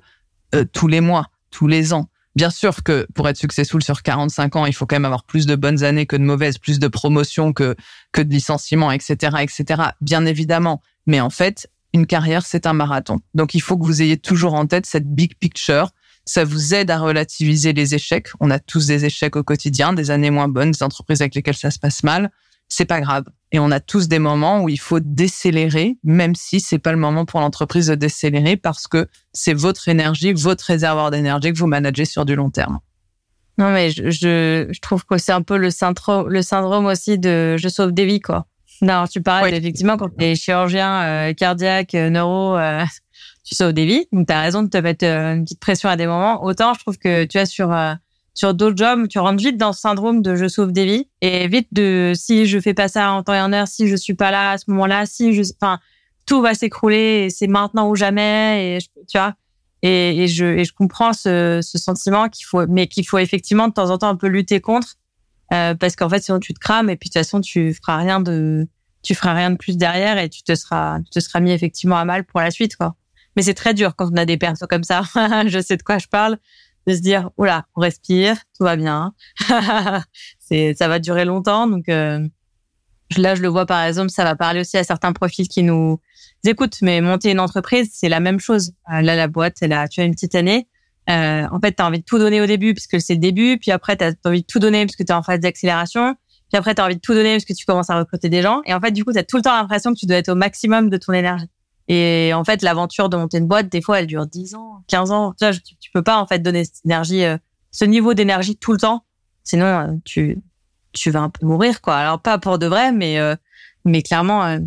euh, 0.56 0.66
tous 0.72 0.88
les 0.88 1.00
mois, 1.00 1.28
tous 1.52 1.68
les 1.68 1.94
ans. 1.94 2.10
Bien 2.36 2.50
sûr 2.50 2.84
que 2.84 3.06
pour 3.14 3.30
être 3.30 3.38
successful 3.38 3.82
sur 3.84 4.02
45 4.02 4.56
ans, 4.56 4.66
il 4.66 4.74
faut 4.74 4.88
quand 4.88 4.96
même 4.96 5.06
avoir 5.06 5.24
plus 5.24 5.46
de 5.46 5.56
bonnes 5.56 5.84
années 5.84 6.08
que 6.08 6.16
de 6.16 6.24
mauvaises, 6.24 6.58
plus 6.58 6.80
de 6.80 6.88
promotions 6.88 7.54
que 7.54 7.76
que 8.12 8.22
de 8.22 8.30
licenciements, 8.30 8.92
etc., 8.92 9.38
etc. 9.42 9.84
Bien 10.02 10.26
évidemment. 10.26 10.82
Mais 11.06 11.22
en 11.22 11.30
fait, 11.30 11.70
une 11.94 12.08
carrière, 12.08 12.46
c'est 12.46 12.66
un 12.66 12.74
marathon. 12.74 13.20
Donc, 13.36 13.54
il 13.54 13.62
faut 13.62 13.78
que 13.78 13.86
vous 13.86 14.02
ayez 14.02 14.18
toujours 14.18 14.56
en 14.56 14.66
tête 14.66 14.88
cette 14.88 15.08
big 15.08 15.36
picture 15.38 15.92
ça 16.26 16.46
vous 16.46 16.74
aide 16.74 16.90
à 16.90 17.00
relativiser 17.00 17.74
les 17.74 17.96
échecs. 17.96 18.30
On 18.40 18.50
a 18.50 18.60
tous 18.60 18.88
des 18.88 19.06
échecs 19.06 19.36
au 19.36 19.44
quotidien, 19.44 19.94
des 19.94 20.12
années 20.12 20.30
moins 20.30 20.48
bonnes, 20.48 20.72
des 20.72 20.84
entreprises 20.84 21.22
avec 21.22 21.36
lesquelles 21.36 21.58
ça 21.58 21.72
se 21.72 21.80
passe 21.80 22.04
mal. 22.04 22.32
C'est 22.70 22.86
pas 22.86 23.02
grave. 23.02 23.26
Et 23.54 23.60
on 23.60 23.72
a 23.72 23.80
tous 23.80 24.08
des 24.08 24.20
moments 24.20 24.62
où 24.64 24.70
il 24.70 24.80
faut 24.80 25.00
décélérer, 25.00 25.98
même 26.04 26.36
si 26.36 26.60
c'est 26.60 26.80
pas 26.80 26.92
le 26.92 26.98
moment 26.98 27.24
pour 27.24 27.40
l'entreprise 27.40 27.88
de 27.88 27.96
décélérer 27.96 28.58
parce 28.58 28.88
que 28.88 29.08
c'est 29.32 29.54
votre 29.54 29.88
énergie, 29.88 30.34
votre 30.34 30.66
réservoir 30.66 31.12
d'énergie 31.12 31.54
que 31.54 31.60
vous 31.60 31.68
managez 31.68 32.06
sur 32.06 32.26
du 32.26 32.36
long 32.36 32.50
terme. 32.50 32.80
Non, 33.60 33.72
mais 33.72 33.92
je, 33.92 34.10
je, 34.10 34.80
trouve 34.82 35.06
que 35.06 35.20
c'est 35.20 35.32
un 35.32 35.44
peu 35.44 35.58
le 35.58 35.70
syndrome, 35.70 36.28
le 36.28 36.42
syndrome 36.42 36.88
aussi 36.88 37.20
de 37.20 37.56
je 37.58 37.70
sauve 37.70 37.92
des 37.92 38.06
vies, 38.06 38.20
quoi. 38.20 38.48
Non, 38.82 39.06
tu 39.06 39.22
parles 39.22 39.54
effectivement 39.54 39.98
quand 39.98 40.10
tu 40.10 40.26
es 40.26 40.36
chirurgien 40.36 41.04
euh, 41.04 41.34
cardiaque, 41.34 41.94
euh, 41.94 42.10
neuro, 42.10 42.58
euh, 42.58 42.84
tu 43.44 43.56
sauves 43.56 43.74
des 43.74 43.86
vies. 43.86 44.08
Donc, 44.12 44.28
tu 44.28 44.34
as 44.34 44.42
raison 44.42 44.64
de 44.64 44.70
te 44.70 44.78
mettre 44.78 45.06
euh, 45.06 45.36
une 45.36 45.44
petite 45.44 45.60
pression 45.60 45.90
à 45.90 45.96
des 45.96 46.08
moments. 46.08 46.44
Autant, 46.44 46.74
je 46.74 46.80
trouve 46.80 46.98
que 46.98 47.26
tu 47.26 47.38
as 47.38 47.46
sur 47.46 47.72
euh, 47.72 47.94
sur 48.34 48.54
d'autres 48.54 48.78
jobs, 48.78 49.08
tu 49.08 49.20
rentres 49.20 49.44
vite 49.44 49.58
dans 49.58 49.74
ce 49.74 49.82
syndrome 49.82 50.22
de 50.22 50.36
je 50.36 50.48
sauve 50.48 50.72
des 50.72 50.86
vies 50.86 51.08
et 51.22 51.48
vite 51.48 51.68
de 51.72 52.14
si 52.16 52.48
je 52.48 52.60
fais 52.60 52.74
pas 52.74 52.88
ça 52.88 53.12
en 53.12 53.24
temps 53.24 53.34
et 53.34 53.42
en 53.42 53.54
heure, 53.54 53.68
si 53.68 53.88
je 53.88 53.96
suis 53.96 54.16
pas 54.16 54.32
là 54.32 54.52
à 54.52 54.58
ce 54.58 54.66
moment-là, 54.72 55.06
si 55.06 55.34
je, 55.34 55.44
enfin, 55.62 55.80
tout 56.26 56.42
va 56.42 56.56
s'écrouler 56.56 57.26
et 57.26 57.30
c'est 57.30 57.48
maintenant 57.48 57.90
ou 57.90 57.96
jamais 57.96 58.78
et 58.78 58.80
tu 59.08 59.18
vois. 59.18 59.36
Et, 59.84 60.24
et, 60.24 60.28
je, 60.30 60.46
et 60.46 60.64
je 60.64 60.74
comprends 60.74 61.12
ce, 61.12 61.60
ce 61.62 61.78
sentiment 61.78 62.30
qu'il 62.30 62.46
faut, 62.46 62.66
mais 62.68 62.88
qu'il 62.88 63.06
faut 63.06 63.18
effectivement 63.18 63.68
de 63.68 63.74
temps 63.74 63.90
en 63.90 63.98
temps 63.98 64.08
un 64.08 64.16
peu 64.16 64.28
lutter 64.28 64.62
contre, 64.62 64.96
euh, 65.52 65.76
parce 65.76 65.96
qu'en 65.96 66.10
fait 66.10 66.24
sinon 66.24 66.40
tu 66.40 66.54
te 66.54 66.60
crames 66.60 66.90
et 66.90 66.96
puis 66.96 67.10
de 67.10 67.14
toute 67.14 67.22
façon 67.22 67.42
tu 67.42 67.74
feras 67.74 67.98
rien 67.98 68.22
de, 68.22 68.66
tu 69.04 69.14
feras 69.14 69.34
rien 69.34 69.52
de 69.52 69.58
plus 69.58 69.78
derrière 69.78 70.18
et 70.18 70.30
tu 70.30 70.42
te 70.42 70.56
seras, 70.56 71.00
tu 71.02 71.10
te 71.12 71.20
seras 71.20 71.42
mis 71.42 71.52
effectivement 71.52 71.98
à 71.98 72.06
mal 72.06 72.24
pour 72.24 72.40
la 72.40 72.50
suite 72.50 72.78
quoi. 72.78 72.96
Mais 73.36 73.42
c'est 73.42 73.54
très 73.54 73.74
dur 73.74 73.96
quand 73.96 74.10
on 74.12 74.18
a 74.18 74.26
des 74.26 74.38
persos 74.38 74.68
comme 74.70 74.84
ça. 74.84 75.04
je 75.48 75.62
sais 75.62 75.78
de 75.78 75.84
quoi 75.84 75.98
je 75.98 76.08
parle, 76.08 76.38
de 76.88 76.96
se 76.96 77.02
dire 77.02 77.30
oula, 77.38 77.66
on 77.76 77.82
respire, 77.82 78.38
tout 78.58 78.64
va 78.64 78.76
bien. 78.76 79.14
c'est, 80.40 80.74
ça 80.76 80.88
va 80.88 81.00
durer 81.00 81.26
longtemps 81.26 81.68
donc. 81.68 81.90
Euh, 81.90 82.28
Là, 83.18 83.36
je 83.36 83.42
le 83.42 83.48
vois 83.48 83.66
par 83.66 83.84
exemple, 83.84 84.10
ça 84.10 84.24
va 84.24 84.36
parler 84.36 84.62
aussi 84.62 84.78
à 84.78 84.84
certains 84.84 85.14
profils 85.14 85.48
qui 85.48 85.64
nous 85.64 86.00
écoutent. 86.46 86.82
Mais 86.82 87.02
monter 87.02 87.32
une 87.32 87.40
entreprise, 87.40 87.90
c'est 87.94 88.10
la 88.10 88.20
même 88.20 88.40
chose. 88.40 88.72
Euh, 88.92 89.02
là, 89.02 89.16
la 89.16 89.28
boîte, 89.28 89.58
elle 89.62 89.74
a, 89.74 89.88
tu 89.88 90.02
as 90.02 90.04
une 90.04 90.14
petite 90.14 90.36
année. 90.36 90.68
Euh, 91.10 91.46
en 91.52 91.60
fait, 91.60 91.74
tu 91.76 91.84
as 91.84 91.86
envie 91.86 92.00
de 92.00 92.06
tout 92.06 92.18
donner 92.18 92.42
au 92.42 92.46
début 92.46 92.74
puisque 92.74 93.02
c'est 93.02 93.14
le 93.14 93.20
début. 93.20 93.58
Puis 93.58 93.72
après, 93.72 93.98
tu 93.98 94.04
as 94.04 94.14
envie 94.26 94.42
de 94.42 94.48
tout 94.48 94.60
donner 94.60 94.86
parce 94.86 94.96
que 94.96 95.04
tu 95.04 95.12
es 95.12 95.16
en 95.16 95.24
phase 95.24 95.40
d'accélération. 95.40 96.16
Puis 96.52 96.58
après, 96.58 96.76
tu 96.76 96.82
as 96.82 96.86
envie 96.86 96.96
de 96.96 97.02
tout 97.02 97.14
donner 97.14 97.34
parce 97.34 97.46
que 97.46 97.54
tu 97.54 97.66
commences 97.66 97.90
à 97.90 97.98
recruter 97.98 98.30
des 98.30 98.42
gens. 98.42 98.62
Et 98.66 98.74
en 98.74 98.80
fait, 98.80 98.92
du 98.92 99.04
coup, 99.04 99.12
tu 99.12 99.20
as 99.20 99.24
tout 99.24 99.38
le 99.38 99.44
temps 99.44 99.56
l'impression 99.56 99.94
que 99.94 100.00
tu 100.00 100.06
dois 100.06 100.18
être 100.18 100.30
au 100.30 100.36
maximum 100.36 100.90
de 100.90 100.98
ton 100.98 101.14
énergie. 101.14 101.50
Et 101.96 102.34
en 102.34 102.44
fait, 102.44 102.64
l'aventure 102.64 103.08
de 103.08 103.18
monter 103.18 103.38
une 103.38 103.46
boîte, 103.48 103.70
des 103.70 103.80
fois, 103.80 104.00
elle 104.00 104.08
dure 104.08 104.26
10 104.26 104.56
ans, 104.56 104.84
15 104.88 105.12
ans. 105.12 105.36
Tu, 105.40 105.78
tu, 105.80 105.92
peux 105.92 106.02
pas 106.02 106.18
en 106.18 106.26
fait 106.26 106.40
donner 106.40 106.66
cette 106.66 106.84
énergie, 106.86 107.24
euh, 107.24 107.38
ce 107.70 107.86
niveau 107.86 108.16
d'énergie 108.16 108.58
tout 108.58 108.72
le 108.72 108.80
temps. 108.80 109.06
Sinon, 109.44 109.66
euh, 109.66 109.88
tu 110.04 110.40
tu 110.92 111.12
vas 111.12 111.22
un 111.22 111.30
peu 111.30 111.46
mourir 111.46 111.82
quoi. 111.82 111.96
Alors 111.96 112.20
pas 112.20 112.40
pour 112.40 112.58
de 112.58 112.66
vrai, 112.66 112.92
mais 112.92 113.20
euh, 113.20 113.36
mais 113.86 114.02
clairement 114.02 114.44
euh, 114.44 114.60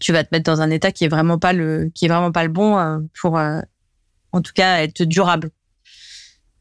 tu 0.00 0.12
vas 0.12 0.24
te 0.24 0.30
mettre 0.32 0.50
dans 0.50 0.60
un 0.60 0.70
état 0.70 0.90
qui 0.90 1.04
est 1.04 1.08
vraiment 1.08 1.38
pas 1.38 1.52
le 1.52 1.90
qui 1.94 2.06
est 2.06 2.08
vraiment 2.08 2.32
pas 2.32 2.42
le 2.42 2.50
bon 2.50 3.08
pour 3.20 3.36
en 3.36 4.42
tout 4.42 4.52
cas 4.54 4.82
être 4.82 5.02
durable. 5.02 5.50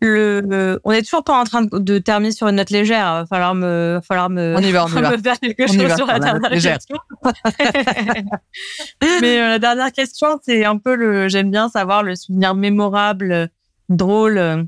Le, 0.01 0.79
on 0.83 0.91
est 0.91 1.01
toujours 1.01 1.23
pas 1.23 1.39
en 1.39 1.43
train 1.43 1.63
de, 1.63 1.97
terminer 1.97 2.31
sur 2.31 2.47
une 2.47 2.55
note 2.55 2.69
légère. 2.69 3.05
Il 3.05 3.19
va 3.19 3.25
falloir 3.25 3.53
me, 3.53 3.95
va 3.95 4.01
falloir 4.01 4.29
me, 4.29 4.55
on 4.57 4.61
y 4.61 4.71
va, 4.71 4.85
on 4.85 4.87
y 4.87 4.91
va. 5.01 5.17
faire 5.17 5.39
quelque 5.39 5.67
chose 5.67 5.95
sur 5.95 6.05
la 6.07 6.19
dernière 6.19 6.51
question. 6.51 6.97
Mais 9.21 9.39
la 9.39 9.59
dernière 9.59 9.91
question, 9.91 10.39
c'est 10.41 10.63
un 10.63 10.77
peu 10.77 10.95
le, 10.95 11.27
j'aime 11.27 11.51
bien 11.51 11.67
savoir 11.69 12.03
le 12.03 12.15
souvenir 12.15 12.55
mémorable, 12.55 13.49
drôle 13.89 14.67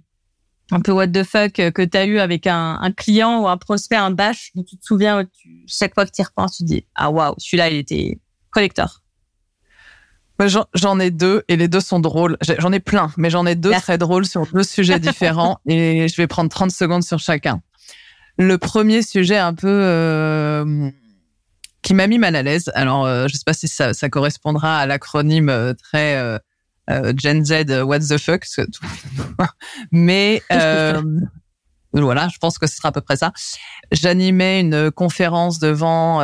un 0.71 0.79
peu 0.79 0.91
what 0.91 1.07
the 1.07 1.23
fuck 1.23 1.59
euh, 1.59 1.71
que 1.71 1.81
tu 1.81 1.97
as 1.97 2.05
eu 2.05 2.19
avec 2.19 2.47
un, 2.47 2.79
un, 2.81 2.91
client 2.91 3.41
ou 3.41 3.47
un 3.47 3.57
prospect, 3.57 3.97
un 3.97 4.11
bash, 4.11 4.51
dont 4.55 4.63
tu 4.63 4.77
te 4.77 4.85
souviens, 4.85 5.25
tu, 5.25 5.63
chaque 5.67 5.93
fois 5.93 6.05
que 6.05 6.11
tu 6.11 6.21
y 6.21 6.23
repenses, 6.25 6.57
tu 6.57 6.63
te 6.63 6.67
dis, 6.67 6.85
ah 6.95 7.11
waouh, 7.11 7.35
celui-là, 7.37 7.69
il 7.69 7.77
était 7.77 8.19
collector. 8.51 9.01
J'en 10.47 10.99
ai 10.99 11.11
deux 11.11 11.43
et 11.47 11.55
les 11.55 11.67
deux 11.67 11.81
sont 11.81 11.99
drôles. 11.99 12.37
J'en 12.59 12.71
ai 12.71 12.79
plein, 12.79 13.11
mais 13.17 13.29
j'en 13.29 13.45
ai 13.45 13.55
deux 13.55 13.71
très 13.71 13.97
drôles 13.97 14.25
sur 14.25 14.45
deux 14.47 14.63
sujets 14.63 14.99
différents 14.99 15.59
et 15.67 16.07
je 16.07 16.15
vais 16.15 16.27
prendre 16.27 16.49
30 16.49 16.71
secondes 16.71 17.03
sur 17.03 17.19
chacun. 17.19 17.61
Le 18.37 18.57
premier 18.57 19.01
sujet 19.01 19.37
un 19.37 19.53
peu 19.53 19.67
euh, 19.67 20.89
qui 21.81 21.93
m'a 21.93 22.07
mis 22.07 22.19
mal 22.19 22.35
à 22.35 22.43
l'aise. 22.43 22.71
Alors, 22.75 23.05
euh, 23.05 23.27
je 23.27 23.35
sais 23.35 23.43
pas 23.45 23.53
si 23.53 23.67
ça, 23.67 23.93
ça 23.93 24.09
correspondra 24.09 24.79
à 24.79 24.85
l'acronyme 24.85 25.49
euh, 25.49 25.73
très 25.73 26.17
euh, 26.17 27.13
Gen 27.17 27.45
Z, 27.45 27.83
what 27.83 27.99
the 27.99 28.17
fuck. 28.17 28.45
Mais 29.91 30.41
voilà, 31.93 32.29
je 32.29 32.37
pense 32.37 32.57
que 32.57 32.67
ce 32.67 32.75
sera 32.75 32.89
à 32.89 32.91
peu 32.91 33.01
près 33.01 33.17
ça. 33.17 33.33
J'animais 33.91 34.61
une 34.61 34.91
conférence 34.91 35.59
devant 35.59 36.21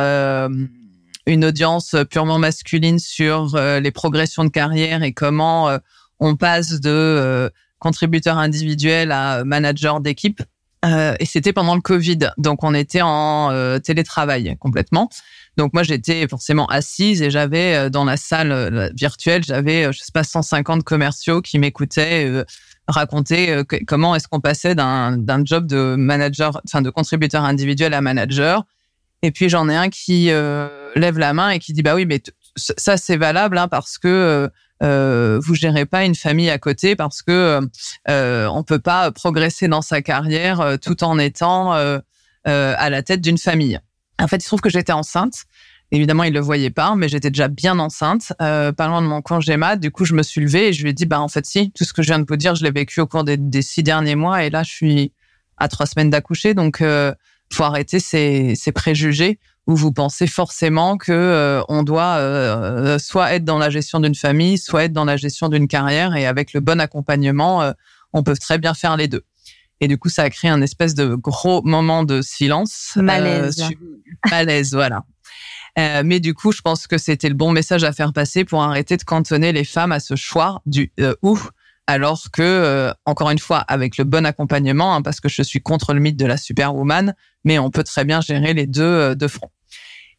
une 1.28 1.44
audience 1.44 1.94
purement 2.10 2.38
masculine 2.38 2.98
sur 2.98 3.56
les 3.56 3.90
progressions 3.90 4.44
de 4.44 4.48
carrière 4.48 5.02
et 5.02 5.12
comment 5.12 5.78
on 6.18 6.36
passe 6.36 6.80
de 6.80 7.50
contributeur 7.78 8.38
individuel 8.38 9.12
à 9.12 9.44
manager 9.44 10.00
d'équipe. 10.00 10.42
et 10.84 11.24
c'était 11.24 11.52
pendant 11.52 11.74
le 11.74 11.80
Covid, 11.80 12.30
donc 12.38 12.64
on 12.64 12.74
était 12.74 13.02
en 13.02 13.78
télétravail 13.80 14.56
complètement. 14.58 15.10
Donc 15.58 15.74
moi 15.74 15.82
j'étais 15.82 16.26
forcément 16.28 16.66
assise 16.66 17.20
et 17.20 17.30
j'avais 17.32 17.74
euh, 17.74 17.90
dans 17.90 18.04
la 18.04 18.16
salle 18.16 18.52
euh, 18.52 18.90
virtuelle, 18.94 19.42
j'avais 19.44 19.86
euh, 19.86 19.92
je 19.92 19.98
sais 19.98 20.12
pas 20.14 20.22
150 20.22 20.84
commerciaux 20.84 21.42
qui 21.42 21.58
m'écoutaient 21.58 22.44
raconter 22.86 23.62
comment 23.86 24.14
est-ce 24.14 24.28
qu'on 24.28 24.40
passait 24.40 24.76
d'un 24.76 25.16
d'un 25.16 25.44
job 25.44 25.66
de 25.66 25.96
manager 25.98 26.60
enfin 26.64 26.80
de 26.80 26.90
contributeur 26.90 27.44
individuel 27.44 27.92
à 27.92 28.00
manager. 28.00 28.64
Et 29.22 29.30
puis 29.30 29.48
j'en 29.48 29.68
ai 29.68 29.76
un 29.76 29.88
qui 29.88 30.26
lève 30.26 31.18
la 31.18 31.32
main 31.32 31.50
et 31.50 31.58
qui 31.58 31.72
dit 31.72 31.82
bah 31.82 31.94
oui 31.94 32.06
mais 32.06 32.22
ça 32.56 32.96
c'est 32.96 33.16
valable 33.16 33.58
hein, 33.58 33.68
parce 33.68 33.98
que 33.98 34.48
euh, 34.82 35.40
vous 35.42 35.54
gérez 35.54 35.86
pas 35.86 36.04
une 36.04 36.14
famille 36.14 36.50
à 36.50 36.58
côté 36.58 36.94
parce 36.94 37.22
que 37.22 37.60
euh, 38.08 38.46
on 38.46 38.62
peut 38.62 38.78
pas 38.78 39.10
progresser 39.10 39.66
dans 39.66 39.82
sa 39.82 40.02
carrière 40.02 40.76
tout 40.80 41.02
en 41.02 41.18
étant 41.18 41.72
à 41.72 42.90
la 42.90 43.02
tête 43.02 43.20
d'une 43.20 43.38
famille. 43.38 43.80
En 44.20 44.26
fait, 44.26 44.36
il 44.36 44.42
se 44.42 44.48
trouve 44.48 44.60
que 44.60 44.70
j'étais 44.70 44.92
enceinte. 44.92 45.44
Évidemment, 45.90 46.24
il 46.24 46.34
le 46.34 46.40
voyait 46.40 46.70
pas, 46.70 46.94
mais 46.96 47.08
j'étais 47.08 47.30
déjà 47.30 47.48
bien 47.48 47.78
enceinte, 47.78 48.34
euh, 48.42 48.72
pas 48.72 48.88
loin 48.88 49.00
de 49.00 49.06
mon 49.06 49.22
congé 49.22 49.56
mat. 49.56 49.76
Du 49.76 49.90
coup, 49.90 50.04
je 50.04 50.12
me 50.12 50.22
suis 50.22 50.42
levée 50.42 50.68
et 50.68 50.72
je 50.74 50.82
lui 50.82 50.90
ai 50.90 50.92
dit, 50.92 51.06
bah 51.06 51.20
en 51.20 51.28
fait, 51.28 51.46
si, 51.46 51.70
tout 51.70 51.84
ce 51.84 51.94
que 51.94 52.02
je 52.02 52.08
viens 52.08 52.18
de 52.18 52.26
vous 52.28 52.36
dire, 52.36 52.54
je 52.54 52.62
l'ai 52.62 52.70
vécu 52.70 53.00
au 53.00 53.06
cours 53.06 53.24
des, 53.24 53.62
six 53.62 53.82
derniers 53.82 54.14
mois, 54.14 54.44
et 54.44 54.50
là, 54.50 54.62
je 54.62 54.70
suis 54.70 55.12
à 55.56 55.68
trois 55.68 55.86
semaines 55.86 56.10
d'accoucher, 56.10 56.52
donc 56.52 56.82
euh, 56.82 57.14
faut 57.52 57.64
arrêter 57.64 58.00
ces, 58.00 58.54
ces 58.54 58.72
préjugés 58.72 59.38
où 59.66 59.76
vous 59.76 59.92
pensez 59.92 60.26
forcément 60.26 60.96
que 60.96 61.12
euh, 61.12 61.62
on 61.68 61.82
doit 61.82 62.16
euh, 62.16 62.98
soit 62.98 63.34
être 63.34 63.44
dans 63.44 63.58
la 63.58 63.68
gestion 63.68 64.00
d'une 64.00 64.14
famille, 64.14 64.56
soit 64.56 64.84
être 64.84 64.92
dans 64.92 65.04
la 65.04 65.18
gestion 65.18 65.50
d'une 65.50 65.68
carrière, 65.68 66.16
et 66.16 66.26
avec 66.26 66.54
le 66.54 66.60
bon 66.60 66.80
accompagnement, 66.80 67.62
euh, 67.62 67.72
on 68.14 68.22
peut 68.22 68.34
très 68.34 68.56
bien 68.58 68.72
faire 68.72 68.96
les 68.96 69.08
deux. 69.08 69.24
Et 69.80 69.88
du 69.88 69.98
coup, 69.98 70.08
ça 70.08 70.22
a 70.22 70.30
créé 70.30 70.50
un 70.50 70.60
espèce 70.62 70.94
de 70.94 71.14
gros 71.14 71.62
moment 71.62 72.02
de 72.02 72.22
silence. 72.22 72.92
Malaise. 72.96 73.60
Euh, 73.60 74.30
malaise, 74.30 74.72
voilà. 74.72 75.04
Euh, 75.78 76.02
mais 76.04 76.18
du 76.18 76.34
coup, 76.34 76.50
je 76.50 76.60
pense 76.60 76.86
que 76.86 76.98
c'était 76.98 77.28
le 77.28 77.34
bon 77.34 77.52
message 77.52 77.84
à 77.84 77.92
faire 77.92 78.12
passer 78.12 78.44
pour 78.44 78.62
arrêter 78.62 78.96
de 78.96 79.04
cantonner 79.04 79.52
les 79.52 79.64
femmes 79.64 79.92
à 79.92 80.00
ce 80.00 80.16
choix 80.16 80.60
du 80.66 80.92
euh, 80.98 81.14
ou, 81.22 81.38
alors 81.88 82.30
que, 82.32 82.42
euh, 82.42 82.92
encore 83.04 83.30
une 83.30 83.40
fois, 83.40 83.58
avec 83.58 83.98
le 83.98 84.04
bon 84.04 84.24
accompagnement, 84.24 84.94
hein, 84.94 85.02
parce 85.02 85.18
que 85.20 85.28
je 85.28 85.42
suis 85.42 85.60
contre 85.60 85.92
le 85.92 86.00
mythe 86.00 86.16
de 86.16 86.26
la 86.26 86.36
superwoman, 86.36 87.14
mais 87.44 87.58
on 87.58 87.70
peut 87.70 87.82
très 87.82 88.04
bien 88.04 88.20
gérer 88.20 88.54
les 88.54 88.68
deux 88.68 89.16
de 89.16 89.26
front. 89.26 89.50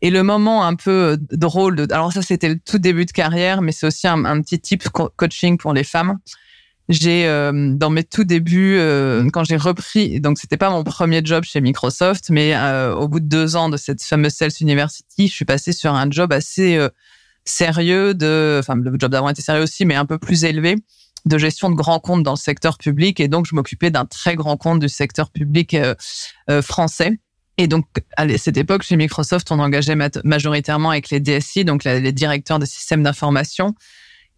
Et 0.01 0.09
le 0.09 0.23
moment 0.23 0.65
un 0.65 0.75
peu 0.75 1.17
drôle, 1.31 1.75
de, 1.75 1.93
alors 1.93 2.11
ça 2.11 2.21
c'était 2.21 2.49
le 2.49 2.59
tout 2.59 2.79
début 2.79 3.05
de 3.05 3.11
carrière, 3.11 3.61
mais 3.61 3.71
c'est 3.71 3.87
aussi 3.87 4.07
un, 4.07 4.41
petit 4.41 4.59
type 4.59 4.89
coaching 4.89 5.57
pour 5.57 5.73
les 5.73 5.83
femmes 5.85 6.17
j'ai 6.89 7.27
euh, 7.27 7.75
dans 7.75 7.91
mes 7.91 8.03
tout 8.03 8.23
débuts 8.23 8.75
euh, 8.77 9.29
quand 9.31 9.43
j'ai 9.43 9.57
repris 9.57 10.19
donc 10.19 10.39
c'était 10.39 10.57
pas 10.57 10.71
mon 10.71 10.83
premier 10.83 11.21
job 11.23 11.43
chez 11.43 11.61
Microsoft 11.61 12.31
mais 12.31 12.55
euh, 12.55 12.95
au 12.95 13.07
bout 13.07 13.19
de 13.19 13.27
deux 13.27 13.55
ans 13.55 13.69
de 13.69 13.77
cette 13.77 14.03
fameuse 14.03 14.33
Sales 14.33 14.51
University 14.59 15.27
je 15.27 15.33
suis 15.33 15.45
passée 15.45 15.71
sur 15.71 15.93
un 15.93 16.09
job 16.09 16.33
assez 16.33 16.79
sérieux 17.45 18.15
de 18.15 18.57
enfin 18.59 18.75
le 18.75 18.91
job 18.97 19.11
d'avant 19.11 19.29
était 19.29 19.43
sérieux 19.43 19.61
aussi 19.61 19.85
mais 19.85 19.95
un 19.95 20.05
peu 20.05 20.17
plus 20.17 20.43
élevé 20.43 20.77
de 21.25 21.37
gestion 21.37 21.69
de 21.69 21.75
grands 21.75 21.99
comptes 21.99 22.23
dans 22.23 22.33
le 22.33 22.37
secteur 22.37 22.77
public 22.77 23.19
et 23.19 23.27
donc 23.27 23.45
je 23.45 23.55
m'occupais 23.55 23.91
d'un 23.91 24.05
très 24.05 24.35
grand 24.35 24.57
compte 24.57 24.79
du 24.79 24.89
secteur 24.89 25.31
public 25.31 25.75
français 26.61 27.19
et 27.59 27.67
donc, 27.67 27.85
à 28.15 28.25
cette 28.37 28.55
époque, 28.55 28.83
chez 28.83 28.95
Microsoft, 28.95 29.51
on 29.51 29.59
engageait 29.59 29.97
majoritairement 30.23 30.91
avec 30.91 31.09
les 31.09 31.19
DSI, 31.19 31.65
donc 31.65 31.83
les 31.83 32.13
directeurs 32.13 32.57
des 32.57 32.65
systèmes 32.65 33.03
d'information, 33.03 33.75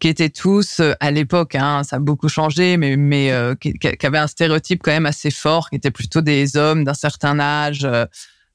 qui 0.00 0.08
étaient 0.08 0.28
tous 0.28 0.80
euh, 0.80 0.94
à 0.98 1.12
l'époque, 1.12 1.54
hein, 1.54 1.84
ça 1.84 1.96
a 1.96 1.98
beaucoup 2.00 2.28
changé, 2.28 2.76
mais 2.76 2.96
mais 2.96 3.30
euh, 3.30 3.54
qui, 3.54 3.72
avaient 4.02 4.18
un 4.18 4.26
stéréotype 4.26 4.82
quand 4.82 4.90
même 4.90 5.06
assez 5.06 5.30
fort, 5.30 5.70
qui 5.70 5.76
étaient 5.76 5.92
plutôt 5.92 6.20
des 6.20 6.56
hommes 6.56 6.82
d'un 6.82 6.94
certain 6.94 7.38
âge, 7.38 7.84
euh, 7.84 8.06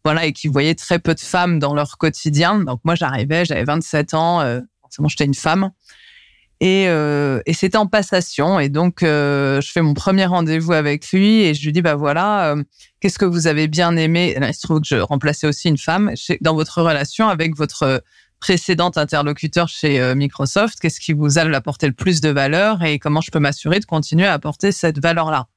voilà, 0.03 0.25
et 0.25 0.33
qui 0.33 0.49
voyaient 0.49 0.75
très 0.75 0.99
peu 0.99 1.15
de 1.15 1.21
femmes 1.21 1.59
dans 1.59 1.73
leur 1.73 1.97
quotidien. 1.97 2.59
Donc 2.59 2.81
moi, 2.83 2.95
j'arrivais, 2.95 3.45
j'avais 3.45 3.63
27 3.63 4.13
ans, 4.15 4.41
forcément 4.81 5.07
j'étais 5.07 5.23
une 5.23 5.33
femme, 5.33 5.71
et, 6.59 6.83
et 6.83 7.53
c'était 7.53 7.77
en 7.77 7.87
passation. 7.87 8.59
Et 8.59 8.69
donc 8.69 8.99
je 9.01 9.69
fais 9.71 9.81
mon 9.81 9.93
premier 9.93 10.25
rendez-vous 10.25 10.73
avec 10.73 11.11
lui 11.11 11.41
et 11.41 11.53
je 11.53 11.63
lui 11.63 11.71
dis 11.71 11.81
bah 11.81 11.95
voilà, 11.95 12.55
qu'est-ce 12.99 13.19
que 13.19 13.25
vous 13.25 13.47
avez 13.47 13.67
bien 13.67 13.95
aimé? 13.95 14.35
Il 14.39 14.53
se 14.53 14.61
trouve 14.61 14.81
que 14.81 14.87
je 14.87 14.95
remplaçais 14.95 15.47
aussi 15.47 15.69
une 15.69 15.77
femme 15.77 16.13
dans 16.41 16.55
votre 16.55 16.81
relation 16.81 17.27
avec 17.27 17.55
votre 17.55 18.01
précédent 18.39 18.91
interlocuteur 18.95 19.67
chez 19.67 19.99
euh, 19.99 20.15
Microsoft, 20.15 20.79
qu'est-ce 20.79 20.99
qui 20.99 21.13
vous 21.13 21.39
a 21.39 21.41
apporté 21.41 21.87
le 21.87 21.93
plus 21.93 22.21
de 22.21 22.29
valeur 22.29 22.83
et 22.83 22.99
comment 22.99 23.21
je 23.21 23.31
peux 23.31 23.39
m'assurer 23.39 23.79
de 23.79 23.85
continuer 23.85 24.27
à 24.27 24.33
apporter 24.33 24.71
cette 24.71 24.99
valeur-là? 24.99 25.47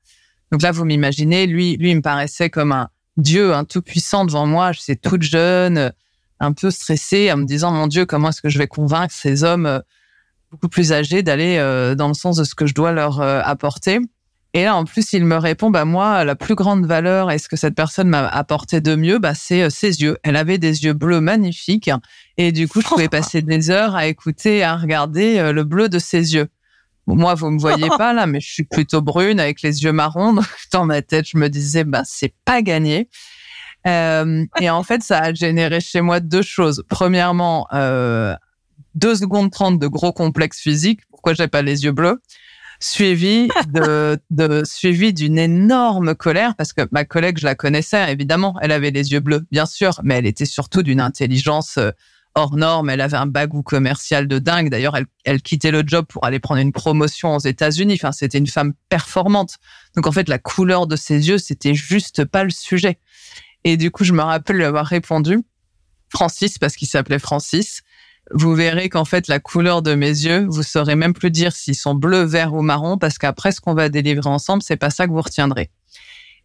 Donc 0.50 0.62
là, 0.62 0.72
vous 0.72 0.84
m'imaginez, 0.84 1.46
lui, 1.46 1.76
lui, 1.76 1.90
il 1.90 1.96
me 1.96 2.02
paraissait 2.02 2.50
comme 2.50 2.72
un 2.72 2.88
dieu, 3.16 3.54
un 3.54 3.64
tout 3.64 3.82
puissant 3.82 4.24
devant 4.24 4.46
moi. 4.46 4.72
Je 4.72 4.80
suis 4.80 4.96
toute 4.96 5.22
jeune, 5.22 5.92
un 6.40 6.52
peu 6.52 6.70
stressée, 6.70 7.30
en 7.30 7.36
me 7.36 7.44
disant 7.44 7.70
mon 7.70 7.86
Dieu, 7.86 8.06
comment 8.06 8.30
est-ce 8.30 8.40
que 8.40 8.48
je 8.48 8.58
vais 8.58 8.66
convaincre 8.66 9.14
ces 9.14 9.44
hommes 9.44 9.66
euh, 9.66 9.80
beaucoup 10.50 10.68
plus 10.68 10.92
âgés 10.92 11.22
d'aller 11.22 11.56
euh, 11.58 11.94
dans 11.94 12.08
le 12.08 12.14
sens 12.14 12.36
de 12.36 12.44
ce 12.44 12.54
que 12.54 12.66
je 12.66 12.74
dois 12.74 12.92
leur 12.92 13.20
apporter. 13.20 14.00
Et 14.52 14.64
là, 14.64 14.74
en 14.74 14.84
plus, 14.84 15.12
il 15.12 15.24
me 15.24 15.36
répond, 15.36 15.70
bah 15.70 15.84
moi, 15.84 16.24
la 16.24 16.34
plus 16.34 16.56
grande 16.56 16.84
valeur, 16.84 17.30
est-ce 17.30 17.48
que 17.48 17.56
cette 17.56 17.76
personne 17.76 18.08
m'a 18.08 18.26
apporté 18.26 18.80
de 18.80 18.96
mieux, 18.96 19.20
bah 19.20 19.34
c'est 19.34 19.62
euh, 19.62 19.70
ses 19.70 20.00
yeux. 20.00 20.18
Elle 20.24 20.34
avait 20.34 20.58
des 20.58 20.84
yeux 20.84 20.92
bleus 20.92 21.20
magnifiques, 21.20 21.90
et 22.36 22.50
du 22.50 22.66
coup, 22.66 22.80
je 22.80 22.88
pouvais 22.88 23.08
passer 23.08 23.42
des 23.42 23.70
heures 23.70 23.94
à 23.94 24.06
écouter, 24.06 24.64
à 24.64 24.76
regarder 24.76 25.38
euh, 25.38 25.52
le 25.52 25.62
bleu 25.62 25.88
de 25.88 26.00
ses 26.00 26.34
yeux. 26.34 26.48
moi, 27.06 27.34
vous 27.34 27.50
me 27.50 27.60
voyez 27.60 27.88
pas 27.98 28.12
là, 28.12 28.26
mais 28.26 28.40
je 28.40 28.50
suis 28.52 28.64
plutôt 28.64 29.02
brune 29.02 29.38
avec 29.38 29.62
les 29.62 29.84
yeux 29.84 29.92
marrons. 29.92 30.32
Donc, 30.32 30.46
dans 30.72 30.84
ma 30.84 31.00
tête, 31.00 31.28
je 31.28 31.38
me 31.38 31.48
disais, 31.48 31.84
bah, 31.84 32.02
c'est 32.04 32.34
pas 32.44 32.60
gagné. 32.60 33.08
Euh, 33.86 34.44
et 34.60 34.68
en 34.68 34.82
fait, 34.82 35.02
ça 35.04 35.20
a 35.20 35.32
généré 35.32 35.80
chez 35.80 36.00
moi 36.00 36.18
deux 36.18 36.42
choses. 36.42 36.82
Premièrement, 36.88 37.68
euh, 37.72 38.34
deux 39.00 39.16
secondes 39.16 39.50
trente 39.50 39.78
de 39.78 39.86
gros 39.86 40.12
complexes 40.12 40.60
physiques. 40.60 41.00
Pourquoi 41.10 41.34
j'ai 41.34 41.48
pas 41.48 41.62
les 41.62 41.84
yeux 41.84 41.92
bleus 41.92 42.20
Suivi 42.82 43.48
de, 43.68 44.18
de 44.30 44.62
suivi 44.64 45.12
d'une 45.12 45.38
énorme 45.38 46.14
colère 46.14 46.54
parce 46.56 46.72
que 46.72 46.82
ma 46.92 47.04
collègue, 47.04 47.38
je 47.38 47.46
la 47.46 47.54
connaissais 47.54 48.12
évidemment. 48.12 48.56
Elle 48.62 48.72
avait 48.72 48.90
les 48.90 49.12
yeux 49.12 49.20
bleus, 49.20 49.46
bien 49.50 49.66
sûr, 49.66 50.00
mais 50.04 50.16
elle 50.16 50.26
était 50.26 50.44
surtout 50.44 50.82
d'une 50.82 51.00
intelligence 51.00 51.78
euh, 51.78 51.90
hors 52.34 52.56
norme. 52.56 52.90
Elle 52.90 53.00
avait 53.00 53.16
un 53.16 53.26
bagou 53.26 53.62
commercial 53.62 54.28
de 54.28 54.38
dingue. 54.38 54.70
D'ailleurs, 54.70 54.96
elle, 54.96 55.06
elle 55.24 55.42
quittait 55.42 55.70
le 55.70 55.82
job 55.84 56.06
pour 56.06 56.24
aller 56.24 56.38
prendre 56.38 56.60
une 56.60 56.72
promotion 56.72 57.36
aux 57.36 57.40
États-Unis. 57.40 57.94
Enfin, 57.94 58.12
c'était 58.12 58.38
une 58.38 58.46
femme 58.46 58.74
performante. 58.88 59.56
Donc, 59.96 60.06
en 60.06 60.12
fait, 60.12 60.28
la 60.28 60.38
couleur 60.38 60.86
de 60.86 60.96
ses 60.96 61.28
yeux, 61.28 61.38
c'était 61.38 61.74
juste 61.74 62.24
pas 62.24 62.44
le 62.44 62.50
sujet. 62.50 62.98
Et 63.64 63.76
du 63.76 63.90
coup, 63.90 64.04
je 64.04 64.12
me 64.12 64.22
rappelle 64.22 64.56
lui 64.56 64.64
avoir 64.64 64.86
répondu, 64.86 65.42
Francis, 66.08 66.58
parce 66.58 66.76
qu'il 66.76 66.88
s'appelait 66.88 67.18
Francis. 67.18 67.82
Vous 68.32 68.54
verrez 68.54 68.88
qu'en 68.88 69.04
fait, 69.04 69.28
la 69.28 69.40
couleur 69.40 69.82
de 69.82 69.94
mes 69.94 70.08
yeux, 70.08 70.46
vous 70.48 70.62
saurez 70.62 70.94
même 70.94 71.14
plus 71.14 71.30
dire 71.30 71.52
s'ils 71.52 71.74
sont 71.74 71.94
bleus, 71.94 72.24
verts 72.24 72.54
ou 72.54 72.62
marron, 72.62 72.96
parce 72.96 73.18
qu'après, 73.18 73.52
ce 73.52 73.60
qu'on 73.60 73.74
va 73.74 73.88
délivrer 73.88 74.28
ensemble, 74.28 74.62
c'est 74.62 74.76
pas 74.76 74.90
ça 74.90 75.06
que 75.06 75.12
vous 75.12 75.20
retiendrez. 75.20 75.70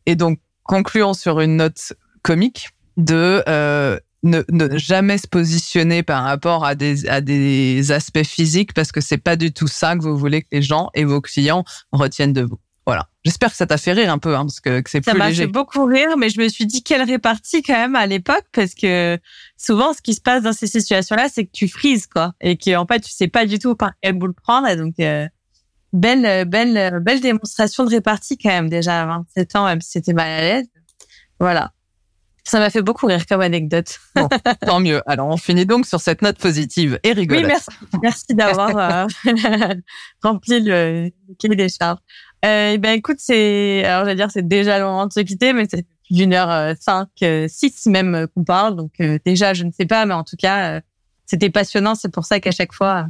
Et 0.06 0.16
donc, 0.16 0.40
concluons 0.64 1.14
sur 1.14 1.40
une 1.40 1.58
note 1.58 1.94
comique 2.24 2.70
de 2.98 3.44
euh, 3.48 4.00
ne, 4.24 4.42
ne, 4.50 4.78
jamais 4.78 5.18
se 5.18 5.28
positionner 5.28 6.02
par 6.02 6.24
rapport 6.24 6.66
à 6.66 6.74
des, 6.76 7.08
à 7.08 7.22
des 7.22 7.92
aspects 7.92 8.24
physiques, 8.24 8.74
parce 8.74 8.92
que 8.92 9.02
c'est 9.02 9.20
pas 9.20 9.36
du 9.36 9.54
tout 9.54 9.68
ça 9.68 9.96
que 9.96 10.02
vous 10.02 10.18
voulez 10.18 10.42
que 10.42 10.48
les 10.52 10.62
gens 10.62 10.90
et 10.96 11.04
vos 11.04 11.22
clients 11.22 11.64
retiennent 11.92 12.34
de 12.34 12.42
vous. 12.42 12.58
Voilà. 12.86 13.10
J'espère 13.24 13.50
que 13.50 13.56
ça 13.56 13.66
t'a 13.66 13.78
fait 13.78 13.94
rire 13.94 14.12
un 14.12 14.20
peu, 14.20 14.36
hein, 14.36 14.46
parce 14.46 14.60
que, 14.60 14.82
que 14.82 14.90
c'est 14.90 15.02
plus 15.02 15.12
léger. 15.14 15.24
Ça 15.24 15.30
m'a 15.30 15.34
fait 15.34 15.48
beaucoup 15.48 15.86
rire, 15.86 16.16
mais 16.18 16.30
je 16.30 16.40
me 16.40 16.48
suis 16.48 16.68
dit 16.68 16.84
quelle 16.84 17.02
répartie 17.02 17.64
quand 17.64 17.74
même 17.74 17.96
à 17.96 18.06
l'époque, 18.06 18.46
parce 18.52 18.76
que 18.76 19.18
souvent, 19.58 19.94
ce 19.94 20.02
qui 20.02 20.14
se 20.14 20.22
passe 20.22 20.44
dans 20.44 20.54
ces 20.54 20.68
situations-là, 20.68 21.28
c'est 21.30 21.46
que 21.46 21.52
tu 21.52 21.68
frises, 21.68 22.06
quoi, 22.06 22.34
et 22.42 22.58
que 22.58 22.76
en 22.76 22.86
fait, 22.86 23.00
tu 23.00 23.12
sais 23.12 23.28
pas 23.28 23.48
du 23.48 23.58
tout 23.58 23.76
par 23.76 23.94
quel 24.02 24.14
bout 24.14 24.28
le 24.28 24.34
prendre. 24.34 24.68
Et 24.68 24.76
donc, 24.76 24.94
euh, 25.00 25.28
belle, 25.94 26.48
belle, 26.48 27.00
belle 27.02 27.22
démonstration 27.22 27.86
de 27.86 27.90
répartie 27.90 28.38
quand 28.38 28.50
même 28.50 28.70
déjà 28.70 29.02
à 29.02 29.06
27 29.06 29.56
ans, 29.56 29.66
même 29.66 29.82
si 29.82 29.92
c'était 29.92 30.14
mal 30.14 30.30
à 30.30 30.42
l'aise. 30.42 30.68
Voilà. 31.40 31.72
Ça 32.48 32.60
m'a 32.60 32.70
fait 32.70 32.84
beaucoup 32.84 33.08
rire 33.08 33.26
comme 33.26 33.42
anecdote. 33.42 33.98
Bon, 34.16 34.30
tant 34.62 34.80
mieux. 34.80 35.02
Alors, 35.08 35.28
on 35.30 35.38
finit 35.38 35.66
donc 35.66 35.88
sur 35.88 36.00
cette 36.00 36.22
note 36.22 36.38
positive 36.38 37.00
et 37.02 37.14
rigolote. 37.14 37.44
Oui, 37.44 37.48
merci. 37.48 37.70
Merci 38.04 38.36
d'avoir 38.36 38.78
euh, 38.78 39.08
rempli 40.22 40.60
le, 40.60 41.10
le 41.28 41.36
cahier 41.40 41.56
des 41.56 41.70
charges. 41.70 41.98
Euh, 42.46 42.78
ben 42.78 42.98
écoute, 42.98 43.18
c'est 43.20 43.84
alors 43.86 44.06
je 44.06 44.12
vais 44.12 44.16
dire 44.16 44.30
c'est 44.32 44.48
déjà 44.48 44.78
le 44.78 44.86
moment 44.86 45.08
de 45.08 45.14
se 45.14 45.22
quitter, 45.22 45.54
mais 45.54 45.66
c'est 45.70 45.86
d'une 46.12 46.34
heure 46.34 46.52
euh, 46.52 46.74
cinq, 46.80 47.08
euh, 47.24 47.48
six 47.50 47.88
même 47.88 48.28
qu'on 48.36 48.44
parle. 48.44 48.76
Donc 48.76 48.92
déjà, 49.26 49.54
je 49.54 49.64
ne 49.64 49.72
sais 49.72 49.86
pas, 49.86 50.06
mais 50.06 50.14
en 50.14 50.24
tout 50.24 50.38
cas, 50.38 50.82
c'était 51.26 51.50
passionnant. 51.50 51.96
C'est 51.96 52.12
pour 52.12 52.26
ça 52.26 52.40
qu'à 52.40 52.52
chaque 52.52 52.74
fois, 52.74 53.08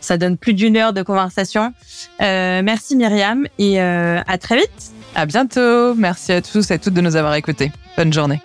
ça 0.00 0.16
donne 0.16 0.38
plus 0.38 0.54
d'une 0.54 0.76
heure 0.76 0.92
de 0.92 1.02
conversation. 1.02 1.72
merci 2.20 2.96
Myriam 2.96 3.46
et 3.58 3.80
à 3.80 4.38
très 4.38 4.56
vite. 4.56 4.92
À 5.14 5.26
bientôt. 5.26 5.94
Merci 5.94 6.32
à 6.32 6.42
tous 6.42 6.70
et 6.70 6.74
à 6.74 6.78
toutes 6.78 6.94
de 6.94 7.00
nous 7.00 7.16
avoir 7.16 7.34
écoutés. 7.34 7.70
Bonne 7.96 8.12
journée. 8.12 8.40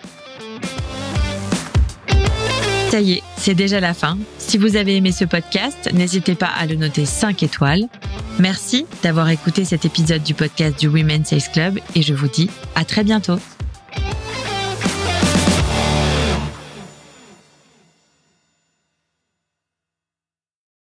Ça 2.90 3.00
y 3.00 3.12
est, 3.12 3.22
c'est 3.36 3.54
déjà 3.54 3.78
la 3.78 3.94
fin. 3.94 4.18
Si 4.38 4.58
vous 4.58 4.74
avez 4.74 4.96
aimé 4.96 5.12
ce 5.12 5.24
podcast, 5.24 5.90
n'hésitez 5.94 6.34
pas 6.34 6.48
à 6.48 6.66
le 6.66 6.74
noter 6.74 7.06
5 7.06 7.40
étoiles. 7.44 7.84
Merci 8.40 8.84
d'avoir 9.04 9.28
écouté 9.30 9.64
cet 9.64 9.84
épisode 9.84 10.24
du 10.24 10.34
podcast 10.34 10.76
du 10.76 10.88
Women's 10.88 11.28
Sales 11.28 11.52
Club 11.52 11.78
et 11.94 12.02
je 12.02 12.14
vous 12.14 12.26
dis 12.26 12.50
à 12.74 12.84
très 12.84 13.04
bientôt. 13.04 13.38